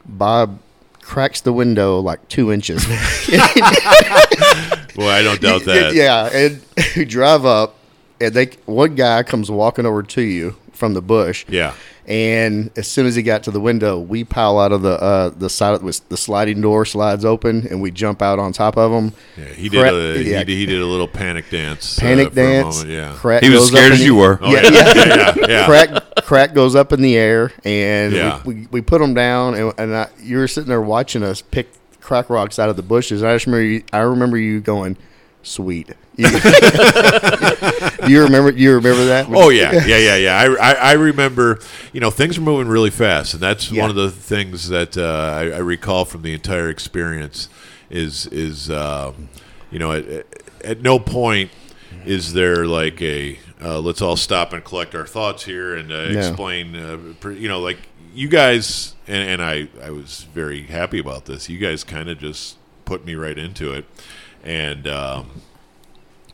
Bob 0.05 0.59
cracks 1.01 1.41
the 1.41 1.51
window 1.53 1.99
like 1.99 2.27
two 2.27 2.51
inches. 2.51 2.85
Well, 4.97 5.09
I 5.09 5.23
don't 5.23 5.41
doubt 5.41 5.63
that. 5.65 5.93
yeah, 5.93 6.29
and 6.33 6.61
you 6.95 7.03
drive 7.05 7.45
up, 7.45 7.75
and 8.21 8.33
they 8.33 8.45
one 8.65 8.95
guy 8.95 9.23
comes 9.23 9.51
walking 9.51 9.85
over 9.85 10.03
to 10.03 10.21
you 10.21 10.55
from 10.71 10.93
the 10.93 11.01
bush. 11.01 11.45
Yeah. 11.49 11.73
And 12.07 12.69
as 12.77 12.87
soon 12.87 13.07
as 13.07 13.15
he 13.15 13.23
got 13.23 13.41
to 13.43 13.51
the 13.51 13.59
window, 13.59 13.99
we 13.99 14.23
pile 14.23 14.59
out 14.59 14.71
of 14.71 14.83
the 14.83 15.01
uh, 15.01 15.29
the 15.29 15.49
side 15.49 15.81
with 15.81 16.07
the 16.09 16.17
sliding 16.17 16.61
door 16.61 16.85
slides 16.85 17.25
open, 17.25 17.65
and 17.67 17.81
we 17.81 17.89
jump 17.89 18.21
out 18.21 18.37
on 18.37 18.53
top 18.53 18.77
of 18.77 18.91
him. 18.91 19.13
Yeah. 19.37 19.45
He 19.53 19.69
did. 19.69 19.79
Cra- 19.81 19.91
a, 19.93 20.17
yeah. 20.17 20.39
he, 20.39 20.45
did 20.45 20.47
he 20.49 20.65
did 20.67 20.81
a 20.81 20.85
little 20.85 21.07
panic 21.07 21.49
dance. 21.49 21.97
uh, 21.97 22.01
Panic 22.01 22.29
for 22.29 22.35
dance. 22.35 22.77
moment, 22.83 22.93
Yeah. 22.93 23.13
Crack 23.15 23.41
He 23.43 23.49
was 23.49 23.59
goes 23.61 23.67
scared 23.69 23.85
in 23.87 23.91
as 23.93 23.99
the- 23.99 24.05
you 24.05 24.15
were. 24.15 24.37
Oh, 24.39 24.51
yeah, 24.51 24.61
yeah. 24.63 24.69
yeah. 24.71 24.93
yeah. 24.95 25.33
Yeah. 25.35 25.47
yeah. 25.47 25.65
crack 25.65 25.89
crack 26.23 26.53
goes 26.53 26.75
up 26.75 26.93
in 26.93 27.01
the 27.01 27.15
air 27.17 27.51
and 27.63 28.13
Yeah. 28.13 28.41
we, 28.45 28.53
we, 28.55 28.67
we 28.71 28.81
put 28.81 28.99
them 29.01 29.13
down 29.13 29.55
and, 29.55 29.73
and 29.77 29.95
I, 29.95 30.07
you 30.21 30.37
were 30.37 30.47
sitting 30.47 30.69
there 30.69 30.81
watching 30.81 31.21
us 31.23 31.41
pick 31.41 31.69
crack 32.01 32.29
rocks 32.29 32.57
out 32.57 32.69
of 32.69 32.75
the 32.77 32.81
bushes 32.83 33.21
i 33.23 33.33
just 33.35 33.45
remember 33.47 33.63
you, 33.63 33.83
i 33.93 33.99
remember 33.99 34.37
you 34.37 34.59
going 34.59 34.95
sweet 35.45 35.89
you, 36.17 36.27
you 38.07 38.23
remember 38.23 38.51
you 38.51 38.73
remember 38.73 39.05
that 39.05 39.27
Oh 39.29 39.49
yeah, 39.49 39.71
yeah, 39.85 39.97
yeah, 39.97 40.15
yeah. 40.15 40.37
I, 40.39 40.71
I, 40.71 40.73
I 40.73 40.91
remember, 40.93 41.59
you 41.93 41.99
know, 41.99 42.09
things 42.11 42.39
were 42.39 42.45
moving 42.45 42.67
really 42.67 42.89
fast, 42.89 43.33
and 43.33 43.43
that's 43.43 43.69
Yeah. 43.71 43.81
one 43.81 43.89
of 43.89 43.95
the 43.95 44.09
things 44.11 44.69
that 44.69 44.97
uh, 44.97 45.01
I, 45.35 45.41
I 45.55 45.59
recall 45.59 46.05
from 46.05 46.21
the 46.21 46.33
entire 46.33 46.69
experience. 46.69 47.49
Is 47.89 48.25
is 48.27 48.69
um, 48.71 49.29
you 49.71 49.77
know, 49.79 49.91
at, 49.91 50.25
at- 50.63 50.81
no 50.81 50.97
point 50.99 51.51
is 52.05 52.33
there 52.33 52.65
like 52.65 53.01
a 53.01 53.37
uh, 53.61 53.79
let's 53.79 54.01
all 54.01 54.15
stop 54.17 54.53
and 54.53 54.63
collect 54.63 54.95
our 54.95 55.05
thoughts 55.05 55.43
here 55.43 55.75
and 55.75 55.91
uh, 55.91 56.17
explain. 56.17 56.75
Uh, 56.75 57.29
you 57.29 57.47
know, 57.47 57.59
like 57.59 57.77
you 58.13 58.27
guys, 58.27 58.95
and, 59.07 59.29
and 59.29 59.41
I 59.43 59.67
I 59.83 59.91
was 59.91 60.25
very 60.33 60.63
happy 60.63 60.99
about 60.99 61.25
this. 61.25 61.49
You 61.49 61.57
guys 61.59 61.83
kind 61.83 62.09
of 62.09 62.17
just 62.19 62.57
put 62.85 63.05
me 63.05 63.15
right 63.15 63.37
into 63.37 63.71
it, 63.73 63.85
and. 64.45 64.87
Um, 64.87 65.41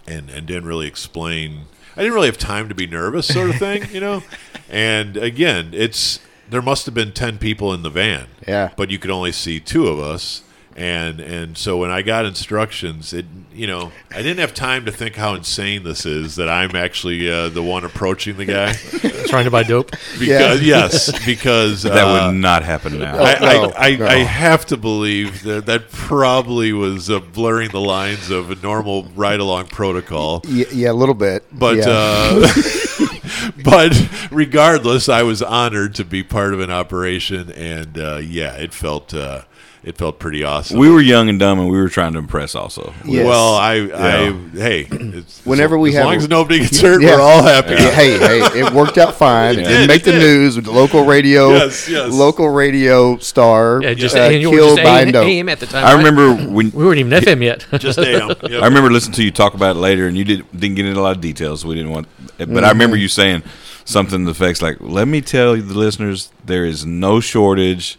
and 0.08 0.30
and 0.32 0.48
didn't 0.48 0.66
really 0.66 0.88
explain. 0.88 1.66
I 1.96 2.02
didn't 2.02 2.16
really 2.16 2.26
have 2.28 2.38
time 2.40 2.68
to 2.70 2.76
be 2.76 2.88
nervous, 2.88 3.28
sort 3.28 3.52
of 3.52 3.58
thing, 3.58 3.86
you 3.94 4.00
know. 4.00 4.24
And 4.70 5.16
again, 5.18 5.72
it's 5.74 6.20
there 6.50 6.62
must 6.62 6.86
have 6.88 6.96
been 6.96 7.12
ten 7.12 7.38
people 7.38 7.72
in 7.74 7.84
the 7.84 7.90
van, 7.90 8.28
Yeah. 8.48 8.72
but 8.76 8.90
you 8.90 8.98
could 8.98 9.12
only 9.12 9.32
see 9.32 9.60
two 9.60 9.88
of 9.88 10.00
us. 10.00 10.44
And 10.76 11.20
and 11.20 11.58
so 11.58 11.78
when 11.78 11.92
I 11.92 12.02
got 12.02 12.26
instructions, 12.26 13.14
it 13.14 13.26
you 13.54 13.68
know 13.68 13.92
I 14.10 14.18
didn't 14.22 14.40
have 14.40 14.54
time 14.54 14.86
to 14.86 14.92
think 14.92 15.16
how 15.16 15.34
insane 15.34 15.84
this 15.84 16.06
is 16.06 16.36
that 16.38 16.48
I'm 16.50 16.76
actually 16.76 17.30
uh, 17.30 17.50
the 17.50 17.62
one 17.62 17.84
approaching 17.84 18.38
the 18.38 18.46
guy 18.46 18.74
Trying 19.28 19.46
to 19.46 19.52
buy 19.52 19.64
dope. 19.64 19.92
because 20.20 20.62
yes 20.66 21.26
because 21.26 21.84
That 21.84 21.98
uh, 22.08 22.28
would 22.32 22.36
not 22.38 22.64
happen 22.64 23.00
now. 23.00 23.16
I, 23.18 23.40
no, 23.40 23.70
I, 23.76 23.88
I, 23.88 23.96
no. 23.96 24.06
I 24.08 24.18
have 24.20 24.66
to 24.68 24.78
believe 24.78 25.44
that 25.44 25.66
that 25.66 25.92
probably 25.92 26.72
was 26.74 27.10
uh, 27.10 27.20
blurring 27.20 27.72
the 27.72 27.82
lines 27.82 28.30
of 28.30 28.50
a 28.52 28.56
normal 28.56 29.04
ride 29.16 29.40
along 29.42 29.68
protocol. 29.68 30.42
yeah, 30.48 30.66
yeah 30.72 30.92
a 30.92 30.94
little 30.94 31.16
bit 31.16 31.46
But 31.52 31.78
yeah. 31.78 31.86
uh, 31.88 32.48
but 33.64 34.10
regardless, 34.32 35.10
I 35.10 35.24
was 35.24 35.42
honored 35.42 35.96
to 35.96 36.06
be 36.06 36.24
part 36.24 36.54
of 36.54 36.60
an 36.60 36.72
operation, 36.72 37.52
and 37.52 37.98
uh, 37.98 38.18
yeah, 38.18 38.56
it 38.56 38.74
felt 38.74 39.14
uh, 39.14 39.44
it 39.84 39.98
felt 39.98 40.20
pretty 40.20 40.44
awesome. 40.44 40.78
we 40.78 40.92
were 40.92 41.02
young 41.02 41.28
and 41.28 41.40
dumb, 41.40 41.60
and 41.60 41.68
we 41.70 41.78
were 41.78 41.90
trying 41.90 42.14
to 42.14 42.20
impress. 42.20 42.54
Also, 42.54 42.94
Yes. 43.04 43.26
Well, 43.26 43.56
I, 43.56 43.74
I 43.94 44.32
hey, 44.54 44.82
it's, 44.92 45.44
Whenever 45.44 45.78
we 45.78 45.90
as 45.90 45.96
have 45.96 46.06
long 46.06 46.16
as 46.18 46.30
nobody 46.30 46.60
gets 46.60 46.80
hurt, 46.80 47.02
Yeah. 47.02 47.16
we're 47.16 47.22
all 47.22 47.42
happy. 47.42 47.72
Yeah, 47.72 47.90
hey, 47.92 48.18
hey, 48.20 48.60
it 48.60 48.72
worked 48.74 48.98
out 49.00 49.16
fine. 49.16 49.54
It 49.60 49.64
did, 49.64 49.68
didn't 49.68 49.88
make 49.88 50.02
it 50.08 50.12
the 50.12 50.20
news. 50.20 50.56
with 50.56 50.68
Local 50.68 51.04
radio, 51.06 51.50
Yes, 51.50 51.90
yes. 51.90 52.14
local 52.14 52.50
radio 52.50 53.18
star 53.18 53.82
Yeah, 53.82 53.94
just 53.96 54.16
uh, 54.16 54.20
and 54.20 54.42
killed 54.44 54.78
just 54.78 54.84
by 54.84 55.02
AM, 55.02 55.12
dope. 55.12 55.26
AM 55.28 55.50
at 55.50 55.60
the 55.60 55.66
time. 55.66 55.84
I 55.86 55.94
right? 55.94 55.98
remember 55.98 56.34
when 56.36 56.72
we 56.72 56.86
weren't 56.86 57.00
even 57.00 57.12
FM 57.12 57.42
yet. 57.44 57.66
Just 57.82 57.98
AM. 57.98 58.30
Yep. 58.52 58.62
I 58.64 58.66
remember 58.68 58.92
listening 58.92 59.14
to 59.16 59.24
you 59.24 59.32
talk 59.32 59.54
about 59.56 59.76
it 59.76 59.80
later, 59.80 60.08
and 60.08 60.16
you 60.18 60.24
did, 60.24 60.46
didn't 60.52 60.76
get 60.76 60.86
into 60.86 61.00
a 61.00 61.02
lot 61.02 61.16
of 61.16 61.22
details. 61.22 61.66
We 61.66 61.74
didn't 61.76 61.90
want, 61.92 62.08
but 62.38 62.64
I 62.64 62.70
remember 62.70 62.96
you 62.98 63.08
saying 63.08 63.44
something 63.86 64.20
to 64.20 64.26
the 64.26 64.32
effects 64.32 64.62
like, 64.62 64.78
"Let 64.80 65.08
me 65.08 65.22
tell 65.22 65.56
the 65.56 65.62
listeners, 65.78 66.32
there 66.46 66.66
is 66.66 66.86
no 66.86 67.20
shortage 67.20 67.98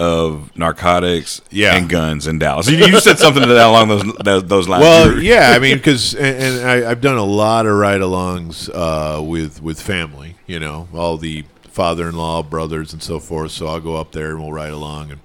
of 0.00 0.56
narcotics 0.56 1.40
Yeah. 1.50 1.76
and 1.76 1.88
guns 1.88 2.26
in 2.26 2.38
Dallas." 2.38 2.68
You, 2.68 2.78
you 2.78 2.98
said 3.00 3.18
something 3.18 3.42
to 3.42 3.48
that 3.48 3.66
along 3.66 3.88
those 3.88 4.04
those, 4.24 4.44
those 4.44 4.68
lines. 4.68 4.82
Well, 4.82 5.20
yeah, 5.20 5.52
I 5.54 5.58
mean, 5.58 5.76
because 5.76 6.14
and, 6.14 6.36
and 6.42 6.68
I, 6.68 6.90
I've 6.90 7.00
done 7.00 7.16
a 7.16 7.24
lot 7.24 7.66
of 7.66 7.76
ride-alongs 7.76 8.70
uh, 8.72 9.22
with 9.22 9.62
with 9.62 9.80
family. 9.80 10.36
You 10.46 10.58
know, 10.58 10.88
all 10.94 11.16
the 11.18 11.44
father-in-law, 11.68 12.42
brothers, 12.44 12.92
and 12.92 13.02
so 13.02 13.20
forth. 13.20 13.52
So 13.52 13.66
I'll 13.68 13.80
go 13.80 13.96
up 13.96 14.12
there 14.12 14.30
and 14.30 14.40
we'll 14.40 14.52
ride 14.52 14.72
along, 14.72 15.12
and 15.12 15.20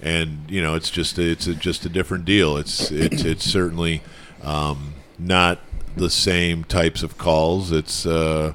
and 0.00 0.50
you 0.50 0.60
know, 0.62 0.74
it's 0.74 0.90
just 0.90 1.18
a, 1.18 1.22
it's 1.22 1.46
a, 1.46 1.54
just 1.54 1.84
a 1.84 1.88
different 1.88 2.24
deal. 2.24 2.56
It's 2.56 2.90
it's 2.90 3.24
it's 3.24 3.44
certainly 3.44 4.02
um, 4.42 4.94
not 5.18 5.58
the 5.96 6.10
same 6.10 6.64
types 6.64 7.02
of 7.02 7.16
calls. 7.18 7.70
It's 7.70 8.04
uh, 8.04 8.54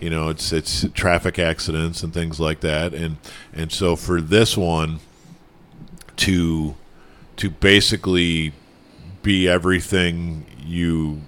you 0.00 0.10
know, 0.10 0.28
it's 0.30 0.52
it's 0.52 0.86
traffic 0.94 1.38
accidents 1.38 2.02
and 2.02 2.12
things 2.12 2.40
like 2.40 2.60
that, 2.60 2.94
and 2.94 3.18
and 3.52 3.70
so 3.70 3.96
for 3.96 4.20
this 4.20 4.56
one 4.56 5.00
to 6.16 6.74
to 7.36 7.50
basically 7.50 8.52
be 9.22 9.48
everything 9.48 10.46
you 10.64 11.20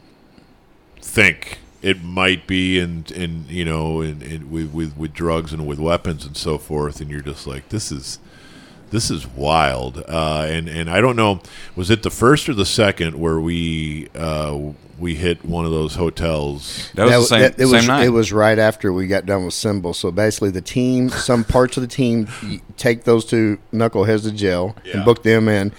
think 1.01 1.59
it 1.83 2.03
might 2.03 2.47
be 2.47 2.79
and 2.79 3.11
and 3.11 3.47
you 3.49 3.65
know 3.65 4.01
and, 4.01 4.23
and 4.23 4.51
with, 4.51 4.73
with 4.73 4.97
with 4.97 5.13
drugs 5.13 5.53
and 5.53 5.67
with 5.67 5.79
weapons 5.79 6.25
and 6.25 6.37
so 6.37 6.57
forth 6.57 7.01
and 7.01 7.11
you're 7.11 7.21
just 7.21 7.47
like 7.47 7.69
this 7.71 7.91
is 7.91 8.19
this 8.93 9.11
is 9.11 9.27
wild. 9.27 9.99
Uh, 10.09 10.47
and 10.49 10.69
and 10.69 10.89
I 10.89 11.01
don't 11.01 11.17
know, 11.17 11.41
was 11.75 11.91
it 11.91 12.03
the 12.05 12.11
first 12.11 12.49
or 12.49 12.55
the 12.55 12.65
second 12.67 13.19
where 13.19 13.41
we 13.41 14.09
uh, 14.15 14.57
we 14.99 15.17
hit 15.17 15.45
one 15.45 15.65
of 15.65 15.73
those 15.73 15.97
hotels? 15.97 16.91
That 16.95 17.07
was 17.07 17.15
the 17.15 17.23
same, 17.25 17.41
that- 17.41 17.55
it 17.55 17.67
same 17.67 17.71
was 17.73 17.87
night. 17.89 18.05
it 18.07 18.11
was 18.11 18.33
right 18.33 18.59
after 18.59 18.93
we 18.93 19.07
got 19.09 19.27
done 19.27 19.45
with 19.45 19.55
Symbol. 19.55 19.93
So 19.95 20.13
basically, 20.13 20.51
the 20.51 20.61
team, 20.61 21.09
some 21.09 21.43
parts 21.43 21.77
of 21.77 21.81
the 21.81 21.89
team, 21.89 22.29
take 22.77 23.03
those 23.05 23.25
two 23.25 23.59
knuckleheads 23.73 24.23
to 24.23 24.31
jail 24.31 24.77
Yeah. 24.85 24.97
and 24.99 25.05
book 25.05 25.23
them 25.25 25.49
in. 25.49 25.73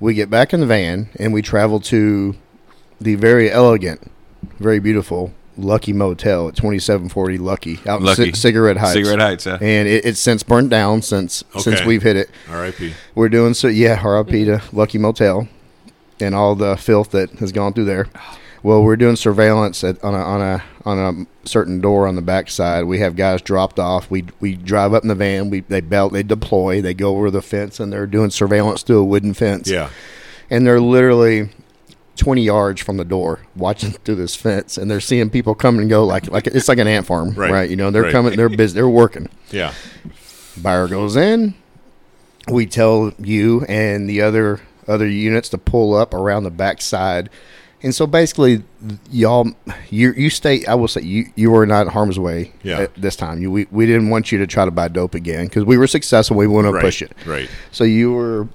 We 0.00 0.14
get 0.14 0.28
back 0.30 0.52
in 0.52 0.60
the 0.60 0.66
van 0.66 1.08
and 1.18 1.32
we 1.32 1.42
travel 1.42 1.78
to 1.80 2.34
the 3.00 3.14
very 3.14 3.50
elegant, 3.50 4.10
very 4.58 4.78
beautiful 4.78 5.32
Lucky 5.60 5.92
Motel 5.92 6.48
at 6.48 6.56
twenty 6.56 6.78
seven 6.78 7.08
forty 7.08 7.38
Lucky 7.38 7.78
out 7.86 8.02
Lucky. 8.02 8.28
in 8.28 8.32
Ci- 8.32 8.38
Cigarette 8.40 8.76
Heights. 8.76 8.94
Cigarette 8.94 9.20
Heights, 9.20 9.46
yeah. 9.46 9.58
and 9.60 9.88
it, 9.88 10.04
it's 10.04 10.20
since 10.20 10.42
burned 10.42 10.70
down 10.70 11.02
since 11.02 11.44
since 11.58 11.84
we've 11.84 12.02
hit 12.02 12.16
it. 12.16 12.30
R.I.P. 12.48 12.92
We're 13.14 13.28
doing 13.28 13.54
so 13.54 13.68
yeah, 13.68 14.02
RIP 14.06 14.28
to 14.30 14.62
Lucky 14.72 14.98
Motel 14.98 15.48
and 16.20 16.34
all 16.34 16.54
the 16.54 16.76
filth 16.76 17.10
that 17.12 17.30
has 17.38 17.52
gone 17.52 17.72
through 17.72 17.86
there. 17.86 18.06
Well, 18.62 18.82
we're 18.82 18.96
doing 18.96 19.16
surveillance 19.16 19.82
at, 19.84 20.02
on 20.04 20.14
a 20.14 20.18
on 20.22 20.40
a 20.42 20.62
on 20.84 20.98
a 20.98 21.48
certain 21.48 21.80
door 21.80 22.06
on 22.06 22.14
the 22.16 22.20
backside. 22.22 22.84
We 22.84 22.98
have 22.98 23.16
guys 23.16 23.40
dropped 23.40 23.78
off. 23.78 24.10
We 24.10 24.26
we 24.38 24.54
drive 24.54 24.92
up 24.92 25.02
in 25.02 25.08
the 25.08 25.14
van. 25.14 25.48
We 25.48 25.60
they 25.60 25.80
belt 25.80 26.12
they 26.12 26.22
deploy. 26.22 26.82
They 26.82 26.92
go 26.92 27.16
over 27.16 27.30
the 27.30 27.40
fence 27.40 27.80
and 27.80 27.90
they're 27.90 28.06
doing 28.06 28.28
surveillance 28.30 28.82
through 28.82 28.98
a 29.00 29.04
wooden 29.04 29.32
fence. 29.32 29.68
Yeah. 29.70 29.88
and 30.50 30.66
they're 30.66 30.80
literally. 30.80 31.50
20 32.20 32.42
yards 32.42 32.80
from 32.82 32.96
the 32.98 33.04
door 33.04 33.40
watching 33.56 33.92
through 33.92 34.14
this 34.14 34.36
fence 34.36 34.76
and 34.76 34.90
they're 34.90 35.00
seeing 35.00 35.30
people 35.30 35.54
come 35.54 35.78
and 35.78 35.88
go 35.88 36.04
like 36.04 36.28
like 36.30 36.46
it's 36.46 36.68
like 36.68 36.78
an 36.78 36.86
ant 36.86 37.06
farm 37.06 37.30
Right. 37.36 37.50
right, 37.50 37.70
you 37.70 37.76
know 37.76 37.90
they're 37.90 38.02
Right. 38.04 38.12
coming 38.12 38.36
they're 38.36 38.48
busy 38.50 38.74
they're 38.74 38.88
working 38.88 39.28
Yeah. 39.50 39.72
buyer 40.60 40.86
goes 40.86 41.16
in 41.16 41.54
we 42.48 42.66
tell 42.66 43.12
you 43.18 43.64
and 43.68 44.08
the 44.08 44.20
other 44.20 44.60
other 44.86 45.06
units 45.08 45.48
to 45.50 45.58
pull 45.58 45.94
up 45.94 46.12
around 46.14 46.44
the 46.44 46.50
backside 46.50 47.30
and 47.82 47.94
so 47.94 48.06
basically 48.06 48.62
y'all 49.10 49.48
you 49.88 50.12
you 50.12 50.28
stay 50.28 50.64
i 50.66 50.74
will 50.74 50.88
say 50.88 51.00
you 51.00 51.24
you 51.36 51.50
were 51.50 51.64
not 51.66 51.86
in 51.86 51.92
harm's 51.92 52.18
way 52.18 52.52
Yeah. 52.62 52.80
at 52.80 52.94
this 52.96 53.16
time 53.16 53.40
you 53.40 53.50
we, 53.50 53.66
we 53.70 53.86
didn't 53.86 54.10
want 54.10 54.30
you 54.30 54.38
to 54.38 54.46
try 54.46 54.64
to 54.66 54.70
buy 54.70 54.88
dope 54.88 55.14
again 55.14 55.46
because 55.46 55.64
we 55.64 55.78
were 55.78 55.86
successful 55.86 56.36
we 56.36 56.46
want 56.46 56.66
to 56.66 56.78
push 56.80 57.00
it 57.00 57.12
Right. 57.24 57.48
so 57.70 57.84
you 57.84 58.12
were 58.12 58.48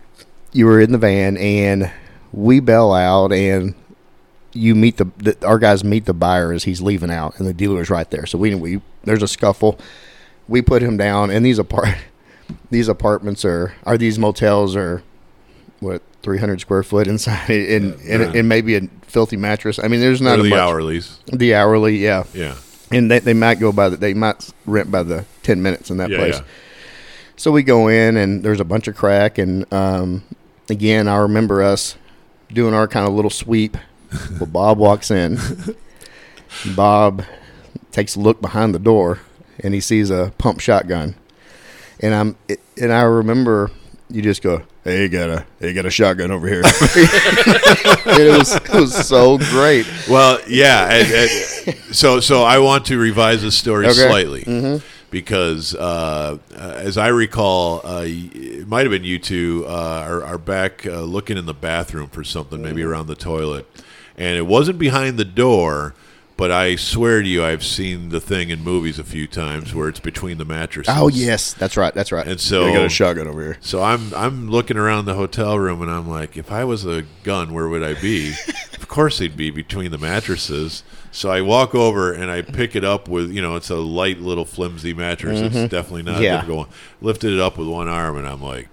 you 0.51 0.65
were 0.67 0.79
in 0.79 0.91
the 0.91 0.97
van 0.99 1.35
and 1.37 1.91
we 2.35 2.59
bail 2.59 2.91
out 2.91 3.31
and 3.31 3.73
you 4.51 4.75
meet 4.75 4.97
the, 4.97 5.05
the 5.17 5.45
our 5.47 5.57
guys 5.57 5.83
meet 5.83 6.05
the 6.05 6.13
buyer 6.13 6.51
as 6.51 6.65
he's 6.65 6.81
leaving 6.81 7.09
out 7.11 7.37
and 7.39 7.47
the 7.47 7.53
dealer 7.53 7.81
is 7.81 7.89
right 7.89 8.09
there. 8.11 8.25
So 8.25 8.37
we 8.37 8.53
we 8.55 8.81
there's 9.05 9.23
a 9.23 9.27
scuffle. 9.27 9.79
We 10.47 10.61
put 10.61 10.81
him 10.81 10.97
down 10.97 11.31
and 11.31 11.45
these 11.45 11.57
apart 11.59 11.95
these 12.69 12.87
apartments 12.89 13.45
are 13.45 13.73
are 13.85 13.97
these 13.97 14.19
motels 14.19 14.75
are 14.75 15.01
what 15.79 16.01
300 16.23 16.59
square 16.61 16.83
foot 16.83 17.07
inside 17.07 17.49
and 17.49 17.99
and, 18.01 18.35
and 18.35 18.49
maybe 18.49 18.75
a 18.75 18.81
filthy 19.07 19.37
mattress. 19.37 19.79
I 19.79 19.87
mean 19.87 20.01
there's 20.01 20.21
not 20.21 20.37
Or 20.37 20.41
a 20.41 20.43
the 20.43 20.49
much 20.49 20.59
hourlies. 20.59 21.19
the 21.31 21.55
hourly 21.55 21.97
yeah. 21.97 22.23
Yeah. 22.33 22.55
And 22.91 23.09
they, 23.09 23.19
they 23.19 23.33
might 23.33 23.59
go 23.59 23.71
by 23.71 23.89
the 23.89 23.97
they 23.97 24.13
might 24.13 24.49
rent 24.65 24.91
by 24.91 25.03
the 25.03 25.25
10 25.43 25.61
minutes 25.61 25.89
in 25.89 25.97
that 25.97 26.09
Yeah. 26.09 26.17
place. 26.17 26.35
Yeah. 26.35 26.43
So 27.37 27.51
we 27.51 27.63
go 27.63 27.87
in 27.87 28.15
and 28.17 28.43
there's 28.43 28.59
a 28.59 28.65
bunch 28.65 28.87
of 28.87 28.95
crack 28.95 29.37
and 29.37 29.71
um, 29.73 30.23
again 30.69 31.07
I 31.07 31.17
remember 31.17 31.61
us 31.63 31.95
doing 32.51 32.73
our 32.73 32.87
kind 32.87 33.07
of 33.07 33.13
little 33.13 33.31
sweep. 33.31 33.77
well, 34.39 34.45
Bob 34.45 34.77
walks 34.77 35.11
in. 35.11 35.37
Bob 36.75 37.23
takes 37.91 38.15
a 38.15 38.19
look 38.19 38.41
behind 38.41 38.73
the 38.73 38.79
door 38.79 39.19
and 39.59 39.73
he 39.73 39.79
sees 39.79 40.09
a 40.09 40.33
pump 40.37 40.59
shotgun. 40.59 41.15
And 41.99 42.13
I'm 42.13 42.35
it, 42.47 42.59
and 42.79 42.91
I 42.91 43.03
remember 43.03 43.71
you 44.09 44.21
just 44.21 44.41
go, 44.41 44.63
"Hey, 44.83 45.03
you 45.03 45.09
got 45.09 45.29
a 45.29 45.45
hey, 45.59 45.69
you 45.69 45.73
got 45.73 45.85
a 45.85 45.89
shotgun 45.89 46.29
over 46.29 46.47
here." 46.47 46.61
it 46.65 48.37
was 48.37 48.55
it 48.55 48.69
was 48.73 49.07
so 49.07 49.37
great. 49.37 49.87
Well, 50.09 50.39
yeah. 50.47 51.27
so, 51.91 52.19
so 52.19 52.43
I 52.43 52.59
want 52.59 52.85
to 52.87 52.97
revise 52.97 53.41
the 53.41 53.51
story 53.51 53.85
Okay. 53.85 54.07
slightly 54.07 54.41
mm-hmm. 54.41 54.85
Because, 55.15 55.73
uh, 55.73 56.37
as 56.53 56.97
I 56.97 57.07
recall, 57.07 57.79
uh, 57.87 58.03
it 58.05 58.67
might 58.67 58.81
have 58.81 58.91
been 58.91 59.05
you 59.05 59.17
two 59.17 59.63
uh, 59.65 60.03
are, 60.05 60.21
are 60.25 60.37
back 60.37 60.85
uh, 60.85 61.03
looking 61.03 61.37
in 61.37 61.45
the 61.45 61.53
bathroom 61.53 62.09
for 62.09 62.21
something, 62.21 62.61
maybe 62.61 62.83
around 62.83 63.07
the 63.07 63.15
toilet, 63.15 63.65
and 64.17 64.35
it 64.35 64.45
wasn't 64.45 64.77
behind 64.77 65.17
the 65.17 65.23
door. 65.23 65.93
But 66.35 66.51
I 66.51 66.75
swear 66.75 67.21
to 67.21 67.27
you, 67.29 67.45
I've 67.45 67.63
seen 67.63 68.09
the 68.09 68.19
thing 68.19 68.49
in 68.49 68.61
movies 68.61 68.99
a 68.99 69.05
few 69.05 69.25
times 69.25 69.73
where 69.73 69.87
it's 69.87 70.01
between 70.01 70.37
the 70.37 70.43
mattresses. 70.43 70.93
Oh 70.93 71.07
yes, 71.07 71.53
that's 71.53 71.77
right, 71.77 71.93
that's 71.93 72.11
right. 72.11 72.27
And 72.27 72.37
so- 72.37 72.65
I 72.65 72.73
got 72.73 72.83
a 72.85 72.89
shotgun 72.89 73.29
over 73.29 73.41
here. 73.41 73.57
So 73.61 73.81
I'm 73.81 74.13
I'm 74.13 74.49
looking 74.49 74.75
around 74.75 75.05
the 75.05 75.13
hotel 75.13 75.57
room 75.57 75.81
and 75.81 75.89
I'm 75.89 76.09
like, 76.09 76.35
if 76.35 76.51
I 76.51 76.65
was 76.65 76.85
a 76.85 77.05
gun, 77.23 77.53
where 77.53 77.69
would 77.69 77.83
I 77.83 77.93
be? 77.93 78.33
of 78.73 78.89
course, 78.89 79.19
he'd 79.19 79.37
be 79.37 79.49
between 79.49 79.91
the 79.91 79.97
mattresses. 79.97 80.83
So 81.15 81.31
I 81.31 81.39
walk 81.39 81.73
over 81.73 82.11
and 82.11 82.29
I 82.29 82.41
pick 82.41 82.75
it 82.75 82.83
up 82.83 83.07
with 83.07 83.31
you 83.31 83.41
know 83.41 83.55
it's 83.55 83.69
a 83.69 83.77
light 83.77 84.19
little 84.19 84.43
flimsy 84.43 84.93
mattress. 84.93 85.39
It's 85.39 85.55
mm-hmm. 85.55 85.67
definitely 85.67 86.03
not 86.03 86.21
Yeah. 86.21 86.35
difficult. 86.41 86.67
Lifted 87.01 87.31
it 87.31 87.39
up 87.39 87.57
with 87.57 87.67
one 87.69 87.87
arm 87.87 88.17
and 88.17 88.27
I'm 88.27 88.41
like. 88.41 88.67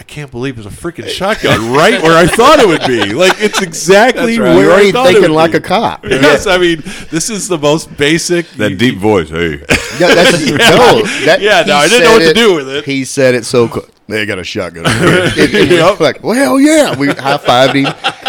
I 0.00 0.04
can't 0.04 0.30
believe 0.30 0.58
it's 0.58 0.66
a 0.66 0.70
freaking 0.70 1.08
shotgun 1.18 1.72
right 1.72 2.00
where 2.00 2.16
I 2.16 2.28
thought 2.28 2.60
it 2.60 2.68
would 2.68 2.86
be. 2.86 3.12
Like 3.14 3.32
it's 3.40 3.60
exactly 3.60 4.36
That's 4.36 4.38
right. 4.38 4.54
where 4.54 4.62
You're 4.62 4.70
I 4.70 4.74
already 4.74 4.92
thought 4.92 5.06
it 5.06 5.12
thinking 5.14 5.22
would 5.30 5.36
like 5.36 5.50
be. 5.52 5.58
a 5.58 5.60
cop. 5.60 6.04
Yes, 6.08 6.46
I 6.46 6.56
mean 6.58 6.82
this 7.10 7.28
is 7.30 7.48
the 7.48 7.58
most 7.58 7.96
basic. 7.96 8.48
That 8.50 8.70
you- 8.70 8.76
deep 8.76 8.96
voice, 8.98 9.28
hey. 9.28 9.58
Yeah, 9.98 10.14
that's, 10.14 10.46
no, 10.50 10.56
that, 11.26 11.38
Yeah, 11.40 11.64
he 11.64 11.70
no, 11.70 11.76
I 11.76 11.88
didn't 11.88 12.04
know 12.04 12.18
said 12.18 12.26
what 12.26 12.28
to 12.28 12.34
do 12.34 12.54
with 12.54 12.68
it. 12.68 12.84
He 12.84 13.04
said 13.04 13.34
it 13.34 13.44
so 13.44 13.66
cool. 13.66 13.86
They 14.06 14.24
got 14.24 14.38
a 14.38 14.44
shotgun. 14.44 14.86
over 14.86 14.98
here. 14.98 15.24
And- 15.36 15.54
and 15.54 15.70
Yep. 15.70 16.00
Like, 16.00 16.22
well, 16.22 16.34
hell 16.34 16.60
yeah. 16.60 16.96
We 16.96 17.08
high 17.08 17.36
fived 17.38 17.74
him. 17.74 17.86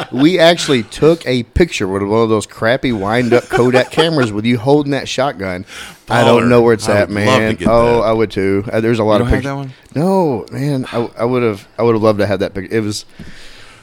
We 0.23 0.39
actually 0.39 0.83
took 0.83 1.25
a 1.27 1.43
picture 1.43 1.87
with 1.87 2.01
one 2.03 2.21
of 2.23 2.29
those 2.29 2.47
crappy 2.47 2.91
wind 2.91 3.31
up 3.33 3.43
Kodak 3.45 3.91
cameras 3.91 4.31
with 4.31 4.45
you 4.45 4.57
holding 4.57 4.91
that 4.91 5.07
shotgun. 5.07 5.65
I 6.09 6.23
don't 6.23 6.49
know 6.49 6.61
where 6.63 6.73
it's 6.73 6.89
I 6.89 7.01
at, 7.01 7.09
would 7.09 7.15
love 7.17 7.25
to 7.35 7.39
man. 7.39 7.55
get 7.55 7.67
Oh, 7.67 7.95
that. 7.97 8.07
I 8.07 8.11
would 8.13 8.31
too. 8.31 8.63
Uh, 8.71 8.81
there's 8.81 8.97
a 8.99 9.03
lot 9.03 9.17
You 9.17 9.23
of 9.25 9.29
don't 9.29 9.37
pictures. 9.37 9.43
that 9.45 9.55
one? 9.55 9.73
No, 9.95 10.45
man. 10.51 10.85
I, 10.91 11.09
I 11.19 11.25
would 11.25 11.43
have. 11.43 11.67
I 11.77 11.83
would 11.83 11.93
have 11.93 12.01
loved 12.01 12.19
to 12.19 12.25
have 12.25 12.39
that 12.39 12.53
picture. 12.55 12.75
It 12.75 12.81
was. 12.81 13.05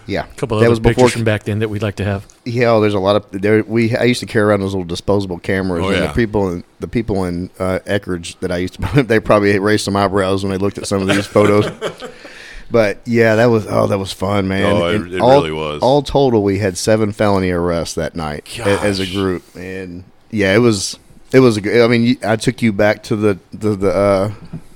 Yeah, 0.08 0.24
A 0.24 0.34
couple 0.36 0.58
that 0.60 0.66
of 0.66 0.70
was 0.70 0.78
other 0.78 0.88
before. 0.90 1.04
pictures 1.06 1.12
from 1.14 1.24
back 1.24 1.42
then 1.42 1.58
that 1.58 1.68
we'd 1.68 1.82
like 1.82 1.96
to 1.96 2.04
have. 2.04 2.26
Yeah, 2.44 2.70
oh, 2.70 2.80
there's 2.80 2.94
a 2.94 2.98
lot 3.00 3.16
of 3.16 3.26
there. 3.42 3.64
We 3.64 3.96
I 3.96 4.04
used 4.04 4.20
to 4.20 4.26
carry 4.26 4.44
around 4.44 4.60
those 4.60 4.72
little 4.72 4.84
disposable 4.84 5.38
cameras, 5.40 5.84
Oh, 5.84 5.88
and 5.88 5.96
yeah. 5.98 6.06
the 6.06 6.12
people 6.14 6.48
in 6.52 6.62
the 6.78 6.86
people 6.86 7.24
in 7.24 7.50
uh, 7.58 7.80
Eckridge 7.86 8.38
that 8.38 8.52
I 8.52 8.58
used 8.58 8.80
to, 8.80 9.02
they 9.06 9.18
probably 9.18 9.58
raised 9.58 9.84
some 9.84 9.96
eyebrows 9.96 10.44
when 10.44 10.52
they 10.52 10.58
looked 10.58 10.78
at 10.78 10.86
some 10.86 11.02
of 11.02 11.08
these 11.08 11.26
photos. 11.26 11.66
But 12.70 12.98
yeah, 13.04 13.36
that 13.36 13.46
was 13.46 13.66
oh, 13.68 13.86
that 13.86 13.98
was 13.98 14.12
fun, 14.12 14.48
man. 14.48 14.64
Oh, 14.64 14.86
it- 14.88 15.12
it 15.14 15.20
all, 15.20 15.30
really 15.42 15.52
was. 15.52 15.82
All 15.82 16.02
total, 16.02 16.42
we 16.42 16.58
had 16.58 16.76
seven 16.76 17.12
felony 17.12 17.50
arrests 17.50 17.94
that 17.94 18.16
night 18.16 18.58
a- 18.58 18.80
as 18.80 18.98
a 19.00 19.06
group, 19.06 19.42
and 19.54 20.04
yeah, 20.30 20.54
it 20.54 20.58
was 20.58 20.98
it 21.32 21.40
was 21.40 21.56
a. 21.58 21.84
I 21.84 21.86
mean, 21.88 22.18
I 22.24 22.36
took 22.36 22.62
you 22.62 22.72
back 22.72 23.02
to 23.04 23.16
the 23.16 23.38
the 23.52 23.76
the, 23.76 23.90
uh, 23.90 24.32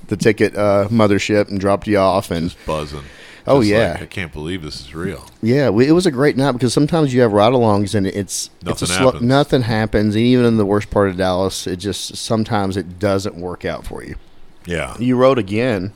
the 0.07 0.15
ticket 0.17 0.55
uh, 0.55 0.87
mothership 0.89 1.49
and 1.49 1.59
dropped 1.59 1.85
you 1.87 1.97
off, 1.97 2.31
and 2.31 2.49
Just 2.51 2.65
buzzing. 2.65 3.03
Oh, 3.47 3.61
yeah. 3.61 3.93
like, 3.93 4.01
I 4.03 4.05
can't 4.05 4.31
believe 4.31 4.61
this 4.61 4.79
is 4.81 4.93
real. 4.93 5.25
Yeah, 5.41 5.71
we, 5.71 5.87
it 5.87 5.93
was 5.93 6.05
a 6.05 6.11
great 6.11 6.37
night 6.37 6.51
because 6.51 6.73
sometimes 6.73 7.11
you 7.11 7.21
have 7.21 7.33
ride-alongs 7.33 7.95
and 7.95 8.05
it's 8.05 8.51
it's 8.61 8.63
Nothing 8.63 8.83
a 8.83 8.91
slow, 8.91 9.05
happens. 9.07 9.23
nothing 9.23 9.61
happens. 9.63 10.15
And 10.15 10.23
even 10.23 10.45
in 10.45 10.57
the 10.57 10.65
worst 10.65 10.91
part 10.91 11.09
of 11.09 11.17
Dallas, 11.17 11.65
it 11.65 11.77
just 11.77 12.15
sometimes 12.17 12.77
it 12.77 12.99
doesn't 12.99 13.35
work 13.35 13.65
out 13.65 13.83
for 13.87 14.03
you. 14.03 14.15
Yeah. 14.67 14.95
You 14.99 15.15
rode 15.17 15.39
again. 15.39 15.91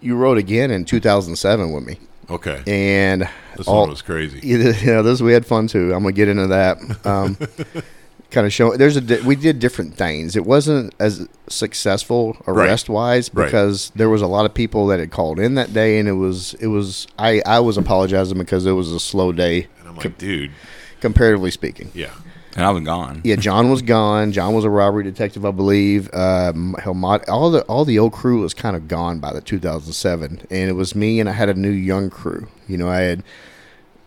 You 0.00 0.16
rode 0.16 0.38
again 0.38 0.70
in 0.70 0.84
2007 0.84 1.72
with 1.72 1.84
me, 1.84 1.98
Okay. 2.30 2.62
and 2.66 3.28
This 3.56 3.66
all, 3.68 3.80
one 3.82 3.90
was 3.90 4.02
crazy. 4.02 4.40
you 4.46 4.58
know 4.86 5.02
this 5.02 5.20
we 5.20 5.32
had 5.32 5.44
fun 5.46 5.66
too. 5.66 5.92
I'm 5.94 6.02
gonna 6.02 6.12
get 6.12 6.28
into 6.28 6.46
that. 6.48 6.78
Um, 7.06 7.36
kind 8.30 8.46
of 8.46 8.52
show 8.52 8.76
there's 8.76 8.96
a 8.96 9.22
we 9.24 9.34
did 9.36 9.58
different 9.58 9.94
things. 9.96 10.36
It 10.36 10.46
wasn't 10.46 10.94
as 11.00 11.26
successful 11.48 12.36
arrest 12.46 12.88
wise 12.88 13.28
Right. 13.34 13.46
because 13.46 13.90
there 13.96 14.08
was 14.08 14.22
a 14.22 14.26
lot 14.28 14.44
of 14.46 14.54
people 14.54 14.86
that 14.86 15.00
had 15.00 15.10
called 15.10 15.38
in 15.40 15.54
that 15.56 15.72
day, 15.74 15.98
and 15.98 16.08
it 16.08 16.12
was 16.12 16.54
it 16.54 16.68
was 16.68 17.06
I 17.18 17.42
I 17.44 17.60
was 17.60 17.76
apologizing 17.76 18.38
because 18.38 18.66
it 18.66 18.72
was 18.72 18.92
a 18.92 19.00
slow 19.00 19.32
day 19.32 19.66
And 19.80 19.88
I'm 19.88 19.96
like, 19.96 20.16
dude, 20.16 20.52
comparatively 21.00 21.50
speaking. 21.50 21.90
yeah. 21.94 22.10
And 22.56 22.64
I 22.66 22.70
was 22.70 22.82
gone. 22.82 23.20
Yeah, 23.24 23.36
John 23.36 23.70
was 23.70 23.80
gone. 23.80 24.32
John 24.32 24.54
was 24.54 24.64
a 24.64 24.70
robbery 24.70 25.04
detective, 25.04 25.44
I 25.44 25.52
believe. 25.52 26.10
Helmut, 26.12 27.28
all 27.28 27.50
the 27.50 27.62
all 27.62 27.84
the 27.84 27.98
old 27.98 28.12
crew 28.12 28.40
was 28.40 28.54
kind 28.54 28.74
of 28.74 28.88
gone 28.88 29.20
by 29.20 29.32
the 29.32 29.40
2007, 29.40 30.46
and 30.50 30.70
it 30.70 30.72
was 30.72 30.94
me, 30.94 31.20
and 31.20 31.28
I 31.28 31.32
had 31.32 31.48
a 31.48 31.54
new 31.54 31.70
young 31.70 32.10
crew. 32.10 32.48
You 32.66 32.76
know, 32.76 32.88
I 32.88 33.00
had, 33.00 33.22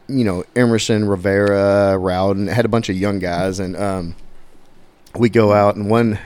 you 0.07 0.25
know, 0.25 0.43
Emerson, 0.55 1.07
Rivera, 1.07 1.97
Rowden, 1.97 2.49
I 2.49 2.53
had 2.53 2.65
a 2.65 2.69
bunch 2.69 2.89
of 2.89 2.97
young 2.97 3.19
guys, 3.19 3.59
and 3.59 3.77
um, 3.77 4.15
we 5.17 5.29
go 5.29 5.53
out 5.53 5.75
and 5.75 5.89
one. 5.89 6.19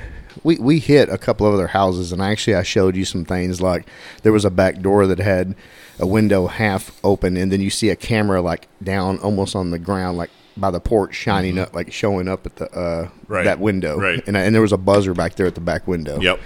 We, 0.44 0.58
we 0.60 0.78
hit 0.80 1.10
a 1.10 1.18
couple 1.18 1.48
of 1.48 1.54
other 1.56 1.68
houses, 1.68 2.12
and 2.12 2.22
actually, 2.22 2.56
I 2.56 2.64
showed 2.64 2.96
you 2.96 3.06
some 3.06 3.26
things 3.26 3.60
like 3.62 3.88
there 4.24 4.32
was 4.32 4.46
a 4.46 4.52
back 4.52 4.82
door 4.82 5.08
that 5.08 5.20
had 5.20 5.56
a 6.00 6.06
window 6.06 6.48
half 6.48 7.00
open, 7.04 7.38
and 7.38 7.52
then 7.52 7.62
you 7.62 7.70
see 7.70 7.90
a 7.90 7.96
camera 7.96 8.42
like 8.42 8.68
down 8.84 9.18
almost 9.20 9.56
on 9.56 9.72
the 9.72 9.80
ground, 9.80 10.18
like 10.18 10.30
by 10.60 10.72
the 10.72 10.80
porch, 10.80 11.16
shining 11.16 11.60
up, 11.60 11.74
like 11.74 11.92
showing 11.92 12.28
up 12.28 12.46
at 12.46 12.56
the 12.58 12.72
uh, 12.78 13.10
Right. 13.28 13.46
that 13.46 13.60
window, 13.60 13.98
Right. 14.00 14.22
And 14.28 14.38
I, 14.38 14.42
and 14.42 14.54
there 14.56 14.62
was 14.62 14.74
a 14.74 14.78
buzzer 14.78 15.14
back 15.14 15.36
there 15.36 15.48
at 15.48 15.56
the 15.56 15.62
back 15.62 15.88
window, 15.88 16.20
Yep. 16.20 16.40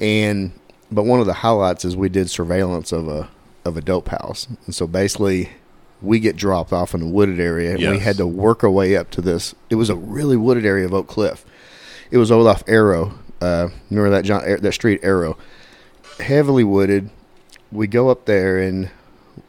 and 0.00 0.52
but 0.90 1.04
one 1.04 1.20
of 1.20 1.26
the 1.26 1.32
highlights 1.34 1.84
is 1.84 1.96
we 1.96 2.08
did 2.08 2.30
surveillance 2.30 2.92
of 2.92 3.08
a 3.08 3.28
of 3.64 3.76
a 3.76 3.80
dope 3.80 4.08
house, 4.08 4.46
and 4.66 4.74
so 4.74 4.86
basically 4.86 5.50
we 6.02 6.20
get 6.20 6.36
dropped 6.36 6.72
off 6.72 6.94
in 6.94 7.02
a 7.02 7.06
wooded 7.06 7.40
area, 7.40 7.70
and 7.74 7.80
we 7.90 7.98
had 7.98 8.16
to 8.18 8.26
work 8.26 8.62
our 8.62 8.70
way 8.70 8.96
up 8.96 9.10
to 9.10 9.20
this. 9.22 9.54
It 9.70 9.74
was 9.76 9.88
a 9.90 9.96
really 9.96 10.36
wooded 10.36 10.64
area 10.66 10.84
of 10.84 10.92
Oak 10.94 11.06
Cliff. 11.08 11.44
It 12.10 12.18
was 12.18 12.30
Olaf 12.30 12.62
Arrow. 12.68 13.14
Uh, 13.40 13.68
remember 13.90 14.10
that 14.10 14.24
John 14.24 14.42
that 14.60 14.72
street 14.72 15.00
Arrow, 15.02 15.36
heavily 16.20 16.64
wooded. 16.64 17.10
We 17.72 17.86
go 17.86 18.08
up 18.10 18.26
there 18.26 18.58
and 18.58 18.90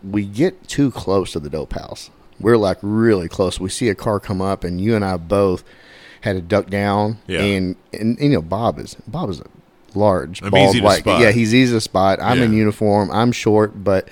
we 0.04 0.26
get 0.26 0.68
too 0.68 0.90
close 0.92 1.34
to 1.34 1.40
the 1.40 1.50
dope 1.50 1.74
house. 1.74 2.10
We're 2.40 2.58
like 2.58 2.78
really 2.82 3.28
close. 3.28 3.60
We 3.60 3.70
see 3.70 3.90
a 3.90 3.96
car 3.96 4.20
come 4.20 4.42
up, 4.42 4.64
and 4.64 4.80
you 4.80 4.96
and 4.96 5.04
I 5.04 5.18
both 5.18 5.64
had 6.22 6.34
to 6.36 6.42
duck 6.42 6.68
down. 6.68 7.20
Yeah. 7.28 7.42
And 7.42 7.76
and 7.94 8.20
you 8.20 8.30
know 8.30 8.42
Bob 8.42 8.80
is 8.80 8.96
Bob 9.08 9.30
is 9.30 9.40
a 9.40 9.46
large, 9.96 10.42
I'm 10.44 10.52
bald 10.52 10.80
white. 10.82 11.00
spot. 11.00 11.22
Yeah, 11.22 11.32
he's 11.32 11.54
easy 11.56 11.74
to 11.74 11.82
spot. 11.82 12.20
I'm 12.22 12.42
in 12.42 12.54
uniform. 12.54 13.10
I'm 13.12 13.32
short, 13.32 13.84
but 13.84 14.08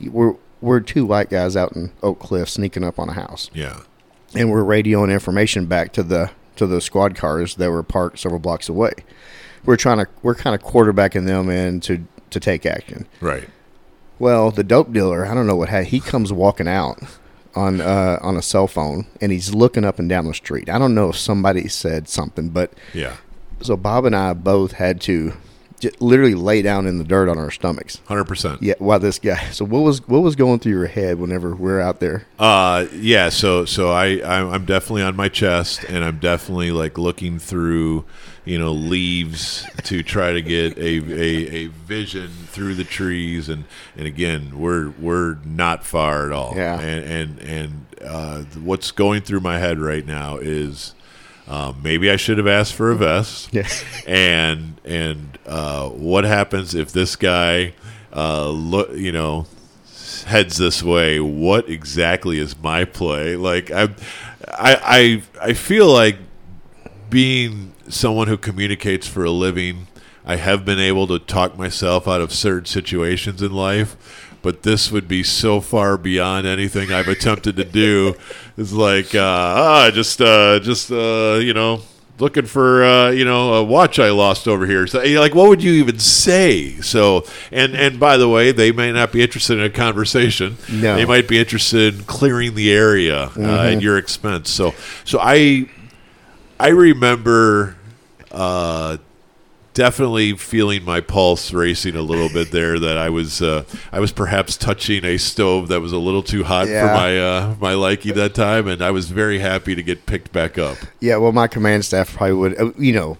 we're 0.00 0.34
we're 0.60 0.80
two 0.80 1.06
white 1.06 1.30
guys 1.30 1.56
out 1.56 1.74
in 1.76 1.92
Oak 2.02 2.18
Cliff 2.20 2.48
sneaking 2.48 2.84
up 2.84 2.98
on 2.98 3.08
a 3.08 3.12
house, 3.12 3.50
Yeah. 3.54 3.80
and 4.34 4.50
we're 4.50 4.62
radioing 4.64 5.10
information 5.12 5.66
back 5.66 5.92
to 5.94 6.02
the 6.02 6.30
to 6.56 6.66
the 6.66 6.80
squad 6.80 7.14
cars 7.14 7.54
that 7.56 7.70
were 7.70 7.82
parked 7.82 8.18
several 8.18 8.40
blocks 8.40 8.68
away. 8.68 8.92
We're 9.64 9.76
trying 9.76 9.98
to 9.98 10.06
we're 10.22 10.34
kind 10.34 10.54
of 10.54 10.62
quarterbacking 10.66 11.26
them 11.26 11.48
in 11.48 11.80
to 11.80 12.04
to 12.30 12.40
take 12.40 12.66
action. 12.66 13.06
Right. 13.20 13.48
Well, 14.18 14.50
the 14.50 14.64
dope 14.64 14.92
dealer, 14.92 15.24
I 15.26 15.32
don't 15.34 15.46
know 15.46 15.56
what 15.56 15.68
had 15.70 15.86
he 15.86 16.00
comes 16.00 16.30
walking 16.32 16.68
out 16.68 17.00
on 17.54 17.80
uh, 17.80 18.18
on 18.22 18.36
a 18.36 18.42
cell 18.42 18.66
phone 18.66 19.06
and 19.20 19.32
he's 19.32 19.54
looking 19.54 19.84
up 19.84 19.98
and 19.98 20.08
down 20.08 20.26
the 20.26 20.34
street. 20.34 20.68
I 20.68 20.78
don't 20.78 20.94
know 20.94 21.10
if 21.10 21.16
somebody 21.16 21.68
said 21.68 22.08
something, 22.08 22.50
but 22.50 22.72
Yeah. 22.94 23.16
so 23.60 23.76
Bob 23.76 24.04
and 24.04 24.14
I 24.16 24.32
both 24.34 24.72
had 24.72 25.00
to 25.02 25.32
j- 25.80 25.90
literally 25.98 26.34
lay 26.34 26.62
down 26.62 26.86
in 26.86 26.98
the 26.98 27.04
dirt 27.04 27.28
on 27.28 27.38
our 27.38 27.50
stomachs. 27.50 28.00
Hundred 28.06 28.24
percent. 28.24 28.62
Yeah, 28.62 28.74
while 28.78 28.98
this 29.00 29.18
guy. 29.18 29.50
So 29.50 29.64
what 29.64 29.80
was 29.80 30.06
what 30.06 30.20
was 30.22 30.36
going 30.36 30.60
through 30.60 30.72
your 30.72 30.86
head 30.86 31.18
whenever 31.18 31.54
we're 31.56 31.80
out 31.80 32.00
there? 32.00 32.26
Uh, 32.38 32.86
yeah. 32.94 33.28
So, 33.30 33.64
so 33.64 33.90
I, 33.90 34.20
I'm, 34.24 34.50
I'm 34.52 34.64
definitely 34.64 35.02
on 35.02 35.16
my 35.16 35.28
chest, 35.28 35.84
and 35.88 36.04
I'm 36.04 36.18
definitely 36.18 36.70
like 36.70 36.98
looking 36.98 37.38
through, 37.38 38.04
you 38.44 38.58
know, 38.58 38.72
leaves 38.72 39.66
to 39.84 40.02
try 40.02 40.32
to 40.32 40.42
get 40.42 40.76
a, 40.78 40.80
a, 40.80 41.64
a 41.64 41.66
vision 41.66 42.28
through 42.48 42.74
the 42.74 42.84
trees, 42.84 43.48
and 43.48 43.64
and 43.96 44.06
again, 44.06 44.58
we're 44.58 44.90
we're 44.98 45.36
not 45.44 45.84
far 45.84 46.26
at 46.26 46.32
all. 46.32 46.54
Yeah. 46.56 46.80
And 46.80 47.04
and 47.04 47.38
and 47.40 47.86
uh, 48.02 48.38
what's 48.60 48.90
going 48.90 49.22
through 49.22 49.40
my 49.40 49.58
head 49.58 49.78
right 49.78 50.06
now 50.06 50.36
is. 50.38 50.94
Um, 51.48 51.80
maybe 51.82 52.08
I 52.08 52.14
should 52.14 52.38
have 52.38 52.46
asked 52.46 52.74
for 52.74 52.92
a 52.92 52.94
vest. 52.94 53.50
Yeah. 53.52 53.66
And 54.06 54.80
and 54.84 55.36
uh, 55.46 55.88
what 55.88 56.22
happens 56.22 56.76
if 56.76 56.92
this 56.92 57.16
guy, 57.16 57.74
uh, 58.14 58.48
look, 58.50 58.92
you 58.94 59.10
know, 59.10 59.46
heads 60.26 60.58
this 60.58 60.82
way? 60.82 61.18
What 61.18 61.68
exactly 61.68 62.38
is 62.38 62.56
my 62.56 62.84
play? 62.84 63.36
Like 63.36 63.70
I, 63.70 63.88
I, 64.46 64.76
I, 64.82 65.22
I 65.42 65.52
feel 65.54 65.88
like 65.92 66.16
being 67.10 67.72
someone 67.88 68.28
who 68.28 68.38
communicates 68.38 69.06
for 69.06 69.24
a 69.24 69.30
living. 69.30 69.88
I 70.24 70.36
have 70.36 70.64
been 70.64 70.78
able 70.78 71.06
to 71.08 71.18
talk 71.18 71.58
myself 71.58 72.06
out 72.06 72.20
of 72.20 72.32
certain 72.32 72.66
situations 72.66 73.42
in 73.42 73.52
life, 73.52 74.38
but 74.42 74.62
this 74.62 74.92
would 74.92 75.08
be 75.08 75.22
so 75.22 75.60
far 75.60 75.96
beyond 75.96 76.46
anything 76.46 76.92
I've 76.92 77.08
attempted 77.08 77.56
to 77.56 77.64
do. 77.64 78.14
It's 78.56 78.72
like, 78.72 79.14
uh, 79.14 79.20
ah, 79.22 79.90
just, 79.90 80.20
uh, 80.20 80.60
just, 80.60 80.92
uh, 80.92 81.38
you 81.40 81.54
know, 81.54 81.80
looking 82.20 82.44
for, 82.44 82.84
uh, 82.84 83.10
you 83.10 83.24
know, 83.24 83.54
a 83.54 83.64
watch 83.64 83.98
I 83.98 84.10
lost 84.10 84.46
over 84.46 84.66
here. 84.66 84.86
So, 84.86 85.02
like, 85.02 85.34
what 85.34 85.48
would 85.48 85.62
you 85.62 85.72
even 85.72 85.98
say? 85.98 86.80
So, 86.80 87.24
and 87.50 87.74
and 87.74 87.98
by 87.98 88.16
the 88.18 88.28
way, 88.28 88.52
they 88.52 88.72
may 88.72 88.92
not 88.92 89.12
be 89.12 89.22
interested 89.22 89.58
in 89.58 89.64
a 89.64 89.70
conversation. 89.70 90.58
No. 90.70 90.96
They 90.96 91.06
might 91.06 91.26
be 91.26 91.38
interested 91.38 91.94
in 91.94 92.04
clearing 92.04 92.54
the 92.54 92.70
area 92.70 93.30
uh, 93.36 93.72
at 93.72 93.80
your 93.80 93.96
expense. 93.96 94.50
So, 94.50 94.74
so 95.04 95.18
I, 95.20 95.68
I 96.60 96.68
remember. 96.68 97.76
Uh, 98.30 98.98
definitely 99.72 100.32
feeling 100.36 100.84
my 100.84 101.00
pulse 101.00 101.52
racing 101.52 101.94
a 101.96 102.02
little 102.02 102.28
bit 102.28 102.50
there 102.50 102.78
that 102.78 102.98
I 102.98 103.08
was 103.08 103.40
uh, 103.40 103.64
I 103.92 104.00
was 104.00 104.12
perhaps 104.12 104.56
touching 104.56 105.04
a 105.04 105.16
stove 105.16 105.68
that 105.68 105.80
was 105.80 105.92
a 105.92 105.98
little 105.98 106.22
too 106.22 106.44
hot 106.44 106.68
Yeah. 106.68 106.86
for 106.88 106.94
my 106.94 107.18
uh, 107.18 107.54
my 107.60 107.74
liking 107.74 108.14
that 108.14 108.34
time 108.34 108.66
and 108.68 108.82
I 108.82 108.90
was 108.90 109.10
very 109.10 109.38
happy 109.38 109.74
to 109.74 109.82
get 109.82 110.06
picked 110.06 110.32
back 110.32 110.58
up. 110.58 110.76
Yeah, 111.00 111.16
well, 111.16 111.32
my 111.32 111.46
command 111.46 111.84
staff 111.84 112.14
probably 112.14 112.34
would, 112.34 112.60
uh, 112.60 112.72
you 112.78 112.92
know, 112.92 113.16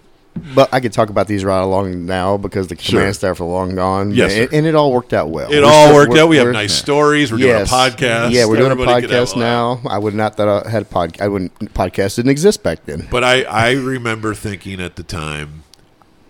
but 0.54 0.72
I 0.72 0.80
could 0.80 0.92
talk 0.92 1.10
about 1.10 1.26
these 1.26 1.44
right 1.44 1.60
along 1.60 2.06
now 2.06 2.36
because 2.36 2.68
the 2.68 2.76
command 2.76 3.04
Sure. 3.06 3.12
staff 3.12 3.40
are 3.40 3.44
long 3.44 3.74
gone. 3.74 4.12
Yes, 4.12 4.32
and, 4.32 4.52
and 4.52 4.66
it 4.66 4.74
all 4.74 4.92
worked 4.92 5.12
out 5.12 5.28
well. 5.30 5.50
It 5.52 5.60
We're 5.60 5.66
all 5.68 5.92
worked 5.94 6.16
out. 6.16 6.28
We 6.28 6.36
have 6.38 6.48
nice 6.48 6.72
stories. 6.72 7.30
We're 7.32 7.38
Yes. 7.38 7.68
doing 7.70 7.80
a 7.80 7.90
podcast. 7.90 8.30
Yeah, 8.32 8.46
we're 8.46 8.56
doing 8.56 8.72
a 8.72 8.76
podcast 8.76 9.36
now. 9.36 9.80
I 9.88 9.98
would 9.98 10.14
not 10.14 10.36
that 10.38 10.48
I 10.48 10.68
had 10.68 10.82
a 10.82 10.86
podcast. 10.86 11.20
I 11.20 11.28
wouldn't 11.28 11.74
podcast 11.74 12.16
didn't 12.16 12.30
exist 12.30 12.62
back 12.62 12.84
then. 12.86 13.06
But 13.10 13.24
I, 13.24 13.42
I 13.42 13.72
remember 13.72 14.34
thinking 14.34 14.80
at 14.80 14.96
the 14.96 15.02
time, 15.02 15.64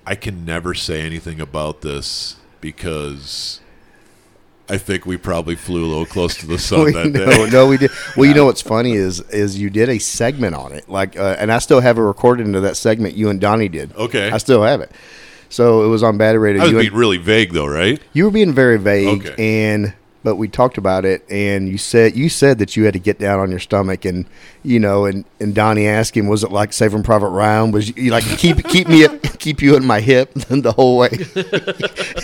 I 0.06 0.14
can 0.14 0.44
never 0.44 0.74
say 0.74 1.02
anything 1.02 1.40
about 1.40 1.82
this 1.82 2.36
because 2.60 3.60
I 4.70 4.78
think 4.78 5.04
we 5.06 5.16
probably 5.16 5.56
flew 5.56 5.84
a 5.84 5.88
little 5.88 6.06
close 6.06 6.36
to 6.38 6.46
the 6.46 6.58
sun 6.68 6.84
We- 6.84 6.92
that 6.92 7.08
no, 7.08 7.26
day. 7.26 7.50
no, 7.50 7.66
we 7.66 7.76
did. 7.76 7.90
Well, 8.16 8.26
you 8.28 8.34
know 8.34 8.44
what's 8.46 8.62
funny 8.62 8.92
is 8.92 9.20
is 9.30 9.58
you 9.58 9.70
did 9.70 9.88
a 9.88 9.98
segment 9.98 10.54
on 10.54 10.72
it, 10.72 10.88
like, 10.88 11.18
uh, 11.18 11.36
and 11.38 11.50
I 11.52 11.58
still 11.58 11.80
have 11.80 11.98
it 11.98 12.02
recorded 12.02 12.46
into 12.46 12.60
that 12.60 12.76
segment 12.76 13.14
you 13.16 13.28
and 13.30 13.40
Donnie 13.40 13.68
did. 13.68 13.94
Okay. 13.96 14.30
I 14.30 14.38
still 14.38 14.62
have 14.62 14.80
it. 14.80 14.90
So 15.48 15.84
it 15.84 15.88
was 15.88 16.02
on 16.02 16.16
Bad 16.16 16.36
Radio. 16.36 16.62
I 16.62 16.64
was 16.64 16.72
you, 16.72 16.78
and- 16.78 16.88
being 16.88 16.98
really 16.98 17.18
vague 17.18 17.52
though, 17.52 17.66
right? 17.66 18.00
you 18.12 18.24
were 18.24 18.30
being 18.30 18.52
very 18.52 18.78
vague, 18.78 19.26
Okay. 19.26 19.66
and 19.66 19.94
but 20.22 20.36
we 20.36 20.48
talked 20.48 20.76
about 20.76 21.06
it, 21.06 21.24
and 21.30 21.66
you 21.68 21.78
said 21.78 22.14
you 22.14 22.28
said 22.28 22.58
that 22.58 22.76
you 22.76 22.84
had 22.84 22.92
to 22.92 22.98
get 23.00 23.18
down 23.18 23.38
on 23.38 23.50
your 23.50 23.58
stomach, 23.58 24.04
and 24.04 24.26
you 24.62 24.78
know, 24.78 25.06
and 25.06 25.24
and 25.40 25.54
Donnie 25.54 25.86
asked 25.88 26.14
him, 26.16 26.26
was 26.28 26.44
it 26.44 26.52
like 26.52 26.72
Saving 26.74 27.02
Private 27.02 27.30
Ryan? 27.30 27.72
Was 27.72 27.96
you 27.96 28.10
like 28.10 28.24
keep 28.24 28.62
keep 28.68 28.86
me 28.86 29.04
at, 29.04 29.29
keep 29.40 29.60
you 29.62 29.74
in 29.76 29.84
my 29.84 30.00
hip 30.00 30.32
the 30.34 30.70
whole 30.72 30.98
way? 30.98 31.08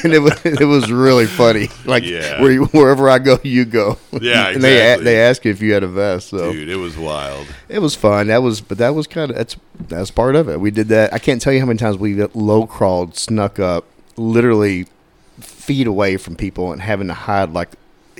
and 0.05 0.13
it 0.13 0.21
was 0.21 0.41
it 0.47 0.65
was 0.67 0.91
really 0.93 1.27
funny. 1.27 1.69
Like 1.85 2.05
Yeah. 2.05 2.41
where 2.41 2.53
you, 2.53 2.67
wherever 2.67 3.09
I 3.11 3.19
go, 3.19 3.39
you 3.43 3.65
go. 3.65 3.99
Yeah, 4.13 4.49
and 4.51 4.63
they 4.63 4.77
exactly. 4.77 5.05
they 5.05 5.21
asked 5.21 5.45
you 5.45 5.51
if 5.51 5.61
you 5.63 5.73
had 5.73 5.83
a 5.83 5.89
vest, 5.89 6.29
so 6.29 6.53
Dude, 6.53 6.69
it 6.69 6.77
was 6.77 6.97
wild. 6.97 7.47
it 7.69 7.81
was 7.81 7.95
fun. 7.95 8.29
That 8.29 8.43
was, 8.43 8.61
but 8.61 8.79
that 8.79 8.95
was 8.95 9.07
kind 9.07 9.31
of 9.31 9.37
that's 9.37 9.57
that's 9.89 10.11
part 10.11 10.37
of 10.37 10.49
it. 10.49 10.61
We 10.61 10.71
did 10.71 10.89
that. 10.89 11.13
I 11.13 11.19
can't 11.19 11.41
tell 11.43 11.53
you 11.53 11.61
how 11.61 11.67
many 11.67 11.79
times 11.79 11.97
we 11.99 12.23
low 12.35 12.67
crawled, 12.67 13.17
snuck 13.17 13.59
up, 13.59 13.85
literally 14.17 14.87
feet 15.41 15.87
away 15.87 16.17
from 16.17 16.37
people, 16.37 16.73
and 16.73 16.81
having 16.81 17.09
to 17.09 17.15
hide 17.15 17.51
like 17.53 17.71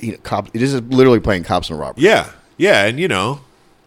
you 0.01 0.11
know, 0.13 0.17
cops. 0.23 0.51
It 0.53 0.61
is 0.61 0.73
literally 0.81 1.19
playing 1.19 1.43
cops 1.43 1.69
and 1.69 1.79
robbers. 1.79 2.03
Yeah, 2.03 2.31
yeah, 2.57 2.85
and 2.85 2.99
you 2.99 3.07
know, 3.07 3.41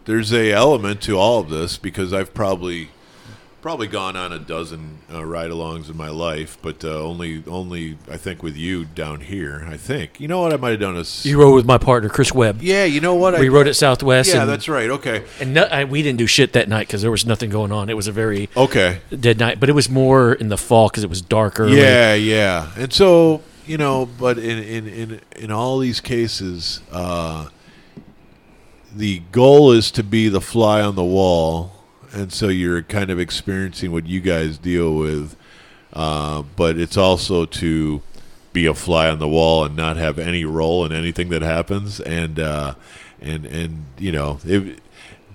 there's 0.05 0.33
a 0.33 0.51
element 0.51 1.01
to 1.03 1.17
all 1.17 1.39
of 1.39 1.49
this 1.49 1.77
because 1.77 2.11
I've 2.13 2.33
probably 2.33 2.89
probably 3.61 3.87
gone 3.87 4.15
on 4.15 4.31
a 4.33 4.39
dozen 4.39 4.97
uh, 5.13 5.23
ride-alongs 5.23 5.89
in 5.89 5.95
my 5.95 6.09
life, 6.09 6.57
but 6.61 6.83
uh, 6.83 7.01
only 7.01 7.43
only 7.47 7.97
I 8.09 8.17
think 8.17 8.41
with 8.41 8.57
you 8.57 8.85
down 8.85 9.21
here. 9.21 9.65
I 9.69 9.77
think 9.77 10.19
you 10.19 10.27
know 10.27 10.41
what 10.41 10.51
I 10.53 10.57
might 10.57 10.71
have 10.71 10.79
done 10.79 10.97
is 10.97 11.25
You 11.25 11.39
rode 11.39 11.53
with 11.53 11.65
my 11.65 11.77
partner 11.77 12.09
Chris 12.09 12.33
Webb. 12.33 12.61
yeah, 12.61 12.85
you 12.85 13.01
know 13.01 13.15
what 13.15 13.35
I 13.35 13.39
We 13.39 13.49
rode 13.49 13.67
at 13.67 13.75
Southwest. 13.75 14.33
yeah, 14.33 14.41
and, 14.41 14.49
that's 14.49 14.67
right. 14.67 14.89
Okay, 14.89 15.23
And 15.39 15.53
no, 15.53 15.63
I, 15.63 15.83
we 15.85 16.01
didn't 16.01 16.17
do 16.17 16.27
shit 16.27 16.53
that 16.53 16.67
night 16.67 16.87
because 16.87 17.01
there 17.01 17.11
was 17.11 17.25
nothing 17.25 17.49
going 17.49 17.71
on. 17.71 17.89
It 17.89 17.95
was 17.95 18.07
a 18.07 18.11
very 18.11 18.49
okay, 18.57 18.99
dead 19.17 19.37
night, 19.39 19.59
but 19.59 19.69
it 19.69 19.73
was 19.73 19.89
more 19.89 20.33
in 20.33 20.49
the 20.49 20.57
fall 20.57 20.89
because 20.89 21.03
it 21.03 21.09
was 21.09 21.21
darker. 21.21 21.67
yeah, 21.67 22.13
yeah, 22.15 22.71
and 22.77 22.91
so 22.91 23.41
you 23.67 23.77
know, 23.77 24.07
but 24.19 24.37
in 24.39 24.57
in 24.59 24.87
in 24.87 25.21
in 25.35 25.51
all 25.51 25.77
these 25.77 25.99
cases, 26.01 26.81
uh, 26.91 27.47
the 28.95 29.19
goal 29.31 29.71
is 29.71 29.91
to 29.91 30.03
be 30.03 30.27
the 30.29 30.41
fly 30.41 30.81
on 30.81 30.95
the 30.95 31.03
wall, 31.03 31.71
and 32.13 32.31
so 32.31 32.47
you're 32.47 32.81
kind 32.83 33.09
of 33.09 33.19
experiencing 33.19 33.91
what 33.91 34.05
you 34.05 34.21
guys 34.21 34.57
deal 34.57 34.95
with, 34.95 35.35
uh, 35.93 36.43
but 36.55 36.77
it's 36.77 36.97
also 36.97 37.45
to 37.45 38.01
be 38.53 38.65
a 38.65 38.73
fly 38.73 39.09
on 39.09 39.19
the 39.19 39.27
wall 39.27 39.63
and 39.63 39.75
not 39.75 39.97
have 39.97 40.19
any 40.19 40.43
role 40.43 40.85
in 40.85 40.91
anything 40.91 41.29
that 41.29 41.41
happens, 41.41 41.99
and 41.99 42.39
uh, 42.39 42.75
and 43.21 43.45
and 43.45 43.85
you 43.97 44.11
know, 44.11 44.39
it, 44.43 44.79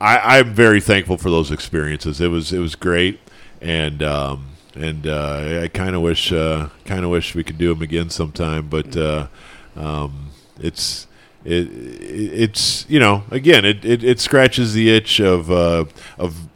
I, 0.00 0.38
I'm 0.38 0.54
very 0.54 0.80
thankful 0.80 1.16
for 1.16 1.30
those 1.30 1.50
experiences. 1.50 2.20
It 2.20 2.28
was 2.28 2.52
it 2.52 2.58
was 2.58 2.74
great, 2.74 3.20
and 3.60 4.02
um, 4.02 4.46
and 4.74 5.06
uh, 5.06 5.60
I 5.62 5.68
kind 5.68 5.94
of 5.94 6.02
wish 6.02 6.32
uh, 6.32 6.68
kind 6.84 7.04
of 7.04 7.10
wish 7.10 7.34
we 7.34 7.44
could 7.44 7.58
do 7.58 7.72
them 7.72 7.82
again 7.82 8.10
sometime, 8.10 8.68
but 8.68 8.96
uh, 8.96 9.28
um, 9.74 10.30
it's 10.60 11.06
it, 11.44 11.68
it 11.68 12.40
it's 12.40 12.84
you 12.88 13.00
know 13.00 13.24
again 13.30 13.64
it, 13.64 13.84
it, 13.84 14.04
it 14.04 14.20
scratches 14.20 14.74
the 14.74 14.90
itch 14.90 15.20
of 15.20 15.50
uh, 15.50 15.86
of 16.18 16.48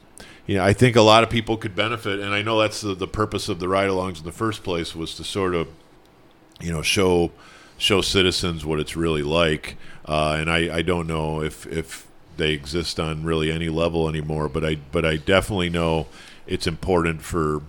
you 0.50 0.56
know 0.56 0.64
I 0.64 0.72
think 0.72 0.96
a 0.96 1.00
lot 1.02 1.22
of 1.22 1.30
people 1.30 1.56
could 1.56 1.76
benefit, 1.76 2.18
and 2.18 2.34
I 2.34 2.42
know 2.42 2.58
that's 2.60 2.80
the, 2.80 2.92
the 2.94 3.06
purpose 3.06 3.48
of 3.48 3.60
the 3.60 3.68
ride-alongs 3.68 4.18
in 4.18 4.24
the 4.24 4.32
first 4.32 4.64
place 4.64 4.96
was 4.96 5.14
to 5.14 5.22
sort 5.24 5.54
of 5.54 5.68
you 6.60 6.72
know 6.72 6.82
show 6.82 7.30
show 7.78 8.00
citizens 8.00 8.66
what 8.66 8.80
it's 8.80 8.96
really 8.96 9.22
like 9.22 9.76
uh, 10.06 10.36
and 10.38 10.50
I, 10.50 10.78
I 10.78 10.82
don't 10.82 11.06
know 11.06 11.40
if 11.40 11.66
if 11.68 12.08
they 12.36 12.50
exist 12.50 12.98
on 12.98 13.22
really 13.22 13.50
any 13.52 13.68
level 13.68 14.08
anymore 14.08 14.48
but 14.48 14.64
I 14.64 14.74
but 14.90 15.04
I 15.04 15.16
definitely 15.16 15.70
know 15.70 16.08
it's 16.48 16.66
important 16.66 17.22
for 17.22 17.62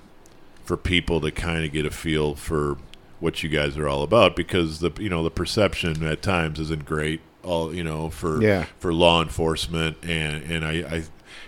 for 0.65 0.75
people 0.75 1.21
to 1.21 1.31
kind 1.31 1.63
of 1.63 1.71
get 1.71 1.85
a 1.85 1.91
feel 1.91 2.33
for 2.35 2.77
what 3.19 3.43
you 3.43 3.49
guys 3.49 3.77
are 3.77 3.87
all 3.87 4.01
about 4.01 4.35
because 4.35 4.79
the 4.79 4.91
you 4.99 5.09
know 5.09 5.23
the 5.23 5.31
perception 5.31 6.03
at 6.03 6.21
times 6.23 6.59
isn't 6.59 6.85
great 6.85 7.21
all 7.43 7.73
you 7.73 7.83
know 7.83 8.09
for 8.09 8.41
Yeah. 8.41 8.65
for 8.79 8.91
law 8.91 9.21
enforcement 9.21 9.97
and 10.03 10.43
and 10.51 10.65
I, 10.65 10.73
I 10.97 11.03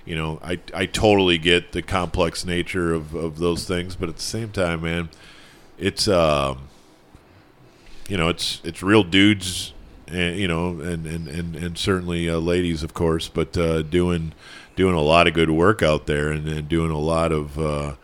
you 0.05 0.15
know 0.15 0.39
I 0.43 0.60
I 0.73 0.85
totally 0.85 1.38
get 1.38 1.72
the 1.72 1.81
complex 1.81 2.45
nature 2.45 2.93
of 2.93 3.14
of 3.14 3.39
those 3.39 3.65
things 3.68 3.95
but 3.95 4.10
at 4.10 4.15
the 4.18 4.22
same 4.22 4.49
time 4.51 4.81
man 4.81 5.10
it's 5.77 6.07
um 6.07 6.69
you 8.07 8.18
know 8.18 8.30
it's 8.30 8.61
it's 8.64 8.84
real 8.84 9.03
dudes 9.03 9.73
and 10.07 10.38
you 10.38 10.47
know 10.47 10.80
and 10.81 11.05
and 11.05 11.27
and, 11.27 11.55
and 11.55 11.77
certainly 11.77 12.30
uh, 12.30 12.38
ladies 12.38 12.84
of 12.84 12.93
course 12.93 13.30
but 13.30 13.57
uh, 13.57 13.81
doing 13.81 14.34
doing 14.76 14.95
a 14.95 15.01
lot 15.01 15.27
of 15.27 15.34
good 15.34 15.49
work 15.51 15.81
out 15.81 16.07
there 16.07 16.30
and, 16.30 16.47
and 16.47 16.68
doing 16.68 16.91
a 16.91 16.99
lot 16.99 17.31
of 17.31 17.60
uh, 17.60 17.95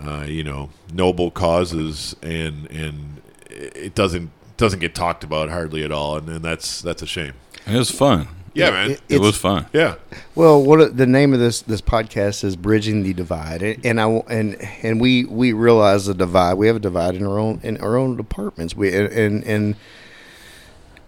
uh, 0.00 0.24
you 0.26 0.44
know 0.44 0.70
noble 0.92 1.30
causes 1.30 2.14
and 2.22 2.70
and 2.70 3.20
it 3.50 3.94
doesn't 3.94 4.30
doesn't 4.56 4.80
get 4.80 4.94
talked 4.94 5.24
about 5.24 5.48
hardly 5.48 5.84
at 5.84 5.92
all 5.92 6.16
and, 6.16 6.28
and 6.28 6.44
that's 6.44 6.80
that's 6.82 7.02
a 7.02 7.06
shame 7.06 7.34
It 7.66 7.76
was 7.76 7.90
fun. 7.90 8.28
Yeah 8.58 8.70
man 8.70 8.90
It- 8.92 9.00
It 9.08 9.20
was 9.20 9.36
fun. 9.36 9.66
yeah 9.72 9.94
Well, 10.34 10.62
what 10.62 10.96
the 10.96 11.06
name 11.06 11.32
of 11.34 11.40
this 11.40 11.60
this 11.62 11.80
podcast 11.80 12.44
is 12.44 12.54
bridging 12.56 13.02
the 13.02 13.12
divide, 13.12 13.62
and, 13.62 13.84
and 13.86 14.00
I 14.00 14.06
and 14.28 14.56
and 14.82 15.00
we 15.00 15.24
we 15.24 15.52
realize 15.52 16.06
the 16.06 16.14
divide. 16.14 16.54
We 16.54 16.66
have 16.68 16.76
a 16.76 16.80
divide 16.80 17.14
in 17.16 17.24
our 17.26 17.38
own 17.38 17.60
in 17.62 17.76
our 17.78 17.96
own 17.96 18.16
departments. 18.16 18.76
We 18.76 18.94
and 18.94 19.42
and 19.44 19.74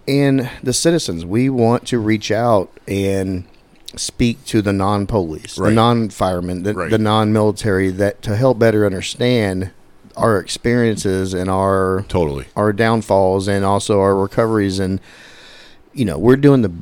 and 0.09 0.51
the 0.62 0.72
citizens. 0.72 1.24
We 1.24 1.48
want 1.51 1.86
to 1.89 1.98
reach 1.98 2.31
out 2.31 2.70
and 2.89 3.44
speak 3.97 4.44
to 4.47 4.62
the 4.62 4.72
non-police, 4.72 5.59
Right. 5.59 5.68
the 5.70 5.74
non-firemen, 5.74 6.62
the, 6.62 6.74
Right. 6.74 6.90
the 6.90 6.98
non-military, 6.98 7.90
that 7.90 8.22
to 8.22 8.36
help 8.36 8.59
better 8.59 8.86
understand 8.86 9.70
our 10.16 10.39
experiences 10.39 11.32
and 11.32 11.48
our 11.48 12.05
totally 12.09 12.44
our 12.56 12.72
downfalls 12.72 13.47
and 13.47 13.64
also 13.64 14.01
our 14.01 14.14
recoveries 14.16 14.81
and 14.81 15.01
you 15.94 16.05
know 16.05 16.18
we're 16.18 16.36
doing 16.36 16.62
the 16.62 16.72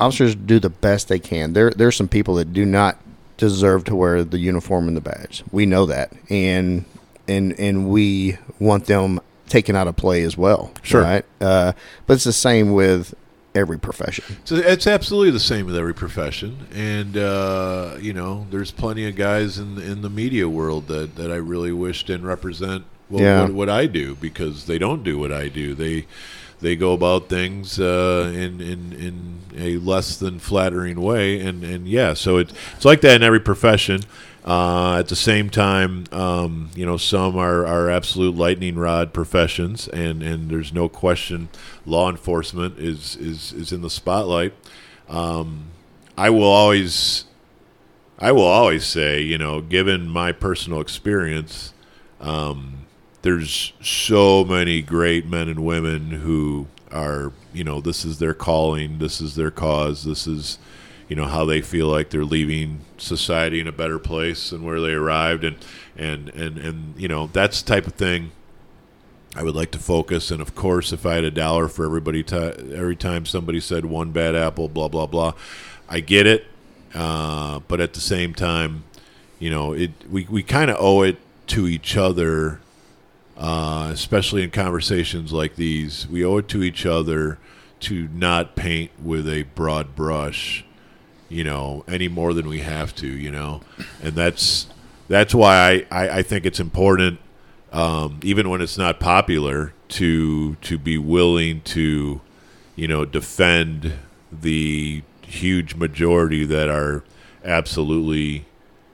officers 0.00 0.34
do 0.34 0.58
the 0.58 0.70
best 0.70 1.08
they 1.08 1.18
can 1.18 1.52
there 1.52 1.70
there 1.70 1.86
are 1.88 1.92
some 1.92 2.08
people 2.08 2.34
that 2.34 2.52
do 2.52 2.64
not 2.64 2.96
deserve 3.36 3.84
to 3.84 3.94
wear 3.94 4.22
the 4.24 4.38
uniform 4.38 4.88
and 4.88 4.96
the 4.96 5.00
badge 5.00 5.42
we 5.52 5.64
know 5.66 5.86
that 5.86 6.12
and 6.28 6.84
and 7.28 7.52
and 7.58 7.88
we 7.88 8.36
want 8.58 8.86
them 8.86 9.20
taken 9.48 9.74
out 9.76 9.86
of 9.88 9.96
play 9.96 10.22
as 10.22 10.36
well 10.36 10.72
Sure. 10.82 11.02
right 11.02 11.24
uh, 11.40 11.72
but 12.06 12.14
it's 12.14 12.24
the 12.24 12.32
same 12.32 12.72
with 12.72 13.14
every 13.54 13.78
profession 13.78 14.24
So 14.44 14.54
it's 14.56 14.86
absolutely 14.86 15.32
the 15.32 15.40
same 15.40 15.66
with 15.66 15.76
every 15.76 15.92
profession, 15.94 16.68
and 16.72 17.16
uh, 17.16 17.96
you 18.00 18.12
know, 18.12 18.46
there's 18.52 18.70
plenty 18.70 19.08
of 19.08 19.16
guys 19.16 19.58
in 19.58 19.76
in 19.78 20.02
the 20.02 20.08
media 20.10 20.48
world 20.48 20.86
that, 20.86 21.16
that 21.16 21.32
I 21.32 21.36
really 21.36 21.72
wish 21.72 22.04
didn't 22.04 22.26
represent 22.26 22.84
what, 23.08 23.22
Yeah. 23.22 23.42
what, 23.42 23.52
what 23.52 23.68
I 23.68 23.86
do 23.86 24.14
because 24.14 24.66
they 24.66 24.78
don't 24.78 25.02
do 25.02 25.18
what 25.18 25.32
I 25.32 25.48
do. 25.48 25.74
They 25.74 26.06
they 26.60 26.76
go 26.76 26.92
about 26.92 27.28
things 27.28 27.80
uh, 27.80 28.30
in 28.34 28.60
in 28.60 28.92
in 28.92 29.40
a 29.56 29.78
less 29.78 30.18
than 30.18 30.38
flattering 30.38 31.00
way, 31.00 31.40
and 31.40 31.64
and 31.64 31.88
yeah, 31.88 32.14
so 32.14 32.38
it's 32.38 32.52
it's 32.76 32.84
like 32.84 33.00
that 33.02 33.16
in 33.16 33.22
every 33.22 33.40
profession. 33.40 34.02
Uh, 34.42 34.98
at 34.98 35.08
the 35.08 35.16
same 35.16 35.50
time, 35.50 36.04
um, 36.12 36.70
you 36.74 36.86
know, 36.86 36.96
some 36.96 37.36
are, 37.36 37.66
are 37.66 37.90
absolute 37.90 38.34
lightning 38.34 38.74
rod 38.74 39.12
professions, 39.12 39.86
and, 39.88 40.22
and 40.22 40.50
there's 40.50 40.72
no 40.72 40.88
question 40.88 41.50
law 41.84 42.08
enforcement 42.08 42.78
is, 42.78 43.16
is, 43.16 43.52
is 43.52 43.70
in 43.70 43.82
the 43.82 43.90
spotlight. 43.90 44.54
Um, 45.10 45.66
I 46.16 46.30
will 46.30 46.44
always, 46.44 47.26
I 48.18 48.32
will 48.32 48.46
always 48.46 48.86
say, 48.86 49.20
you 49.20 49.36
know, 49.36 49.60
given 49.60 50.08
my 50.08 50.32
personal 50.32 50.80
experience, 50.80 51.74
um, 52.18 52.86
there's 53.22 53.72
so 53.82 54.44
many 54.44 54.82
great 54.82 55.26
men 55.26 55.48
and 55.48 55.64
women 55.64 56.10
who 56.10 56.66
are, 56.90 57.32
you 57.52 57.64
know, 57.64 57.80
this 57.80 58.04
is 58.04 58.18
their 58.18 58.34
calling, 58.34 58.98
this 58.98 59.20
is 59.20 59.34
their 59.34 59.50
cause, 59.50 60.04
this 60.04 60.26
is, 60.26 60.58
you 61.08 61.16
know, 61.16 61.26
how 61.26 61.44
they 61.44 61.60
feel 61.60 61.88
like 61.88 62.10
they're 62.10 62.24
leaving 62.24 62.80
society 62.98 63.60
in 63.60 63.66
a 63.66 63.72
better 63.72 63.98
place 63.98 64.50
than 64.50 64.64
where 64.64 64.80
they 64.80 64.92
arrived, 64.92 65.44
and 65.44 65.56
and 65.96 66.28
and 66.30 66.58
and 66.58 66.94
you 66.96 67.08
know, 67.08 67.26
that's 67.26 67.62
the 67.62 67.74
type 67.74 67.86
of 67.86 67.94
thing. 67.94 68.32
I 69.36 69.42
would 69.42 69.54
like 69.54 69.70
to 69.72 69.78
focus, 69.78 70.30
and 70.30 70.40
of 70.40 70.54
course, 70.54 70.92
if 70.92 71.06
I 71.06 71.14
had 71.14 71.24
a 71.24 71.30
dollar 71.30 71.68
for 71.68 71.84
everybody, 71.84 72.22
ti 72.22 72.36
every 72.36 72.96
time 72.96 73.26
somebody 73.26 73.60
said 73.60 73.84
one 73.84 74.12
bad 74.12 74.34
apple, 74.34 74.68
blah 74.68 74.88
blah 74.88 75.06
blah, 75.06 75.34
I 75.88 76.00
get 76.00 76.26
it. 76.26 76.46
Uh, 76.94 77.60
but 77.68 77.80
at 77.80 77.92
the 77.94 78.00
same 78.00 78.34
time, 78.34 78.84
you 79.38 79.50
know, 79.50 79.72
it 79.72 79.90
we 80.10 80.26
we 80.30 80.42
kind 80.42 80.70
of 80.70 80.76
owe 80.80 81.02
it 81.02 81.18
to 81.48 81.66
each 81.66 81.96
other, 81.96 82.60
uh, 83.40 83.88
especially 83.90 84.42
in 84.42 84.50
conversations 84.50 85.32
like 85.32 85.56
these. 85.56 86.06
We 86.06 86.24
owe 86.24 86.36
it 86.36 86.48
to 86.48 86.62
each 86.62 86.84
other 86.84 87.38
to 87.80 88.08
not 88.12 88.54
paint 88.54 88.90
with 89.02 89.26
a 89.26 89.44
broad 89.54 89.96
brush, 89.96 90.62
you 91.30 91.42
know, 91.42 91.82
any 91.88 92.06
more 92.06 92.34
than 92.34 92.46
we 92.48 92.60
have 92.60 92.94
to, 92.96 93.06
you 93.06 93.30
know, 93.30 93.62
and 94.02 94.14
that's 94.14 94.66
that's 95.08 95.34
why 95.34 95.86
I, 95.90 96.04
I, 96.04 96.18
I 96.18 96.22
think 96.22 96.44
it's 96.44 96.60
important, 96.60 97.18
um, 97.72 98.20
even 98.22 98.50
when 98.50 98.60
it's 98.60 98.76
not 98.76 99.00
popular, 99.00 99.72
to 99.88 100.56
to 100.56 100.76
be 100.76 100.98
willing 100.98 101.62
to, 101.62 102.20
you 102.76 102.88
know, 102.88 103.06
defend 103.06 103.94
the 104.30 105.02
huge 105.22 105.74
majority 105.76 106.44
that 106.44 106.68
are 106.68 107.02
absolutely 107.42 108.44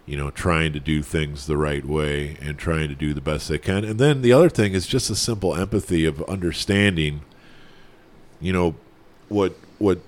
you 0.07 0.17
know, 0.17 0.31
trying 0.31 0.73
to 0.73 0.81
do 0.81 1.03
things 1.03 1.47
the 1.47 1.57
right 1.57 1.85
way 1.85 2.37
and 2.41 2.57
trying 2.57 2.89
to 2.89 2.95
do 2.95 3.13
the 3.13 3.21
best 3.21 3.49
they 3.49 3.59
can. 3.59 3.85
And 3.85 3.99
then 3.99 4.23
the 4.23 4.33
other 4.33 4.49
thing 4.49 4.73
is 4.73 4.87
just 4.87 5.11
a 5.11 5.17
simple 5.17 5.55
empathy 5.55 6.05
of 6.05 6.23
understanding, 6.23 7.23
you 8.41 8.53
know, 8.53 8.77
what 9.29 9.55
what 9.79 9.99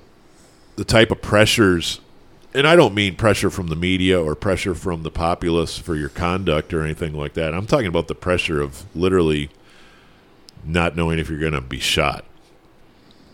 the 0.77 0.85
type 0.85 1.11
of 1.11 1.21
pressures 1.21 2.01
and 2.55 2.67
I 2.67 2.77
don't 2.77 2.95
mean 2.95 3.17
pressure 3.17 3.51
from 3.51 3.67
the 3.67 3.77
media 3.77 4.21
or 4.21 4.35
pressure 4.35 4.75
from 4.75 5.03
the 5.03 5.11
populace 5.11 5.77
for 5.77 5.95
your 5.95 6.09
conduct 6.09 6.73
or 6.73 6.83
anything 6.83 7.13
like 7.13 7.35
that. 7.35 7.53
I'm 7.53 7.67
talking 7.67 7.87
about 7.87 8.09
the 8.09 8.15
pressure 8.15 8.63
of 8.63 8.85
literally 8.97 9.51
not 10.65 10.97
knowing 10.97 11.19
if 11.19 11.29
you're 11.29 11.39
going 11.39 11.53
to 11.53 11.61
be 11.61 11.79
shot 11.79 12.25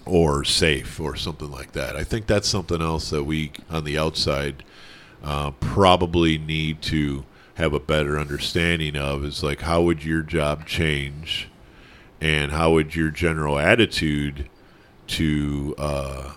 or 0.04 0.44
safe 0.44 0.98
or 0.98 1.16
something 1.16 1.50
like 1.50 1.72
that. 1.72 1.96
I 1.96 2.04
think 2.04 2.26
that's 2.26 2.48
something 2.48 2.82
else 2.82 3.10
that 3.10 3.24
we 3.24 3.52
on 3.70 3.84
the 3.84 3.96
outside 3.96 4.64
uh, 5.24 5.50
probably 5.52 6.38
need 6.38 6.82
to 6.82 7.24
have 7.54 7.72
a 7.72 7.80
better 7.80 8.18
understanding 8.18 8.96
of 8.96 9.24
is 9.24 9.42
like 9.42 9.62
how 9.62 9.80
would 9.80 10.04
your 10.04 10.22
job 10.22 10.66
change 10.66 11.48
and 12.20 12.52
how 12.52 12.72
would 12.72 12.94
your 12.94 13.10
general 13.10 13.58
attitude 13.58 14.48
to 15.06 15.74
uh, 15.78 16.32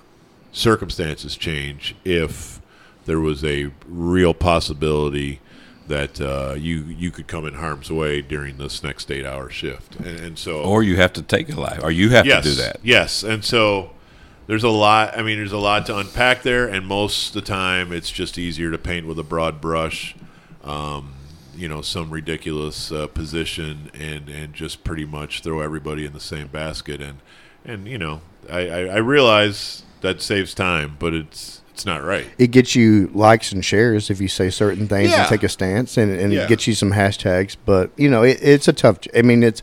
circumstances 0.51 1.35
change 1.35 1.95
if 2.05 2.61
there 3.05 3.19
was 3.19 3.43
a 3.43 3.72
real 3.88 4.34
possibility 4.34 5.39
that 5.88 6.19
uh, 6.19 6.53
you 6.57 6.84
you 6.84 7.09
could 7.11 7.27
come 7.27 7.45
in 7.45 7.55
harm's 7.55 7.89
way 7.89 8.22
during 8.22 8.57
this 8.57 8.84
next 8.84 9.09
eight 9.11 9.26
hour 9.26 9.49
shift? 9.49 9.95
And, 9.97 10.19
and 10.19 10.39
so 10.39 10.61
Or 10.61 10.84
you 10.84 10.97
have 10.97 11.14
to 11.14 11.22
take 11.22 11.51
a 11.51 11.59
life, 11.59 11.80
or 11.84 11.91
you 11.91 12.09
have 12.09 12.26
yes, 12.26 12.43
to 12.43 12.49
do 12.49 12.55
that. 12.57 12.80
Yes, 12.84 13.23
and 13.23 13.43
so 13.43 13.91
there's 14.48 14.64
a 14.64 14.69
lot. 14.69 15.18
I 15.18 15.22
mean, 15.24 15.38
there's 15.38 15.52
a 15.52 15.57
lot 15.57 15.86
to 15.88 15.98
unpack 15.98 16.41
there, 16.44 16.68
and 16.68 16.86
most 16.88 17.30
of 17.30 17.34
the 17.36 17.41
time, 17.48 17.91
it's 17.91 18.10
just 18.10 18.38
easier 18.38 18.72
to 18.72 18.78
paint 18.78 19.06
with 19.06 19.19
a 19.19 19.24
broad 19.24 19.61
brush. 19.61 20.15
Um, 20.64 21.14
you 21.56 21.68
know, 21.68 21.82
some 21.82 22.10
ridiculous 22.11 22.91
uh, 22.91 23.07
position, 23.07 23.91
and 23.94 24.30
and 24.30 24.53
just 24.53 24.84
pretty 24.84 25.06
much 25.06 25.41
throw 25.41 25.60
everybody 25.61 26.06
in 26.06 26.14
the 26.14 26.19
same 26.19 26.48
basket. 26.48 27.02
And 27.02 27.19
and 27.65 27.88
you 27.88 27.98
know, 27.98 28.22
I, 28.49 28.69
I, 28.69 28.80
I 28.86 28.98
realize 28.98 29.84
that 30.02 30.22
saves 30.22 30.53
time, 30.53 30.95
but 30.99 31.14
it's 31.14 31.61
it's 31.72 31.86
not 31.86 32.03
right. 32.03 32.26
it 32.40 32.48
gets 32.52 32.74
you 32.76 33.07
likes 33.14 33.52
and 33.52 33.64
shares 33.64 34.10
if 34.10 34.19
you 34.19 34.28
say 34.28 34.49
certain 34.49 34.88
things 34.88 35.11
Yeah. 35.11 35.22
and 35.22 35.30
take 35.30 35.44
a 35.44 35.49
stance 35.49 35.95
and, 35.98 36.11
and 36.11 36.34
Yeah. 36.34 36.44
it 36.45 36.49
gets 36.49 36.65
you 36.65 36.74
some 36.74 36.91
hashtags 36.91 37.56
but 37.68 37.91
you 37.98 38.10
know 38.10 38.24
it, 38.24 38.40
it's 38.41 38.68
a 38.68 38.74
tough 38.74 38.98
i 39.15 39.22
mean 39.22 39.44
it's 39.44 39.61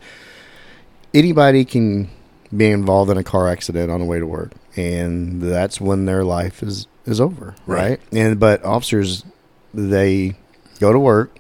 anybody 1.12 1.65
can 1.65 2.09
be 2.56 2.70
involved 2.70 3.10
in 3.10 3.16
a 3.16 3.24
car 3.24 3.48
accident 3.48 3.90
on 3.90 4.01
the 4.01 4.06
way 4.06 4.18
to 4.18 4.26
work 4.26 4.52
and 4.76 5.40
that's 5.43 5.81
when 5.81 6.05
their 6.06 6.24
life 6.24 6.62
is 6.62 6.86
is 7.06 7.20
over 7.20 7.55
Right. 7.66 7.90
right, 7.90 8.01
and 8.12 8.39
but 8.40 8.64
officers 8.64 9.24
they 9.72 10.36
go 10.81 10.93
to 10.93 10.98
work 10.98 11.36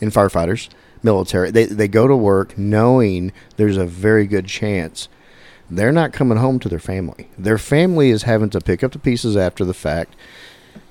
and 0.00 0.12
firefighters 0.12 0.68
military 1.02 1.50
they, 1.50 1.64
they 1.66 1.88
go 1.88 2.06
to 2.08 2.16
work 2.16 2.56
knowing 2.58 3.32
there's 3.56 3.76
a 3.76 3.86
very 3.86 4.26
good 4.26 4.46
chance 4.46 5.08
they're 5.70 5.92
not 5.92 6.12
coming 6.12 6.36
home 6.36 6.58
to 6.58 6.68
their 6.68 6.78
family. 6.78 7.30
Their 7.38 7.56
family 7.56 8.10
is 8.10 8.24
having 8.24 8.50
to 8.50 8.60
pick 8.60 8.84
up 8.84 8.92
the 8.92 8.98
pieces 8.98 9.34
after 9.34 9.64
the 9.64 9.72
fact. 9.72 10.14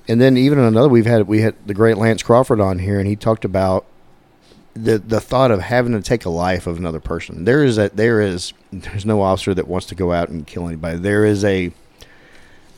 And 0.08 0.20
then 0.20 0.36
even 0.36 0.58
another 0.58 0.88
we've 0.88 1.06
had 1.06 1.28
we 1.28 1.42
had 1.42 1.54
the 1.64 1.74
great 1.74 1.96
Lance 1.96 2.24
Crawford 2.24 2.60
on 2.60 2.80
here 2.80 2.98
and 2.98 3.06
he 3.06 3.14
talked 3.14 3.44
about 3.44 3.86
the 4.74 4.98
the 4.98 5.20
thought 5.20 5.50
of 5.50 5.60
having 5.60 5.92
to 5.92 6.00
take 6.00 6.24
a 6.24 6.30
life 6.30 6.66
of 6.66 6.76
another 6.76 7.00
person. 7.00 7.44
There 7.44 7.64
is 7.64 7.78
a 7.78 7.90
there 7.90 8.20
is 8.20 8.52
there's 8.72 9.06
no 9.06 9.22
officer 9.22 9.54
that 9.54 9.68
wants 9.68 9.86
to 9.88 9.94
go 9.94 10.12
out 10.12 10.28
and 10.28 10.46
kill 10.46 10.66
anybody. 10.66 10.98
There 10.98 11.24
is 11.24 11.44
a 11.44 11.72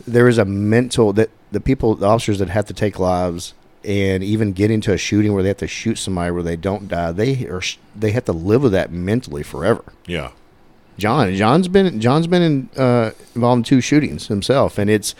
there 0.06 0.28
is 0.28 0.38
a 0.38 0.44
mental 0.44 1.12
that 1.14 1.30
the 1.52 1.60
people 1.60 1.94
the 1.94 2.06
officers 2.06 2.38
that 2.38 2.48
have 2.48 2.66
to 2.66 2.74
take 2.74 2.98
lives 2.98 3.54
and 3.84 4.22
even 4.22 4.52
get 4.52 4.70
into 4.70 4.92
a 4.92 4.98
shooting 4.98 5.32
where 5.32 5.42
they 5.42 5.48
have 5.48 5.58
to 5.58 5.66
shoot 5.68 5.96
somebody 5.96 6.30
where 6.32 6.42
they 6.42 6.56
don't 6.56 6.88
die, 6.88 7.12
they 7.12 7.46
are 7.46 7.62
they 7.94 8.10
have 8.10 8.24
to 8.26 8.32
live 8.32 8.62
with 8.62 8.72
that 8.72 8.90
mentally 8.92 9.42
forever 9.42 9.84
Yeah, 10.06 10.32
John. 10.98 11.34
John's 11.34 11.68
been 11.68 12.00
John's 12.00 12.26
been 12.26 12.42
in, 12.42 12.68
uh, 12.76 13.12
involved 13.34 13.60
in 13.60 13.64
two 13.64 13.80
shootings 13.80 14.26
himself, 14.26 14.76
and 14.78 14.90
it's 14.90 15.14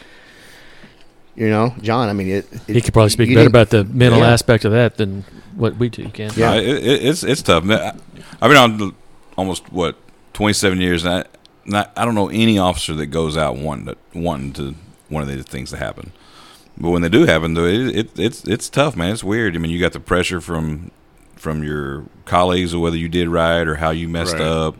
you 1.36 1.48
know 1.48 1.74
John. 1.82 2.08
I 2.08 2.12
mean, 2.12 2.28
it, 2.28 2.46
it 2.68 2.74
He 2.76 2.80
could 2.80 2.92
probably 2.94 3.10
speak 3.10 3.34
better 3.34 3.48
about 3.48 3.70
the 3.70 3.84
mental 3.84 4.20
Yeah. 4.20 4.30
aspect 4.32 4.64
of 4.64 4.72
that 4.72 4.96
than 4.96 5.24
what 5.54 5.76
we 5.76 5.90
two 5.90 6.08
can. 6.10 6.30
Yeah. 6.36 6.50
Uh, 6.52 6.54
it, 6.56 6.68
it, 6.84 7.04
it's 7.06 7.22
it's 7.22 7.42
tough. 7.42 7.64
Man, 7.64 7.78
I- 7.80 8.24
I've 8.40 8.50
been 8.50 8.56
on 8.56 8.94
almost 9.36 9.70
what 9.72 9.96
twenty 10.32 10.52
seven 10.54 10.80
years, 10.80 11.04
and 11.04 11.14
I 11.14 11.24
not 11.64 11.92
I 11.96 12.04
don't 12.04 12.14
know 12.14 12.28
any 12.28 12.58
officer 12.58 12.94
that 12.94 13.06
goes 13.06 13.36
out 13.36 13.56
wanting 13.56 13.86
to 13.86 13.96
wanting 14.14 14.52
to 14.54 14.74
one 15.08 15.22
of 15.22 15.28
these 15.28 15.44
things 15.44 15.70
to 15.70 15.76
happen. 15.76 16.12
But 16.78 16.90
when 16.90 17.00
they 17.00 17.08
do 17.08 17.24
happen, 17.24 17.54
though, 17.54 17.64
it, 17.64 17.96
it 17.96 18.18
it's 18.18 18.44
it's 18.46 18.68
tough, 18.68 18.96
man. 18.96 19.12
It's 19.12 19.24
weird. 19.24 19.54
I 19.56 19.58
mean, 19.58 19.70
you 19.70 19.80
got 19.80 19.92
the 19.92 20.00
pressure 20.00 20.40
from 20.40 20.90
from 21.36 21.62
your 21.62 22.04
colleagues 22.24 22.72
of 22.74 22.80
whether 22.80 22.96
you 22.96 23.08
did 23.08 23.28
right 23.28 23.66
or 23.66 23.76
how 23.76 23.90
you 23.90 24.08
messed 24.08 24.34
Right. 24.34 24.42
up, 24.42 24.76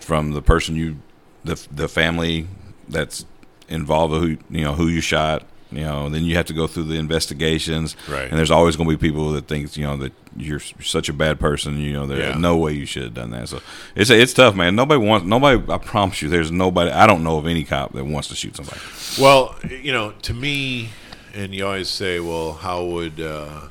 from 0.00 0.32
the 0.32 0.40
person 0.42 0.74
you 0.76 0.96
the 1.44 1.62
the 1.70 1.88
family 1.88 2.46
that's 2.88 3.26
involved 3.68 4.12
with 4.14 4.22
who 4.22 4.28
you 4.50 4.64
know 4.64 4.74
who 4.74 4.86
you 4.88 5.00
shot. 5.02 5.44
You 5.70 5.82
know, 5.82 6.08
then 6.08 6.24
you 6.24 6.34
have 6.36 6.46
to 6.46 6.54
go 6.54 6.66
through 6.66 6.84
the 6.84 6.94
investigations, 6.94 7.94
Right. 8.08 8.28
And 8.28 8.38
there's 8.38 8.50
always 8.50 8.74
going 8.76 8.88
to 8.88 8.96
be 8.96 9.08
people 9.08 9.32
that 9.32 9.46
think 9.48 9.76
you 9.76 9.84
know 9.84 9.96
that 9.98 10.12
you're 10.36 10.60
such 10.60 11.08
a 11.10 11.12
bad 11.12 11.38
person. 11.38 11.78
You 11.78 11.92
know, 11.92 12.06
there's 12.06 12.20
Yeah. 12.34 12.38
no 12.38 12.56
way 12.56 12.72
you 12.72 12.86
should 12.86 13.02
have 13.02 13.14
done 13.14 13.30
that. 13.32 13.48
So 13.50 13.60
it's 13.94 14.08
it's 14.10 14.32
tough, 14.32 14.54
man. 14.54 14.74
Nobody 14.76 14.98
wants 15.04 15.26
nobody. 15.26 15.60
I 15.70 15.76
promise 15.78 16.22
you, 16.22 16.28
there's 16.30 16.50
nobody. 16.50 16.90
I 16.90 17.06
don't 17.06 17.22
know 17.22 17.36
of 17.38 17.46
any 17.46 17.64
cop 17.64 17.92
that 17.92 18.04
wants 18.04 18.28
to 18.28 18.34
shoot 18.34 18.56
somebody. 18.56 18.80
Well, 19.20 19.54
you 19.68 19.92
know, 19.92 20.12
to 20.22 20.32
me, 20.32 20.88
and 21.34 21.54
you 21.54 21.66
always 21.66 21.90
say, 21.90 22.18
well, 22.18 22.54
how 22.54 22.82
would, 22.84 23.20
uh, 23.20 23.68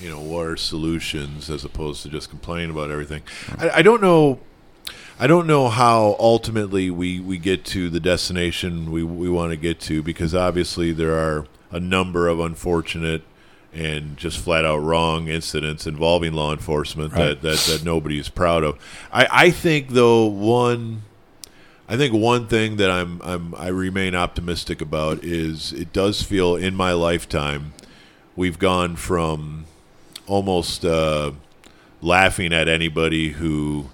you 0.00 0.08
know, 0.08 0.20
what 0.20 0.46
are 0.46 0.56
solutions 0.56 1.50
as 1.50 1.64
opposed 1.64 2.02
to 2.04 2.08
just 2.08 2.30
complaining 2.30 2.70
about 2.70 2.90
everything? 2.90 3.22
I, 3.58 3.70
I 3.70 3.82
don't 3.82 4.00
know. 4.00 4.40
I 5.22 5.26
don't 5.26 5.46
know 5.46 5.68
how 5.68 6.16
ultimately 6.18 6.90
we, 6.90 7.20
we 7.20 7.36
get 7.36 7.66
to 7.66 7.90
the 7.90 8.00
destination 8.00 8.90
we, 8.90 9.02
we 9.02 9.28
want 9.28 9.50
to 9.50 9.56
get 9.58 9.78
to 9.80 10.02
because 10.02 10.34
obviously 10.34 10.92
there 10.92 11.12
are 11.14 11.46
a 11.70 11.78
number 11.78 12.26
of 12.26 12.40
unfortunate 12.40 13.20
and 13.70 14.16
just 14.16 14.38
flat 14.38 14.64
out 14.64 14.78
wrong 14.78 15.28
incidents 15.28 15.86
involving 15.86 16.32
law 16.32 16.54
enforcement 16.54 17.12
Right. 17.12 17.38
that, 17.38 17.42
that, 17.42 17.58
that 17.58 17.84
nobody 17.84 18.18
is 18.18 18.30
proud 18.30 18.64
of. 18.64 18.78
I, 19.12 19.28
I 19.30 19.50
think 19.50 19.90
though 19.90 20.24
one 20.24 21.02
I 21.86 21.98
think 21.98 22.14
one 22.14 22.46
thing 22.46 22.76
that 22.76 22.90
I'm, 22.90 23.20
I'm 23.22 23.54
I 23.56 23.68
remain 23.68 24.14
optimistic 24.14 24.80
about 24.80 25.22
is 25.22 25.74
it 25.74 25.92
does 25.92 26.22
feel 26.22 26.56
in 26.56 26.74
my 26.74 26.92
lifetime 26.94 27.74
we've 28.36 28.58
gone 28.58 28.96
from 28.96 29.66
almost 30.26 30.82
uh, 30.82 31.32
laughing 32.00 32.54
at 32.54 32.68
anybody 32.68 33.32
who 33.32 33.90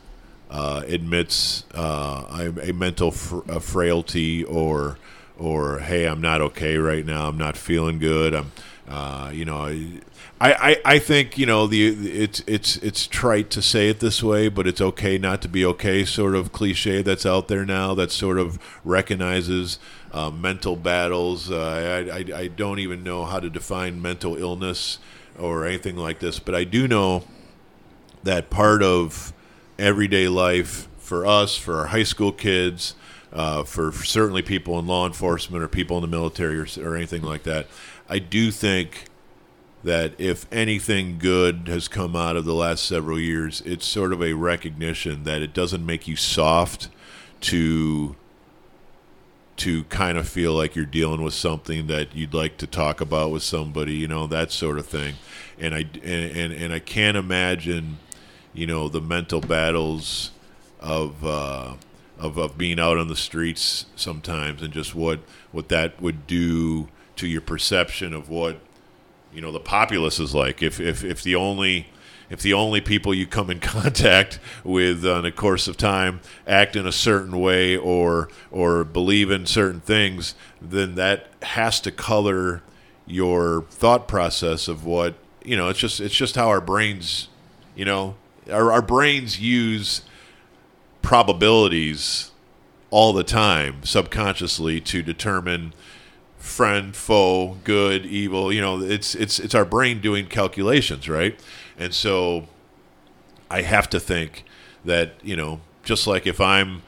uh, 0.50 0.82
admits 0.86 1.64
uh, 1.74 2.24
I'm 2.28 2.58
a 2.58 2.72
mental 2.72 3.10
fr- 3.10 3.48
a 3.48 3.60
frailty 3.60 4.44
or 4.44 4.98
or 5.38 5.80
hey 5.80 6.06
I'm 6.06 6.20
not 6.20 6.40
okay 6.40 6.76
right 6.76 7.04
now. 7.04 7.28
I'm 7.28 7.38
not 7.38 7.56
feeling 7.56 7.98
good. 7.98 8.34
I'm 8.34 8.52
uh, 8.88 9.30
you 9.34 9.44
know 9.44 9.64
I, 10.38 10.52
I, 10.52 10.76
I 10.84 10.98
think 10.98 11.38
you 11.38 11.46
know 11.46 11.66
the 11.66 11.86
it's 11.86 12.42
it's 12.46 12.76
it's 12.76 13.06
trite 13.06 13.50
to 13.50 13.62
say 13.62 13.88
it 13.88 14.00
this 14.00 14.22
way 14.22 14.48
but 14.48 14.66
it's 14.66 14.80
okay 14.80 15.18
not 15.18 15.42
to 15.42 15.48
be 15.48 15.64
okay 15.64 16.04
sort 16.04 16.34
of 16.34 16.52
cliche 16.52 17.02
that's 17.02 17.26
out 17.26 17.48
there 17.48 17.64
now 17.64 17.94
that 17.94 18.12
sort 18.12 18.38
of 18.38 18.58
recognizes 18.84 19.78
uh, 20.12 20.30
mental 20.30 20.76
battles. 20.76 21.50
Uh, 21.50 22.08
I, 22.10 22.18
I, 22.18 22.40
I 22.42 22.46
don't 22.46 22.78
even 22.78 23.02
know 23.02 23.24
how 23.24 23.40
to 23.40 23.50
define 23.50 24.00
mental 24.00 24.36
illness 24.36 24.98
or 25.38 25.66
anything 25.66 25.96
like 25.96 26.20
this 26.20 26.38
but 26.38 26.54
I 26.54 26.64
do 26.64 26.86
know 26.86 27.24
that 28.22 28.50
part 28.50 28.82
of 28.82 29.32
everyday 29.78 30.28
life 30.28 30.88
for 30.98 31.26
us, 31.26 31.56
for 31.56 31.80
our 31.80 31.86
high 31.86 32.02
school 32.02 32.32
kids, 32.32 32.94
uh, 33.32 33.62
for 33.62 33.92
certainly 33.92 34.42
people 34.42 34.78
in 34.78 34.86
law 34.86 35.06
enforcement 35.06 35.62
or 35.62 35.68
people 35.68 35.96
in 35.98 36.02
the 36.02 36.08
military 36.08 36.58
or, 36.58 36.66
or 36.82 36.96
anything 36.96 37.22
like 37.22 37.42
that. 37.44 37.66
I 38.08 38.18
do 38.18 38.50
think 38.50 39.06
that 39.84 40.14
if 40.18 40.46
anything 40.50 41.18
good 41.18 41.68
has 41.68 41.86
come 41.86 42.16
out 42.16 42.36
of 42.36 42.44
the 42.44 42.54
last 42.54 42.84
several 42.84 43.20
years, 43.20 43.62
it's 43.64 43.86
sort 43.86 44.12
of 44.12 44.22
a 44.22 44.32
recognition 44.32 45.24
that 45.24 45.42
it 45.42 45.54
doesn't 45.54 45.84
make 45.84 46.08
you 46.08 46.16
soft 46.16 46.88
to 47.42 48.16
to 49.56 49.84
kind 49.84 50.18
of 50.18 50.28
feel 50.28 50.52
like 50.52 50.76
you're 50.76 50.84
dealing 50.84 51.22
with 51.22 51.32
something 51.32 51.86
that 51.86 52.14
you'd 52.14 52.34
like 52.34 52.58
to 52.58 52.66
talk 52.66 53.00
about 53.00 53.30
with 53.30 53.42
somebody, 53.42 53.94
you 53.94 54.06
know, 54.06 54.26
that 54.26 54.52
sort 54.52 54.78
of 54.78 54.86
thing. 54.86 55.14
And 55.58 55.74
I 55.74 55.80
and 56.02 56.36
and, 56.36 56.52
and 56.52 56.72
I 56.72 56.78
can't 56.78 57.16
imagine, 57.16 57.98
you 58.56 58.66
know, 58.66 58.88
the 58.88 59.00
mental 59.00 59.40
battles 59.40 60.32
of 60.80 61.24
uh, 61.24 61.74
of 62.18 62.38
of 62.38 62.56
being 62.56 62.80
out 62.80 62.96
on 62.96 63.08
the 63.08 63.16
streets 63.16 63.86
sometimes 63.94 64.62
and 64.62 64.72
just 64.72 64.94
what 64.94 65.20
what 65.52 65.68
that 65.68 66.00
would 66.00 66.26
do 66.26 66.88
to 67.16 67.26
your 67.26 67.42
perception 67.42 68.14
of 68.14 68.28
what 68.28 68.58
you 69.32 69.40
know 69.40 69.52
the 69.52 69.60
populace 69.60 70.18
is 70.18 70.34
like. 70.34 70.62
If 70.62 70.80
if 70.80 71.04
if 71.04 71.22
the 71.22 71.34
only 71.34 71.88
if 72.30 72.40
the 72.40 72.54
only 72.54 72.80
people 72.80 73.14
you 73.14 73.26
come 73.26 73.50
in 73.50 73.60
contact 73.60 74.40
with 74.64 75.04
in 75.04 75.22
the 75.22 75.32
course 75.32 75.68
of 75.68 75.76
time 75.76 76.20
act 76.46 76.76
in 76.76 76.86
a 76.86 76.92
certain 76.92 77.38
way 77.38 77.76
or 77.76 78.30
or 78.50 78.84
believe 78.84 79.30
in 79.30 79.46
certain 79.46 79.80
things 79.80 80.34
then 80.60 80.94
that 80.96 81.28
has 81.42 81.80
to 81.80 81.90
color 81.92 82.62
your 83.06 83.62
thought 83.70 84.08
process 84.08 84.66
of 84.66 84.84
what 84.84 85.14
you 85.44 85.56
know 85.56 85.68
it's 85.68 85.78
just 85.78 86.00
it's 86.00 86.14
just 86.14 86.34
how 86.34 86.48
our 86.48 86.60
brains 86.60 87.28
you 87.76 87.84
know 87.84 88.16
our, 88.50 88.72
our 88.72 88.82
brains 88.82 89.40
use 89.40 90.02
probabilities 91.02 92.30
all 92.90 93.12
the 93.12 93.24
time 93.24 93.82
subconsciously 93.84 94.80
to 94.80 95.02
determine 95.02 95.72
friend, 96.38 96.94
foe, 96.94 97.58
good, 97.64 98.06
evil. 98.06 98.52
You 98.52 98.60
know, 98.60 98.80
it's 98.80 99.14
it's 99.14 99.38
it's 99.38 99.54
our 99.54 99.64
brain 99.64 100.00
doing 100.00 100.26
calculations, 100.26 101.08
right? 101.08 101.38
And 101.78 101.92
so 101.92 102.46
I 103.50 103.62
have 103.62 103.90
to 103.90 104.00
think 104.00 104.44
that 104.84 105.14
you 105.22 105.36
know, 105.36 105.60
just 105.82 106.06
like 106.06 106.26
if 106.26 106.40
I'm 106.40 106.82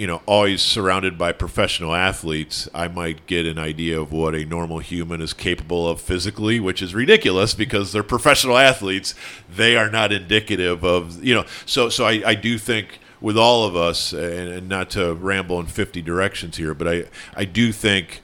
you 0.00 0.06
know 0.06 0.22
always 0.24 0.62
surrounded 0.62 1.18
by 1.18 1.30
professional 1.30 1.94
athletes, 1.94 2.66
I 2.72 2.88
might 2.88 3.26
get 3.26 3.44
an 3.44 3.58
idea 3.58 4.00
of 4.00 4.12
what 4.12 4.34
a 4.34 4.46
normal 4.46 4.78
human 4.78 5.20
is 5.20 5.34
capable 5.34 5.86
of 5.86 6.00
physically, 6.00 6.58
which 6.58 6.80
is 6.80 6.94
ridiculous 6.94 7.52
because 7.52 7.92
they're 7.92 8.02
professional 8.02 8.56
athletes. 8.56 9.14
They 9.54 9.76
are 9.76 9.90
not 9.90 10.10
indicative 10.10 10.82
of 10.84 11.22
you 11.22 11.34
know. 11.34 11.44
So 11.66 11.90
so 11.90 12.06
I, 12.06 12.22
I 12.24 12.34
do 12.34 12.56
think 12.56 12.98
with 13.20 13.36
all 13.36 13.66
of 13.66 13.76
us, 13.76 14.14
and, 14.14 14.48
and 14.48 14.68
not 14.70 14.88
to 14.92 15.12
ramble 15.12 15.60
in 15.60 15.66
fifty 15.66 16.00
directions 16.00 16.56
here, 16.56 16.72
but 16.72 16.88
I 16.88 17.04
I 17.36 17.44
do 17.44 17.70
think 17.70 18.22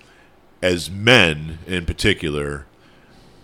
as 0.63 0.91
men 0.91 1.59
in 1.67 1.85
particular 1.85 2.65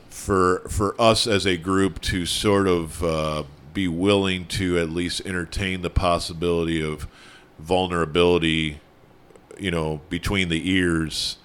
for 0.09 0.61
for 0.71 0.99
us 0.99 1.27
as 1.27 1.47
a 1.47 1.59
group 1.59 2.01
to 2.01 2.25
sort 2.25 2.67
of 2.67 3.05
uh, 3.05 3.43
be 3.75 3.89
willing 3.89 4.47
to 4.47 4.79
at 4.79 4.89
least 4.89 5.21
entertain 5.27 5.83
the 5.83 5.91
possibility 5.91 6.83
of 6.83 7.07
vulnerability, 7.63 8.81
you 9.59 9.71
know, 9.71 10.01
between 10.09 10.49
the 10.49 10.71
ears 10.71 11.39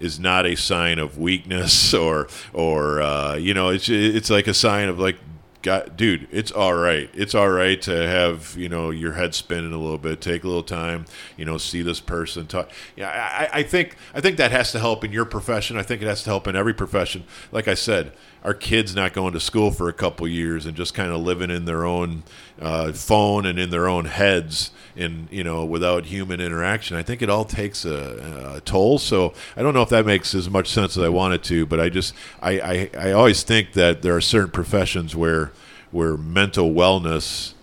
is 0.00 0.18
not 0.18 0.44
a 0.44 0.56
sign 0.56 0.98
of 0.98 1.16
weakness 1.16 1.94
or 2.06 2.28
or 2.52 3.00
uh, 3.00 3.34
you 3.34 3.54
know 3.54 3.68
it's 3.68 3.88
it's 3.88 4.30
like 4.30 4.46
a 4.46 4.54
sign 4.54 4.88
of 4.88 4.98
like 4.98 5.16
God, 5.62 5.96
dude, 5.96 6.26
it's 6.32 6.50
all 6.50 6.74
right. 6.74 7.08
It's 7.14 7.36
all 7.36 7.48
right 7.48 7.80
to 7.82 7.92
have 8.08 8.56
you 8.58 8.68
know 8.68 8.90
your 8.90 9.12
head 9.12 9.32
spinning 9.32 9.72
a 9.72 9.78
little 9.78 9.98
bit. 9.98 10.20
Take 10.20 10.42
a 10.42 10.48
little 10.48 10.64
time, 10.64 11.04
you 11.36 11.44
know, 11.44 11.56
see 11.56 11.82
this 11.82 12.00
person 12.00 12.48
talk. 12.48 12.70
Yeah, 12.96 13.08
I, 13.08 13.60
I 13.60 13.62
think 13.62 13.96
I 14.12 14.20
think 14.20 14.38
that 14.38 14.50
has 14.50 14.72
to 14.72 14.80
help 14.80 15.04
in 15.04 15.12
your 15.12 15.24
profession. 15.24 15.76
I 15.78 15.82
think 15.84 16.02
it 16.02 16.06
has 16.06 16.24
to 16.24 16.30
help 16.30 16.48
in 16.48 16.56
every 16.56 16.74
profession. 16.74 17.24
Like 17.52 17.68
I 17.68 17.74
said, 17.74 18.12
our 18.42 18.54
kids 18.54 18.96
not 18.96 19.12
going 19.12 19.34
to 19.34 19.40
school 19.40 19.70
for 19.70 19.88
a 19.88 19.92
couple 19.92 20.26
years 20.26 20.66
and 20.66 20.76
just 20.76 20.94
kind 20.94 21.12
of 21.12 21.20
living 21.20 21.50
in 21.50 21.64
their 21.64 21.84
own 21.84 22.24
uh, 22.62 22.92
phone 22.92 23.44
and 23.44 23.58
in 23.58 23.70
their 23.70 23.88
own 23.88 24.06
heads, 24.06 24.70
and 24.96 25.28
you 25.30 25.42
know, 25.42 25.64
without 25.64 26.06
human 26.06 26.40
interaction. 26.40 26.96
I 26.96 27.02
think 27.02 27.20
it 27.20 27.28
all 27.28 27.44
takes 27.44 27.84
a, 27.84 28.54
a 28.56 28.60
toll. 28.60 28.98
So 28.98 29.34
I 29.56 29.62
don't 29.62 29.74
know 29.74 29.82
if 29.82 29.88
that 29.88 30.06
makes 30.06 30.34
as 30.34 30.48
much 30.48 30.68
sense 30.68 30.96
as 30.96 31.02
I 31.02 31.08
want 31.08 31.34
it 31.34 31.42
to, 31.44 31.66
but 31.66 31.80
I 31.80 31.88
just 31.88 32.14
I, 32.40 32.60
I, 32.60 32.90
I 33.08 33.12
always 33.12 33.42
think 33.42 33.72
that 33.72 34.02
there 34.02 34.14
are 34.14 34.20
certain 34.20 34.50
professions 34.50 35.16
where 35.16 35.52
where 35.90 36.16
mental 36.16 36.70
wellness 36.70 37.54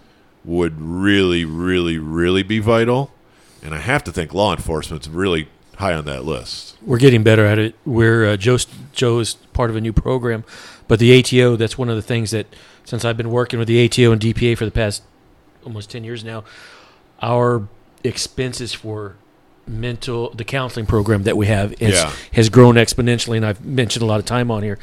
would 0.46 0.80
really, 0.80 1.46
really, 1.46 1.98
really 1.98 2.44
be 2.44 2.60
vital. 2.60 3.12
And 3.62 3.74
I 3.74 3.80
have 3.80 4.04
to 4.06 4.12
think 4.12 4.34
law 4.34 4.56
enforcement's 4.56 5.08
really 5.08 5.50
high 5.76 5.94
on 5.94 6.06
that 6.06 6.26
list. 6.26 6.78
We're 6.82 6.98
getting 6.98 7.24
better 7.24 7.46
at 7.46 7.58
it. 7.60 7.76
We're 7.86 8.26
uh, 8.26 8.38
Joe. 8.38 8.58
Joe 8.94 9.20
is 9.20 9.36
part 9.54 9.70
of 9.70 9.76
a 9.76 9.82
new 9.82 9.94
program, 9.94 10.44
but 10.90 11.00
the 11.00 11.18
ATO. 11.18 11.56
That's 11.56 11.78
one 11.78 11.88
of 11.88 11.96
the 11.96 12.02
things 12.02 12.32
that 12.32 12.48
since 12.84 13.06
I've 13.06 13.16
been 13.16 13.32
working 13.32 13.60
with 13.60 13.70
the 13.70 13.86
ATO 13.86 14.12
and 14.12 14.20
DPA 14.20 14.58
for 14.58 14.66
the 14.66 14.72
past 14.72 15.04
almost 15.64 15.90
ten 15.90 16.04
years 16.04 16.22
now, 16.26 16.44
our 17.22 17.66
expenses 18.04 18.74
for 18.74 19.16
mental 19.68 20.32
the 20.32 20.44
counseling 20.44 20.86
program 20.88 21.24
that 21.24 21.38
we 21.38 21.46
have 21.48 21.74
is, 21.82 21.94
Yeah. 21.94 22.12
has 22.34 22.50
grown 22.50 22.76
exponentially, 22.76 23.38
and 23.38 23.46
I've 23.46 23.64
mentioned 23.64 24.04
a 24.04 24.06
lot 24.06 24.20
of 24.20 24.26
time 24.26 24.52
on 24.52 24.64
here. 24.64 24.78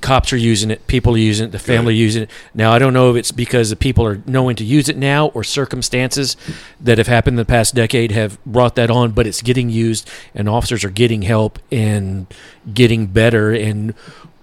cops 0.00 0.32
are 0.32 0.38
using 0.38 0.70
it, 0.70 0.86
people 0.86 1.12
are 1.14 1.18
using 1.18 1.48
it, 1.48 1.52
the 1.52 1.58
family 1.58 1.92
are 1.92 1.96
using 1.96 2.22
it. 2.22 2.30
Now 2.54 2.72
I 2.72 2.78
don't 2.78 2.94
know 2.94 3.10
if 3.10 3.16
it's 3.16 3.32
because 3.32 3.68
the 3.68 3.76
people 3.76 4.06
are 4.06 4.22
knowing 4.24 4.56
to 4.56 4.64
use 4.64 4.88
it 4.88 4.96
now 4.96 5.26
or 5.34 5.44
circumstances 5.44 6.38
that 6.80 6.96
have 6.96 7.06
happened 7.06 7.34
in 7.34 7.36
the 7.36 7.44
past 7.44 7.74
decade 7.74 8.10
have 8.12 8.42
brought 8.46 8.76
that 8.76 8.90
on, 8.90 9.10
but 9.10 9.26
it's 9.26 9.42
getting 9.42 9.68
used 9.68 10.08
and 10.34 10.48
officers 10.48 10.84
are 10.84 10.90
getting 10.90 11.20
help 11.20 11.58
and 11.70 12.26
getting 12.72 13.08
better 13.08 13.50
and 13.52 13.92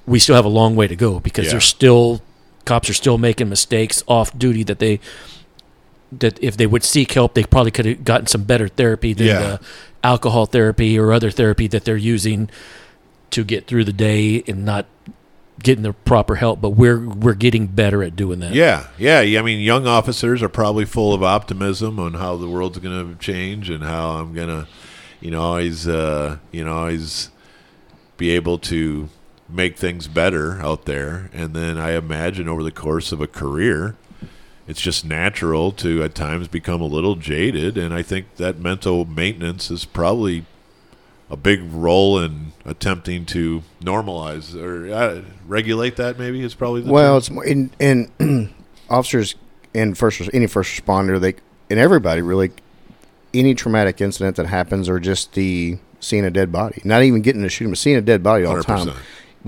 we 0.08 0.18
still 0.20 0.36
have 0.36 0.46
a 0.46 0.50
long 0.50 0.76
way 0.76 0.88
to 0.88 0.96
go 0.96 1.20
because 1.20 1.46
Yeah. 1.46 1.52
there's 1.52 1.66
still 1.66 2.22
cops 2.66 2.90
are 2.90 2.94
still 2.94 3.18
making 3.18 3.48
mistakes 3.50 4.04
off 4.08 4.38
duty 4.38 4.64
that 4.64 4.80
they 4.80 5.00
that 6.12 6.42
if 6.42 6.56
they 6.58 6.66
would 6.66 6.84
seek 6.84 7.12
help 7.14 7.34
they 7.34 7.44
probably 7.44 7.72
could 7.72 7.86
have 7.86 8.04
gotten 8.04 8.26
some 8.28 8.44
better 8.44 8.68
therapy 8.68 9.14
than 9.14 9.28
Yeah. 9.28 9.40
the 9.40 9.60
alcohol 10.04 10.46
therapy 10.46 10.98
or 10.98 11.12
other 11.14 11.30
therapy 11.32 11.68
that 11.68 11.84
they're 11.86 11.98
using 11.98 12.50
to 13.32 13.44
get 13.44 13.68
through 13.68 13.84
the 13.84 13.94
day 13.94 14.44
and 14.48 14.64
not 14.66 14.86
getting 15.62 15.84
the 15.84 15.92
proper 15.94 16.36
help 16.36 16.62
but 16.62 16.70
we're 16.72 17.00
we're 17.00 17.34
getting 17.34 17.68
better 17.68 18.04
at 18.04 18.16
doing 18.16 18.40
that 18.40 18.54
Yeah, 18.54 18.88
yeah. 18.98 19.20
I 19.40 19.42
mean, 19.42 19.60
young 19.60 19.88
officers 19.88 20.42
are 20.44 20.50
probably 20.50 20.86
full 20.86 21.14
of 21.14 21.24
optimism 21.24 22.00
on 22.00 22.14
how 22.14 22.38
the 22.38 22.48
world's 22.48 22.78
going 22.78 23.14
to 23.14 23.20
change 23.20 23.70
and 23.70 23.84
how 23.84 24.12
I'm 24.12 24.34
going 24.34 24.50
to, 24.50 24.68
you 25.20 25.32
know, 25.32 25.42
always, 25.42 25.88
uh, 25.88 26.38
you 26.52 26.64
know, 26.64 26.74
always 26.78 27.30
be 28.18 28.30
able 28.32 28.60
to 28.60 29.10
make 29.50 29.78
things 29.78 30.08
better 30.08 30.60
out 30.62 30.86
there. 30.86 31.30
And 31.34 31.54
then 31.54 31.78
I 31.78 31.92
imagine 31.92 32.48
over 32.48 32.64
the 32.64 32.72
course 32.72 33.12
of 33.12 33.22
a 33.22 33.28
career, 33.28 33.96
it's 34.68 34.82
just 34.82 35.06
natural 35.06 35.72
to 35.74 36.04
at 36.04 36.14
times 36.16 36.48
become 36.48 36.82
a 36.82 36.86
little 36.88 37.16
jaded. 37.16 37.78
And 37.78 37.94
I 37.94 38.02
think 38.02 38.36
that 38.36 38.60
mental 38.60 39.06
maintenance 39.06 39.72
is 39.72 39.86
probably 39.86 40.46
a 41.30 41.38
big 41.38 41.62
role 41.72 42.20
in 42.20 42.54
attempting 42.66 43.26
to 43.28 43.64
normalize 43.82 44.56
or 44.56 44.94
uh, 44.94 45.22
regulate 45.46 45.96
that. 45.98 46.18
Maybe 46.20 46.42
is 46.42 46.54
probably 46.54 46.82
the 46.82 46.92
Well, 46.92 47.14
term. 47.14 47.18
it's 47.18 47.30
more 47.30 47.46
in, 47.46 47.72
in 47.80 48.54
officers 48.90 49.36
and 49.74 49.98
first 49.98 50.22
any 50.34 50.48
first 50.48 50.82
responder, 50.82 51.20
they 51.20 51.36
and 51.70 51.80
everybody 51.80 52.22
really 52.22 52.52
any 53.34 53.54
traumatic 53.54 54.00
incident 54.02 54.38
that 54.38 54.48
happens 54.48 54.88
or 54.90 55.00
just 55.00 55.34
the 55.34 55.78
seeing 56.00 56.24
a 56.26 56.30
dead 56.32 56.52
body, 56.52 56.82
not 56.84 57.04
even 57.04 57.22
getting 57.22 57.42
to 57.42 57.50
shoot 57.50 57.66
them, 57.66 57.76
seeing 57.76 57.98
a 57.98 58.02
dead 58.02 58.24
body 58.24 58.46
all 58.46 58.56
the 58.56 58.64
time. 58.64 58.90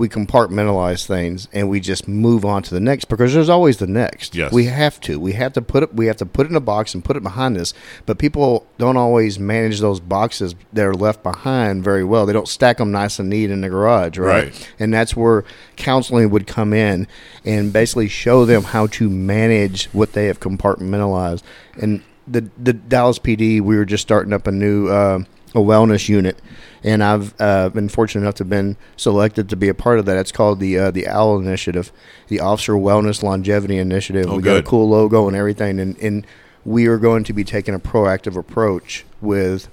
We 0.00 0.08
compartmentalize 0.08 1.06
things 1.06 1.48
and 1.52 1.68
we 1.68 1.80
just 1.80 2.08
move 2.08 2.44
on 2.44 2.62
to 2.64 2.74
the 2.74 2.80
next 2.80 3.06
because 3.06 3.34
there's 3.34 3.48
always 3.48 3.76
the 3.76 3.86
next. 3.86 4.34
Yes. 4.34 4.52
We 4.52 4.64
have 4.66 5.00
to. 5.02 5.20
We 5.20 5.32
have 5.32 5.52
to 5.52 5.62
put 5.62 5.82
it. 5.82 5.94
We 5.94 6.06
have 6.06 6.16
to 6.16 6.26
put 6.26 6.46
it 6.46 6.50
in 6.50 6.56
a 6.56 6.60
box 6.60 6.94
and 6.94 7.04
put 7.04 7.16
it 7.16 7.22
behind 7.22 7.58
us. 7.58 7.74
But 8.06 8.18
people 8.18 8.66
don't 8.78 8.96
always 8.96 9.38
manage 9.38 9.80
those 9.80 10.00
boxes 10.00 10.54
that 10.72 10.84
are 10.84 10.94
left 10.94 11.22
behind 11.22 11.84
very 11.84 12.04
well. 12.04 12.26
They 12.26 12.32
don't 12.32 12.48
stack 12.48 12.78
them 12.78 12.90
nice 12.90 13.18
and 13.18 13.28
neat 13.28 13.50
in 13.50 13.60
the 13.60 13.68
garage, 13.68 14.18
right? 14.18 14.44
Right. 14.44 14.74
and 14.78 14.92
that's 14.92 15.16
where 15.16 15.44
counseling 15.76 16.30
would 16.30 16.46
come 16.46 16.72
in 16.72 17.06
and 17.44 17.72
basically 17.72 18.08
show 18.08 18.44
them 18.44 18.62
how 18.62 18.86
to 18.88 19.10
manage 19.10 19.86
what 19.86 20.12
they 20.12 20.26
have 20.26 20.40
compartmentalized. 20.40 21.42
And 21.80 22.02
the 22.26 22.48
the 22.58 22.72
Dallas 22.72 23.18
PD, 23.18 23.60
we 23.60 23.76
were 23.76 23.84
just 23.84 24.02
starting 24.02 24.32
up 24.32 24.46
a 24.46 24.52
new 24.52 24.88
uh, 24.88 25.24
a 25.54 25.58
wellness 25.58 26.08
unit, 26.08 26.40
and 26.82 27.02
I've 27.02 27.34
uh, 27.40 27.68
been 27.68 27.88
fortunate 27.88 28.22
enough 28.22 28.36
to 28.36 28.44
have 28.44 28.50
been 28.50 28.76
selected 28.96 29.48
to 29.50 29.56
be 29.56 29.68
a 29.68 29.74
part 29.74 29.98
of 29.98 30.06
that. 30.06 30.16
It's 30.16 30.32
called 30.32 30.60
the 30.60 30.78
uh, 30.78 30.90
the 30.90 31.06
OWL 31.06 31.38
Initiative, 31.38 31.92
the 32.28 32.40
Officer 32.40 32.74
Wellness 32.74 33.22
Longevity 33.22 33.78
Initiative. 33.78 34.26
Oh, 34.28 34.36
we 34.36 34.42
got 34.42 34.56
a 34.56 34.62
cool 34.62 34.88
logo 34.88 35.28
and 35.28 35.36
everything, 35.36 35.78
and, 35.78 35.96
and 35.98 36.26
we 36.64 36.86
are 36.86 36.98
going 36.98 37.24
to 37.24 37.32
be 37.32 37.44
taking 37.44 37.74
a 37.74 37.78
proactive 37.78 38.36
approach 38.36 39.04
with 39.20 39.68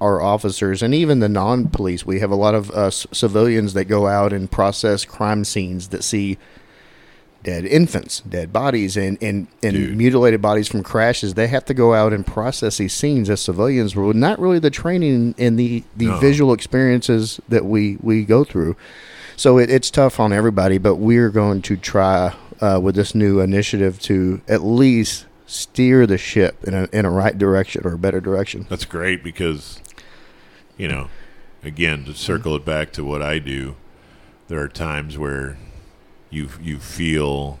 our 0.00 0.20
officers 0.20 0.82
and 0.82 0.92
even 0.92 1.20
the 1.20 1.28
non-police. 1.28 2.04
We 2.04 2.18
have 2.18 2.32
a 2.32 2.36
lot 2.36 2.56
of 2.56 2.70
uh, 2.72 2.90
civilians 2.90 3.72
that 3.74 3.84
go 3.84 4.08
out 4.08 4.32
and 4.32 4.50
process 4.50 5.04
crime 5.04 5.44
scenes 5.44 5.88
that 5.88 6.02
see 6.02 6.38
dead 7.42 7.64
infants, 7.64 8.20
dead 8.20 8.52
bodies, 8.52 8.96
and 8.96 9.18
and, 9.22 9.48
and 9.62 9.74
Dude. 9.74 9.96
mutilated 9.96 10.40
bodies 10.40 10.68
from 10.68 10.82
crashes. 10.82 11.34
They 11.34 11.48
have 11.48 11.64
to 11.66 11.74
go 11.74 11.94
out 11.94 12.12
and 12.12 12.26
process 12.26 12.78
these 12.78 12.92
scenes 12.94 13.28
as 13.30 13.40
civilians. 13.40 13.96
Well, 13.96 14.12
not 14.12 14.38
really 14.38 14.58
the 14.58 14.70
training 14.70 15.34
and 15.38 15.58
the 15.58 15.82
the 15.96 16.06
No. 16.06 16.18
visual 16.18 16.52
experiences 16.52 17.40
that 17.48 17.64
we 17.64 17.98
we 18.00 18.24
go 18.24 18.44
through. 18.44 18.76
So 19.36 19.58
it, 19.58 19.70
it's 19.70 19.90
tough 19.90 20.20
on 20.20 20.32
everybody, 20.32 20.78
but 20.78 20.96
we're 20.96 21.30
going 21.30 21.62
to 21.62 21.76
try 21.76 22.34
uh, 22.60 22.78
with 22.82 22.94
this 22.94 23.14
new 23.14 23.40
initiative 23.40 23.98
to 24.02 24.40
at 24.46 24.62
least 24.62 25.24
steer 25.46 26.06
the 26.06 26.18
ship 26.18 26.62
in 26.64 26.74
a 26.74 26.88
in 26.92 27.04
a 27.04 27.10
right 27.10 27.36
direction 27.36 27.82
or 27.84 27.94
a 27.94 27.98
better 27.98 28.20
direction. 28.20 28.66
That's 28.68 28.84
great 28.84 29.24
because, 29.24 29.80
you 30.76 30.86
know, 30.86 31.08
again 31.64 32.04
to 32.04 32.14
circle 32.14 32.54
it 32.56 32.64
back 32.64 32.92
to 32.92 33.04
what 33.04 33.20
I 33.22 33.38
do, 33.38 33.74
there 34.48 34.60
are 34.60 34.68
times 34.68 35.18
where 35.18 35.56
you 36.32 36.48
you 36.60 36.78
feel, 36.78 37.60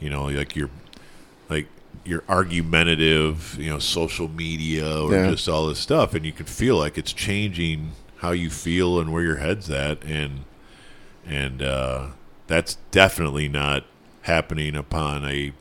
you 0.00 0.08
know, 0.08 0.24
like 0.26 0.56
you're 0.56 0.70
like 1.50 1.66
you're 2.04 2.24
argumentative, 2.28 3.56
you 3.58 3.68
know, 3.70 3.78
social 3.78 4.28
media 4.28 5.00
or 5.02 5.12
Yeah. 5.12 5.30
just 5.30 5.48
all 5.48 5.66
this 5.66 5.78
stuff, 5.80 6.14
and 6.14 6.24
you 6.24 6.32
can 6.32 6.46
feel 6.46 6.76
like 6.78 6.96
it's 6.96 7.12
changing 7.12 7.92
how 8.18 8.30
you 8.30 8.48
feel 8.48 8.98
and 9.00 9.12
where 9.12 9.22
your 9.22 9.36
head's 9.36 9.68
at, 9.68 10.02
and 10.04 10.44
and 11.26 11.60
uh, 11.62 12.06
that's 12.46 12.76
definitely 12.90 13.48
not 13.48 13.84
happening 14.22 14.74
upon 14.76 15.24
a 15.24 15.52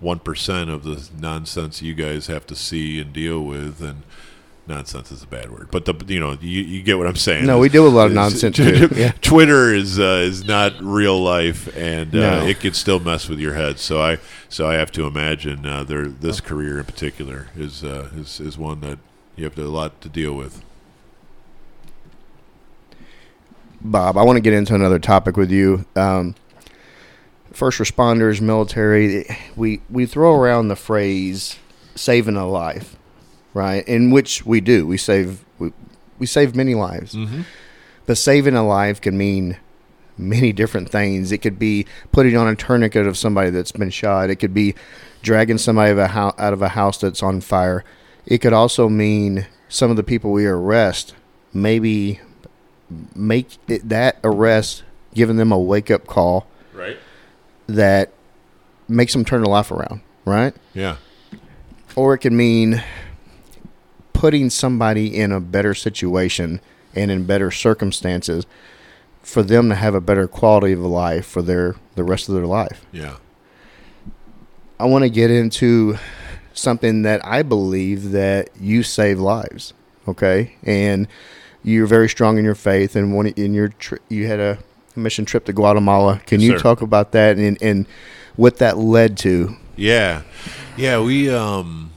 one 0.00 0.18
percent 0.18 0.70
of 0.70 0.82
the 0.84 1.08
nonsense 1.18 1.82
you 1.82 1.94
guys 1.94 2.26
have 2.26 2.46
to 2.46 2.54
see 2.56 3.00
and 3.00 3.12
deal 3.12 3.42
with, 3.42 3.80
and 3.80 4.02
nonsense 4.68 5.10
is 5.10 5.22
a 5.22 5.26
bad 5.26 5.50
word, 5.50 5.68
but 5.70 5.84
the 5.84 5.94
you 6.12 6.20
know 6.20 6.36
you, 6.40 6.62
you 6.62 6.82
get 6.82 6.98
what 6.98 7.06
I'm 7.06 7.16
saying. 7.16 7.46
No, 7.46 7.58
we 7.58 7.68
do 7.68 7.86
a 7.86 7.88
lot 7.88 8.06
of 8.06 8.12
nonsense 8.12 8.56
too. 8.58 8.88
Yeah. 8.94 9.12
Twitter 9.20 9.72
is 9.74 9.98
uh, 9.98 10.22
is 10.24 10.44
not 10.44 10.74
real 10.80 11.20
life, 11.20 11.74
and 11.76 12.14
uh, 12.14 12.40
No. 12.40 12.46
it 12.46 12.60
can 12.60 12.74
still 12.74 13.00
mess 13.00 13.28
with 13.28 13.38
your 13.40 13.54
head. 13.54 13.78
So 13.78 14.00
I 14.00 14.18
so 14.48 14.68
I 14.68 14.74
have 14.74 14.92
to 14.92 15.06
imagine 15.06 15.64
uh, 15.66 15.84
there 15.84 16.06
this 16.06 16.40
career 16.40 16.78
in 16.78 16.84
particular 16.84 17.48
is 17.56 17.82
uh, 17.82 18.10
is 18.16 18.40
is 18.40 18.56
one 18.58 18.80
that 18.82 18.98
you 19.36 19.44
have 19.44 19.54
to, 19.54 19.64
a 19.64 19.66
lot 19.66 20.00
to 20.02 20.08
deal 20.08 20.34
with. 20.34 20.62
Bob, 23.80 24.16
I 24.16 24.22
want 24.24 24.36
to 24.36 24.40
get 24.40 24.52
into 24.52 24.74
another 24.74 24.98
topic 24.98 25.36
with 25.36 25.50
you. 25.52 25.86
Um, 25.94 26.34
first 27.52 27.78
responders, 27.78 28.40
military, 28.40 29.24
we, 29.54 29.80
we 29.88 30.04
throw 30.04 30.34
around 30.34 30.66
the 30.66 30.74
phrase 30.76 31.56
saving 31.94 32.36
a 32.36 32.46
life, 32.48 32.96
right? 33.58 33.86
In 33.88 34.10
which 34.12 34.46
we 34.46 34.60
do. 34.60 34.86
We 34.86 34.96
save 34.96 35.44
we, 35.58 35.72
we 36.20 36.26
save 36.26 36.54
many 36.54 36.74
lives. 36.74 37.14
Mm-hmm. 37.14 37.42
But 38.06 38.16
saving 38.16 38.54
a 38.54 38.66
life 38.66 39.00
can 39.00 39.18
mean 39.18 39.56
many 40.16 40.52
different 40.52 40.88
things. 40.90 41.32
It 41.32 41.38
could 41.38 41.58
be 41.58 41.84
putting 42.12 42.36
on 42.36 42.46
a 42.48 42.54
tourniquet 42.56 43.06
of 43.06 43.18
somebody 43.18 43.50
that's 43.50 43.72
been 43.72 43.90
shot. 43.90 44.30
It 44.30 44.36
could 44.36 44.54
be 44.54 44.74
dragging 45.22 45.58
somebody 45.58 45.90
of 45.90 45.98
a 45.98 46.08
hou- 46.08 46.32
out 46.38 46.52
of 46.52 46.62
a 46.62 46.70
house 46.70 46.98
that's 46.98 47.22
on 47.22 47.40
fire. 47.40 47.84
It 48.26 48.38
could 48.38 48.52
also 48.52 48.88
mean 48.88 49.46
some 49.68 49.90
of 49.90 49.96
the 49.96 50.02
people 50.02 50.30
we 50.32 50.46
arrest 50.46 51.14
maybe 51.52 52.20
make 53.14 53.58
it, 53.68 53.88
that 53.88 54.18
arrest 54.24 54.82
giving 55.14 55.36
them 55.36 55.50
a 55.52 55.58
wake 55.58 55.90
up 55.90 56.06
call 56.06 56.46
Right. 56.72 56.96
that 57.66 58.12
makes 58.88 59.12
them 59.12 59.24
turn 59.24 59.42
their 59.42 59.50
life 59.52 59.70
around, 59.70 60.00
right? 60.24 60.54
Yeah. 60.74 60.96
Or 61.96 62.14
it 62.14 62.18
can 62.18 62.36
mean 62.36 62.82
putting 64.18 64.50
somebody 64.50 65.16
in 65.16 65.30
a 65.30 65.38
better 65.38 65.72
situation 65.74 66.60
and 66.92 67.08
in 67.08 67.24
better 67.24 67.52
circumstances 67.52 68.44
for 69.22 69.44
them 69.44 69.68
to 69.68 69.76
have 69.76 69.94
a 69.94 70.00
better 70.00 70.26
quality 70.26 70.72
of 70.72 70.80
life 70.80 71.24
for 71.24 71.40
their 71.40 71.76
the 71.94 72.02
rest 72.02 72.28
of 72.28 72.34
their 72.34 72.46
life. 72.46 72.84
Yeah. 72.90 73.16
I 74.80 74.86
want 74.86 75.04
to 75.04 75.08
get 75.10 75.30
into 75.30 75.98
something 76.52 77.02
that 77.02 77.24
I 77.24 77.42
believe 77.42 78.10
that 78.10 78.48
you 78.60 78.82
save 78.82 79.20
lives, 79.20 79.72
okay? 80.08 80.56
And 80.64 81.06
you're 81.62 81.86
very 81.86 82.08
strong 82.08 82.38
in 82.38 82.44
your 82.44 82.56
faith 82.56 82.96
and 82.96 83.14
one 83.14 83.28
in 83.28 83.54
your 83.54 83.68
tri- 83.68 83.98
you 84.08 84.26
had 84.26 84.40
a 84.40 84.58
mission 84.96 85.24
trip 85.26 85.44
to 85.44 85.52
Guatemala. 85.52 86.20
Can 86.26 86.40
Yes, 86.40 86.46
you 86.50 86.56
sir. 86.58 86.62
talk 86.62 86.82
about 86.82 87.12
that 87.12 87.36
and 87.36 87.56
and 87.62 87.86
what 88.34 88.56
that 88.58 88.78
led 88.78 89.16
to? 89.18 89.56
Yeah, 89.76 90.22
yeah. 90.76 91.00
We 91.00 91.30
um, 91.30 91.92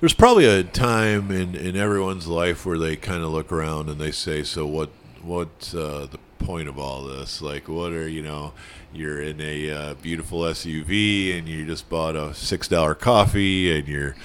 there's 0.00 0.14
probably 0.14 0.46
a 0.46 0.64
time 0.64 1.30
in 1.30 1.54
in 1.54 1.76
everyone's 1.76 2.26
life 2.26 2.64
where 2.64 2.78
they 2.78 2.96
kind 2.96 3.22
of 3.22 3.30
look 3.30 3.52
around 3.52 3.88
and 3.88 4.00
they 4.00 4.10
say, 4.10 4.42
"So 4.42 4.66
what? 4.66 4.90
What's 5.22 5.74
uh, 5.74 6.08
the 6.10 6.18
point 6.42 6.68
of 6.68 6.78
all 6.78 7.04
this? 7.04 7.42
Like, 7.42 7.68
what 7.68 7.92
are 7.92 8.08
you 8.08 8.22
know?" 8.22 8.52
You're 8.92 9.22
in 9.22 9.40
a 9.40 9.70
uh, 9.70 9.94
beautiful 9.94 10.40
SUV 10.40 11.38
and 11.38 11.48
you 11.48 11.64
just 11.64 11.88
bought 11.88 12.16
a 12.16 12.34
six 12.34 12.66
dollar 12.66 12.96
coffee 12.96 13.76
and 13.76 13.86
you're 13.86 14.16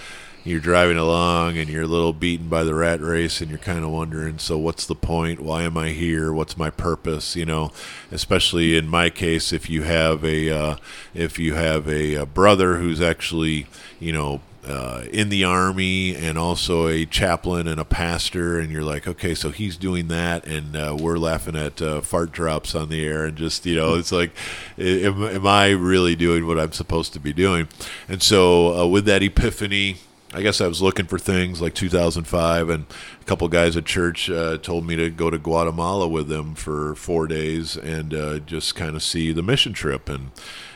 you're 0.43 0.59
driving 0.59 0.97
along 0.97 1.57
and 1.57 1.69
you're 1.69 1.83
a 1.83 1.87
little 1.87 2.13
beaten 2.13 2.47
by 2.47 2.63
the 2.63 2.73
rat 2.73 3.01
race 3.01 3.41
and 3.41 3.49
you're 3.49 3.59
kind 3.59 3.83
of 3.83 3.89
wondering 3.89 4.37
so 4.37 4.55
what's 4.57 4.85
the 4.85 4.93
point 4.93 5.39
why 5.39 5.63
am 5.63 5.75
i 5.75 5.89
here 5.89 6.31
what's 6.31 6.55
my 6.55 6.69
purpose 6.69 7.35
you 7.35 7.45
know 7.45 7.71
especially 8.11 8.77
in 8.77 8.87
my 8.87 9.09
case 9.09 9.51
if 9.51 9.71
you 9.71 9.81
have 9.81 10.23
a 10.23 10.51
uh, 10.51 10.75
if 11.15 11.39
you 11.39 11.55
have 11.55 11.89
a, 11.89 12.13
a 12.13 12.27
brother 12.27 12.77
who's 12.77 13.01
actually 13.01 13.65
you 13.99 14.13
know 14.13 14.39
uh, 14.65 15.03
in 15.11 15.29
the 15.29 15.43
army 15.43 16.15
and 16.15 16.37
also 16.37 16.87
a 16.87 17.05
chaplain 17.05 17.67
and 17.67 17.79
a 17.79 17.85
pastor, 17.85 18.59
and 18.59 18.71
you're 18.71 18.83
like, 18.83 19.07
okay, 19.07 19.35
so 19.35 19.51
he's 19.51 19.77
doing 19.77 20.07
that, 20.07 20.45
and 20.45 20.75
uh, 20.75 20.95
we're 20.99 21.17
laughing 21.17 21.55
at 21.55 21.81
uh, 21.81 22.01
fart 22.01 22.31
drops 22.31 22.73
on 22.73 22.89
the 22.89 23.05
air, 23.05 23.25
and 23.25 23.37
just 23.37 23.65
you 23.65 23.75
know, 23.75 23.95
it's 23.95 24.11
like, 24.11 24.31
am, 24.77 25.23
am 25.23 25.45
I 25.47 25.69
really 25.69 26.15
doing 26.15 26.47
what 26.47 26.59
I'm 26.59 26.71
supposed 26.71 27.13
to 27.13 27.19
be 27.19 27.33
doing? 27.33 27.67
And 28.09 28.21
so 28.21 28.77
uh, 28.77 28.87
with 28.87 29.05
that 29.05 29.23
epiphany. 29.23 29.97
I 30.33 30.41
guess 30.41 30.59
I 30.59 30.67
was 30.67 30.81
looking 30.81 31.05
for 31.05 31.17
things 31.17 31.61
like 31.61 31.75
2005, 31.75 32.69
and 32.69 32.85
a 33.21 33.23
couple 33.23 33.47
guys 33.47 33.77
at 33.77 33.85
church 33.85 34.29
uh, 34.29 34.57
told 34.57 34.85
me 34.85 34.97
to 34.97 35.09
go 35.09 35.29
to 35.29 35.37
Guatemala 35.37 36.09
with 36.09 36.27
them 36.27 36.55
for 36.55 36.93
four 36.95 37.25
days 37.25 37.77
and 37.77 38.13
uh, 38.13 38.39
just 38.39 38.75
kind 38.75 38.97
of 38.97 39.03
see 39.03 39.31
the 39.31 39.41
mission 39.41 39.71
trip. 39.71 40.09
And 40.09 40.31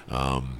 um, 0.10 0.59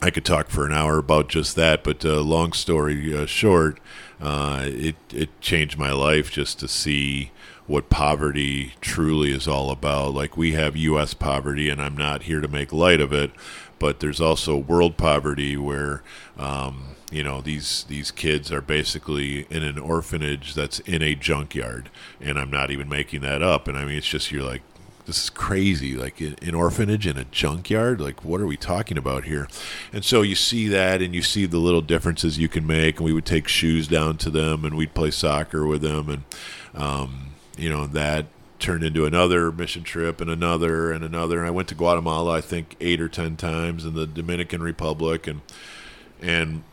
I 0.00 0.10
could 0.10 0.24
talk 0.24 0.48
for 0.48 0.64
an 0.64 0.72
hour 0.72 0.98
about 0.98 1.28
just 1.28 1.56
that, 1.56 1.82
but 1.82 2.04
uh, 2.04 2.20
long 2.20 2.52
story 2.52 3.14
uh, 3.16 3.26
short, 3.26 3.80
uh, 4.20 4.62
it 4.64 4.96
it 5.12 5.40
changed 5.40 5.76
my 5.76 5.92
life 5.92 6.30
just 6.30 6.60
to 6.60 6.68
see 6.68 7.32
what 7.66 7.90
poverty 7.90 8.74
truly 8.80 9.32
is 9.32 9.48
all 9.48 9.70
about. 9.70 10.14
Like 10.14 10.36
we 10.36 10.52
have 10.52 10.76
U.S. 10.76 11.14
poverty, 11.14 11.68
and 11.68 11.82
I'm 11.82 11.96
not 11.96 12.22
here 12.22 12.40
to 12.40 12.48
make 12.48 12.72
light 12.72 13.00
of 13.00 13.12
it, 13.12 13.32
but 13.78 14.00
there's 14.00 14.20
also 14.20 14.56
world 14.56 14.96
poverty 14.96 15.56
where. 15.56 16.02
Um, 16.38 16.94
you 17.10 17.22
know 17.22 17.40
these 17.40 17.84
these 17.88 18.10
kids 18.10 18.52
are 18.52 18.60
basically 18.60 19.46
in 19.48 19.62
an 19.62 19.78
orphanage 19.78 20.52
that's 20.52 20.78
in 20.80 21.02
a 21.02 21.14
junkyard 21.14 21.88
and 22.20 22.38
i'm 22.38 22.50
not 22.50 22.70
even 22.70 22.86
making 22.86 23.22
that 23.22 23.42
up 23.42 23.66
and 23.66 23.78
i 23.78 23.84
mean 23.86 23.96
it's 23.96 24.06
just 24.06 24.30
you're 24.30 24.42
like 24.42 24.60
this 25.08 25.24
is 25.24 25.30
crazy 25.30 25.94
like 25.94 26.20
an 26.20 26.54
orphanage 26.54 27.06
in 27.06 27.16
a 27.16 27.24
junkyard? 27.24 27.98
Like 27.98 28.22
what 28.22 28.42
are 28.42 28.46
we 28.46 28.58
talking 28.58 28.98
about 28.98 29.24
here? 29.24 29.48
And 29.90 30.04
so 30.04 30.20
you 30.20 30.34
see 30.34 30.68
that 30.68 31.00
and 31.00 31.14
you 31.14 31.22
see 31.22 31.46
the 31.46 31.56
little 31.56 31.80
differences 31.80 32.38
you 32.38 32.46
can 32.46 32.66
make 32.66 32.98
and 32.98 33.06
we 33.06 33.14
would 33.14 33.24
take 33.24 33.48
shoes 33.48 33.88
down 33.88 34.18
to 34.18 34.28
them 34.28 34.66
and 34.66 34.76
we'd 34.76 34.92
play 34.92 35.10
soccer 35.10 35.66
with 35.66 35.80
them 35.80 36.10
and 36.10 36.24
um, 36.74 37.30
you 37.56 37.70
know 37.70 37.86
that 37.86 38.26
turned 38.58 38.84
into 38.84 39.06
another 39.06 39.50
mission 39.50 39.82
trip 39.82 40.20
and 40.20 40.28
another 40.28 40.92
and 40.92 41.02
another. 41.02 41.38
And 41.38 41.46
i 41.46 41.50
went 41.50 41.68
to 41.68 41.74
guatemala 41.74 42.36
i 42.36 42.40
think 42.42 42.76
eight 42.78 43.00
or 43.00 43.08
ten 43.08 43.36
times 43.36 43.86
in 43.86 43.94
the 43.94 44.06
dominican 44.06 44.62
republic 44.62 45.26
and 45.26 45.40
and 46.20 46.64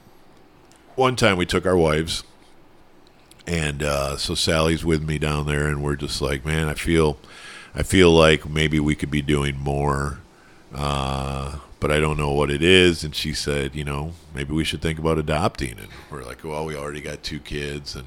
one 0.95 1.15
time 1.15 1.37
we 1.37 1.45
took 1.45 1.65
our 1.65 1.77
wives 1.77 2.23
and 3.47 3.81
uh, 3.81 4.17
so 4.17 4.35
sally's 4.35 4.83
with 4.83 5.03
me 5.03 5.17
down 5.19 5.45
there 5.45 5.67
and 5.67 5.81
we're 5.83 5.95
just 5.95 6.21
like 6.21 6.43
man 6.43 6.67
i 6.67 6.73
feel 6.73 7.17
I 7.75 7.83
feel 7.83 8.09
like 8.11 8.49
maybe 8.49 8.79
we 8.79 8.95
could 8.95 9.11
be 9.11 9.21
doing 9.21 9.59
more, 9.59 10.19
uh, 10.73 11.57
but 11.81 11.91
I 11.91 11.99
don't 11.99 12.17
know 12.17 12.31
what 12.31 12.49
it 12.49 12.63
is. 12.63 13.03
And 13.03 13.13
she 13.13 13.33
said, 13.33 13.75
you 13.75 13.83
know, 13.83 14.13
maybe 14.33 14.53
we 14.53 14.63
should 14.63 14.81
think 14.81 14.97
about 14.97 15.17
adopting. 15.17 15.77
And 15.77 15.89
we're 16.09 16.23
like, 16.23 16.43
well, 16.43 16.63
we 16.63 16.77
already 16.77 17.01
got 17.01 17.21
two 17.21 17.39
kids, 17.39 17.93
and 17.93 18.05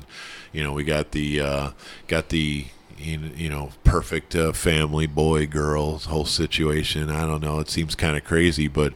you 0.53 0.63
know, 0.63 0.73
we 0.73 0.85
got 0.85 1.11
the 1.11 1.41
uh, 1.41 1.71
got 2.07 2.31
the 2.31 2.67
you 2.97 3.51
know 3.51 3.71
perfect 3.85 4.35
uh, 4.35 4.53
family, 4.53 5.07
boy, 5.07 5.47
girl, 5.47 5.99
whole 5.99 6.25
situation. 6.25 7.11
I 7.11 7.27
don't 7.27 7.43
know. 7.43 7.61
It 7.61 7.69
seems 7.69 7.95
kind 7.95 8.17
of 8.17 8.25
crazy, 8.25 8.69
but. 8.69 8.95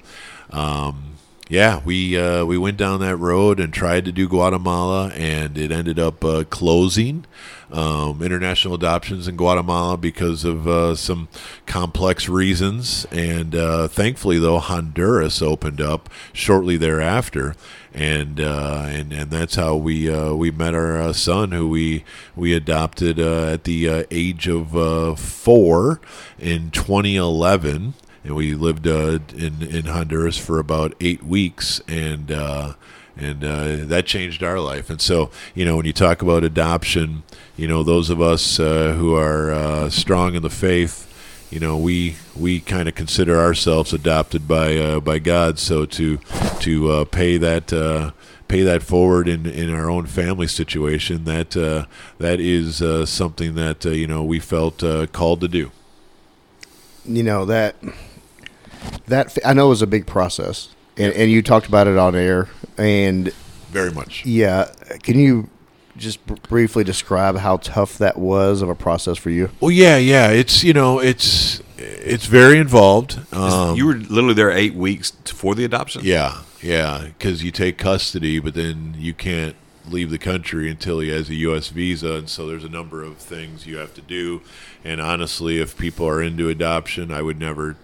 Um, 0.50 1.08
yeah, 1.48 1.82
we 1.84 2.16
uh, 2.16 2.46
we 2.46 2.56
went 2.56 2.78
down 2.78 3.00
that 3.00 3.16
road 3.16 3.60
and 3.60 3.74
tried 3.74 4.06
to 4.06 4.12
do 4.12 4.26
Guatemala, 4.26 5.08
and 5.08 5.58
it 5.58 5.70
ended 5.70 5.98
up 5.98 6.24
uh, 6.24 6.44
closing 6.44 7.26
um, 7.72 8.22
international 8.22 8.74
adoptions 8.74 9.26
in 9.26 9.36
Guatemala 9.36 9.96
because 9.96 10.44
of 10.44 10.68
uh, 10.68 10.94
some 10.94 11.28
complex 11.66 12.28
reasons. 12.28 13.06
And 13.10 13.54
uh, 13.54 13.88
thankfully, 13.88 14.38
though, 14.38 14.58
Honduras 14.58 15.42
opened 15.42 15.80
up 15.80 16.08
shortly 16.32 16.76
thereafter. 16.76 17.54
And, 17.94 18.40
uh, 18.40 18.86
and 18.86 19.12
and 19.12 19.30
that's 19.30 19.56
how 19.56 19.76
we 19.76 20.10
uh, 20.10 20.32
we 20.32 20.50
met 20.50 20.74
our 20.74 21.12
son, 21.12 21.52
who 21.52 21.68
we 21.68 22.04
we 22.34 22.54
adopted 22.54 23.18
at 23.18 23.64
the 23.64 24.06
age 24.10 24.48
of 24.48 25.20
four 25.20 26.00
in 26.38 26.70
2011 26.70 27.92
and 28.24 28.36
we 28.36 28.54
lived 28.54 28.86
uh, 28.86 29.18
in 29.34 29.62
in 29.62 29.86
Honduras 29.86 30.38
for 30.38 30.58
about 30.58 30.94
eight 31.00 31.22
weeks, 31.22 31.80
and 31.88 32.30
uh, 32.30 32.74
and 33.22 33.44
uh, 33.44 33.76
that 33.86 34.06
changed 34.06 34.42
our 34.42 34.60
life. 34.60 34.90
And 34.90 35.00
so, 35.00 35.30
you 35.54 35.64
know, 35.64 35.76
when 35.76 35.86
you 35.86 35.92
talk 35.92 36.22
about 36.22 36.44
adoption, 36.44 37.22
you 37.56 37.68
know, 37.68 37.82
those 37.82 38.10
of 38.10 38.20
us 38.20 38.58
uh, 38.58 38.94
who 38.98 39.14
are 39.14 39.52
uh, 39.52 39.90
strong 39.90 40.34
in 40.34 40.42
the 40.42 40.50
faith, 40.50 41.08
you 41.50 41.60
know, 41.60 41.76
we 41.76 42.16
we 42.34 42.60
kind 42.60 42.88
of 42.88 42.94
consider 42.94 43.38
ourselves 43.38 43.92
adopted 43.92 44.48
by 44.48 44.76
uh, 44.76 45.00
by 45.00 45.18
God. 45.18 45.58
So 45.58 45.84
to 45.86 46.18
to 46.60 47.04
pay 47.06 47.36
that 47.36 47.72
pay 48.52 48.62
that 48.62 48.82
forward 48.82 49.28
in, 49.28 49.46
in 49.46 49.74
our 49.74 49.88
own 49.88 50.04
family 50.04 50.46
situation, 50.46 51.24
that 51.24 51.56
uh, 51.56 51.86
that 52.18 52.38
is 52.38 52.82
uh, 52.82 53.06
something 53.06 53.54
that 53.54 53.86
uh, 53.86 53.88
you 53.88 54.06
know 54.06 54.22
we 54.22 54.38
felt 54.38 54.84
called 55.12 55.40
to 55.40 55.48
do. 55.48 55.72
You 57.06 57.22
know 57.22 57.46
that 57.46 57.76
that 59.06 59.38
I 59.44 59.54
know 59.54 59.66
it 59.66 59.70
was 59.70 59.82
a 59.82 59.86
big 59.86 60.06
process, 60.06 60.68
and, 60.96 61.12
and 61.14 61.30
you 61.30 61.42
talked 61.42 61.66
about 61.66 61.86
it 61.86 61.96
on 61.96 62.14
air, 62.14 62.48
and 62.76 63.32
very 63.70 63.90
much. 63.90 64.24
Yeah, 64.24 64.70
can 65.02 65.18
you 65.18 65.48
just 65.96 66.24
br- 66.26 66.34
briefly 66.48 66.84
describe 66.84 67.36
how 67.36 67.58
tough 67.58 67.98
that 67.98 68.18
was 68.18 68.62
of 68.62 68.68
a 68.68 68.74
process 68.74 69.18
for 69.18 69.30
you? 69.30 69.50
Well, 69.60 69.70
yeah, 69.70 69.96
yeah. 69.96 70.30
It's 70.30 70.62
you 70.64 70.72
know, 70.72 70.98
it's 70.98 71.62
it's 71.78 72.26
very 72.26 72.58
involved. 72.58 73.18
Um, 73.32 73.76
you 73.76 73.86
were 73.86 73.94
literally 73.94 74.34
there 74.34 74.50
eight 74.50 74.74
weeks 74.74 75.10
for 75.26 75.54
the 75.54 75.64
adoption. 75.64 76.02
Yeah, 76.04 76.42
yeah, 76.60 77.06
because 77.06 77.42
you 77.42 77.50
take 77.50 77.78
custody, 77.78 78.38
but 78.38 78.54
then 78.54 78.94
you 78.98 79.14
can't 79.14 79.56
leave 79.88 80.10
the 80.10 80.18
country 80.18 80.70
until 80.70 81.00
he 81.00 81.08
has 81.08 81.28
a 81.28 81.34
U.S. 81.34 81.68
visa, 81.68 82.12
and 82.14 82.28
so 82.28 82.46
there's 82.46 82.64
a 82.64 82.68
number 82.68 83.02
of 83.02 83.16
things 83.16 83.66
you 83.66 83.78
have 83.78 83.94
to 83.94 84.00
do. 84.00 84.42
And 84.84 85.00
honestly, 85.00 85.60
if 85.60 85.76
people 85.76 86.06
are 86.06 86.22
into 86.22 86.48
adoption, 86.48 87.10
I 87.10 87.20
would 87.22 87.38
never 87.38 87.76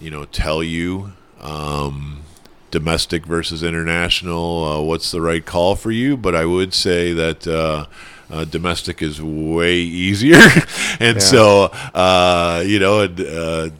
you 0.00 0.10
know, 0.10 0.24
tell 0.24 0.62
you 0.62 1.12
um, 1.40 2.22
domestic 2.70 3.24
versus 3.24 3.62
international, 3.62 4.64
uh, 4.64 4.82
what's 4.82 5.10
the 5.10 5.20
right 5.20 5.44
call 5.44 5.76
for 5.76 5.90
you. 5.90 6.16
But 6.16 6.34
I 6.34 6.44
would 6.44 6.74
say 6.74 7.12
that 7.12 7.46
uh, 7.46 7.86
uh, 8.30 8.44
domestic 8.44 9.02
is 9.02 9.22
way 9.22 9.76
easier, 9.76 10.36
and 11.00 11.16
yeah. 11.16 11.18
so 11.18 11.64
uh, 11.94 12.62
you 12.66 12.78
know, 12.78 13.02
uh, 13.02 13.70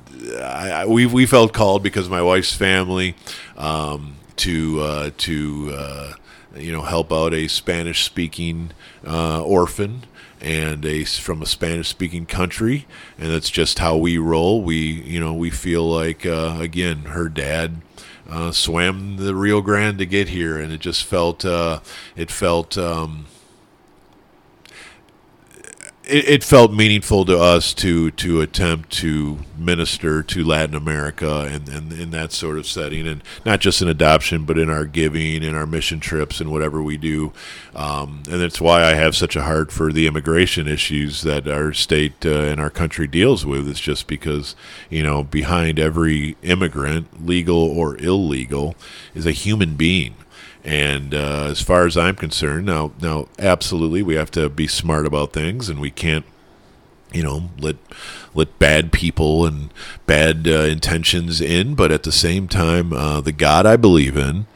I, 0.40 0.70
I, 0.70 0.86
we 0.86 1.06
we 1.06 1.26
felt 1.26 1.52
called 1.52 1.82
because 1.82 2.08
my 2.08 2.22
wife's 2.22 2.54
family 2.54 3.14
um, 3.56 4.16
to 4.36 4.80
uh, 4.80 5.10
to 5.18 6.14
you 6.56 6.72
know 6.72 6.82
help 6.82 7.12
out 7.12 7.34
a 7.34 7.48
Spanish 7.48 8.04
speaking 8.04 8.72
orphan 9.04 10.04
and 10.40 10.84
a 10.84 11.04
from 11.04 11.42
a 11.42 11.46
Spanish 11.46 11.88
speaking 11.88 12.26
country, 12.26 12.86
and 13.18 13.30
that's 13.30 13.50
just 13.50 13.78
how 13.78 13.96
we 13.96 14.18
roll. 14.18 14.62
We 14.62 14.76
you 14.76 15.20
know 15.20 15.34
we 15.34 15.50
feel 15.50 15.88
like 15.88 16.26
uh, 16.26 16.56
again 16.60 17.04
her 17.06 17.28
dad 17.28 17.82
uh, 18.28 18.52
swam 18.52 19.16
the 19.16 19.34
Rio 19.34 19.60
Grande 19.60 19.98
to 19.98 20.06
get 20.06 20.28
here, 20.28 20.58
and 20.58 20.72
it 20.72 20.80
just 20.80 21.04
felt 21.04 21.44
uh, 21.44 21.80
it 22.16 22.30
felt. 22.30 22.76
Um, 22.76 23.26
it, 26.06 26.28
it, 26.28 26.44
felt 26.44 26.72
meaningful 26.72 27.24
to 27.24 27.38
us 27.38 27.74
to 27.74 28.12
to 28.12 28.40
attempt 28.40 28.90
to 28.90 29.38
minister 29.58 30.22
to 30.22 30.44
Latin 30.44 30.76
America 30.76 31.40
and, 31.50 31.68
and 31.68 31.92
in 31.92 32.10
that 32.10 32.32
sort 32.32 32.58
of 32.58 32.66
setting, 32.66 33.08
and 33.08 33.22
not 33.44 33.60
just 33.60 33.82
in 33.82 33.88
adoption, 33.88 34.44
but 34.44 34.58
in 34.58 34.70
our 34.70 34.84
giving, 34.84 35.42
in 35.42 35.54
our 35.54 35.66
mission 35.66 35.98
trips, 35.98 36.40
and 36.40 36.50
whatever 36.50 36.82
we 36.82 36.96
do. 36.96 37.32
Um, 37.74 38.22
and 38.30 38.40
that's 38.40 38.60
why 38.60 38.84
I 38.84 38.94
have 38.94 39.16
such 39.16 39.34
a 39.34 39.42
heart 39.42 39.72
for 39.72 39.92
the 39.92 40.06
immigration 40.06 40.68
issues 40.68 41.22
that 41.22 41.48
our 41.48 41.72
state 41.72 42.24
uh, 42.24 42.30
and 42.30 42.60
our 42.60 42.70
country 42.70 43.06
deals 43.06 43.44
with. 43.44 43.68
It's 43.68 43.80
just 43.80 44.06
because 44.06 44.54
you 44.88 45.02
know 45.02 45.24
behind 45.24 45.78
every 45.78 46.36
immigrant, 46.42 47.26
legal 47.26 47.58
or 47.58 47.96
illegal, 47.98 48.76
is 49.14 49.26
a 49.26 49.32
human 49.32 49.74
being 49.74 50.14
and 50.66 51.14
uh, 51.14 51.44
as 51.44 51.62
far 51.62 51.86
as 51.86 51.96
I'm 51.96 52.16
concerned, 52.16 52.66
now 52.66 52.90
now 53.00 53.28
absolutely 53.38 54.02
we 54.02 54.16
have 54.16 54.32
to 54.32 54.48
be 54.48 54.66
smart 54.66 55.06
about 55.06 55.32
things, 55.32 55.68
and 55.68 55.78
we 55.80 55.92
can't, 55.92 56.26
you 57.12 57.22
know, 57.22 57.50
let 57.56 57.76
let 58.34 58.58
bad 58.58 58.92
people 58.92 59.46
and 59.46 59.72
bad 60.06 60.48
uh, 60.48 60.64
intentions 60.64 61.40
in. 61.40 61.76
But 61.76 61.92
at 61.92 62.02
the 62.02 62.10
same 62.10 62.48
time, 62.48 62.92
uh, 62.92 63.20
the 63.20 63.30
God 63.30 63.64
I 63.64 63.76
believe 63.76 64.16
in 64.16 64.46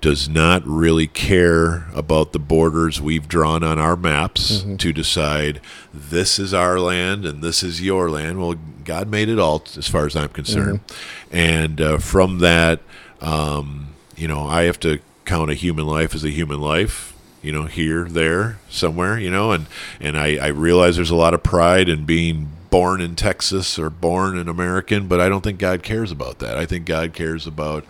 does 0.00 0.30
not 0.30 0.66
really 0.66 1.06
care 1.06 1.88
about 1.94 2.32
the 2.32 2.38
borders 2.38 3.02
we've 3.02 3.28
drawn 3.28 3.62
on 3.62 3.78
our 3.78 3.96
maps 3.96 4.62
mm-hmm. 4.62 4.76
to 4.76 4.94
decide 4.94 5.60
this 5.92 6.38
is 6.38 6.54
our 6.54 6.80
land 6.80 7.26
and 7.26 7.42
this 7.42 7.62
is 7.62 7.82
your 7.82 8.08
land. 8.08 8.40
Well, 8.40 8.54
God 8.84 9.10
made 9.10 9.28
it 9.28 9.38
all, 9.38 9.62
as 9.76 9.88
far 9.88 10.06
as 10.06 10.16
I'm 10.16 10.30
concerned, 10.30 10.80
mm-hmm. 10.86 11.36
and 11.36 11.80
uh, 11.82 11.98
from 11.98 12.38
that, 12.38 12.80
um, 13.20 13.88
you 14.16 14.26
know, 14.26 14.46
I 14.46 14.62
have 14.62 14.80
to 14.80 15.00
count 15.30 15.48
a 15.48 15.54
human 15.54 15.86
life 15.86 16.12
as 16.12 16.24
a 16.24 16.30
human 16.30 16.60
life. 16.60 17.14
You 17.40 17.52
know, 17.52 17.64
here, 17.64 18.04
there, 18.04 18.58
somewhere. 18.68 19.18
You 19.18 19.30
know, 19.30 19.52
and 19.52 19.66
and 20.00 20.18
I, 20.18 20.36
I 20.36 20.48
realize 20.48 20.96
there's 20.96 21.10
a 21.10 21.16
lot 21.16 21.34
of 21.34 21.42
pride 21.42 21.88
in 21.88 22.04
being 22.04 22.50
born 22.70 23.00
in 23.00 23.14
Texas 23.14 23.78
or 23.78 23.90
born 23.90 24.36
an 24.36 24.48
American, 24.48 25.06
but 25.06 25.20
I 25.20 25.28
don't 25.28 25.42
think 25.42 25.58
God 25.58 25.82
cares 25.82 26.10
about 26.10 26.40
that. 26.40 26.58
I 26.58 26.66
think 26.66 26.84
God 26.84 27.12
cares 27.12 27.46
about, 27.46 27.84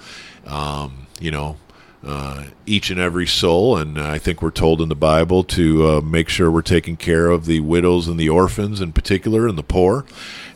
um, 0.47 1.07
you 1.19 1.31
know, 1.31 1.57
uh, 2.05 2.45
each 2.65 2.91
and 2.91 3.01
every 3.01 3.27
soul. 3.27 3.77
And 3.77 3.99
I 3.99 4.19
think 4.19 4.41
we're 4.41 4.51
told 4.51 4.81
in 4.81 4.89
the 4.89 4.95
Bible 4.95 5.45
to 5.45 5.87
uh, 5.87 6.01
make 6.01 6.29
sure 6.29 6.51
we're 6.51 6.63
taking 6.63 6.97
care 6.97 7.29
of 7.29 7.45
the 7.45 7.61
widows 7.61 8.09
and 8.09 8.19
the 8.19 8.31
orphans 8.31 8.81
in 8.81 8.93
particular 8.93 9.47
and 9.47 9.59
the 9.59 9.63
poor. 9.63 10.07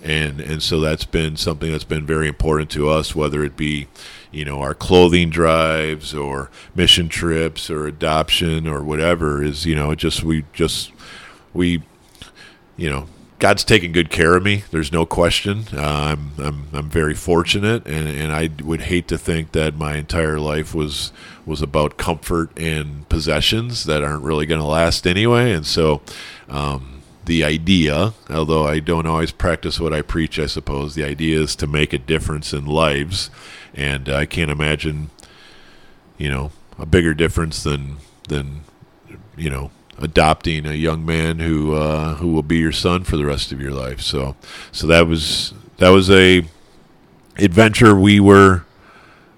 And, 0.02 0.40
and 0.40 0.62
so 0.62 0.81
that's 0.81 1.05
been 1.05 1.36
something 1.36 1.70
that's 1.70 1.85
been 1.85 2.06
very 2.06 2.28
important 2.28 2.70
to 2.70 2.89
us, 2.89 3.15
whether 3.15 3.44
it 3.44 3.56
be, 3.56 3.89
you 4.35 4.44
know, 4.44 4.61
our 4.61 4.74
clothing 4.74 5.31
drives 5.31 6.15
or 6.15 6.51
mission 6.74 7.09
trips 7.09 7.70
or 7.70 7.86
adoption 7.86 8.66
or 8.66 8.82
whatever 8.82 9.43
is, 9.43 9.65
you 9.65 9.74
know, 9.74 9.94
just, 9.94 10.23
we 10.23 10.44
just, 10.52 10.93
we, 11.52 11.82
you 12.77 12.90
know, 12.90 13.06
God's 13.39 13.65
taken 13.65 13.93
good 13.93 14.11
care 14.11 14.36
of 14.36 14.43
me. 14.43 14.65
There's 14.70 14.93
no 14.93 15.05
question. 15.05 15.65
Uh, 15.73 16.16
I'm, 16.16 16.32
I'm 16.39 16.69
I'm 16.73 16.89
very 16.89 17.15
fortunate, 17.15 17.86
and, 17.86 18.09
and 18.09 18.32
I 18.32 18.48
would 18.62 18.82
hate 18.82 19.06
to 19.09 19.19
think 19.19 19.52
that 19.52 19.74
my 19.77 19.97
entire 19.97 20.39
life 20.39 20.74
was 20.74 21.12
was 21.44 21.61
about 21.61 21.98
comfort 21.98 22.56
and 22.56 23.06
possessions 23.09 23.85
that 23.85 24.02
aren't 24.02 24.23
really 24.23 24.47
going 24.47 24.61
to 24.61 24.66
last 24.66 25.06
anyway. 25.06 25.52
And 25.52 25.66
so, 25.66 26.01
um, 26.48 27.02
the 27.27 27.44
idea, 27.44 28.15
although 28.31 28.66
I 28.66 28.78
don't 28.78 29.06
always 29.06 29.32
practice 29.32 29.81
what 29.81 29.93
I 29.93 30.01
preach, 30.01 30.39
I 30.39 30.47
suppose 30.47 30.94
the 30.94 31.05
idea 31.05 31.40
is 31.40 31.56
to 31.56 31.66
make 31.66 31.93
a 31.93 31.98
difference 31.98 32.52
in 32.55 32.65
lives, 32.65 33.31
and 33.74 34.09
I 34.09 34.26
can't 34.26 34.51
imagine, 34.51 35.10
you 36.16 36.30
know, 36.30 36.51
a 36.78 36.86
bigger 36.86 37.14
difference 37.14 37.62
than 37.62 37.98
than 38.28 38.62
you 39.36 39.51
know 39.51 39.70
adopting 39.98 40.66
a 40.66 40.74
young 40.74 41.05
man 41.05 41.38
who 41.38 41.74
uh, 41.74 42.14
who 42.14 42.32
will 42.32 42.42
be 42.42 42.59
your 42.59 42.72
son 42.72 43.05
for 43.05 43.16
the 43.16 43.26
rest 43.26 43.52
of 43.52 43.60
your 43.60 43.72
life. 43.72 44.01
So 44.01 44.36
so 44.72 44.86
that 44.86 45.06
was 45.06 45.55
that 45.78 45.90
was 45.90 46.10
a 46.10 46.46
adventure 47.36 47.98
we 47.98 48.20
were 48.20 48.64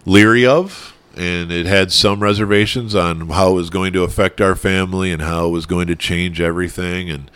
leery 0.04 0.46
of 0.46 0.94
and 1.16 1.50
it 1.50 1.64
had 1.64 1.90
some 1.90 2.20
reservations 2.20 2.94
on 2.94 3.30
how 3.30 3.50
it 3.50 3.54
was 3.54 3.70
going 3.70 3.92
to 3.94 4.02
affect 4.02 4.40
our 4.40 4.54
family 4.54 5.10
and 5.10 5.22
how 5.22 5.46
it 5.46 5.50
was 5.50 5.64
going 5.64 5.86
to 5.86 5.96
change 5.96 6.40
everything 6.40 7.10
and 7.10 7.30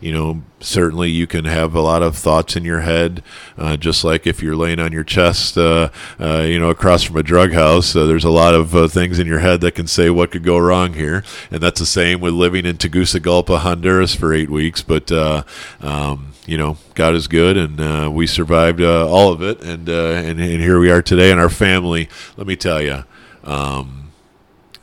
you 0.00 0.12
know 0.12 0.42
certainly 0.60 1.10
you 1.10 1.26
can 1.26 1.44
have 1.44 1.74
a 1.74 1.80
lot 1.80 2.02
of 2.02 2.16
thoughts 2.16 2.56
in 2.56 2.64
your 2.64 2.80
head 2.80 3.22
uh, 3.58 3.76
just 3.76 4.04
like 4.04 4.26
if 4.26 4.42
you're 4.42 4.56
laying 4.56 4.80
on 4.80 4.92
your 4.92 5.04
chest 5.04 5.56
uh, 5.58 5.88
uh, 6.18 6.44
you 6.46 6.58
know 6.58 6.70
across 6.70 7.02
from 7.02 7.16
a 7.16 7.22
drug 7.22 7.52
house 7.52 7.94
uh, 7.94 8.06
there's 8.06 8.24
a 8.24 8.30
lot 8.30 8.54
of 8.54 8.74
uh, 8.74 8.88
things 8.88 9.18
in 9.18 9.26
your 9.26 9.40
head 9.40 9.60
that 9.60 9.74
can 9.74 9.86
say 9.86 10.10
what 10.10 10.30
could 10.30 10.44
go 10.44 10.58
wrong 10.58 10.94
here. 10.94 11.24
And 11.50 11.60
that's 11.60 11.80
the 11.80 11.86
same 11.86 12.20
with 12.20 12.34
living 12.34 12.66
in 12.66 12.76
Tegucigalpa 12.76 13.58
Honduras 13.58 14.14
for 14.14 14.32
eight 14.32 14.50
weeks. 14.50 14.82
But 14.82 15.10
uh, 15.12 15.42
um, 15.80 16.32
you 16.46 16.58
know, 16.58 16.78
God 16.94 17.14
is 17.14 17.28
good, 17.28 17.56
and 17.56 18.14
we 18.14 18.26
survived 18.26 18.80
all 18.80 19.32
of 19.32 19.42
it, 19.42 19.60
and, 19.62 19.88
and 19.88 20.40
and 20.40 20.60
here 20.62 20.78
we 20.78 20.90
are 20.90 21.02
today, 21.02 21.30
and 21.30 21.40
our 21.40 21.50
family. 21.50 22.08
Let 22.36 22.46
me 22.46 22.56
tell 22.56 22.80
you, 22.80 23.04
um, 23.44 24.12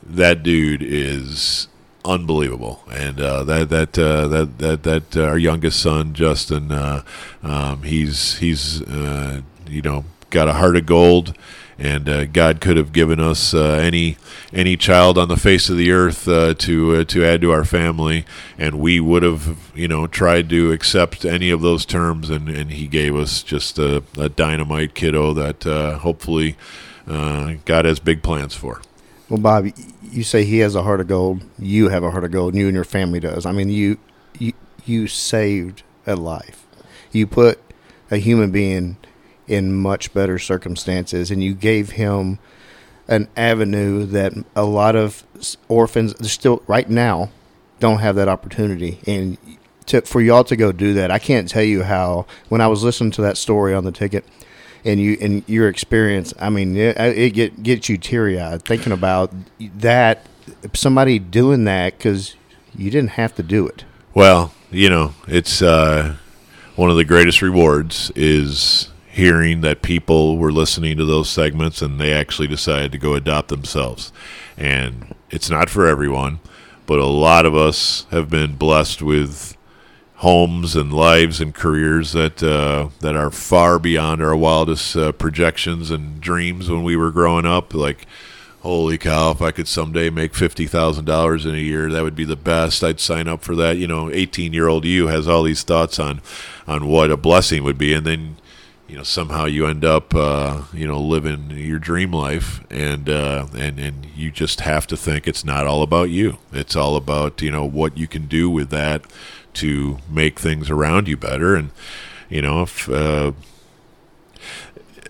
that 0.02 0.42
dude 0.42 0.82
is 0.82 1.68
unbelievable, 2.04 2.82
and 2.90 3.20
uh, 3.20 3.44
that 3.44 3.68
that 3.70 3.98
uh, 3.98 4.28
that 4.28 4.58
that 4.58 4.82
that 4.82 5.16
uh, 5.16 5.22
our 5.22 5.38
youngest 5.38 5.80
son 5.80 6.12
Justin, 6.12 6.70
uh, 6.70 7.02
um, 7.42 7.82
he's 7.82 8.38
he's 8.38 8.82
uh, 8.82 9.40
you 9.66 9.82
know 9.82 10.04
got 10.30 10.48
a 10.48 10.54
heart 10.54 10.76
of 10.76 10.86
gold, 10.86 11.36
and 11.78 12.32
God 12.32 12.60
could 12.60 12.76
have 12.76 12.92
given 12.92 13.20
us 13.20 13.54
any 13.54 14.16
any 14.52 14.76
child 14.76 15.16
on 15.16 15.28
the 15.28 15.36
face 15.36 15.68
of 15.68 15.76
the 15.76 15.90
earth 15.92 16.24
to 16.24 17.04
to 17.04 17.24
add 17.24 17.40
to 17.40 17.50
our 17.50 17.64
family, 17.64 18.24
and 18.58 18.78
we 18.78 19.00
would 19.00 19.22
have 19.22 19.72
you 19.74 19.88
know 19.88 20.06
tried 20.06 20.48
to 20.50 20.72
accept 20.72 21.24
any 21.24 21.50
of 21.50 21.62
those 21.62 21.86
terms, 21.86 22.30
and, 22.30 22.48
and 22.48 22.72
He 22.72 22.86
gave 22.86 23.16
us 23.16 23.42
just 23.42 23.78
a, 23.78 24.02
a 24.18 24.28
dynamite 24.28 24.94
kiddo 24.94 25.32
that 25.34 25.64
hopefully 26.00 26.56
God 27.06 27.84
has 27.84 27.98
big 27.98 28.22
plans 28.22 28.54
for. 28.54 28.80
Well, 29.34 29.42
Bob, 29.42 29.66
you 30.12 30.22
say 30.22 30.44
he 30.44 30.58
has 30.58 30.76
a 30.76 30.84
heart 30.84 31.00
of 31.00 31.08
gold. 31.08 31.42
You 31.58 31.88
have 31.88 32.04
a 32.04 32.10
heart 32.12 32.22
of 32.22 32.30
gold, 32.30 32.52
and 32.52 32.60
you 32.60 32.68
and 32.68 32.74
your 32.76 32.84
family 32.84 33.18
does. 33.18 33.44
I 33.44 33.50
mean, 33.50 33.68
you 33.68 33.98
you 34.38 34.52
you 34.86 35.08
saved 35.08 35.82
a 36.06 36.14
life. 36.14 36.68
You 37.10 37.26
put 37.26 37.58
a 38.12 38.18
human 38.18 38.52
being 38.52 38.96
in 39.48 39.74
much 39.74 40.14
better 40.14 40.38
circumstances, 40.38 41.32
and 41.32 41.42
you 41.42 41.52
gave 41.52 41.90
him 41.90 42.38
an 43.08 43.26
avenue 43.36 44.06
that 44.06 44.34
a 44.54 44.62
lot 44.62 44.94
of 44.94 45.24
orphans 45.66 46.14
still 46.30 46.62
right 46.68 46.88
now 46.88 47.30
don't 47.80 47.98
have 47.98 48.14
that 48.14 48.28
opportunity. 48.28 49.00
And 49.04 49.36
to, 49.86 50.02
for 50.02 50.20
y'all 50.20 50.44
to 50.44 50.54
go 50.54 50.70
do 50.70 50.94
that, 50.94 51.10
I 51.10 51.18
can't 51.18 51.48
tell 51.48 51.64
you 51.64 51.82
how. 51.82 52.26
When 52.50 52.60
I 52.60 52.68
was 52.68 52.84
listening 52.84 53.10
to 53.10 53.22
that 53.22 53.36
story 53.36 53.74
on 53.74 53.82
the 53.82 53.90
ticket, 53.90 54.24
and 54.84 55.00
you 55.00 55.16
and 55.20 55.42
your 55.48 55.68
experience, 55.68 56.34
I 56.38 56.50
mean, 56.50 56.76
it, 56.76 56.96
it 56.98 57.30
get 57.30 57.62
gets 57.62 57.88
you 57.88 57.98
teary 57.98 58.40
eyed 58.40 58.62
thinking 58.62 58.92
about 58.92 59.32
that. 59.78 60.26
Somebody 60.74 61.18
doing 61.18 61.64
that 61.64 61.96
because 61.96 62.36
you 62.74 62.90
didn't 62.90 63.10
have 63.10 63.34
to 63.36 63.42
do 63.42 63.66
it. 63.66 63.84
Well, 64.14 64.52
you 64.70 64.90
know, 64.90 65.14
it's 65.26 65.62
uh, 65.62 66.16
one 66.76 66.90
of 66.90 66.96
the 66.96 67.04
greatest 67.04 67.40
rewards 67.40 68.10
is 68.14 68.90
hearing 69.08 69.60
that 69.60 69.80
people 69.80 70.36
were 70.36 70.52
listening 70.52 70.96
to 70.96 71.04
those 71.04 71.30
segments 71.30 71.80
and 71.80 72.00
they 72.00 72.12
actually 72.12 72.48
decided 72.48 72.90
to 72.92 72.98
go 72.98 73.14
adopt 73.14 73.48
themselves. 73.48 74.12
And 74.56 75.14
it's 75.30 75.48
not 75.48 75.70
for 75.70 75.86
everyone, 75.86 76.40
but 76.86 76.98
a 76.98 77.06
lot 77.06 77.46
of 77.46 77.54
us 77.56 78.06
have 78.10 78.28
been 78.28 78.56
blessed 78.56 79.02
with 79.02 79.56
homes 80.24 80.74
and 80.74 80.90
lives 80.90 81.38
and 81.38 81.54
careers 81.54 82.12
that 82.12 82.42
uh, 82.42 82.88
that 83.00 83.14
are 83.14 83.30
far 83.30 83.78
beyond 83.78 84.22
our 84.22 84.34
wildest 84.34 84.96
uh, 84.96 85.12
projections 85.12 85.90
and 85.90 86.18
dreams 86.18 86.70
when 86.70 86.82
we 86.82 86.96
were 86.96 87.10
growing 87.10 87.44
up. 87.44 87.74
Like, 87.74 88.06
holy 88.62 88.96
cow! 88.96 89.32
If 89.32 89.42
I 89.42 89.50
could 89.50 89.68
someday 89.68 90.08
make 90.08 90.34
fifty 90.34 90.66
thousand 90.66 91.04
dollars 91.04 91.44
in 91.44 91.54
a 91.54 91.58
year, 91.58 91.90
that 91.90 92.02
would 92.02 92.16
be 92.16 92.24
the 92.24 92.36
best. 92.36 92.82
I'd 92.82 93.00
sign 93.00 93.28
up 93.28 93.42
for 93.42 93.54
that. 93.56 93.76
You 93.76 93.86
know, 93.86 94.10
eighteen-year-old 94.10 94.86
you 94.86 95.08
has 95.08 95.28
all 95.28 95.42
these 95.42 95.62
thoughts 95.62 95.98
on 95.98 96.22
on 96.66 96.86
what 96.86 97.10
a 97.10 97.18
blessing 97.18 97.62
would 97.62 97.76
be, 97.76 97.92
and 97.92 98.06
then 98.06 98.36
you 98.88 98.96
know 98.96 99.02
somehow 99.02 99.44
you 99.44 99.66
end 99.66 99.84
up 99.84 100.14
uh, 100.14 100.62
you 100.72 100.86
know 100.86 101.00
living 101.00 101.50
your 101.50 101.78
dream 101.78 102.12
life 102.12 102.62
and 102.70 103.10
uh, 103.10 103.46
and 103.54 103.78
and 103.78 104.06
you 104.16 104.30
just 104.30 104.62
have 104.62 104.86
to 104.86 104.96
think 104.96 105.28
it's 105.28 105.44
not 105.44 105.66
all 105.66 105.82
about 105.82 106.10
you 106.10 106.38
it's 106.52 106.76
all 106.76 106.96
about 106.96 107.42
you 107.42 107.50
know 107.50 107.64
what 107.64 107.98
you 107.98 108.06
can 108.06 108.26
do 108.26 108.48
with 108.48 108.70
that 108.70 109.04
to 109.54 109.98
make 110.10 110.38
things 110.38 110.70
around 110.70 111.08
you 111.08 111.16
better 111.16 111.54
and 111.54 111.70
you 112.28 112.42
know 112.42 112.62
if 112.62 112.88
uh, 112.88 113.32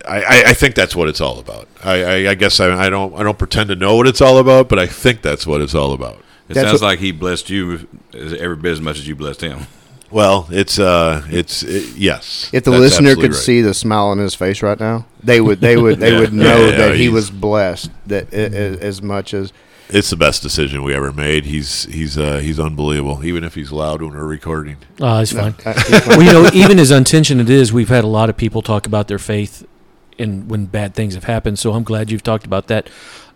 I, 0.07 0.21
I- 0.21 0.43
I 0.49 0.53
think 0.53 0.75
that's 0.75 0.95
what 0.95 1.07
it's 1.09 1.21
all 1.21 1.39
about. 1.39 1.67
I, 1.83 2.03
I, 2.03 2.13
I 2.31 2.35
guess 2.35 2.59
I, 2.59 2.85
I 2.85 2.89
don't 2.89 3.13
I 3.15 3.23
don't 3.23 3.37
pretend 3.39 3.69
to 3.69 3.75
know 3.75 3.95
what 3.95 4.07
it's 4.07 4.21
all 4.21 4.37
about, 4.37 4.69
but 4.69 4.77
I 4.79 4.85
think 4.87 5.21
that's 5.21 5.47
what 5.47 5.61
it's 5.61 5.73
all 5.75 5.93
about. 5.93 6.17
It 6.47 6.53
That's 6.53 6.67
sounds 6.69 6.81
what- 6.81 6.87
like 6.89 6.99
he 6.99 7.11
blessed 7.11 7.49
you 7.49 7.87
as- 8.13 8.33
every 8.33 8.55
bit 8.55 8.71
as 8.71 8.81
much 8.81 8.97
as 8.99 9.07
you 9.07 9.15
blessed 9.15 9.41
him. 9.41 9.65
Well, 10.11 10.47
it's 10.51 10.77
uh, 10.77 11.23
it's 11.29 11.63
it, 11.63 11.95
yes. 11.97 12.49
If 12.53 12.63
the 12.65 12.71
listener 12.71 13.15
could 13.15 13.31
right. 13.31 13.33
see 13.33 13.61
the 13.61 13.73
smile 13.73 14.05
on 14.07 14.19
his 14.19 14.35
face 14.35 14.61
right 14.61 14.79
now, 14.79 15.07
they 15.23 15.41
would 15.41 15.59
they 15.59 15.75
would 15.75 15.99
they 15.99 16.11
Yeah. 16.13 16.19
would 16.19 16.33
know 16.33 16.45
Yeah, 16.65 16.69
yeah, 16.69 16.77
that 16.89 16.95
he 16.95 17.09
was 17.09 17.31
blessed 17.31 17.89
that 18.05 18.31
a- 18.31 18.45
a- 18.55 18.79
as 18.79 19.01
much 19.01 19.33
as 19.33 19.51
it's 19.89 20.09
the 20.09 20.15
best 20.15 20.41
decision 20.41 20.83
we 20.83 20.93
ever 20.93 21.11
made. 21.11 21.45
He's 21.45 21.85
he's 21.85 22.17
uh, 22.17 22.37
he's 22.37 22.59
unbelievable, 22.59 23.23
even 23.25 23.43
if 23.43 23.55
he's 23.55 23.71
loud 23.71 24.01
when 24.01 24.11
we're 24.13 24.25
recording. 24.25 24.77
Uh, 24.99 25.19
it's 25.21 25.31
fine. 25.31 25.55
well, 26.07 26.21
you 26.21 26.33
know, 26.33 26.49
even 26.53 26.79
as 26.79 26.91
untensioned 26.91 27.41
it 27.41 27.49
is, 27.49 27.71
we've 27.71 27.89
had 27.89 28.03
a 28.03 28.07
lot 28.07 28.29
of 28.29 28.37
people 28.37 28.61
talk 28.61 28.85
about 28.85 29.07
their 29.07 29.19
faith 29.19 29.65
and 30.17 30.49
when 30.49 30.65
bad 30.65 30.93
things 30.93 31.13
have 31.13 31.25
happened. 31.25 31.59
So 31.59 31.73
I'm 31.73 31.83
glad 31.83 32.11
you've 32.11 32.23
talked 32.23 32.45
about 32.45 32.67
that. 32.67 32.89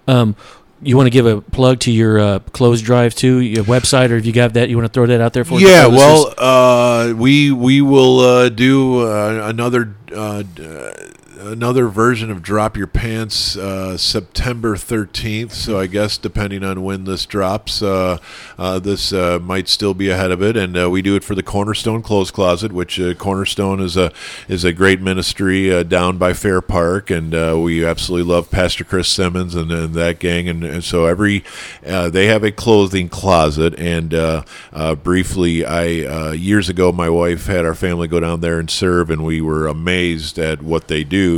Um, 0.07 0.35
you 0.81 0.95
want 0.95 1.07
to 1.07 1.11
give 1.11 1.25
a 1.25 1.41
plug 1.41 1.79
to 1.81 1.91
your 1.91 2.19
uh, 2.19 2.39
clothes 2.39 2.81
drive 2.81 3.13
too, 3.13 3.39
your 3.39 3.65
website, 3.65 4.11
or 4.11 4.15
if 4.15 4.25
you 4.25 4.31
got 4.31 4.53
that, 4.53 4.69
you 4.69 4.77
want 4.77 4.87
to 4.87 4.93
throw 4.93 5.05
that 5.05 5.19
out 5.19 5.33
there 5.33 5.43
for 5.43 5.55
us? 5.55 5.61
Yeah, 5.61 5.85
Our 5.85 5.89
well, 5.91 6.33
uh, 6.37 7.13
we 7.13 7.51
we 7.51 7.81
will 7.81 8.19
uh, 8.19 8.49
do 8.49 9.01
uh, 9.01 9.41
another 9.43 9.93
uh, 10.15 10.43
uh, 10.61 10.93
another 11.39 11.87
version 11.87 12.29
of 12.29 12.41
Drop 12.41 12.75
Your 12.75 12.87
Pants 12.87 13.55
uh, 13.55 13.97
September 13.97 14.75
thirteenth. 14.75 15.53
So 15.53 15.79
I 15.79 15.87
guess 15.87 16.17
depending 16.17 16.63
on 16.63 16.83
when 16.83 17.05
this 17.05 17.25
drops, 17.25 17.81
uh, 17.81 18.17
uh, 18.57 18.79
this 18.79 19.13
uh, 19.13 19.39
might 19.41 19.67
still 19.69 19.93
be 19.93 20.09
ahead 20.09 20.31
of 20.31 20.41
it. 20.41 20.57
And 20.57 20.77
uh, 20.77 20.89
we 20.89 21.01
do 21.01 21.15
it 21.15 21.23
for 21.23 21.35
the 21.35 21.43
Cornerstone 21.43 22.01
Clothes 22.01 22.31
Closet, 22.31 22.71
which 22.71 22.99
uh, 22.99 23.13
Cornerstone 23.13 23.79
is 23.79 23.95
a 23.95 24.11
is 24.47 24.65
a 24.65 24.73
great 24.73 25.01
ministry 25.01 25.83
down 25.85 26.17
by 26.17 26.33
Fair 26.33 26.61
Park, 26.61 27.09
and 27.09 27.31
we 27.63 27.85
absolutely 27.85 28.29
love 28.31 28.51
Pastor 28.51 28.83
Chris 28.83 29.07
Simmons 29.07 29.55
and, 29.55 29.71
and 29.71 29.93
that 29.93 30.19
gang. 30.19 30.49
And, 30.49 30.63
and 30.63 30.83
so 30.83 31.05
every 31.05 31.43
they 31.81 32.25
have 32.27 32.43
a 32.43 32.51
clothing 32.51 33.07
closet, 33.09 33.77
and 33.79 34.09
briefly, 35.03 35.65
I 35.65 36.33
years 36.33 36.69
ago, 36.69 36.91
my 36.91 37.09
wife 37.09 37.45
had 37.45 37.65
our 37.65 37.75
family 37.75 38.07
go 38.07 38.19
down 38.19 38.41
there 38.41 38.59
and 38.59 38.69
serve, 38.69 39.09
and 39.09 39.23
we 39.23 39.39
were 39.39 39.67
amazed 39.67 40.37
at 40.37 40.61
what 40.61 40.87
they 40.87 41.03
do. 41.03 41.28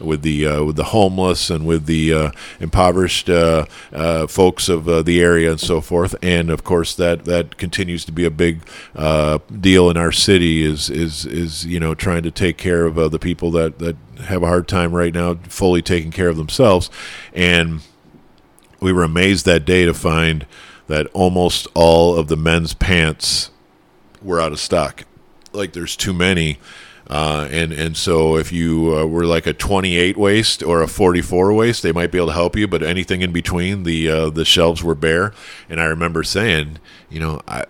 With 0.00 0.22
the 0.22 0.46
uh, 0.46 0.64
with 0.64 0.76
the 0.76 0.84
homeless 0.84 1.50
and 1.50 1.66
with 1.66 1.86
the 1.86 2.12
uh, 2.12 2.30
impoverished 2.60 3.28
uh, 3.28 3.66
uh, 3.92 4.26
folks 4.26 4.68
of 4.68 4.84
the 5.04 5.20
area 5.20 5.50
and 5.50 5.60
so 5.60 5.80
forth. 5.80 6.14
And 6.22 6.50
of 6.50 6.64
course, 6.64 6.94
that 6.96 7.24
that 7.24 7.56
continues 7.56 8.04
to 8.06 8.12
be 8.12 8.24
a 8.24 8.30
big 8.30 8.60
deal 9.60 9.90
in 9.90 9.96
our 9.96 10.12
city. 10.12 10.62
Is 10.62 10.90
is 10.90 11.26
is 11.26 11.66
you 11.66 11.80
know 11.80 11.94
trying 11.94 12.22
to 12.22 12.30
take 12.30 12.56
care 12.58 12.86
of 12.86 13.10
the 13.10 13.18
people 13.18 13.50
that 13.52 13.78
that 13.78 13.96
have 14.26 14.42
a 14.42 14.46
hard 14.46 14.68
time 14.68 14.94
right 14.94 15.12
now, 15.12 15.34
fully 15.48 15.82
taking 15.82 16.10
care 16.10 16.28
of 16.28 16.36
themselves, 16.36 16.90
and 17.32 17.80
we 18.80 18.92
were 18.92 19.04
amazed 19.04 19.46
that 19.46 19.64
day 19.64 19.84
to 19.84 19.94
find 19.94 20.46
that 20.86 21.06
almost 21.08 21.66
all 21.74 22.16
of 22.16 22.28
the 22.28 22.36
men's 22.36 22.74
pants 22.74 23.50
were 24.22 24.40
out 24.40 24.52
of 24.52 24.60
stock. 24.60 25.04
Like 25.52 25.72
there's 25.72 25.96
too 25.96 26.12
many. 26.12 26.58
Uh, 27.08 27.46
and 27.50 27.72
and 27.72 27.96
so 27.96 28.36
if 28.36 28.50
you 28.50 28.96
uh, 28.96 29.04
were 29.04 29.26
like 29.26 29.46
a 29.46 29.52
28 29.52 30.16
waist 30.16 30.62
or 30.62 30.80
a 30.80 30.88
44 30.88 31.52
waist, 31.52 31.82
they 31.82 31.92
might 31.92 32.10
be 32.10 32.18
able 32.18 32.28
to 32.28 32.32
help 32.32 32.56
you. 32.56 32.66
But 32.66 32.82
anything 32.82 33.20
in 33.20 33.30
between, 33.32 33.82
the 33.82 34.08
uh, 34.08 34.30
the 34.30 34.44
shelves 34.44 34.82
were 34.82 34.94
bare. 34.94 35.32
And 35.68 35.80
I 35.80 35.84
remember 35.84 36.22
saying, 36.22 36.78
you 37.10 37.20
know, 37.20 37.42
I 37.46 37.66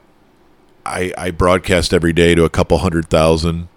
I, 0.87 1.13
I 1.17 1.31
broadcast 1.31 1.93
every 1.93 2.13
day 2.13 2.35
to 2.35 2.45
a 2.45 2.51
couple 2.51 2.79
hundred 2.79 3.09
thousand 3.09 3.69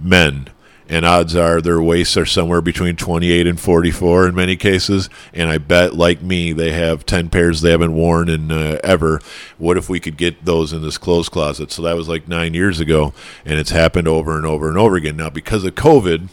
men 0.00 0.48
and 0.92 1.04
odds 1.04 1.34
are 1.34 1.60
their 1.60 1.80
waists 1.80 2.16
are 2.16 2.26
somewhere 2.26 2.60
between 2.60 2.94
28 2.94 3.46
and 3.46 3.58
44 3.58 4.28
in 4.28 4.34
many 4.34 4.56
cases 4.56 5.08
and 5.32 5.48
i 5.48 5.56
bet 5.56 5.94
like 5.94 6.20
me 6.22 6.52
they 6.52 6.72
have 6.72 7.06
10 7.06 7.30
pairs 7.30 7.62
they 7.62 7.70
haven't 7.70 7.94
worn 7.94 8.28
in 8.28 8.52
uh, 8.52 8.78
ever. 8.84 9.20
What 9.58 9.76
if 9.76 9.88
we 9.88 10.00
could 10.00 10.16
get 10.16 10.44
those 10.44 10.72
in 10.72 10.82
this 10.82 10.98
clothes 10.98 11.28
closet? 11.28 11.70
So 11.70 11.82
that 11.82 11.96
was 11.96 12.08
like 12.08 12.28
nine 12.28 12.54
years 12.54 12.80
ago 12.80 13.12
and 13.44 13.58
it's 13.58 13.70
happened 13.70 14.08
over 14.08 14.36
and 14.36 14.46
over 14.46 14.68
and 14.68 14.78
over 14.78 14.96
again. 14.96 15.16
Now 15.16 15.30
because 15.30 15.64
of 15.64 15.74
covid 15.74 16.28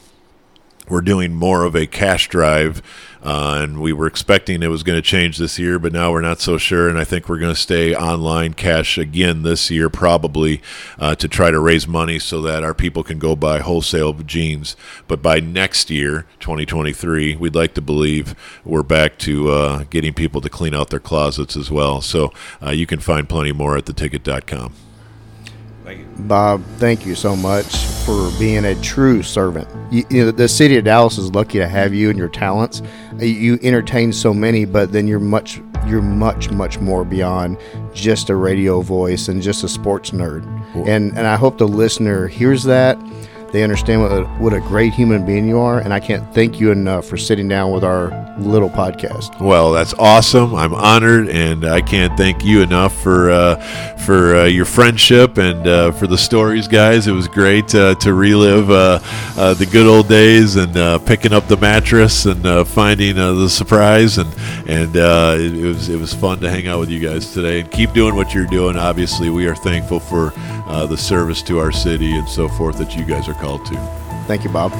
we're 0.87 1.01
doing 1.01 1.35
more 1.35 1.65
of 1.65 1.75
a 1.75 1.85
cash 1.85 2.29
drive, 2.29 2.81
uh, 3.21 3.59
and 3.61 3.81
we 3.81 3.91
were 3.91 4.07
expecting 4.07 4.63
it 4.63 4.67
was 4.67 4.83
going 4.83 4.97
to 4.97 5.01
change 5.01 5.37
this 5.37 5.59
year, 5.59 5.77
but 5.77 5.91
now 5.91 6.11
we're 6.11 6.21
not 6.21 6.39
so 6.39 6.57
sure. 6.57 6.87
And 6.87 6.97
I 6.97 7.03
think 7.03 7.27
we're 7.27 7.39
going 7.39 7.53
to 7.53 7.59
stay 7.59 7.93
online 7.93 8.53
cash 8.53 8.97
again 8.97 9.43
this 9.43 9.69
year, 9.69 9.89
probably 9.89 10.61
uh, 10.97 11.15
to 11.15 11.27
try 11.27 11.51
to 11.51 11.59
raise 11.59 11.87
money 11.87 12.19
so 12.19 12.41
that 12.41 12.63
our 12.63 12.73
people 12.73 13.03
can 13.03 13.19
go 13.19 13.35
buy 13.35 13.59
wholesale 13.59 14.13
jeans. 14.13 14.75
But 15.07 15.21
by 15.21 15.39
next 15.39 15.89
year, 15.89 16.25
2023, 16.39 17.35
we'd 17.35 17.55
like 17.55 17.73
to 17.73 17.81
believe 17.81 18.35
we're 18.63 18.83
back 18.83 19.17
to 19.19 19.49
uh, 19.51 19.83
getting 19.89 20.13
people 20.13 20.41
to 20.41 20.49
clean 20.49 20.73
out 20.73 20.89
their 20.89 20.99
closets 20.99 21.57
as 21.57 21.69
well. 21.69 22.01
So 22.01 22.31
uh, 22.61 22.71
you 22.71 22.85
can 22.85 22.99
find 22.99 23.27
plenty 23.27 23.51
more 23.51 23.77
at 23.77 23.85
theticket.com. 23.85 24.88
Thank 25.89 26.01
you. 26.01 26.23
Bob, 26.25 26.63
thank 26.77 27.05
you 27.05 27.15
so 27.15 27.35
much 27.35 27.75
for 28.05 28.31
being 28.37 28.65
a 28.65 28.75
true 28.81 29.23
servant. 29.23 29.67
You, 29.91 30.03
you 30.09 30.25
know, 30.25 30.31
the 30.31 30.47
city 30.47 30.77
of 30.77 30.83
Dallas 30.83 31.17
is 31.17 31.31
lucky 31.33 31.57
to 31.59 31.67
have 31.67 31.93
you 31.93 32.09
and 32.09 32.17
your 32.17 32.29
talents. 32.29 32.81
You- 33.17 33.27
You 33.27 33.59
entertain 33.63 34.13
so 34.13 34.33
many, 34.33 34.65
but 34.65 34.91
then 34.91 35.07
you're 35.07 35.19
much, 35.19 35.61
you're 35.87 36.01
much, 36.01 36.51
much 36.51 36.79
more 36.79 37.03
beyond 37.03 37.57
just 37.93 38.29
a 38.29 38.35
radio 38.35 38.81
voice 38.81 39.27
and 39.29 39.41
just 39.41 39.63
a 39.63 39.67
sports 39.67 40.11
nerd. 40.11 40.43
And 40.87 41.17
and 41.17 41.25
I 41.25 41.35
hope 41.35 41.57
the 41.57 41.67
listener 41.67 42.27
hears 42.27 42.63
that. 42.65 42.97
They 43.51 43.63
understand 43.63 44.01
what 44.01 44.11
a, 44.11 44.25
what 44.37 44.53
a 44.53 44.59
great 44.59 44.93
human 44.93 45.25
being 45.25 45.47
you 45.47 45.59
are, 45.59 45.79
and 45.79 45.91
I 45.93 45.99
can't 45.99 46.31
thank 46.33 46.59
you 46.59 46.71
enough 46.71 47.05
for 47.05 47.17
sitting 47.17 47.47
down 47.47 47.71
with 47.71 47.83
our 47.83 48.09
little 48.37 48.69
podcast. 48.69 49.39
Well, 49.41 49.71
that's 49.71 49.93
awesome. 49.95 50.53
I'm 50.53 50.73
honored, 50.73 51.29
and 51.29 51.65
I 51.65 51.81
can't 51.81 52.15
thank 52.15 52.43
you 52.43 52.61
enough 52.61 53.01
for 53.01 53.31
uh, 53.31 53.55
for 53.97 54.35
uh, 54.35 54.45
your 54.45 54.65
friendship 54.65 55.37
and 55.37 55.67
uh, 55.67 55.91
for 55.91 56.05
the 56.05 56.17
stories, 56.17 56.67
guys. 56.67 57.07
It 57.07 57.11
was 57.11 57.27
great 57.27 57.73
uh, 57.73 57.95
to 57.95 58.13
relive 58.13 58.69
uh, 58.69 58.99
uh, 59.35 59.53
the 59.55 59.65
good 59.65 59.87
old 59.87 60.07
days 60.07 60.55
and 60.55 60.73
picking 61.05 61.33
up 61.33 61.47
the 61.47 61.57
mattress 61.57 62.25
and 62.25 62.67
finding 62.67 63.15
the 63.15 63.49
surprise, 63.49 64.19
and 64.19 64.31
and 64.67 64.95
it, 64.95 65.55
it 65.55 65.65
was 65.65 65.89
it 65.89 65.99
was 65.99 66.13
fun 66.13 66.39
to 66.41 66.49
hang 66.49 66.67
out 66.67 66.79
with 66.79 66.89
you 66.89 66.99
guys 66.99 67.33
today. 67.33 67.61
And 67.61 67.71
keep 67.71 67.93
doing 67.93 68.15
what 68.15 68.33
you're 68.33 68.45
doing. 68.45 68.77
Obviously, 68.77 69.29
we 69.29 69.47
are 69.47 69.55
thankful 69.55 69.99
for 69.99 70.33
uh, 70.69 70.85
the 70.85 70.97
service 70.97 71.41
to 71.43 71.59
our 71.59 71.71
city 71.71 72.15
and 72.17 72.27
so 72.29 72.47
forth 72.47 72.77
that 72.77 72.95
you 72.95 73.03
guys 73.03 73.27
are 73.27 73.33
called 73.33 73.65
to. 73.65 73.75
Thank 74.27 74.43
you, 74.43 74.49
Bob. 74.49 74.71